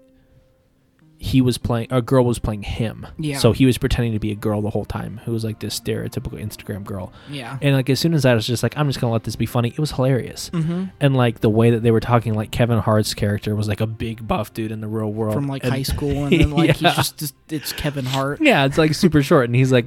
he 1.18 1.40
was 1.40 1.56
playing 1.58 1.88
a 1.90 2.02
girl 2.02 2.24
was 2.24 2.38
playing 2.38 2.62
him 2.62 3.06
Yeah. 3.18 3.38
so 3.38 3.52
he 3.52 3.64
was 3.66 3.78
pretending 3.78 4.12
to 4.12 4.18
be 4.18 4.32
a 4.32 4.34
girl 4.34 4.60
the 4.60 4.70
whole 4.70 4.84
time 4.84 5.20
who 5.24 5.32
was 5.32 5.44
like 5.44 5.60
this 5.60 5.78
stereotypical 5.80 6.40
instagram 6.42 6.84
girl 6.84 7.12
Yeah. 7.30 7.58
and 7.62 7.74
like 7.74 7.88
as 7.88 7.98
soon 8.00 8.12
as 8.14 8.24
i 8.26 8.34
was 8.34 8.46
just 8.46 8.62
like 8.62 8.76
i'm 8.76 8.86
just 8.88 9.00
gonna 9.00 9.12
let 9.12 9.24
this 9.24 9.34
be 9.36 9.46
funny 9.46 9.70
it 9.70 9.78
was 9.78 9.92
hilarious 9.92 10.50
Mm-hmm. 10.50 10.84
and 11.00 11.16
like 11.16 11.40
the 11.40 11.48
way 11.50 11.70
that 11.70 11.82
they 11.82 11.90
were 11.90 12.00
talking 12.00 12.34
like 12.34 12.50
kevin 12.50 12.78
hart's 12.78 13.14
character 13.14 13.54
was 13.56 13.66
like 13.68 13.80
a 13.80 13.86
big 13.86 14.28
buff 14.28 14.52
dude 14.52 14.70
in 14.72 14.80
the 14.80 14.88
real 14.88 15.12
world 15.12 15.34
From 15.34 15.46
like 15.48 15.64
and- 15.64 15.72
high 15.72 15.82
school, 15.82 16.24
and 16.26 16.32
then 16.32 16.50
like 16.50 16.66
Yeah. 16.80 16.90
he's 16.90 16.96
just, 16.96 17.16
just 17.18 17.34
it's 17.48 17.72
Kevin 17.72 18.04
Hart. 18.04 18.40
yeah, 18.42 18.64
it's 18.64 18.76
like 18.76 18.92
super 18.92 19.22
short, 19.22 19.44
and 19.44 19.54
he's 19.54 19.70
like 19.70 19.86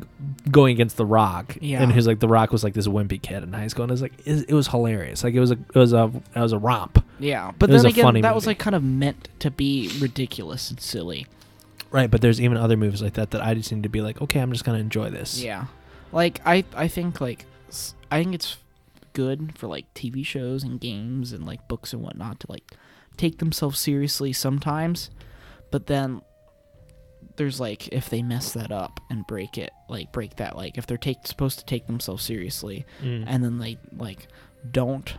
going 0.50 0.72
against 0.74 0.96
the 0.96 1.06
Rock. 1.06 1.58
Yeah. 1.60 1.82
and 1.84 1.92
he's 1.92 2.08
like 2.08 2.20
the 2.22 2.28
Rock 2.30 2.52
was 2.54 2.64
like 2.64 2.74
this 2.74 2.88
wimpy 2.88 3.22
kid 3.22 3.44
in 3.44 3.52
high 3.52 3.68
school, 3.68 3.84
and 3.84 3.92
it 3.92 3.94
was 3.94 4.02
like 4.02 4.14
it, 4.26 4.46
it 4.50 4.54
was 4.54 4.70
hilarious. 4.70 5.24
Like 5.26 5.34
it 5.34 5.40
was 5.42 5.52
a 5.52 5.58
it 5.74 5.76
was 5.76 5.92
a 5.92 6.10
it 6.36 6.40
was 6.40 6.54
a 6.54 6.58
romp, 6.58 7.04
Yeah, 7.20 7.52
but 7.60 7.70
It 7.70 7.74
was 7.74 7.84
then 7.84 7.90
a 7.92 7.94
again, 7.94 8.04
funny 8.04 8.22
that 8.22 8.34
was 8.34 8.44
movie. 8.46 8.52
like 8.52 8.60
kind 8.60 8.76
of 8.76 8.84
meant 8.84 9.28
to 9.40 9.52
be 9.52 9.92
ridiculous 10.00 10.70
and 10.70 10.80
silly. 10.80 11.28
right? 11.92 12.10
But 12.10 12.22
there's 12.22 12.40
even 12.40 12.58
other 12.58 12.78
movies 12.78 13.02
like 13.02 13.14
that 13.14 13.32
that 13.32 13.42
I 13.44 13.54
just 13.56 13.72
need 13.72 13.84
to 13.84 13.90
be 13.90 14.02
like, 14.02 14.22
okay, 14.22 14.40
I'm 14.40 14.52
just 14.52 14.64
gonna 14.64 14.80
enjoy 14.80 15.10
this. 15.10 15.42
Yeah, 15.42 15.66
like 16.12 16.40
I 16.46 16.64
I 16.76 16.88
think 16.88 17.20
like 17.20 17.46
s- 17.68 17.94
I 18.12 18.24
think 18.24 18.36
it's 18.36 18.58
good 19.14 19.58
for 19.58 19.68
like 19.68 19.92
TV 19.94 20.26
shows 20.26 20.64
and 20.64 20.80
games 20.80 21.34
and 21.34 21.46
like 21.46 21.68
books 21.68 21.94
and 21.94 22.02
whatnot 22.02 22.40
to 22.42 22.48
like 22.50 22.76
take 23.18 23.40
themselves 23.40 23.80
seriously 23.80 24.32
sometimes, 24.32 25.10
but 25.72 25.88
then 25.88 26.22
there's 27.36 27.60
like 27.60 27.88
if 27.90 28.10
they 28.10 28.22
mess 28.22 28.54
that 28.54 28.72
up 28.72 29.00
and 29.10 29.26
break 29.28 29.58
it, 29.58 29.72
like 29.90 30.12
break 30.12 30.36
that 30.38 30.56
like 30.56 30.78
if 30.78 30.86
they're 30.86 30.98
take 30.98 31.26
supposed 31.26 31.58
to 31.60 31.66
take 31.66 31.88
themselves 31.88 32.24
seriously 32.24 32.86
Mm. 33.02 33.24
and 33.28 33.44
then 33.44 33.58
they 33.58 33.78
like 33.98 34.28
don't 34.72 35.16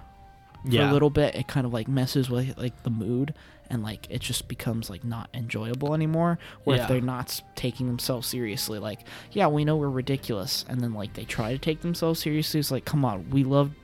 for 0.65 0.71
yeah. 0.71 0.91
a 0.91 0.93
little 0.93 1.11
bit 1.11 1.35
it 1.35 1.47
kind 1.49 1.67
of 1.67 1.73
like 1.73 1.89
messes 1.89 2.29
with 2.31 2.57
like 2.59 2.83
the 2.83 2.91
mood 2.91 3.35
and 3.71 3.83
like 3.83 4.07
it 4.11 4.21
just 4.21 4.49
becomes 4.49 4.91
like 4.91 5.05
not 5.05 5.29
enjoyable 5.33 5.95
anymore 5.95 6.39
or 6.65 6.75
Yeah. 6.75 6.83
if 6.83 6.89
they're 6.89 7.01
not 7.01 7.41
taking 7.55 7.87
themselves 7.87 8.27
seriously 8.29 8.79
like 8.79 9.01
yeah 9.33 9.47
we 9.47 9.65
know 9.65 9.77
we're 9.77 9.89
ridiculous 9.89 10.65
and 10.69 10.81
then 10.81 10.93
like 10.93 11.15
they 11.15 11.25
try 11.25 11.53
to 11.53 11.59
take 11.59 11.81
themselves 11.81 12.21
seriously 12.21 12.61
it's 12.61 12.71
like 12.71 12.85
come 12.85 13.05
on 13.05 13.31
we 13.31 13.45
loved 13.45 13.75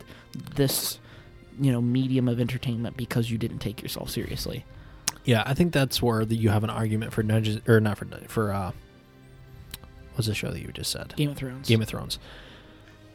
this 0.57 0.99
you 1.61 1.73
know 1.73 1.81
medium 1.81 2.29
of 2.29 2.39
entertainment 2.41 2.97
because 2.97 3.31
you 3.31 3.39
didn't 3.39 3.61
take 3.61 3.81
yourself 3.83 4.11
seriously 4.11 4.65
yeah, 5.25 5.43
I 5.45 5.55
think 5.55 5.73
that's 5.73 6.01
where 6.01 6.25
the, 6.25 6.37
you 6.37 6.51
have 6.51 6.63
an 6.63 6.71
argument 6.71 7.13
for 7.13 7.25
nudges 7.25 7.59
or 7.67 7.81
not 7.81 7.99
for 7.99 8.07
for 8.29 8.53
uh, 8.53 8.71
what's 10.15 10.29
the 10.29 10.35
show 10.35 10.51
that 10.53 10.61
you 10.61 10.69
just 10.69 10.91
said? 10.93 11.15
game 11.17 11.31
of 11.31 11.37
thrones 11.37 11.67
Game 11.69 11.83
of 11.83 11.89
Thrones. 11.89 12.19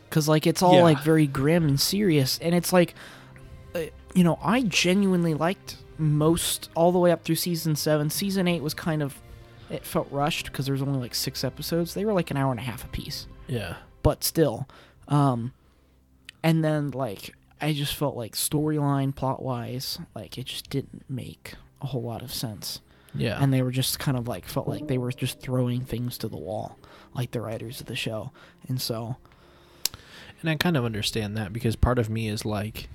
because 0.10 0.28
like 0.28 0.46
it's 0.46 0.62
all 0.62 0.76
Yeah. 0.76 0.84
like 0.84 1.02
very 1.04 1.26
grim 1.28 1.66
and 1.68 1.80
serious 1.80 2.38
and 2.42 2.54
it's 2.54 2.74
like 2.74 2.96
you 4.14 4.24
know 4.24 4.38
i 4.44 4.62
genuinely 4.64 5.34
liked 5.34 5.78
most 5.98 6.70
all 6.76 6.92
the 6.92 7.00
way 7.00 7.12
up 7.12 7.24
through 7.24 7.36
season 7.36 7.76
7 7.76 8.10
season 8.10 8.48
8 8.48 8.62
was 8.62 8.74
kind 8.74 9.02
of 9.04 9.22
it 9.70 9.86
felt 9.86 10.08
rushed 10.12 10.48
because 10.48 10.66
there 10.66 10.74
was 10.74 10.82
only 10.82 11.00
like 11.00 11.16
six 11.16 11.46
episodes. 11.46 11.94
They 11.94 12.04
were 12.04 12.12
like 12.12 12.30
an 12.30 12.36
hour 12.36 12.52
and 12.52 12.60
a 12.60 12.64
half 12.64 12.84
a 12.84 12.88
piece 12.90 13.28
Yeah, 13.48 13.76
but 14.04 14.24
still 14.24 14.68
um 15.08 15.54
and 16.44 16.64
then 16.64 16.92
like 16.92 17.34
i 17.62 17.72
just 17.72 17.96
felt 17.96 18.18
like 18.18 18.34
storyline 18.34 19.16
plot 19.16 19.42
wise 19.42 20.00
like 20.16 20.38
it 20.38 20.46
just 20.46 20.70
didn't 20.70 21.06
make 21.08 21.54
a 21.82 21.88
whole 21.88 22.02
lot 22.04 22.22
of 22.22 22.34
sense. 22.34 22.82
Yeah, 23.16 23.42
and 23.42 23.54
they 23.54 23.62
were 23.62 23.72
just 23.72 23.98
kind 24.00 24.18
of 24.18 24.28
like 24.28 24.46
felt 24.46 24.68
like 24.68 24.88
they 24.88 24.98
were 24.98 25.12
just 25.12 25.40
throwing 25.40 25.82
things 25.82 26.18
to 26.20 26.28
the 26.28 26.38
wall 26.38 26.78
like 27.14 27.32
the 27.32 27.42
writers 27.42 27.80
of 27.80 27.88
the 27.88 27.96
show. 27.96 28.32
And 28.68 28.82
so 28.82 29.18
And 30.42 30.50
I 30.50 30.56
kind 30.56 30.76
of 30.78 30.86
understand 30.86 31.38
that 31.38 31.54
because 31.54 31.76
part 31.76 32.00
of 32.00 32.10
me 32.10 32.28
is 32.28 32.46
like, 32.46 32.90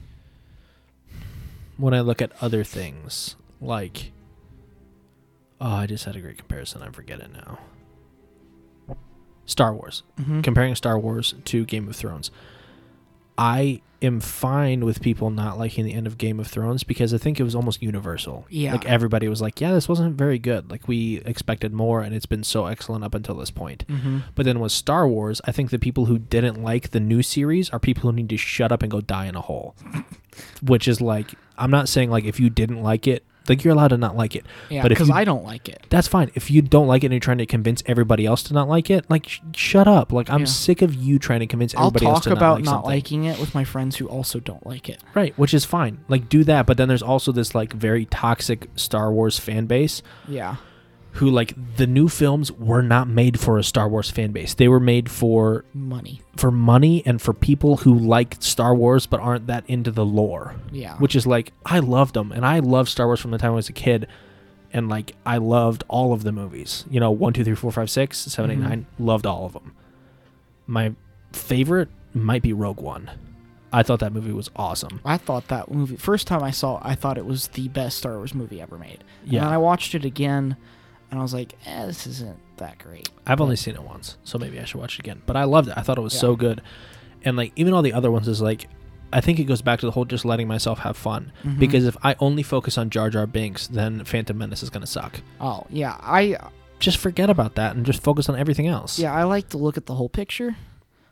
when 1.77 1.95
I 1.95 2.01
look 2.01 2.20
at 2.22 2.33
other 2.41 2.64
things, 2.64 3.37
like, 3.61 4.12
oh, 5.61 5.70
I 5.70 5.87
just 5.87 6.05
had 6.05 6.16
a 6.16 6.20
great 6.20 6.39
comparison. 6.39 6.83
I 6.83 6.91
forget 6.91 7.20
it 7.20 7.31
now. 7.33 7.59
Star 9.45 9.72
Wars. 9.74 10.03
mhm. 10.18 10.43
Comparing 10.43 10.74
Star 10.74 10.99
Wars 10.99 11.35
to 11.45 11.64
Game 11.64 11.89
of 11.89 11.95
Thrones. 11.97 12.31
I 13.39 13.81
am 14.03 14.18
fine 14.20 14.85
with 14.85 15.01
people 15.01 15.31
not 15.31 15.59
liking 15.59 15.85
the 15.85 15.93
end 15.95 16.07
of 16.07 16.18
Game 16.18 16.41
of 16.41 16.47
Thrones 16.49 16.83
because 16.85 17.14
I 17.14 17.18
think 17.18 17.39
it 17.39 17.45
was 17.45 17.55
almost 17.55 17.81
universal. 17.83 18.45
Yeah. 18.51 18.72
Like 18.72 18.87
everybody 18.87 19.29
was 19.29 19.41
like, 19.41 19.61
yeah, 19.61 19.72
this 19.72 19.89
wasn't 19.89 20.16
very 20.16 20.39
good. 20.39 20.70
Like 20.70 20.89
we 20.89 21.18
expected 21.24 21.72
more 21.72 22.01
and 22.03 22.14
it's 22.14 22.27
been 22.27 22.43
so 22.45 22.66
excellent 22.66 23.05
up 23.05 23.14
until 23.14 23.37
this 23.37 23.51
point. 23.51 23.87
Mhm. 23.89 24.22
But 24.35 24.47
then 24.47 24.59
with 24.59 24.72
Star 24.72 25.07
Wars, 25.07 25.41
I 25.45 25.53
think 25.53 25.70
the 25.70 25.79
people 25.79 26.07
who 26.07 26.18
didn't 26.18 26.62
like 26.62 26.91
the 26.91 27.01
new 27.01 27.22
series 27.22 27.70
are 27.70 27.79
people 27.79 28.11
who 28.11 28.16
need 28.16 28.29
to 28.31 28.37
shut 28.37 28.72
up 28.72 28.83
and 28.83 28.91
go 28.91 29.01
die 29.01 29.27
in 29.27 29.37
a 29.37 29.41
hole. 29.43 29.77
Which 30.62 30.89
is 30.89 31.01
like, 31.01 31.35
I'm 31.59 31.71
not 31.71 31.89
saying 31.89 32.11
like 32.11 32.25
if 32.25 32.39
you 32.41 32.51
didn't 32.51 32.83
like 32.83 33.07
it, 33.07 33.25
like 33.49 33.63
you're 33.63 33.73
allowed 33.75 33.89
to 33.89 33.97
not 33.97 34.17
like 34.17 34.35
it. 34.35 34.45
Yeah, 34.69 34.83
but 34.83 34.89
because 34.89 35.09
I 35.09 35.23
don't 35.25 35.45
like 35.45 35.69
it. 35.69 35.87
that's 35.89 36.09
fine. 36.09 36.31
If 36.35 36.51
you 36.51 36.63
don't 36.63 36.89
like 36.89 37.05
it 37.05 37.07
and 37.07 37.13
you're 37.13 37.21
trying 37.21 37.39
to 37.39 37.47
convince 37.47 37.81
everybody 37.87 38.27
else 38.27 38.43
to 38.45 38.55
not 38.55 38.69
like 38.69 38.91
it, 38.91 39.09
like 39.09 39.29
sh- 39.29 39.41
shut 39.55 39.87
up. 39.87 40.13
Like 40.13 40.29
I'm 40.31 40.41
Yeah. 40.41 40.47
sick 40.47 40.83
of 40.83 40.93
you 40.95 41.19
trying 41.21 41.41
to 41.41 41.47
convince 41.47 41.73
I'll 41.77 41.87
everybody 41.87 42.07
else 42.07 42.19
talk 42.25 42.25
to 42.25 42.33
about 42.33 42.41
not, 42.41 42.55
like 42.55 42.65
not 42.65 42.71
something. 42.73 42.91
liking 42.91 43.25
it 43.25 43.39
with 43.39 43.55
my 43.55 43.63
friends 43.63 43.97
who 43.97 44.09
also 44.09 44.41
don't 44.41 44.67
like 44.67 44.89
it. 44.89 45.01
Right, 45.15 45.33
which 45.39 45.55
is 45.55 45.65
fine. 45.65 45.99
Like 46.09 46.29
do 46.29 46.43
that, 46.45 46.67
but 46.67 46.77
then 46.77 46.89
there's 46.89 47.03
also 47.03 47.31
this 47.31 47.55
like 47.55 47.73
very 47.73 48.05
toxic 48.07 48.69
Star 48.75 49.13
Wars 49.13 49.39
fan 49.39 49.67
base 49.67 50.03
Yeah. 50.26 50.57
Who 51.17 51.30
like 51.30 51.55
the 51.76 51.87
new 51.87 52.09
films 52.09 52.51
were 52.53 52.83
not 52.83 53.09
made 53.09 53.38
for 53.41 53.59
a 53.59 53.63
Star 53.64 53.88
Wars 53.88 54.11
fan 54.11 54.33
base. 54.33 54.55
They 54.55 54.68
were 54.68 54.80
made 54.80 55.11
for 55.11 55.64
Money. 55.75 56.21
for 56.37 56.51
money 56.51 57.03
and 57.07 57.21
for 57.22 57.33
people 57.33 57.79
who 57.79 57.95
like 57.99 58.37
Star 58.41 58.75
Wars 58.75 59.07
but 59.07 59.21
aren't 59.21 59.47
that 59.47 59.64
into 59.68 59.91
the 59.91 60.05
lore. 60.05 60.55
Yeah. 60.71 60.97
Which 60.99 61.17
is 61.17 61.26
like 61.26 61.53
I 61.64 61.79
loved 61.79 62.14
them 62.14 62.33
and 62.33 62.45
I 62.45 62.59
loved 62.59 62.88
Star 62.91 63.07
Wars 63.07 63.21
from 63.21 63.30
the 63.30 63.38
time 63.38 63.53
I 63.53 63.57
was 63.57 63.68
a 63.68 63.72
kid. 63.72 64.07
And 64.72 64.88
like 64.88 65.14
I 65.25 65.38
loved 65.38 65.84
all 65.88 66.13
of 66.13 66.22
the 66.22 66.33
movies. 66.33 66.84
You 66.91 67.01
know, 67.01 67.11
one, 67.11 67.33
two, 67.33 67.45
three, 67.45 67.55
four, 67.55 67.72
five, 67.72 67.88
six, 67.91 68.18
seven, 68.18 68.51
eight, 68.51 68.59
Mhm. 68.59 68.68
nine. 68.68 68.87
Loved 68.99 69.25
all 69.26 69.47
of 69.47 69.53
them. 69.55 69.72
My 70.67 70.93
favorite 71.33 71.88
might 72.14 72.43
be 72.43 72.53
Rogue 72.53 72.80
One. 72.80 73.11
I 73.72 73.83
thought 73.83 74.01
that 74.01 74.13
movie 74.13 74.33
was 74.33 74.51
awesome. 74.57 75.01
I 75.05 75.17
thought 75.17 75.49
that 75.49 75.71
movie 75.71 75.97
first 75.97 76.26
time 76.26 76.43
I 76.43 76.51
saw 76.51 76.76
it, 76.76 76.83
I 76.84 76.95
thought 76.95 77.18
it 77.18 77.26
was 77.26 77.49
the 77.49 77.68
best 77.68 77.99
Star 77.99 78.17
Wars 78.17 78.34
movie 78.34 78.61
ever 78.61 78.79
made. 78.79 79.03
And 79.25 79.33
Yeah. 79.33 79.41
then 79.45 79.53
I 79.53 79.59
watched 79.59 79.95
it 79.95 80.05
again 80.05 80.57
and 81.11 81.18
I 81.20 81.22
was 81.22 81.33
like, 81.34 81.54
eh, 81.66 81.87
this 81.87 82.07
isn't 82.07 82.38
that 82.57 82.78
great. 82.78 83.08
I've 83.26 83.41
only 83.41 83.57
seen 83.57 83.74
it 83.74 83.83
once, 83.83 84.16
so 84.24 84.38
maybe 84.38 84.58
I 84.61 84.64
should 84.64 84.80
watch 84.80 84.95
it 84.95 85.00
again. 85.00 85.22
But 85.26 85.37
I 85.37 85.45
loved 85.45 85.68
it. 85.68 85.74
I 85.76 85.83
thought 85.83 85.99
it 85.99 86.03
was 86.03 86.14
Yeah. 86.14 86.20
so 86.20 86.37
good. 86.37 86.62
And 87.24 87.37
like 87.37 87.53
even 87.57 87.72
all 87.74 87.83
the 87.83 87.92
other 87.92 88.11
ones 88.11 88.28
is 88.28 88.41
like 88.41 88.68
I 89.12 89.20
think 89.20 89.38
it 89.38 89.45
goes 89.45 89.62
back 89.62 89.78
to 89.80 89.87
the 89.87 89.92
whole 89.92 90.04
just 90.04 90.24
letting 90.24 90.49
myself 90.49 90.80
have 90.80 90.96
fun. 90.96 91.30
Mhm. 91.45 91.58
Because 91.61 91.84
if 91.84 91.96
I 92.03 92.16
only 92.18 92.42
focus 92.42 92.76
on 92.76 92.91
Jar 92.91 93.08
Jar 93.08 93.26
Binks, 93.26 93.68
then 93.68 94.04
Phantom 94.04 94.37
Menace 94.37 94.62
is 94.64 94.70
gonna 94.70 94.87
suck. 94.87 95.20
Oh, 95.41 95.64
yeah. 95.70 95.96
I 96.00 96.37
Just 96.80 96.99
forget 96.99 97.30
about 97.30 97.54
that 97.54 97.74
and 97.76 97.87
just 97.87 98.03
focus 98.03 98.28
on 98.28 98.37
everything 98.37 98.66
else. 98.66 98.99
yeah, 98.99 99.14
I 99.14 99.22
like 99.22 99.49
to 99.50 99.58
look 99.58 99.76
at 99.78 99.87
the 99.87 99.95
whole 99.95 100.08
picture. 100.11 100.57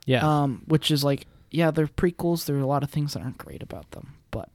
Yeah. 0.06 0.42
Um, 0.42 0.62
which 0.66 0.90
is 0.90 1.02
like 1.04 1.26
yeah, 1.50 1.70
they're 1.70 1.86
prequels, 1.86 2.46
there 2.46 2.56
are 2.56 2.60
a 2.60 2.66
lot 2.66 2.82
of 2.82 2.90
things 2.90 3.14
that 3.14 3.22
aren't 3.22 3.38
great 3.38 3.62
about 3.62 3.88
them, 3.92 4.14
but 4.32 4.48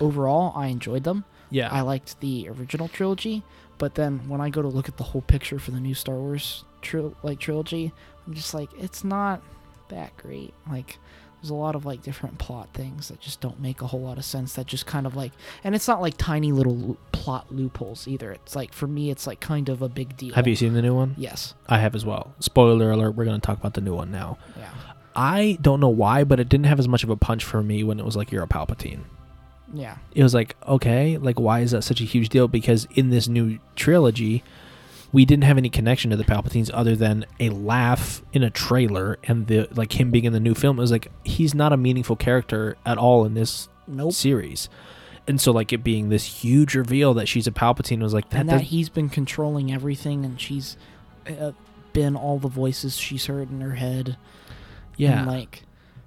overall 0.00 0.52
I 0.56 0.68
enjoyed 0.68 1.04
them. 1.04 1.24
Yeah. 1.50 1.68
I 1.70 1.82
liked 1.82 2.20
the 2.20 2.48
original 2.48 2.88
trilogy, 2.88 3.42
but 3.84 3.96
then 3.96 4.26
when 4.30 4.40
I 4.40 4.48
go 4.48 4.62
to 4.62 4.68
look 4.68 4.88
at 4.88 4.96
the 4.96 5.04
whole 5.04 5.20
picture 5.20 5.58
for 5.58 5.70
the 5.70 5.78
new 5.78 5.92
Star 5.92 6.14
Wars 6.14 6.64
tril- 6.80 7.14
like 7.22 7.38
trilogy, 7.38 7.92
I'm 8.26 8.32
just 8.32 8.54
like 8.54 8.70
it's 8.78 9.04
not 9.04 9.42
that 9.90 10.16
great. 10.16 10.54
Like 10.66 10.96
there's 11.42 11.50
a 11.50 11.54
lot 11.54 11.76
of 11.76 11.84
like 11.84 12.00
different 12.00 12.38
plot 12.38 12.70
things 12.72 13.08
that 13.08 13.20
just 13.20 13.42
don't 13.42 13.60
make 13.60 13.82
a 13.82 13.86
whole 13.86 14.00
lot 14.00 14.16
of 14.16 14.24
sense 14.24 14.54
that 14.54 14.64
just 14.64 14.86
kind 14.86 15.06
of 15.06 15.16
like 15.16 15.32
and 15.64 15.74
it's 15.74 15.86
not 15.86 16.00
like 16.00 16.16
tiny 16.16 16.50
little 16.50 16.74
lo- 16.74 16.96
plot 17.12 17.54
loopholes 17.54 18.08
either. 18.08 18.32
It's 18.32 18.56
like 18.56 18.72
for 18.72 18.86
me 18.86 19.10
it's 19.10 19.26
like 19.26 19.40
kind 19.40 19.68
of 19.68 19.82
a 19.82 19.88
big 19.90 20.16
deal. 20.16 20.34
have 20.34 20.46
you 20.46 20.56
seen 20.56 20.72
the 20.72 20.80
new 20.80 20.94
one? 20.94 21.14
Yes. 21.18 21.52
I 21.68 21.76
have 21.76 21.94
as 21.94 22.06
well. 22.06 22.34
Spoiler 22.40 22.90
alert, 22.90 23.10
we're 23.10 23.26
going 23.26 23.38
to 23.38 23.46
talk 23.46 23.58
about 23.58 23.74
the 23.74 23.82
new 23.82 23.94
one 23.94 24.10
now. 24.10 24.38
Yeah. 24.56 24.70
I 25.14 25.58
don't 25.60 25.80
know 25.80 25.90
why, 25.90 26.24
but 26.24 26.40
it 26.40 26.48
didn't 26.48 26.64
have 26.64 26.78
as 26.78 26.88
much 26.88 27.04
of 27.04 27.10
a 27.10 27.16
punch 27.16 27.44
for 27.44 27.62
me 27.62 27.84
when 27.84 28.00
it 28.00 28.06
was 28.06 28.16
like 28.16 28.32
you're 28.32 28.44
a 28.44 28.48
Palpatine. 28.48 29.00
Yeah. 29.74 29.96
It 30.14 30.22
was 30.22 30.34
like, 30.34 30.56
okay, 30.66 31.18
like 31.18 31.38
why 31.40 31.60
is 31.60 31.72
that 31.72 31.82
such 31.82 32.00
a 32.00 32.04
huge 32.04 32.28
deal? 32.28 32.48
Because 32.48 32.86
in 32.94 33.10
this 33.10 33.26
new 33.28 33.58
trilogy, 33.76 34.42
we 35.12 35.24
didn't 35.24 35.44
have 35.44 35.58
any 35.58 35.68
connection 35.70 36.10
to 36.10 36.16
the 36.16 36.24
Palpatines 36.24 36.70
other 36.72 36.96
than 36.96 37.24
a 37.40 37.50
laugh 37.50 38.22
in 38.32 38.42
a 38.42 38.50
trailer 38.50 39.18
and 39.24 39.46
the 39.46 39.68
like 39.74 39.98
him 39.98 40.10
being 40.10 40.24
in 40.24 40.32
the 40.32 40.40
new 40.40 40.54
film. 40.54 40.78
It 40.78 40.82
was 40.82 40.90
like 40.90 41.08
he's 41.24 41.54
not 41.54 41.72
a 41.72 41.76
meaningful 41.76 42.16
character 42.16 42.76
at 42.86 42.98
all 42.98 43.24
in 43.24 43.34
this 43.34 43.68
Nope. 43.86 44.12
series. 44.12 44.68
And 45.26 45.40
so 45.40 45.52
like 45.52 45.72
it 45.72 45.82
being 45.84 46.08
this 46.08 46.24
huge 46.42 46.74
reveal 46.74 47.14
that 47.14 47.28
she's 47.28 47.46
a 47.46 47.50
Palpatine 47.52 48.00
was 48.02 48.12
like 48.14 48.30
that, 48.30 48.40
and 48.40 48.48
that 48.48 48.58
does- 48.58 48.68
he's 48.68 48.88
been 48.88 49.08
controlling 49.08 49.72
everything 49.72 50.24
and 50.24 50.40
she's 50.40 50.76
uh, 51.28 51.52
been 51.92 52.14
all 52.16 52.38
the 52.38 52.48
voices 52.48 52.96
she's 52.96 53.26
heard 53.26 53.50
in 53.50 53.60
her 53.60 53.74
head. 53.74 54.16
yeah. 54.96 55.18
And 55.20 55.26
like 55.28 55.62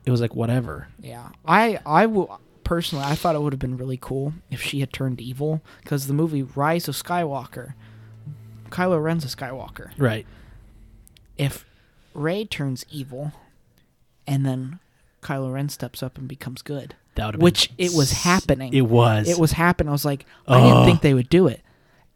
it 0.06 0.11
was 0.11 0.22
like 0.22 0.35
whatever. 0.35 0.88
Yeah, 1.02 1.30
I 1.45 1.80
I 1.85 2.06
will 2.06 2.39
personally 2.68 3.06
I 3.06 3.15
thought 3.15 3.34
it 3.34 3.41
would 3.41 3.53
have 3.53 3.60
been 3.60 3.77
really 3.77 3.98
cool 3.98 4.34
if 4.52 4.61
she 4.61 4.81
had 4.81 4.91
turned 4.91 5.22
evil 5.22 5.61
because 5.81 6.07
the 6.07 6.14
movie 6.14 6.44
Rise 6.44 6.89
of 6.89 6.95
Skywalker, 6.95 7.73
Kylo 8.69 9.02
Ren's 9.02 9.23
a 9.23 9.30
Skywalker. 9.30 9.91
Right. 9.98 10.27
If 11.38 11.65
Rey 12.14 12.44
turns 12.44 12.85
evil, 12.91 13.31
and 14.27 14.45
then 14.45 14.80
Kylo 15.22 15.53
Ren 15.53 15.69
steps 15.69 16.03
up 16.03 16.18
and 16.18 16.27
becomes 16.27 16.61
good, 16.61 16.95
That 17.15 17.27
would 17.27 17.35
have 17.35 17.41
which 17.41 17.72
it 17.77 17.94
was 17.94 18.11
happening. 18.11 18.73
It 18.73 18.81
was. 18.81 19.30
It 19.30 19.39
was 19.39 19.53
happening. 19.53 19.88
I 19.89 19.94
was 19.94 20.03
like, 20.03 20.26
I 20.48 20.60
didn't 20.61 20.85
think 20.85 21.02
they 21.02 21.14
would 21.14 21.30
do 21.30 21.48
it, 21.48 21.61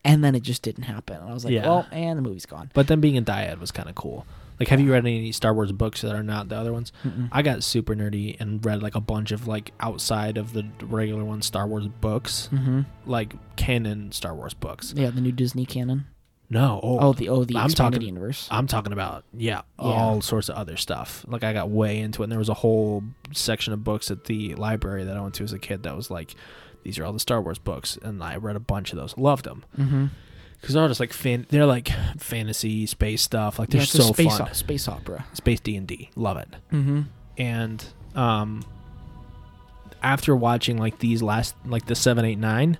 and 0.03 0.21
then 0.23 0.35
it 0.35 0.43
just 0.43 0.63
didn't 0.63 0.83
happen. 0.83 1.17
And 1.17 1.29
I 1.29 1.33
was 1.33 1.45
like, 1.45 1.53
Yeah. 1.53 1.65
well, 1.65 1.87
and 1.91 2.17
the 2.17 2.23
movie's 2.23 2.45
gone. 2.45 2.71
But 2.73 2.87
then 2.87 2.99
being 2.99 3.17
a 3.17 3.21
dyad 3.21 3.59
was 3.59 3.71
kind 3.71 3.87
of 3.87 3.95
cool. 3.95 4.25
Like, 4.61 4.67
have 4.67 4.79
you 4.79 4.91
read 4.91 4.99
any 5.05 5.31
Star 5.31 5.53
Wars 5.53 5.71
books 5.71 6.01
that 6.01 6.13
are 6.13 6.21
not 6.23 6.47
the 6.49 6.55
other 6.55 6.71
ones? 6.71 6.91
I 7.31 7.41
got 7.41 7.63
super 7.63 7.95
nerdy 7.95 8.39
and 8.39 8.63
read 8.63 8.83
like 8.83 8.93
a 8.95 9.01
bunch 9.01 9.31
of 9.31 9.47
like 9.47 9.71
outside 9.79 10.37
of 10.37 10.53
the 10.53 10.65
regular 10.83 11.25
one 11.25 11.41
Star 11.41 11.67
Wars 11.67 11.87
books, 11.87 12.47
Mm-hmm. 12.53 12.81
like 13.05 13.33
canon 13.55 14.11
Star 14.11 14.35
Wars 14.35 14.53
books. 14.53 14.93
Yeah, 14.95 15.09
the 15.09 15.21
new 15.21 15.31
Disney 15.31 15.65
canon. 15.65 16.05
No, 16.49 16.79
oh, 16.83 16.99
Oh, 16.99 17.13
the 17.13 17.29
oh 17.29 17.43
the 17.45 17.55
I'm 17.57 17.65
expanded 17.65 18.01
talking- 18.01 18.07
universe. 18.13 18.47
I'm 18.51 18.67
talking 18.67 18.91
about 18.93 19.23
yeah, 19.33 19.61
Yeah. 19.79 19.85
all 19.85 20.21
sorts 20.21 20.49
of 20.49 20.55
other 20.57 20.77
stuff. 20.77 21.25
Like 21.27 21.43
I 21.43 21.53
got 21.53 21.69
way 21.69 21.99
into 21.99 22.21
it, 22.21 22.25
and 22.25 22.31
there 22.31 22.37
was 22.39 22.49
a 22.49 22.53
whole 22.53 23.03
section 23.31 23.73
of 23.73 23.83
books 23.83 24.11
at 24.11 24.25
the 24.25 24.53
library 24.55 25.05
that 25.05 25.15
I 25.17 25.21
went 25.21 25.33
to 25.35 25.43
as 25.43 25.53
a 25.53 25.59
kid 25.59 25.83
that 25.83 25.95
was 25.95 26.11
like, 26.11 26.35
these 26.83 26.99
are 26.99 27.05
all 27.05 27.13
the 27.13 27.19
Star 27.19 27.41
Wars 27.41 27.57
books, 27.57 27.97
and 28.03 28.21
I 28.21 28.35
read 28.35 28.55
a 28.57 28.59
bunch 28.59 28.91
of 28.91 28.97
those. 28.99 29.17
Loved 29.17 29.45
them 29.45 29.63
Mm-hmm. 29.79 30.05
Because 30.61 30.73
they're 30.75 30.83
all 30.83 30.87
just 30.89 30.99
like 30.99 31.11
fan. 31.13 31.45
They're 31.49 31.65
like 31.65 31.89
fantasy 32.19 32.85
space 32.85 33.21
stuff. 33.21 33.57
Like 33.59 33.69
they're 33.69 33.81
yeah, 33.81 33.85
so 33.87 34.13
space 34.13 34.37
fun. 34.37 34.49
o- 34.49 34.53
space 34.53 34.87
opera. 34.87 35.25
Space 35.33 35.59
D 35.59 35.75
and 35.75 35.87
D, 35.87 36.09
love 36.15 36.37
it. 36.37 36.49
Mm-hmm. 36.71 37.01
and 37.37 37.85
um 38.15 38.63
after 40.03 40.35
watching 40.35 40.77
like 40.77 40.99
these 40.99 41.21
last 41.21 41.55
like 41.65 41.85
the 41.85 41.95
7 41.95 42.25
8 42.25 42.37
9 42.37 42.77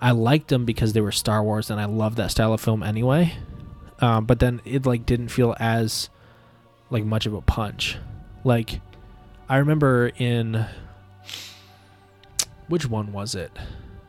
i 0.00 0.10
liked 0.10 0.48
them 0.48 0.64
because 0.64 0.92
they 0.94 1.00
were 1.02 1.12
star 1.12 1.42
wars 1.44 1.70
and 1.70 1.78
i 1.78 1.84
love 1.84 2.16
that 2.16 2.30
style 2.30 2.52
of 2.54 2.60
film 2.60 2.82
anyway 2.82 3.32
um, 4.00 4.24
but 4.24 4.38
then 4.40 4.60
it 4.64 4.86
like 4.86 5.04
didn't 5.04 5.28
feel 5.28 5.54
as 5.60 6.08
like 6.88 7.04
much 7.04 7.26
of 7.26 7.34
a 7.34 7.42
punch 7.42 7.98
like 8.42 8.80
i 9.50 9.58
remember 9.58 10.10
in 10.16 10.64
which 12.68 12.86
one 12.88 13.12
was 13.12 13.34
it 13.34 13.52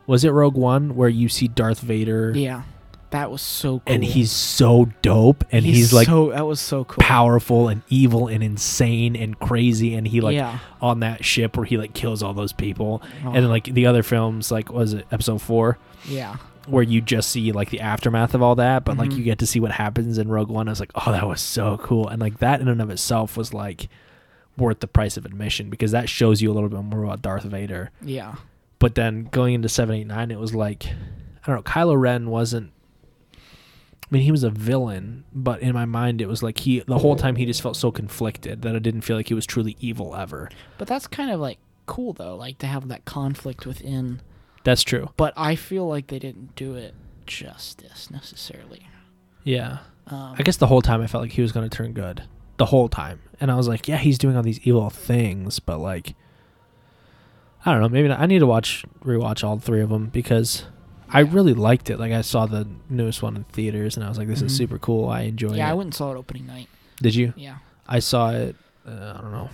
was 0.07 0.23
it 0.23 0.29
rogue 0.31 0.55
one 0.55 0.95
where 0.95 1.09
you 1.09 1.27
see 1.29 1.47
darth 1.47 1.79
vader 1.81 2.31
Yeah, 2.35 2.63
that 3.11 3.29
was 3.29 3.41
so 3.41 3.79
cool. 3.79 3.93
and 3.93 4.03
he's 4.03 4.31
so 4.31 4.89
dope 5.01 5.43
and 5.51 5.65
he's, 5.65 5.93
like 5.93 6.07
so 6.07 6.29
that 6.31 6.45
was 6.47 6.59
so 6.59 6.85
cool. 6.85 7.01
powerful 7.01 7.67
and 7.67 7.81
evil 7.89 8.27
and 8.27 8.41
insane 8.43 9.15
and 9.15 9.37
crazy 9.39 9.93
and 9.95 10.07
he 10.07 10.21
like 10.21 10.35
yeah, 10.35 10.59
on 10.81 11.01
that 11.01 11.23
ship 11.23 11.55
where 11.57 11.65
he 11.65 11.77
like 11.77 11.93
kills 11.93 12.23
all 12.23 12.33
those 12.33 12.53
people. 12.53 13.01
Oh, 13.23 13.27
and 13.27 13.35
then 13.35 13.49
like 13.49 13.65
the 13.65 13.85
other 13.85 14.01
films 14.03 14.51
like 14.51 14.71
was 14.71 14.93
it 14.93 15.05
episode 15.11 15.41
four? 15.41 15.77
Yeah, 16.07 16.37
where 16.67 16.83
you 16.83 17.01
just 17.01 17.29
see 17.31 17.51
like 17.51 17.69
the 17.69 17.81
aftermath 17.81 18.33
of 18.33 18.41
all 18.41 18.55
that 18.55 18.85
but 18.85 18.97
like 18.97 19.09
Mhm. 19.11 19.17
you 19.17 19.23
get 19.23 19.39
to 19.39 19.45
see 19.45 19.59
what 19.59 19.71
happens 19.71 20.17
in 20.17 20.27
rogue 20.29 20.49
one. 20.49 20.67
I 20.67 20.71
was 20.71 20.79
like 20.79 20.91
oh 20.95 21.11
that 21.11 21.27
was 21.27 21.41
so 21.41 21.77
cool. 21.77 22.07
And 22.07 22.21
like 22.21 22.39
that 22.39 22.61
in 22.61 22.67
and 22.67 22.81
of 22.81 22.89
itself 22.89 23.35
was 23.37 23.53
like 23.53 23.89
worth 24.57 24.79
the 24.79 24.87
price 24.87 25.17
of 25.17 25.25
admission 25.25 25.69
because 25.69 25.91
that 25.91 26.07
shows 26.09 26.41
you 26.41 26.51
a 26.51 26.53
little 26.53 26.69
bit 26.69 26.81
more 26.83 27.03
about 27.03 27.21
darth 27.21 27.43
vader. 27.43 27.89
Yeah, 28.01 28.35
but 28.79 28.95
then 28.95 29.25
going 29.31 29.53
into 29.55 29.69
789 29.69 30.31
it 30.31 30.39
was 30.39 30.53
like 30.55 30.85
i 30.87 31.47
don't 31.47 31.55
know 31.55 31.61
kylo 31.63 31.99
ren 31.99 32.29
wasn't 32.29 32.71
mean, 34.11 34.23
he 34.23 34.31
was 34.31 34.43
a 34.43 34.49
villain, 34.49 35.23
but 35.33 35.61
in 35.61 35.73
my 35.73 35.85
mind, 35.85 36.21
it 36.21 36.27
was 36.27 36.43
like 36.43 36.59
he 36.59 36.81
the 36.81 36.99
whole 36.99 37.15
time 37.15 37.37
he 37.37 37.45
just 37.45 37.61
felt 37.61 37.77
so 37.77 37.91
conflicted 37.91 38.61
that 38.63 38.75
I 38.75 38.79
didn't 38.79 39.01
feel 39.01 39.15
like 39.15 39.29
he 39.29 39.33
was 39.33 39.45
truly 39.45 39.77
evil 39.79 40.15
ever. 40.15 40.49
but 40.77 40.87
that's 40.87 41.07
kind 41.07 41.31
of 41.31 41.39
like 41.39 41.57
cool 41.85 42.13
though, 42.13 42.35
like 42.35 42.57
to 42.59 42.67
have 42.67 42.87
that 42.89 43.05
conflict 43.05 43.65
within. 43.65 44.21
That's 44.63 44.83
true. 44.83 45.09
But 45.17 45.33
I 45.35 45.55
feel 45.55 45.87
like 45.87 46.07
they 46.07 46.19
didn't 46.19 46.55
do 46.55 46.75
it 46.75 46.93
justice 47.25 48.11
necessarily. 48.11 48.87
Yeah. 49.43 49.79
Um, 50.07 50.35
I 50.37 50.43
guess 50.43 50.57
the 50.57 50.67
whole 50.67 50.81
time 50.81 51.01
I 51.01 51.07
felt 51.07 51.23
like 51.23 51.31
he 51.31 51.41
was 51.41 51.51
going 51.51 51.67
to 51.67 51.75
turn 51.75 51.93
good. 51.93 52.23
The 52.57 52.65
whole 52.65 52.89
time. 52.89 53.21
And 53.39 53.49
I 53.49 53.55
was 53.55 53.67
like, 53.67 53.87
yeah, 53.87 53.97
he's 53.97 54.17
doing 54.17 54.35
all 54.35 54.43
these 54.43 54.59
evil 54.67 54.89
things, 54.89 55.59
but 55.59 55.79
like 55.79 56.15
I 57.65 57.71
don't 57.71 57.81
know, 57.81 57.89
maybe 57.89 58.07
not. 58.07 58.19
I 58.19 58.25
need 58.25 58.39
to 58.39 58.47
watch 58.47 58.83
rewatch 59.03 59.43
all 59.43 59.57
three 59.59 59.81
of 59.81 59.89
them 59.89 60.07
because 60.07 60.65
I 61.13 61.19
really 61.21 61.53
liked 61.53 61.89
it. 61.89 61.99
Like 61.99 62.11
I 62.13 62.21
saw 62.21 62.45
the 62.45 62.67
newest 62.89 63.21
one 63.21 63.35
in 63.35 63.43
theaters 63.45 63.97
and 63.97 64.05
I 64.05 64.09
was 64.09 64.17
like 64.17 64.27
this 64.27 64.41
is 64.41 64.53
Mhm. 64.53 64.57
super 64.57 64.77
cool. 64.79 65.09
I 65.09 65.21
enjoy 65.21 65.51
it. 65.51 65.57
yeah, 65.57 65.67
it. 65.67 65.71
I 65.71 65.73
went 65.73 65.87
and 65.87 65.93
saw 65.93 66.11
it 66.13 66.17
opening 66.17 66.45
night. 66.47 66.67
Did 67.01 67.15
you? 67.15 67.33
Yeah, 67.35 67.57
I 67.87 67.99
saw 67.99 68.31
it 68.31 68.55
uh, 68.87 69.15
I 69.17 69.21
don't 69.21 69.31
know. 69.31 69.49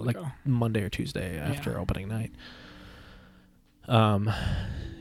like 0.00 0.16
ago. 0.16 0.26
Monday 0.44 0.82
or 0.82 0.88
Tuesday 0.88 1.38
after 1.38 1.78
opening 1.78 2.08
night. 2.08 2.32
Um, 3.88 4.30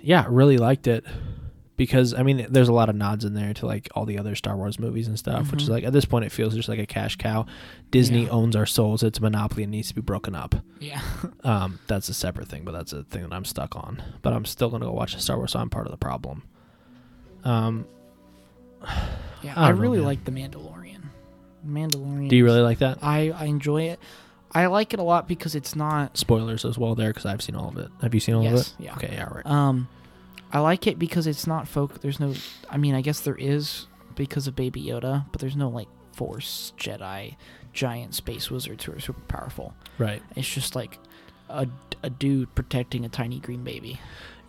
yeah, 0.02 0.26
really 0.30 0.58
liked 0.58 0.88
it 0.88 1.06
because 1.78 2.14
I 2.14 2.24
mean, 2.24 2.46
there's 2.50 2.68
a 2.68 2.74
lot 2.74 2.90
of 2.90 2.96
nods 2.96 3.24
in 3.24 3.34
there 3.34 3.54
to 3.54 3.66
like 3.66 3.88
all 3.96 4.06
the 4.06 4.18
other 4.18 4.36
Star 4.36 4.58
Wars 4.58 4.78
movies 4.80 5.08
and 5.08 5.18
stuff, 5.18 5.52
which 5.52 5.62
is 5.62 5.70
Mhm. 5.70 5.72
like 5.72 5.84
at 5.86 5.94
this 5.94 6.04
point 6.06 6.26
it 6.26 6.32
feels 6.32 6.54
just 6.56 6.68
like 6.68 6.80
a 6.80 6.86
cash 6.86 7.16
cow. 7.16 7.46
Disney 7.92 8.24
Yeah. 8.24 8.30
owns 8.32 8.56
our 8.56 8.66
souls; 8.66 9.04
it's 9.04 9.20
a 9.20 9.22
monopoly 9.22 9.64
and 9.64 9.72
needs 9.72 9.88
to 9.90 9.96
be 9.96 10.02
broken 10.02 10.36
up. 10.36 10.56
Yeah, 10.80 11.00
Um, 11.44 11.80
that's 11.88 12.10
a 12.10 12.14
separate 12.14 12.48
thing, 12.50 12.64
but 12.66 12.74
that's 12.74 12.92
a 12.94 13.04
thing 13.04 13.24
that 13.24 13.34
I'm 13.34 13.46
stuck 13.46 13.76
on. 13.76 14.02
But 14.22 14.34
I'm 14.34 14.44
still 14.46 14.70
gonna 14.70 14.86
go 14.86 14.92
watch 14.92 15.14
the 15.16 15.22
Star 15.22 15.38
Wars, 15.38 15.52
so 15.52 15.60
I'm 15.60 15.70
part 15.70 15.86
of 15.86 15.92
the 15.92 15.98
problem. 15.98 16.44
Um, 17.44 17.86
yeah. 19.44 19.54
I 19.56 19.66
I, 19.66 19.68
don't 19.70 19.76
know, 19.78 19.82
really 19.82 20.00
like 20.00 20.24
the 20.26 20.32
Mandalorian. 20.32 21.04
Mandalorian. 21.68 22.30
do 22.30 22.36
you 22.36 22.46
really 22.46 22.62
like 22.62 22.80
that? 22.80 23.00
I 23.02 23.32
I 23.32 23.46
enjoy 23.46 23.84
it. 23.84 24.00
I 24.54 24.68
like 24.68 24.94
it 24.94 25.00
a 25.00 25.04
lot 25.04 25.28
because 25.28 25.56
it's 25.56 25.76
not. 25.76 26.18
Spoilers 26.18 26.64
as 26.66 26.78
well 26.78 26.96
there 26.96 27.10
because 27.10 27.26
I've 27.26 27.42
seen 27.42 27.56
all 27.56 27.68
of 27.70 27.78
it. 27.78 27.90
Have 28.02 28.14
you 28.14 28.20
seen 28.22 28.36
all 28.36 28.46
of 28.46 28.52
Yes, 28.54 28.74
it? 28.80 28.86
yeah. 28.86 28.94
Okay, 28.96 29.10
yeah, 29.12 29.26
right. 29.26 29.46
Um, 29.46 29.90
I 30.52 30.60
like 30.60 30.88
it 30.88 30.98
because 30.98 31.28
it's 31.28 31.46
not 31.48 31.68
folk. 31.68 32.02
There's 32.02 32.20
no. 32.20 32.34
I 32.70 32.78
mean, 32.78 32.96
I 32.96 33.02
guess 33.02 33.20
there 33.20 33.36
is 33.36 33.88
because 34.16 34.48
of 34.48 34.56
Baby 34.56 34.82
Yoda, 34.84 35.26
but 35.32 35.42
there's 35.42 35.56
no 35.56 35.70
like 35.70 35.88
Force 36.14 36.74
Jedi, 36.78 37.36
giant 37.74 38.16
space 38.16 38.50
wizards 38.50 38.86
who 38.86 38.94
are 38.94 39.00
super 39.00 39.22
powerful. 39.28 39.74
Right. 39.98 40.22
It's 40.36 40.48
just 40.52 40.76
like 40.76 40.98
a, 41.50 41.68
a 42.04 42.10
dude 42.10 42.54
protecting 42.56 43.06
a 43.06 43.10
tiny 43.10 43.40
green 43.40 43.64
baby. 43.64 44.00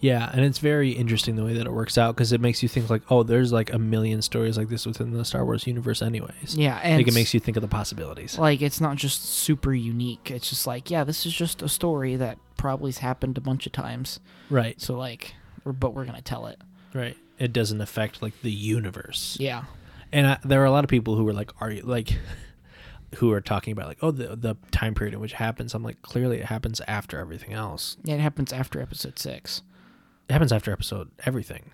Yeah, 0.01 0.31
and 0.33 0.45
it's 0.45 0.61
very 0.61 0.93
interesting 0.93 1.35
the 1.35 1.45
way 1.45 1.55
that 1.55 1.67
it 1.67 1.73
works 1.73 1.99
out 1.99 2.15
because 2.15 2.33
it 2.33 2.41
makes 2.41 2.63
you 2.63 2.69
think 2.69 2.89
like, 2.89 3.03
oh, 3.11 3.25
there's 3.25 3.53
like 3.53 3.73
a 3.73 3.79
million 3.81 4.23
stories 4.23 4.57
like 4.57 4.69
this 4.69 4.87
within 4.87 5.11
the 5.11 5.25
Star 5.25 5.45
Wars 5.45 5.67
universe, 5.67 6.03
anyways. 6.03 6.55
Yeah, 6.57 6.79
and 6.85 6.99
like 6.99 7.09
it 7.09 7.15
makes 7.15 7.35
you 7.35 7.41
think 7.41 7.57
of 7.57 7.63
the 7.63 7.69
possibilities. 7.69 8.39
like 8.39 8.63
it's 8.63 8.81
not 8.81 8.97
just 8.97 9.25
super 9.25 9.75
unique. 9.75 10.31
It's 10.31 10.49
just 10.51 10.69
like 10.69 10.89
yeah, 10.89 11.03
this 11.03 11.27
is 11.27 11.35
just 11.35 11.63
a 11.63 11.69
story 11.69 12.15
that 12.15 12.39
probably's 12.57 12.99
happened 12.99 13.37
a 13.39 13.41
bunch 13.41 13.67
of 13.67 13.73
times. 13.73 14.21
Right, 14.51 14.81
So 14.81 14.97
like, 14.97 15.35
but 15.73 15.95
we're 15.95 16.05
gonna 16.05 16.23
tell 16.23 16.47
it. 16.47 16.61
right. 16.95 17.17
It 17.39 17.53
doesn't 17.53 17.81
affect 17.81 18.21
like 18.21 18.41
the 18.43 18.51
universe. 18.51 19.37
Yeah. 19.39 19.65
And 20.13 20.27
I, 20.27 20.39
there 20.45 20.61
are 20.61 20.65
a 20.65 20.73
lot 20.73 20.83
of 20.83 20.91
people 20.91 21.15
who 21.15 21.23
were 21.25 21.33
like, 21.33 21.53
are 21.61 21.71
you 21.71 21.83
like, 21.83 22.19
who 23.17 23.31
are 23.33 23.41
talking 23.41 23.73
about 23.73 23.87
like, 23.87 23.99
oh, 24.03 24.11
the 24.11 24.35
the 24.35 24.57
time 24.71 24.95
period 24.95 25.15
in 25.15 25.21
which 25.21 25.33
it 25.33 25.37
happens. 25.37 25.73
I'm 25.75 25.83
like, 25.85 26.03
clearly 26.03 26.39
it 26.39 26.47
happens 26.47 26.81
after 26.89 27.19
everything 27.21 27.53
else. 27.53 27.97
Yeah, 28.03 28.17
it 28.17 28.21
happens 28.21 28.53
after 28.53 28.81
episode 28.81 29.19
six. 29.19 29.63
It 30.29 30.33
happens 30.33 30.53
after 30.53 30.73
episode 30.73 31.11
everything. 31.25 31.71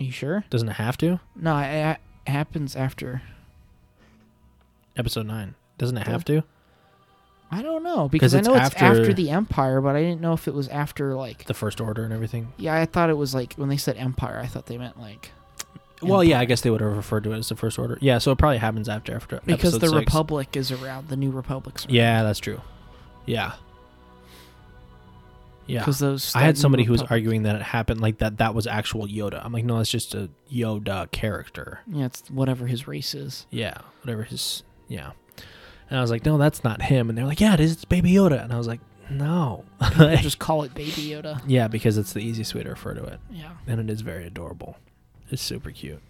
Are 0.00 0.04
you 0.04 0.10
sure? 0.12 0.44
Doesn't 0.50 0.68
it 0.68 0.74
have 0.74 0.98
to? 0.98 1.20
No, 1.36 1.56
it, 1.58 1.98
it 2.26 2.30
happens 2.30 2.74
after. 2.74 3.22
Episode 4.96 5.26
nine. 5.26 5.54
Doesn't 5.78 5.96
it 5.96 6.06
have 6.06 6.24
to? 6.26 6.42
I 7.54 7.62
don't 7.62 7.82
know 7.84 8.08
because 8.08 8.34
I 8.34 8.38
it's 8.38 8.48
know 8.48 8.54
it's 8.54 8.64
after- 8.74 8.84
after 8.84 9.12
the 9.14 9.30
Empire, 9.30 9.80
but 9.80 9.94
I 9.94 10.00
didn't 10.02 10.20
know 10.20 10.32
if 10.32 10.48
it 10.48 10.54
was 10.54 10.66
after 10.68 11.14
like. 11.14 11.44
The 11.44 11.54
First 11.54 11.80
Order 11.80 12.02
and 12.04 12.12
everything. 12.12 12.52
Yeah, 12.56 12.74
I 12.74 12.84
thought 12.86 13.10
it 13.10 13.16
was 13.16 13.34
like 13.34 13.54
when 13.54 13.68
they 13.68 13.76
said 13.76 13.96
Empire, 13.96 14.40
I 14.42 14.46
thought 14.46 14.66
they 14.66 14.76
meant 14.78 14.98
like 14.98 15.30
Well, 16.02 16.24
yeah, 16.24 16.40
I 16.40 16.44
guess 16.46 16.60
they 16.62 16.70
would 16.70 16.80
have 16.80 16.96
referred 16.96 17.24
to 17.24 17.32
it 17.32 17.38
as 17.38 17.48
the 17.48 17.56
First 17.56 17.78
Order. 17.78 17.96
Yeah, 18.00 18.18
so 18.18 18.32
it 18.32 18.38
probably 18.38 18.58
happens 18.58 18.88
after 18.88 19.14
after 19.14 19.40
because 19.46 19.78
the 19.78 19.88
six. 19.88 19.94
Republic 19.94 20.56
is 20.56 20.72
around. 20.72 21.08
The 21.08 21.16
New 21.16 21.30
Republic's 21.30 21.86
around. 21.86 21.94
Yeah, 21.94 22.22
that's 22.24 22.40
true. 22.40 22.60
Yeah. 23.26 23.52
Yeah. 25.66 25.78
because 25.80 25.98
those. 25.98 26.34
I 26.34 26.40
had 26.40 26.58
somebody 26.58 26.84
who 26.84 26.92
was 26.92 27.02
arguing 27.02 27.44
that 27.44 27.56
it 27.56 27.62
happened 27.62 28.00
like 28.02 28.18
that 28.18 28.36
that 28.38 28.54
was 28.54 28.66
actual 28.66 29.06
Yoda. 29.06 29.42
I'm 29.42 29.52
like, 29.52 29.64
no, 29.64 29.78
it's 29.78 29.90
just 29.90 30.14
a 30.14 30.28
Yoda 30.52 31.10
character. 31.10 31.80
Yeah, 31.86 32.04
it's 32.06 32.28
whatever 32.30 32.66
his 32.66 32.86
race 32.86 33.14
is. 33.14 33.46
Yeah, 33.50 33.78
whatever 34.02 34.24
his 34.24 34.62
yeah. 34.88 35.12
And 35.90 35.98
I 35.98 36.02
was 36.02 36.10
like, 36.10 36.24
no, 36.24 36.38
that's 36.38 36.64
not 36.64 36.82
him. 36.82 37.08
And 37.08 37.16
they're 37.18 37.26
like, 37.26 37.40
yeah, 37.40 37.54
it 37.54 37.60
is. 37.60 37.72
It's 37.72 37.84
Baby 37.84 38.12
Yoda. 38.12 38.42
And 38.42 38.52
I 38.52 38.58
was 38.58 38.66
like, 38.66 38.80
no. 39.10 39.64
Just 39.98 40.38
call 40.38 40.62
it 40.62 40.74
Baby 40.74 40.90
Yoda. 40.90 41.42
yeah, 41.46 41.68
because 41.68 41.98
it's 41.98 42.12
the 42.14 42.20
easiest 42.20 42.54
way 42.54 42.62
to 42.62 42.70
refer 42.70 42.94
to 42.94 43.04
it, 43.04 43.20
Yeah. 43.30 43.50
and 43.66 43.78
it 43.80 43.90
is 43.90 44.00
very 44.00 44.26
adorable. 44.26 44.76
It's 45.30 45.42
super 45.42 45.70
cute. 45.70 46.00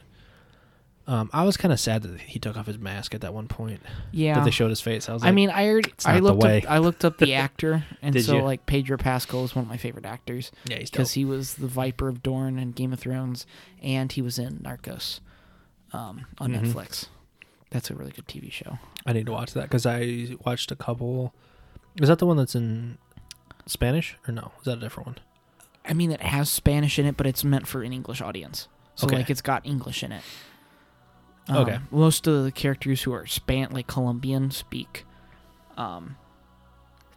Um, 1.07 1.29
I 1.35 1.45
was 1.45 1.59
kind 1.59 1.71
of 1.71 1.79
sad 1.79 2.03
that 2.05 2.19
he 2.19 2.39
took 2.39 2.57
off 2.57 2.67
his 2.67 2.79
mask 2.79 3.15
at 3.15 3.21
that 3.21 3.35
one 3.35 3.47
point. 3.47 3.83
Yeah. 4.11 4.37
That 4.37 4.45
they 4.47 4.51
showed 4.51 4.71
his 4.71 4.81
face. 4.81 5.07
I 5.09 5.13
was 5.13 5.23
like, 5.23 5.29
I 5.29 5.33
mean, 5.33 5.51
I 5.51 5.69
already, 5.69 5.93
I 6.07 6.21
looked 6.21 6.43
up 6.45 6.65
I 6.71 6.79
looked 6.79 7.05
up 7.05 7.19
the 7.19 7.35
actor, 7.35 7.85
and 8.01 8.19
so 8.25 8.37
you? 8.37 8.43
like 8.43 8.65
Pedro 8.65 8.97
Pascal 8.97 9.45
is 9.45 9.55
one 9.55 9.65
of 9.65 9.69
my 9.69 9.77
favorite 9.77 10.07
actors 10.07 10.51
yeah, 10.65 10.79
he's 10.79 10.91
because 10.91 11.13
he 11.13 11.27
was 11.27 11.55
the 11.55 11.67
Viper 11.67 12.09
of 12.09 12.23
Dorne 12.23 12.59
in 12.59 12.71
Game 12.73 12.93
of 12.93 13.01
Thrones, 13.01 13.45
and 13.83 14.11
he 14.13 14.23
was 14.23 14.39
in 14.39 14.61
Narcos, 14.61 15.21
um, 15.93 16.25
on 16.39 16.53
Mhm. 16.53 16.73
Netflix. 16.73 17.09
That's 17.75 17.91
a 17.91 17.95
really 17.97 18.13
good 18.13 18.29
TV 18.29 18.53
show. 18.53 18.79
I 19.05 19.13
need 19.13 19.27
to 19.27 19.33
watch 19.33 19.53
that 19.55 19.63
because 19.65 19.85
I 19.85 20.37
watched 20.47 20.71
a 20.71 20.77
couple. 20.77 21.35
Is 22.01 22.09
that 22.09 22.21
the 22.21 22.25
one 22.27 22.37
that's 22.37 22.55
in 22.55 22.99
Spanish 23.67 24.17
or 24.29 24.33
no? 24.33 24.53
Is 24.61 24.67
that 24.67 24.79
a 24.79 24.81
different 24.81 25.09
one? 25.09 25.17
I 25.85 25.93
mean, 25.93 26.13
it 26.13 26.21
has 26.21 26.49
Spanish 26.49 27.01
in 27.01 27.05
it, 27.05 27.17
but 27.17 27.27
it's 27.27 27.43
meant 27.43 27.67
for 27.67 27.83
an 27.83 27.93
English 27.93 28.21
audience. 28.23 28.69
So 28.95 29.09
Okay. 29.09 29.17
like, 29.17 29.29
it's 29.29 29.43
got 29.43 29.67
English 29.67 30.05
in 30.05 30.13
it. 30.13 30.23
Um, 31.49 31.57
Okay. 31.57 31.81
Most 31.91 32.29
of 32.29 32.45
the 32.45 32.53
characters 32.53 33.03
who 33.03 33.13
are 33.13 33.27
span 33.27 33.71
like 33.73 33.89
Colombian 33.89 34.53
speak, 34.53 35.05
um, 35.77 36.17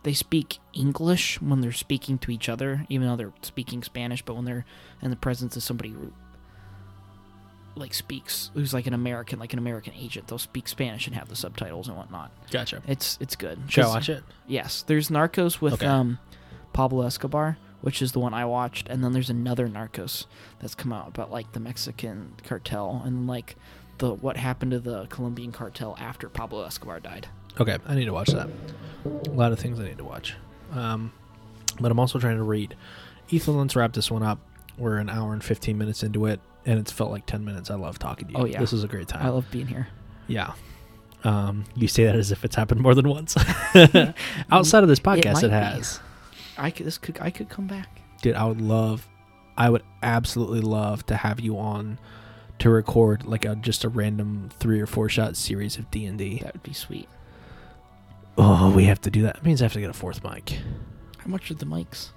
they 0.01 0.13
speak 0.13 0.57
English 0.73 1.39
when 1.39 1.61
they're 1.61 1.71
speaking 1.71 2.17
to 2.17 2.31
each 2.31 2.49
other, 2.49 2.83
even 2.89 3.07
though 3.07 3.15
they're 3.15 3.33
speaking 3.43 3.83
Spanish. 3.83 4.23
But 4.23 4.33
when 4.35 4.45
they're 4.45 4.65
in 5.03 5.11
the 5.11 5.15
presence 5.17 5.55
of 5.55 5.61
somebody 5.61 5.91
who 5.91 6.13
like 7.77 7.93
speaks, 7.93 8.51
who's 8.53 8.73
like 8.73 8.87
an 8.87 8.93
American, 8.93 9.39
like 9.39 9.53
an 9.53 9.59
American 9.59 9.93
agent, 9.93 10.27
they'll 10.27 10.37
speak 10.37 10.67
Spanish 10.67 11.07
and 11.07 11.15
have 11.15 11.29
the 11.29 11.35
subtitles 11.35 11.87
and 11.87 11.95
whatnot. 11.97 12.31
Gotcha. 12.51 12.81
It's 12.87 13.17
it's 13.21 13.35
good. 13.35 13.59
Should 13.67 13.85
I 13.85 13.87
watch 13.87 14.09
it? 14.09 14.23
Yes, 14.47 14.83
there's 14.83 15.09
Narcos 15.09 15.61
with 15.61 15.73
Okay. 15.73 15.85
um, 15.85 16.19
Pablo 16.73 17.05
Escobar, 17.05 17.57
which 17.81 18.01
is 18.01 18.11
the 18.11 18.19
one 18.19 18.33
I 18.33 18.45
watched, 18.45 18.89
and 18.89 19.03
then 19.03 19.13
there's 19.13 19.29
another 19.29 19.67
Narcos 19.67 20.25
that's 20.59 20.75
come 20.75 20.91
out 20.93 21.07
about 21.07 21.31
like 21.31 21.51
the 21.53 21.59
Mexican 21.59 22.33
cartel 22.43 23.01
and 23.05 23.27
like 23.27 23.55
the 23.99 24.13
what 24.13 24.37
happened 24.37 24.71
to 24.71 24.79
the 24.79 25.05
Colombian 25.07 25.51
cartel 25.51 25.95
after 25.99 26.29
Pablo 26.29 26.63
Escobar 26.63 26.99
died. 26.99 27.27
Okay, 27.59 27.77
I 27.87 27.95
need 27.95 28.05
to 28.05 28.13
watch 28.13 28.29
that. 28.29 28.47
A 29.05 29.29
lot 29.31 29.51
of 29.51 29.59
things 29.59 29.79
I 29.79 29.83
need 29.85 29.97
to 29.97 30.03
watch. 30.03 30.35
Um, 30.73 31.11
but 31.79 31.91
I'm 31.91 31.99
also 31.99 32.19
trying 32.19 32.37
to 32.37 32.43
read. 32.43 32.75
Ethan, 33.29 33.57
let's 33.57 33.75
wrap 33.75 33.93
this 33.93 34.09
one 34.11 34.21
up. 34.23 34.39
We're 34.77 34.97
an 34.97 35.09
hour 35.09 35.33
and 35.33 35.43
15 35.43 35.77
minutes 35.77 36.03
into 36.03 36.25
it, 36.25 36.39
and 36.65 36.79
it's 36.79 36.91
felt 36.91 37.11
like 37.11 37.25
10 37.25 37.43
minutes. 37.43 37.71
I 37.71 37.75
love 37.75 37.97
talking 37.99 38.27
to 38.27 38.33
you. 38.33 38.39
Oh, 38.39 38.45
yeah. 38.45 38.59
This 38.59 38.73
is 38.73 38.83
a 38.83 38.87
great 38.87 39.07
time. 39.07 39.25
I 39.25 39.29
love 39.29 39.49
being 39.51 39.67
here. 39.67 39.87
yeah. 40.27 40.53
Um, 41.23 41.65
you 41.75 41.87
say 41.87 42.05
that 42.05 42.15
as 42.15 42.31
if 42.31 42.45
it's 42.45 42.55
happened 42.55 42.79
more 42.79 42.93
than 42.93 43.09
once. 43.09 43.35
Outside 44.51 44.83
of 44.83 44.87
this 44.87 44.99
podcast, 44.99 45.43
it, 45.43 45.47
be. 45.47 45.49
has. 45.49 45.99
I 46.57 46.69
could 46.71 46.85
this 46.85 46.97
could 46.97 47.19
I 47.19 47.31
could 47.31 47.49
come 47.49 47.67
back. 47.67 48.01
Dude, 48.21 48.35
I 48.35 48.45
would 48.45 48.61
love, 48.61 49.07
I 49.57 49.69
would 49.69 49.83
absolutely 50.03 50.61
love 50.61 51.05
to 51.07 51.15
have 51.15 51.39
you 51.39 51.57
on 51.57 51.99
to 52.59 52.69
record 52.69 53.25
like 53.25 53.45
a 53.45 53.55
just 53.55 53.83
a 53.83 53.89
random 53.89 54.49
three 54.59 54.79
or 54.79 54.85
four 54.85 55.09
shot 55.09 55.35
series 55.35 55.77
of 55.77 55.89
D 55.91 56.05
and 56.05 56.17
D. 56.17 56.39
That 56.43 56.53
would 56.53 56.63
be 56.63 56.73
sweet. 56.73 57.09
Oh, 58.37 58.71
we 58.75 58.85
have 58.85 59.01
to 59.01 59.09
do 59.09 59.23
that. 59.23 59.35
That 59.35 59.45
means 59.45 59.61
I 59.61 59.65
have 59.65 59.73
to 59.73 59.81
get 59.81 59.89
a 59.89 59.93
fourth 59.93 60.23
mic. 60.23 60.59
How 61.17 61.27
much 61.27 61.49
are 61.49 61.55
the 61.55 61.65
mics? 61.65 62.09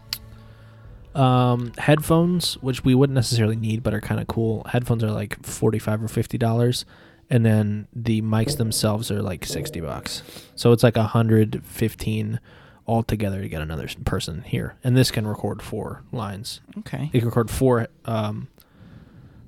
Um, 1.14 1.72
headphones, 1.76 2.54
which 2.58 2.84
we 2.84 2.94
wouldn't 2.94 3.16
necessarily 3.16 3.56
need, 3.56 3.82
but 3.82 3.92
are 3.92 4.00
kind 4.00 4.20
of 4.20 4.28
cool. 4.28 4.64
Headphones 4.68 5.02
are 5.02 5.10
like 5.10 5.44
forty-five 5.44 6.02
or 6.02 6.06
fifty 6.08 6.38
dollars, 6.38 6.84
and 7.28 7.44
then 7.44 7.88
the 7.92 8.22
mics 8.22 8.56
themselves 8.56 9.10
are 9.10 9.20
like 9.20 9.44
sixty 9.44 9.80
bucks. 9.80 10.22
So 10.54 10.70
it's 10.70 10.84
like 10.84 10.96
a 10.96 11.02
hundred 11.02 11.64
fifteen 11.64 12.38
altogether 12.86 13.42
to 13.42 13.48
get 13.48 13.60
another 13.60 13.88
person 14.04 14.42
here. 14.42 14.76
And 14.84 14.96
this 14.96 15.10
can 15.10 15.26
record 15.26 15.62
four 15.62 16.04
lines. 16.12 16.60
Okay. 16.78 17.10
It 17.12 17.18
can 17.18 17.28
record 17.28 17.50
four. 17.50 17.88
Um, 18.04 18.46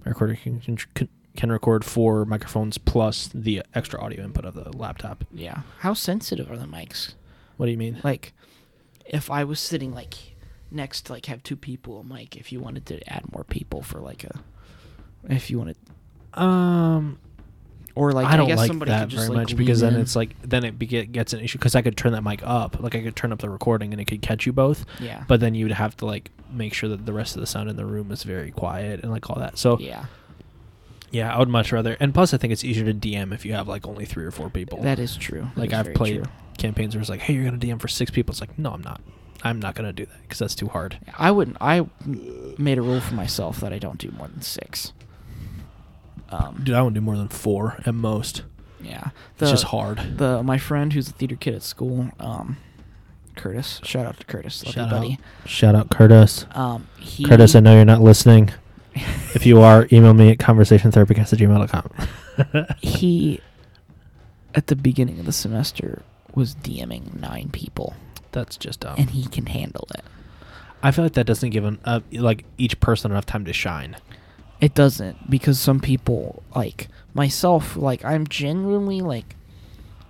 my 0.05 0.11
recorder 0.11 0.35
can, 0.35 0.61
can 0.61 1.09
can 1.37 1.53
record 1.53 1.85
four 1.85 2.25
microphones 2.25 2.77
plus 2.77 3.31
the 3.33 3.63
extra 3.73 4.01
audio 4.01 4.25
input 4.25 4.45
of 4.45 4.55
the 4.55 4.77
laptop. 4.77 5.25
Yeah. 5.33 5.63
How 5.79 5.95
sensitive 5.95 6.51
are 6.51 6.57
the 6.57 6.67
mics? 6.67 7.15
What 7.57 7.67
do 7.67 7.73
you 7.73 7.79
mean? 7.79 8.01
Like, 8.03 8.33
if 9.07 9.31
I 9.31 9.45
was 9.45 9.61
sitting 9.61 9.95
like 9.95 10.15
next 10.73 11.11
like 11.11 11.27
have 11.27 11.43
two 11.43 11.57
people 11.57 12.01
a 12.01 12.05
mic, 12.05 12.36
if 12.36 12.51
you 12.53 12.61
wanted 12.61 12.86
to 12.86 13.12
add 13.12 13.24
more 13.32 13.44
people 13.44 13.82
for 13.82 14.01
like 14.01 14.24
a, 14.24 14.40
if 15.28 15.51
you 15.51 15.59
wanted, 15.59 15.77
Um, 16.35 17.19
or 17.94 18.12
like 18.12 18.27
I 18.27 18.36
don't 18.36 18.49
guess 18.49 18.59
like 18.59 18.69
somebody 18.69 18.90
that 18.90 19.09
very 19.11 19.28
like, 19.28 19.36
much 19.36 19.57
because 19.57 19.81
then 19.81 19.94
in. 19.94 20.01
it's 20.01 20.16
like 20.16 20.35
then 20.43 20.65
it 20.65 20.78
be- 20.78 20.86
gets 20.86 21.32
an 21.35 21.40
issue 21.40 21.59
because 21.59 21.74
I 21.74 21.82
could 21.82 21.97
turn 21.97 22.12
that 22.12 22.23
mic 22.23 22.40
up, 22.43 22.81
like 22.81 22.94
I 22.94 23.03
could 23.03 23.16
turn 23.16 23.32
up 23.32 23.39
the 23.40 23.51
recording 23.51 23.93
and 23.93 24.01
it 24.01 24.07
could 24.07 24.23
catch 24.23 24.47
you 24.47 24.53
both, 24.53 24.85
yeah, 24.99 25.24
but 25.28 25.40
then 25.40 25.55
you'd 25.55 25.73
have 25.73 25.97
to 25.99 26.07
like 26.07 26.31
make 26.51 26.73
sure 26.74 26.89
that 26.89 27.05
the 27.07 27.12
rest 27.12 27.35
of 27.36 27.40
the 27.40 27.47
sound 27.47 27.69
in 27.69 27.77
the 27.77 27.85
room 27.85 28.11
is 28.11 28.23
very 28.23 28.51
quiet 28.51 29.01
and 29.03 29.11
like 29.12 29.28
all 29.28 29.36
that. 29.39 29.59
So 29.59 29.78
yeah, 29.78 30.07
yeah, 31.11 31.35
I 31.35 31.39
would 31.39 31.49
much 31.51 31.70
rather. 31.70 31.97
And 32.01 32.15
plus, 32.15 32.32
I 32.32 32.39
think 32.39 32.53
it's 32.53 32.65
easier 32.65 32.85
to 32.86 32.94
DM 32.94 33.35
if 33.35 33.44
you 33.44 33.53
have 33.53 33.69
like 33.69 33.86
only 33.86 34.07
three 34.07 34.24
or 34.24 34.31
four 34.31 34.49
people. 34.49 34.81
that 34.82 34.99
is 34.99 35.15
true. 35.16 35.49
That 35.55 35.61
like 35.61 35.73
is 35.73 35.78
I've 35.89 35.94
played 35.94 36.24
true. 36.24 36.32
campaigns 36.57 36.94
where 36.94 37.01
it's 37.03 37.11
like, 37.11 37.20
hey, 37.20 37.35
you're 37.35 37.44
gonna 37.44 37.59
DM 37.59 37.78
for 37.81 37.89
six 37.89 38.11
people. 38.11 38.32
It's 38.32 38.40
like, 38.40 38.59
no, 38.59 38.70
I'm 38.73 38.82
not. 38.82 39.03
I'm 39.44 39.59
not 39.60 39.74
gonna 39.74 39.93
do 39.93 40.06
that 40.06 40.23
because 40.23 40.39
that's 40.39 40.55
too 40.55 40.69
hard. 40.69 40.98
I 41.19 41.31
wouldn't. 41.31 41.56
I 41.60 41.86
made 42.59 42.78
a 42.78 42.82
rule 42.82 43.01
for 43.01 43.14
myself 43.14 43.60
that 43.60 43.73
I 43.73 43.78
don't 43.78 43.98
do 43.98 44.10
more 44.12 44.28
than 44.28 44.43
six. 44.43 44.93
Um, 46.31 46.60
Dude, 46.62 46.74
I 46.74 46.82
won't 46.82 46.94
do 46.94 47.01
more 47.01 47.16
than 47.16 47.28
four 47.28 47.77
at 47.85 47.94
most. 47.94 48.43
yeah, 48.81 49.10
it's 49.39 49.51
just 49.51 49.64
hard. 49.64 50.19
The 50.19 50.43
my 50.43 50.59
friend 50.59 50.93
who's 50.93 51.09
a 51.09 51.12
theater 51.12 51.36
kid 51.36 51.55
at 51.55 51.62
school, 51.62 52.10
um, 52.19 52.56
Curtis. 53.36 53.81
Shout 53.85 54.06
out 54.06 54.19
to 54.20 54.27
Curtis, 54.27 54.64
love 54.64 54.74
Shout 54.74 54.90
you, 54.90 54.97
out, 54.97 55.01
buddy. 55.02 55.19
shout 55.44 55.74
out, 55.74 55.90
Curtis. 55.90 56.47
Um, 56.52 56.89
he, 56.98 57.24
Curtis, 57.24 57.55
I 57.55 57.60
know 57.60 57.74
you're 57.74 57.85
not 57.85 58.01
listening. 58.01 58.51
if 58.94 59.44
you 59.47 59.60
are, 59.60 59.89
email 59.93 60.14
me 60.14 60.31
at 60.31 60.39
conversationtherapycast 60.39 61.32
at 61.32 61.39
gmail.com. 61.39 62.66
he 62.81 63.40
at 64.55 64.66
the 64.69 64.77
beginning 64.77 65.19
of 65.19 65.27
the 65.27 65.32
semester 65.32 66.02
was 66.35 66.55
DMing 66.55 67.19
nine 67.20 67.51
people, 67.51 67.94
That's 68.33 68.57
just 68.57 68.81
dumb. 68.81 68.97
and 68.99 69.11
he 69.11 69.27
can 69.27 69.47
handle 69.47 69.87
it. 69.95 70.05
I 70.83 70.91
feel 70.91 71.05
like 71.05 71.13
that 71.15 71.27
doesn't 71.27 71.51
give 71.51 71.65
an, 71.65 71.79
uh, 71.85 72.01
like 72.13 72.45
each 72.59 72.81
person 72.81 73.13
enough 73.13 73.27
time 73.27 73.45
to 73.45 73.53
shine. 73.53 73.97
It 74.61 74.75
doesn't 74.75 75.31
because 75.31 75.61
some 75.61 75.81
people 75.81 76.43
like 76.55 76.89
myself, 77.15 77.77
like 77.77 78.05
I'm 78.05 78.27
genuinely 78.27 79.01
like 79.01 79.37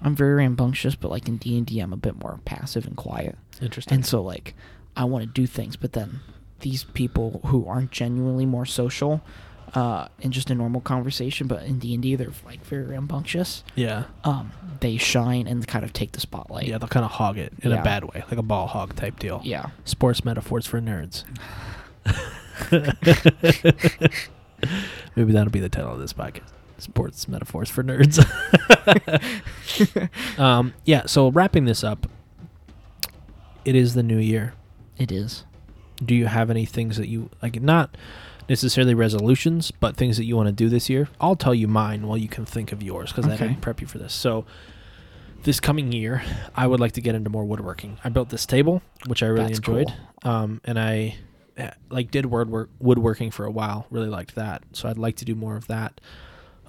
I'm 0.03 0.15
very 0.17 0.35
rambunctious, 0.35 0.95
but 0.95 1.11
like 1.11 1.29
in 1.29 1.37
D 1.39 1.57
and 1.59 1.71
I'm 1.81 1.93
a 1.93 1.97
bit 1.97 2.21
more 2.23 2.41
passive 2.45 2.87
and 2.87 2.97
quiet, 2.97 3.37
Interesting. 3.61 3.95
and 3.97 4.07
so 4.07 4.23
like 4.23 4.55
I 4.97 5.05
want 5.05 5.25
to 5.25 5.31
do 5.31 5.47
things, 5.47 5.77
but 5.77 5.93
then 5.93 6.21
these 6.61 6.85
people 6.85 7.41
who 7.47 7.67
aren't 7.67 7.91
genuinely 7.93 8.45
more 8.47 8.67
social, 8.67 9.23
uh, 9.75 10.09
in 10.21 10.31
just 10.33 10.51
a 10.51 10.55
normal 10.55 10.81
conversation, 10.81 11.47
but 11.47 11.63
in 11.65 11.79
D 11.79 11.95
and 11.95 12.03
D 12.03 12.15
they're 12.15 12.33
like 12.45 12.65
very 12.65 12.85
rambunctious. 12.85 13.65
yeah, 13.75 14.05
Um, 14.25 14.53
they 14.81 14.97
shine 14.99 15.47
and 15.47 15.67
kind 15.67 15.85
of 15.85 15.93
take 15.93 16.13
the 16.13 16.21
spotlight. 16.21 16.67
yeah, 16.69 16.79
they'll 16.79 16.89
kind 16.89 17.05
of 17.05 17.13
hog 17.13 17.39
it 17.39 17.53
in 17.63 17.71
Yeah. 17.71 17.81
a 17.81 17.85
bad 17.85 18.05
way, 18.05 18.23
like 18.31 18.39
a 18.39 18.43
ball 18.43 18.67
hog 18.67 18.95
type 18.97 19.19
deal. 19.19 19.41
yeah. 19.45 19.71
Sports 19.85 20.25
metaphors 20.25 20.67
for 20.67 20.81
nerds. 20.81 21.25
Maybe 25.17 25.33
that'll 25.33 25.51
be 25.51 25.61
the 25.61 25.69
title 25.69 25.93
of 25.93 25.99
this 25.99 26.13
podcast. 26.13 26.43
Sports 26.79 27.29
metaphors 27.29 27.69
for 27.71 27.83
nerds. 27.85 28.19
um, 30.39 30.75
yeah. 30.85 31.07
So 31.07 31.31
wrapping 31.31 31.65
this 31.65 31.85
up, 31.85 32.07
it 33.65 33.75
is 33.75 33.95
the 33.95 34.03
new 34.03 34.19
year. 34.19 34.55
It 34.99 35.11
is. 35.13 35.45
do 36.05 36.15
you 36.15 36.27
have 36.27 36.51
any 36.51 36.65
things 36.65 36.97
that 36.97 37.09
you 37.09 37.31
like 37.43 37.61
not 37.63 37.97
necessarily 38.53 38.95
resolutions 38.95 39.71
but 39.71 39.97
things 39.97 40.19
that 40.19 40.25
you 40.27 40.37
want 40.37 40.47
to 40.47 40.53
do 40.53 40.69
this 40.69 40.91
year 40.91 41.09
i'll 41.23 41.35
tell 41.35 41.55
you 41.55 41.67
mine 41.67 42.07
while 42.07 42.19
you 42.19 42.29
can 42.29 42.45
think 42.45 42.71
of 42.71 42.83
yours 42.83 43.11
because 43.11 43.27
i 43.27 43.35
didn't 43.35 43.63
prep 43.63 43.81
you 43.81 43.87
for 43.87 43.97
this 43.97 44.13
so 44.13 44.45
this 45.45 45.59
coming 45.59 45.91
year 45.91 46.23
i 46.55 46.67
would 46.67 46.79
like 46.79 46.93
to 46.93 47.01
get 47.01 47.15
into 47.15 47.31
more 47.31 47.45
woodworking 47.47 47.97
i 48.05 48.11
built 48.11 48.29
this 48.29 48.45
table 48.45 48.83
which 49.07 49.23
i 49.23 49.27
really 49.27 49.47
That's 49.47 49.59
enjoyed 49.59 49.93
cool. 50.23 50.31
um, 50.31 50.61
and 50.65 50.79
i 50.79 51.17
eh, 51.57 51.71
like 51.89 52.11
did 52.11 52.27
woodwork 52.27 52.69
woodworking 52.79 53.31
for 53.31 53.47
a 53.47 53.51
while 53.51 53.87
really 53.91 54.09
liked 54.11 54.35
that 54.35 54.63
so 54.73 54.87
i'd 54.91 54.99
like 54.99 55.17
to 55.17 55.25
do 55.25 55.35
more 55.35 55.57
of 55.57 55.67
that 55.69 55.99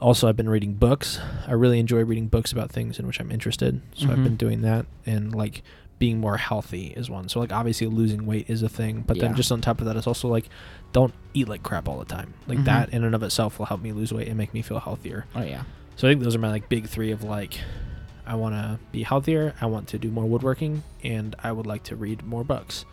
also, 0.02 0.28
I've 0.28 0.36
been 0.36 0.50
reading 0.50 0.74
books. 0.74 1.18
I 1.48 1.54
really 1.54 1.80
enjoy 1.80 2.04
reading 2.04 2.28
books 2.28 2.52
about 2.52 2.70
things 2.70 3.00
in 3.00 3.08
which 3.08 3.22
I'm 3.22 3.32
interested. 3.32 3.80
So 3.94 4.10
I've 4.12 4.18
Mhm. 4.18 4.24
been 4.24 4.36
doing 4.36 4.62
that, 4.64 4.86
and 5.06 5.34
like 5.34 5.64
being 6.04 6.20
more 6.20 6.36
healthy 6.36 6.88
is 6.98 7.10
one. 7.10 7.30
So 7.30 7.40
like 7.40 7.54
obviously 7.54 7.88
losing 7.88 8.26
weight 8.26 8.50
is 8.50 8.62
a 8.62 8.68
thing, 8.68 9.06
but 9.08 9.18
then 9.20 9.36
just 9.36 9.54
on 9.54 9.62
top 9.62 9.80
of 9.80 9.86
that, 9.86 9.96
it's 9.96 10.06
also 10.06 10.28
like 10.28 10.50
don't 10.92 11.14
eat 11.34 11.48
like 11.48 11.64
crap 11.64 11.88
all 11.88 11.98
the 11.98 12.04
time. 12.04 12.34
Like 12.46 12.58
Mhm. 12.58 12.66
that 12.66 12.90
in 12.90 13.06
and 13.06 13.16
of 13.16 13.24
itself 13.24 13.58
will 13.58 13.68
help 13.68 13.82
me 13.82 13.94
lose 13.94 14.12
weight 14.12 14.28
and 14.28 14.38
make 14.38 14.54
me 14.54 14.62
feel 14.62 14.80
healthier. 14.82 15.26
Oh 15.34 15.42
yeah. 15.44 15.64
So 15.96 16.06
I 16.06 16.12
think 16.12 16.22
those 16.22 16.36
are 16.36 16.40
my 16.40 16.50
like 16.50 16.68
big 16.68 16.88
three 16.88 17.12
of 17.12 17.24
like 17.24 17.58
I 18.28 18.36
want 18.36 18.54
to 18.56 18.80
be 18.92 19.04
healthier, 19.04 19.54
I 19.62 19.68
want 19.68 19.88
to 19.90 19.98
do 19.98 20.12
more 20.12 20.26
woodworking, 20.26 20.84
and 21.06 21.38
I 21.42 21.54
would 21.54 21.66
like 21.66 21.84
to 21.84 21.96
read 21.96 22.24
more 22.24 22.44
books. 22.44 22.84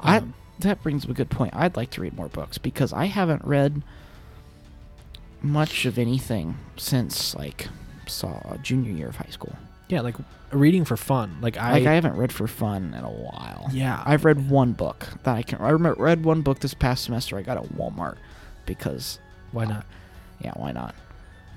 I 0.00 0.16
Um, 0.16 0.34
that 0.58 0.82
brings 0.82 1.04
up 1.04 1.10
a 1.12 1.14
good 1.14 1.30
point. 1.30 1.54
I'd 1.54 1.76
like 1.76 1.90
to 1.90 2.00
read 2.00 2.16
more 2.16 2.28
books 2.28 2.58
because 2.58 2.92
I 2.92 3.04
haven't 3.04 3.44
read 3.44 3.82
much 5.42 5.84
of 5.86 5.96
anything 5.96 6.56
since 6.76 7.36
like 7.36 7.68
saw 8.08 8.56
junior 8.62 8.90
year 8.90 9.08
of 9.10 9.16
high 9.16 9.30
school. 9.30 9.54
Yeah, 9.88 10.00
like 10.00 10.16
reading 10.52 10.84
for 10.84 10.96
fun. 10.96 11.38
Like 11.40 11.56
I, 11.56 11.72
like 11.72 11.86
I 11.86 11.94
haven't 11.94 12.16
read 12.16 12.32
for 12.32 12.46
fun 12.46 12.94
in 12.96 13.04
a 13.04 13.10
while. 13.10 13.68
yeah, 13.72 14.02
I've 14.06 14.24
read 14.24 14.48
one 14.50 14.72
book 14.72 15.06
that 15.24 15.34
I 15.36 15.42
can. 15.42 15.58
I 15.60 15.70
remember 15.70 16.02
read 16.02 16.24
one 16.24 16.42
book 16.42 16.60
this 16.60 16.74
past 16.74 17.04
semester. 17.04 17.36
I 17.36 17.42
got 17.42 17.56
at 17.56 17.64
Walmart 17.74 18.16
because 18.66 19.18
why 19.52 19.64
not? 19.64 19.86
yeah, 20.40 20.52
why 20.54 20.72
not? 20.72 20.94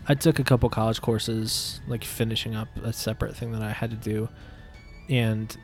I 0.08 0.16
took 0.16 0.40
a 0.40 0.44
couple 0.44 0.70
college 0.70 1.02
courses, 1.02 1.82
like 1.88 2.04
finishing 2.04 2.56
up 2.56 2.68
a 2.84 2.94
separate 2.94 3.36
thing 3.36 3.52
that 3.52 3.62
I 3.62 3.72
had 3.72 3.90
to 3.92 3.98
do, 3.98 4.30
and 5.10 5.56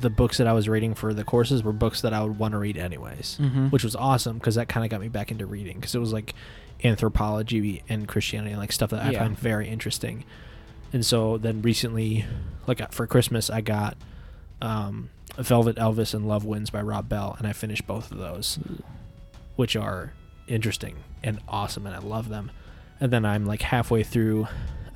the 0.00 0.10
books 0.10 0.38
that 0.38 0.46
I 0.46 0.52
was 0.52 0.68
reading 0.68 0.94
for 0.94 1.12
the 1.12 1.24
courses 1.24 1.62
were 1.64 1.72
books 1.72 2.02
that 2.02 2.12
I 2.14 2.22
would 2.22 2.38
want 2.38 2.52
to 2.52 2.58
read 2.58 2.76
anyways, 2.76 3.38
Mm-hmm. 3.40 3.66
which 3.68 3.82
was 3.84 3.94
awesome 3.96 4.38
because 4.38 4.54
that 4.54 4.68
kind 4.68 4.84
of 4.84 4.90
got 4.90 5.00
me 5.00 5.08
back 5.08 5.30
into 5.32 5.44
reading 5.44 5.76
because 5.76 5.94
it 5.94 5.98
was 5.98 6.12
like 6.12 6.34
anthropology 6.84 7.82
and 7.88 8.06
Christianity, 8.06 8.54
like 8.56 8.72
stuff 8.72 8.90
that 8.90 9.02
I 9.04 9.10
Yeah. 9.10 9.20
find 9.20 9.38
very 9.38 9.68
interesting. 9.68 10.24
And 10.92 11.04
so 11.04 11.38
then 11.38 11.62
recently, 11.62 12.24
like 12.66 12.80
uh, 12.80 12.88
for 12.90 13.06
Christmas, 13.06 13.48
I 13.50 13.60
got 13.60 13.96
um, 14.60 15.10
Velvet 15.36 15.76
Elvis 15.76 16.14
and 16.14 16.28
Love 16.28 16.44
Wins 16.44 16.70
by 16.70 16.82
Rob 16.82 17.08
Bell, 17.08 17.34
and 17.38 17.46
I 17.46 17.52
finished 17.52 17.86
both 17.86 18.10
of 18.12 18.18
those, 18.18 18.58
which 19.56 19.76
are 19.76 20.12
interesting 20.46 20.96
and 21.22 21.40
awesome, 21.48 21.86
and 21.86 21.94
I 21.94 21.98
love 22.00 22.28
them. 22.28 22.50
And 23.00 23.12
then 23.12 23.24
I'm 23.24 23.46
like 23.46 23.62
halfway 23.62 24.02
through 24.02 24.46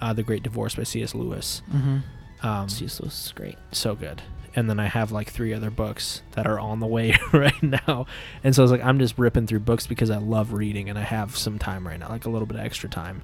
uh, 0.01 0.13
The 0.13 0.23
Great 0.23 0.43
Divorce 0.43 0.75
by 0.75 0.83
C.S. 0.85 1.15
Lewis. 1.15 1.63
Mm-hmm. 1.73 2.47
Um, 2.47 2.69
this 2.69 3.01
is 3.01 3.33
great. 3.35 3.57
so 3.73 3.95
good. 3.95 4.23
And 4.55 4.71
then 4.71 4.81
I 4.81 4.87
have 4.87 5.13
like 5.13 5.31
three 5.31 5.53
other 5.53 5.71
books 5.71 6.23
that 6.33 6.47
are 6.47 6.59
on 6.59 6.81
the 6.81 6.87
way 6.87 7.15
right 7.33 7.63
now. 7.63 8.07
And 8.43 8.55
so 8.55 8.63
I 8.63 8.65
was 8.65 8.71
like, 8.71 8.83
I'm 8.83 8.99
just 8.99 9.19
ripping 9.19 9.47
through 9.47 9.61
books 9.61 9.87
because 9.87 10.11
I 10.11 10.17
love 10.19 10.53
reading 10.53 10.89
and 10.89 10.99
I 10.99 11.03
have 11.03 11.37
some 11.37 11.59
time 11.59 11.87
right 11.87 11.99
now, 11.99 12.09
like 12.09 12.25
a 12.25 12.31
little 12.31 12.47
bit 12.47 12.59
of 12.59 12.65
extra 12.65 12.89
time. 12.89 13.23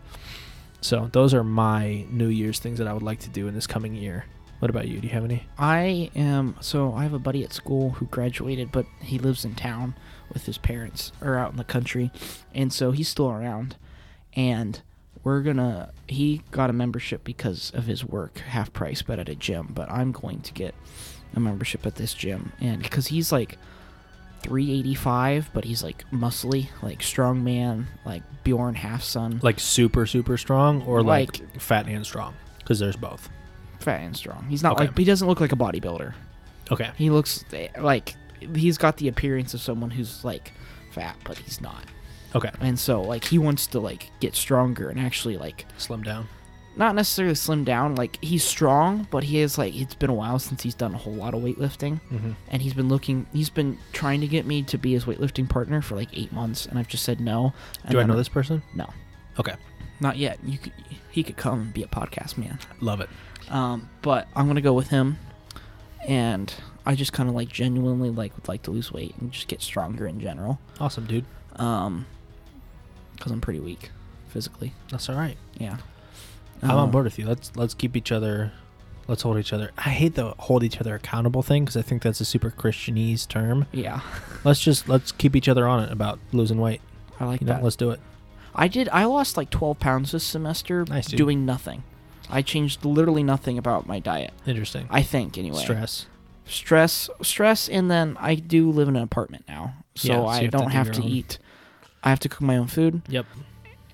So 0.82 1.08
those 1.12 1.32
are 1.32 1.44
my 1.44 2.04
New 2.10 2.26
Year's 2.26 2.58
things 2.58 2.78
that 2.78 2.88
I 2.88 2.92
would 2.92 3.04
like 3.04 3.20
to 3.20 3.30
do 3.30 3.46
in 3.46 3.54
this 3.54 3.66
coming 3.68 3.94
year. 3.94 4.26
What 4.58 4.70
about 4.70 4.88
you? 4.88 5.00
Do 5.00 5.06
you 5.06 5.12
have 5.14 5.24
any? 5.24 5.46
I 5.58 6.10
am 6.14 6.56
so 6.60 6.92
I 6.92 7.04
have 7.04 7.14
a 7.14 7.18
buddy 7.18 7.42
at 7.44 7.52
school 7.52 7.90
who 7.90 8.06
graduated, 8.06 8.70
but 8.70 8.86
he 9.00 9.18
lives 9.18 9.44
in 9.44 9.54
town 9.54 9.94
with 10.32 10.46
his 10.46 10.58
parents 10.58 11.12
or 11.20 11.36
out 11.36 11.50
in 11.50 11.56
the 11.56 11.64
country, 11.64 12.12
and 12.54 12.72
so 12.72 12.90
he's 12.90 13.08
still 13.08 13.30
around. 13.30 13.76
And 14.34 14.80
we're 15.24 15.42
gonna 15.42 15.92
he 16.08 16.42
got 16.50 16.70
a 16.70 16.72
membership 16.72 17.24
because 17.24 17.70
of 17.74 17.86
his 17.86 18.04
work, 18.04 18.38
half 18.38 18.72
price, 18.72 19.02
but 19.02 19.18
at 19.18 19.28
a 19.28 19.34
gym. 19.34 19.68
But 19.72 19.90
I'm 19.90 20.12
going 20.12 20.40
to 20.42 20.52
get 20.52 20.74
a 21.34 21.40
membership 21.40 21.86
at 21.86 21.96
this 21.96 22.14
gym, 22.14 22.52
and 22.60 22.82
because 22.82 23.08
he's 23.08 23.32
like 23.32 23.58
385, 24.42 25.50
but 25.52 25.64
he's 25.64 25.82
like 25.82 26.04
muscly, 26.10 26.68
like 26.82 27.02
strong 27.02 27.42
man, 27.44 27.86
like 28.04 28.22
Bjorn 28.44 28.74
half 28.74 29.02
son, 29.02 29.40
Like 29.42 29.60
super, 29.60 30.06
super 30.06 30.36
strong 30.36 30.82
or 30.82 31.02
like, 31.02 31.38
Like- 31.40 31.60
fat 31.60 31.86
and 31.88 32.04
strong? 32.06 32.34
Because 32.58 32.78
there's 32.78 32.96
both. 32.96 33.28
fat 33.80 34.00
and 34.00 34.16
strong. 34.16 34.46
He's 34.48 34.62
not 34.62 34.74
Okay. 34.74 34.86
like 34.86 34.96
he 34.98 35.04
doesn't 35.04 35.26
look 35.26 35.40
like 35.40 35.52
a 35.52 35.56
bodybuilder. 35.56 36.14
Okay. 36.70 36.90
He 36.96 37.10
looks 37.10 37.44
eh, 37.52 37.68
like 37.80 38.14
he's 38.54 38.78
got 38.78 38.96
the 38.98 39.08
appearance 39.08 39.54
of 39.54 39.60
someone 39.60 39.90
who's 39.90 40.24
like 40.24 40.52
fat, 40.92 41.16
but 41.24 41.36
he's 41.38 41.60
not. 41.60 41.84
Okay. 42.34 42.50
And 42.60 42.78
so 42.78 43.02
like 43.02 43.24
he 43.24 43.38
wants 43.38 43.66
to 43.68 43.80
like 43.80 44.10
get 44.20 44.34
stronger 44.36 44.88
and 44.88 45.00
actually 45.00 45.36
like 45.36 45.66
Slim 45.78 46.02
down. 46.02 46.28
Not 46.76 46.94
necessarily 46.94 47.34
slim 47.34 47.64
down. 47.64 47.94
Like 47.96 48.18
he's 48.22 48.42
strong, 48.44 49.06
but 49.10 49.24
he 49.24 49.38
is 49.40 49.58
like 49.58 49.74
it's 49.74 49.94
been 49.94 50.10
a 50.10 50.14
while 50.14 50.38
since 50.38 50.62
he's 50.62 50.74
done 50.74 50.94
a 50.94 50.98
whole 50.98 51.12
lot 51.14 51.34
of 51.34 51.42
weightlifting, 51.42 52.00
Mm-hmm. 52.10 52.30
and 52.48 52.62
he's 52.62 52.74
been 52.74 52.88
looking. 52.88 53.26
He's 53.32 53.50
been 53.50 53.78
trying 53.92 54.20
to 54.22 54.26
get 54.28 54.46
me 54.46 54.62
to 54.64 54.78
be 54.78 54.92
his 54.92 55.04
weightlifting 55.04 55.48
partner 55.48 55.82
for 55.82 55.96
like 55.96 56.08
eight 56.12 56.32
months, 56.32 56.66
and 56.66 56.78
I've 56.78 56.88
just 56.88 57.04
said 57.04 57.20
no. 57.20 57.52
And 57.84 57.92
Do 57.92 58.00
I 58.00 58.04
know 58.04 58.16
this 58.16 58.28
person? 58.28 58.62
No, 58.74 58.88
Okay. 59.38 59.54
not 60.00 60.16
yet. 60.16 60.38
You 60.44 60.58
could. 60.58 60.72
He 61.10 61.22
could 61.22 61.36
come 61.36 61.60
and 61.60 61.74
be 61.74 61.82
a 61.82 61.86
podcast 61.88 62.38
man. 62.38 62.58
Love 62.80 63.00
it. 63.02 63.10
Um, 63.50 63.90
but 64.00 64.28
I'm 64.34 64.46
gonna 64.46 64.60
go 64.62 64.72
with 64.72 64.88
him, 64.88 65.18
and 66.08 66.52
I 66.86 66.94
just 66.94 67.12
kind 67.12 67.28
of 67.28 67.34
like 67.34 67.48
genuinely 67.48 68.10
like 68.10 68.34
would 68.36 68.48
like 68.48 68.62
to 68.62 68.70
lose 68.70 68.90
weight 68.90 69.14
and 69.20 69.30
just 69.30 69.46
get 69.48 69.60
stronger 69.62 70.06
in 70.06 70.20
general. 70.20 70.58
Awesome, 70.80 71.06
dude. 71.06 71.24
Um, 71.56 72.06
because 73.14 73.30
I'm 73.30 73.40
pretty 73.42 73.60
weak 73.60 73.90
physically. 74.28 74.72
That's 74.90 75.08
all 75.10 75.16
right. 75.16 75.36
Yeah. 75.58 75.76
I'm 76.62 76.70
on 76.70 76.78
Um, 76.84 76.90
board 76.90 77.04
with 77.04 77.18
you. 77.18 77.26
Let's 77.26 77.52
let's 77.56 77.74
keep 77.74 77.96
each 77.96 78.12
other. 78.12 78.52
Let's 79.08 79.22
hold 79.22 79.36
each 79.38 79.52
other. 79.52 79.72
I 79.76 79.90
hate 79.90 80.14
the 80.14 80.34
hold 80.38 80.62
each 80.62 80.80
other 80.80 80.94
accountable 80.94 81.42
thing 81.42 81.64
because 81.64 81.76
I 81.76 81.82
think 81.82 82.02
that's 82.02 82.20
a 82.20 82.24
super 82.24 82.50
Christianese 82.50 83.26
term. 83.26 83.66
Yeah, 83.72 84.00
Let's 84.44 84.60
just 84.60 84.88
let's 84.88 85.10
keep 85.12 85.34
each 85.34 85.48
other 85.48 85.66
on 85.66 85.82
it 85.82 85.90
about 85.90 86.18
losing 86.32 86.60
weight. 86.60 86.80
I 87.18 87.24
like 87.24 87.40
You 87.40 87.46
know, 87.48 87.54
that. 87.54 87.64
let's 87.64 87.76
do 87.76 87.90
it. 87.90 88.00
I 88.54 88.68
did. 88.68 88.88
I 88.90 89.04
lost 89.04 89.36
like 89.36 89.50
12 89.50 89.78
pounds 89.80 90.12
this 90.12 90.22
semester 90.24 90.84
Nice, 90.88 91.06
dude. 91.08 91.16
doing 91.18 91.44
nothing. 91.44 91.82
I 92.30 92.42
changed 92.42 92.84
literally 92.84 93.22
nothing 93.22 93.58
about 93.58 93.86
my 93.86 93.98
diet. 93.98 94.32
Interesting. 94.46 94.86
I 94.90 95.02
think 95.02 95.36
anyway. 95.38 95.62
Stress. 95.62 96.06
stress, 96.44 97.10
stress, 97.22 97.68
and 97.68 97.90
then 97.90 98.16
I 98.20 98.34
do 98.36 98.70
live 98.70 98.88
in 98.88 98.96
an 98.96 99.02
apartment 99.02 99.44
now, 99.48 99.74
so, 99.94 100.08
Yeah, 100.08 100.14
so 100.14 100.20
you 100.22 100.28
I 100.28 100.34
have 100.34 100.42
to 100.44 100.48
don't 100.50 100.62
do 100.68 100.72
have 100.72 100.86
your 100.86 100.94
to 100.94 101.02
own. 101.02 101.08
eat. 101.08 101.38
I 102.04 102.10
have 102.10 102.20
to 102.20 102.28
cook 102.28 102.40
my 102.42 102.56
own 102.56 102.66
food, 102.68 103.02
Yep. 103.08 103.26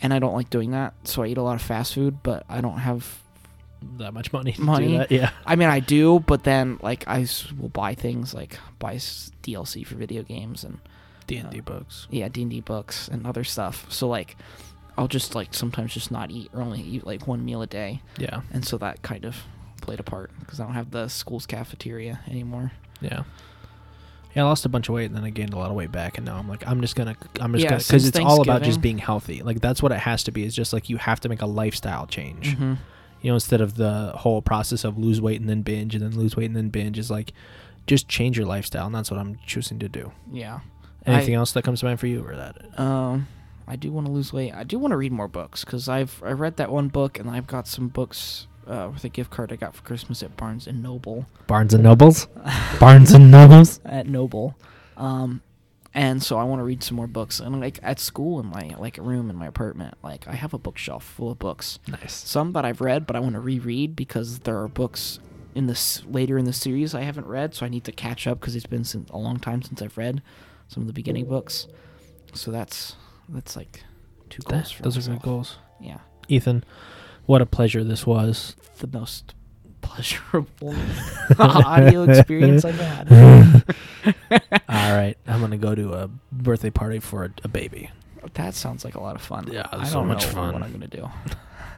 And 0.03 0.13
I 0.15 0.19
don't 0.19 0.35
like 0.35 0.51
doing 0.51 0.71
that. 0.73 0.95
So 1.05 1.23
I 1.23 1.27
eat 1.29 1.39
a 1.39 1.43
lot 1.43 1.55
of 1.55 1.63
fast 1.63 1.95
food, 1.95 2.23
but 2.23 2.45
I 2.49 2.61
don't 2.61 2.79
have. 2.79 3.21
That 3.99 4.13
much 4.13 4.33
money. 4.33 4.53
To 4.53 4.61
Money? 4.61 4.89
Do 4.89 4.99
that. 4.99 5.13
Yeah. 5.13 5.31
I 5.47 5.55
mean, 5.55 5.69
I 5.69 5.79
do, 5.79 6.19
but 6.21 6.43
then 6.43 6.79
like 6.83 7.07
I 7.07 7.27
will 7.61 7.69
buy 7.69 7.95
things 7.95 8.35
like 8.35 8.59
buy 8.81 8.97
DLC 8.97 9.87
for 9.87 9.95
video 9.95 10.23
games 10.25 10.65
and 10.65 10.79
D 11.29 11.37
and 11.37 11.49
D 11.51 11.61
uh, 11.61 11.63
books. 11.63 12.09
yeah, 12.11 12.29
D 12.29 12.43
and 12.43 12.51
D 12.51 12.61
books 12.61 13.07
and 13.07 13.25
other 13.25 13.45
stuff. 13.45 13.87
So 13.89 14.09
like, 14.09 14.37
I'll 14.97 15.07
just 15.07 15.37
like 15.37 15.55
sometimes 15.55 15.95
just 15.95 16.11
not 16.11 16.33
eat 16.33 16.51
or 16.53 16.61
only 16.61 16.81
eat 16.81 17.07
like 17.07 17.29
one 17.29 17.45
meal 17.45 17.63
a 17.63 17.69
day, 17.69 18.03
Yeah. 18.19 18.41
and 18.53 18.67
so 18.67 18.79
that 18.79 19.03
kind 19.03 19.25
of 19.25 19.37
played 19.81 20.01
a 20.01 20.03
part 20.03 20.33
because 20.41 20.59
I 20.59 20.65
don't 20.65 20.75
have 20.75 20.91
the 20.91 21.07
school's 21.07 21.47
cafeteria 21.47 22.19
anymore. 22.29 22.73
Yeah. 23.01 23.23
Yeah, 24.39 24.45
I 24.45 24.47
lost 24.49 24.65
a 24.65 24.69
bunch 24.69 24.89
of 24.89 24.95
weight 24.95 25.07
and 25.07 25.17
then 25.17 25.25
I 25.25 25.31
gained 25.31 25.53
a 25.53 25.59
lot 25.59 25.69
of 25.71 25.77
weight 25.77 25.91
back, 25.93 26.17
and 26.17 26.25
now 26.25 26.37
I'm 26.37 26.49
like, 26.49 26.67
I'm 26.67 26.81
just 26.81 26.95
gonna, 26.97 27.17
I'm 27.41 27.53
just 27.53 27.65
Yeah, 27.65 27.71
gonna, 27.71 27.79
because 27.79 27.87
since 27.87 28.07
it's 28.09 28.19
all 28.19 28.41
about 28.41 28.63
just 28.63 28.77
Thanksgiving- 28.77 28.81
being 28.81 28.99
healthy. 28.99 29.43
Like 29.43 29.61
that's 29.61 29.83
what 29.83 29.93
it 29.93 29.99
has 29.99 30.23
to 30.25 30.31
be. 30.33 30.45
It's 30.45 30.55
just 30.55 30.73
like 30.73 30.89
you 30.89 30.97
have 30.97 31.21
to 31.21 31.29
make 31.29 31.43
a 31.43 31.47
lifestyle 31.47 32.07
change. 32.07 32.55
Mm-hmm. 32.55 32.75
you 33.23 33.31
know 33.31 33.35
instead 33.35 33.61
of 33.61 33.75
the 33.75 34.13
whole 34.17 34.41
process 34.43 34.85
of 34.85 34.97
lose 34.97 35.21
weight 35.21 35.41
and 35.41 35.49
then 35.51 35.63
binge 35.63 35.95
and 35.95 36.05
then 36.05 36.17
lose 36.17 36.37
weight 36.37 36.47
and 36.47 36.57
then 36.57 36.69
binge 36.69 36.99
is 36.99 37.11
like 37.11 37.33
just 37.87 38.07
change 38.09 38.37
your 38.39 38.47
lifestyle 38.47 38.87
and 38.87 38.95
that's 38.95 39.11
what 39.11 39.19
i'm 39.19 39.37
choosing 39.45 39.79
to 39.81 39.89
do 39.89 40.13
Yeah. 40.33 40.61
anything 41.05 41.35
else 41.35 41.51
that 41.53 41.63
comes 41.65 41.81
to 41.81 41.87
mind 41.87 41.99
for 41.99 42.07
you 42.07 42.23
or 42.25 42.37
that 42.37 42.79
Um, 42.79 43.27
I 43.67 43.77
do 43.77 43.91
want 43.93 44.07
to 44.07 44.13
lose 44.13 44.33
weight. 44.33 44.55
I 44.55 44.65
do 44.65 44.79
want 44.79 44.93
to 44.93 44.97
read 44.97 45.13
more 45.13 45.29
books 45.29 45.65
because 45.65 45.89
I've 45.89 46.23
I 46.25 46.31
read 46.33 46.57
that 46.57 46.71
one 46.71 46.89
book 46.89 47.19
and 47.19 47.29
I've 47.29 47.47
got 47.47 47.67
some 47.69 47.89
books 47.89 48.47
uh, 48.69 48.91
with 48.93 49.03
a 49.05 49.09
gift 49.09 49.31
card 49.31 49.53
I 49.53 49.57
got 49.57 49.75
for 49.75 49.83
Christmas 49.83 50.23
at 50.23 50.37
Barnes 50.37 50.67
and 50.67 50.83
Noble. 50.83 51.27
barnes 51.47 51.73
and 51.75 51.83
nobles 51.83 52.27
barnes 52.79 53.13
and 53.13 53.31
nobles 53.31 53.81
At 53.85 54.07
Noble, 54.07 54.57
um, 54.97 55.41
and 55.95 56.23
so 56.23 56.39
I 56.39 56.45
want 56.45 56.61
to 56.61 56.65
read 56.65 56.83
some 56.83 56.97
more 56.97 57.07
books. 57.07 57.41
And 57.41 57.61
like 57.61 57.79
at 57.83 57.99
school 57.99 58.39
in 58.41 58.47
my 58.47 58.75
like 58.79 58.99
room 58.99 59.31
in 59.31 59.37
my 59.37 59.47
apartment, 59.47 59.95
like 60.03 60.29
I 60.29 60.35
have 60.35 60.53
a 60.55 60.59
bookshelf 60.59 61.03
full 61.05 61.31
of 61.33 61.39
books. 61.39 61.79
nice 61.89 62.13
Some 62.13 62.53
that 62.53 62.65
I've 62.65 62.81
read, 62.81 63.07
but 63.07 63.17
I 63.17 63.21
want 63.21 63.35
to 63.35 63.41
reread 63.41 63.97
because 63.97 64.41
there 64.41 64.61
are 64.61 64.69
books 64.69 65.19
in 65.55 65.67
this 65.67 66.05
later 66.05 66.39
in 66.39 66.45
the 66.45 66.53
series 66.53 66.95
I 66.95 67.01
haven't 67.03 67.27
read, 67.27 67.55
so 67.55 67.65
I 67.67 67.69
need 67.69 67.85
to 67.85 67.93
catch 67.93 68.27
up 68.27 68.39
because 68.39 68.55
it's 68.55 68.67
been 68.67 68.85
since, 68.85 69.09
a 69.11 69.19
long 69.19 69.39
time 69.39 69.63
since 69.63 69.81
I've 69.83 69.97
read 69.97 70.23
some 70.69 70.83
of 70.83 70.87
the 70.87 70.93
beginning 70.93 71.25
books. 71.25 71.67
So 72.35 72.51
that's 72.51 72.95
that's 73.29 73.57
like 73.57 73.83
two 74.29 74.43
goals. 74.43 74.69
That- 74.69 74.75
for 74.77 74.83
those 74.83 75.09
are 75.09 75.13
good 75.13 75.23
goals 75.23 75.57
Yeah, 75.81 75.99
ethan 76.29 76.65
what 77.29 77.43
a 77.43 77.47
pleasure 77.47 77.85
this 77.85 78.07
was 78.07 78.57
the 78.79 78.87
most 78.87 79.35
pleasurable 79.83 80.75
audio 81.39 82.03
experience 82.05 82.65
I've 82.65 82.81
had. 82.81 83.65
all 84.69 84.97
right 84.97 85.17
i'm 85.27 85.41
gonna 85.41 85.57
go 85.59 85.75
to 85.75 85.93
a 85.95 86.09
birthday 86.33 86.71
party 86.71 86.99
for 87.01 87.25
a, 87.25 87.31
a 87.45 87.49
baby 87.49 87.91
That 88.35 88.55
sounds 88.55 88.85
like 88.85 88.95
a 88.95 89.01
lot 89.01 89.15
of 89.15 89.23
fun. 89.23 89.49
Yeah, 89.53 89.67
I 89.71 89.85
so 89.87 89.95
don't 90.01 90.09
much 90.09 90.27
know 90.27 90.33
fun. 90.33 90.53
what 90.55 90.63
I'm 90.63 90.73
gonna 90.73 90.89
do. 90.89 91.09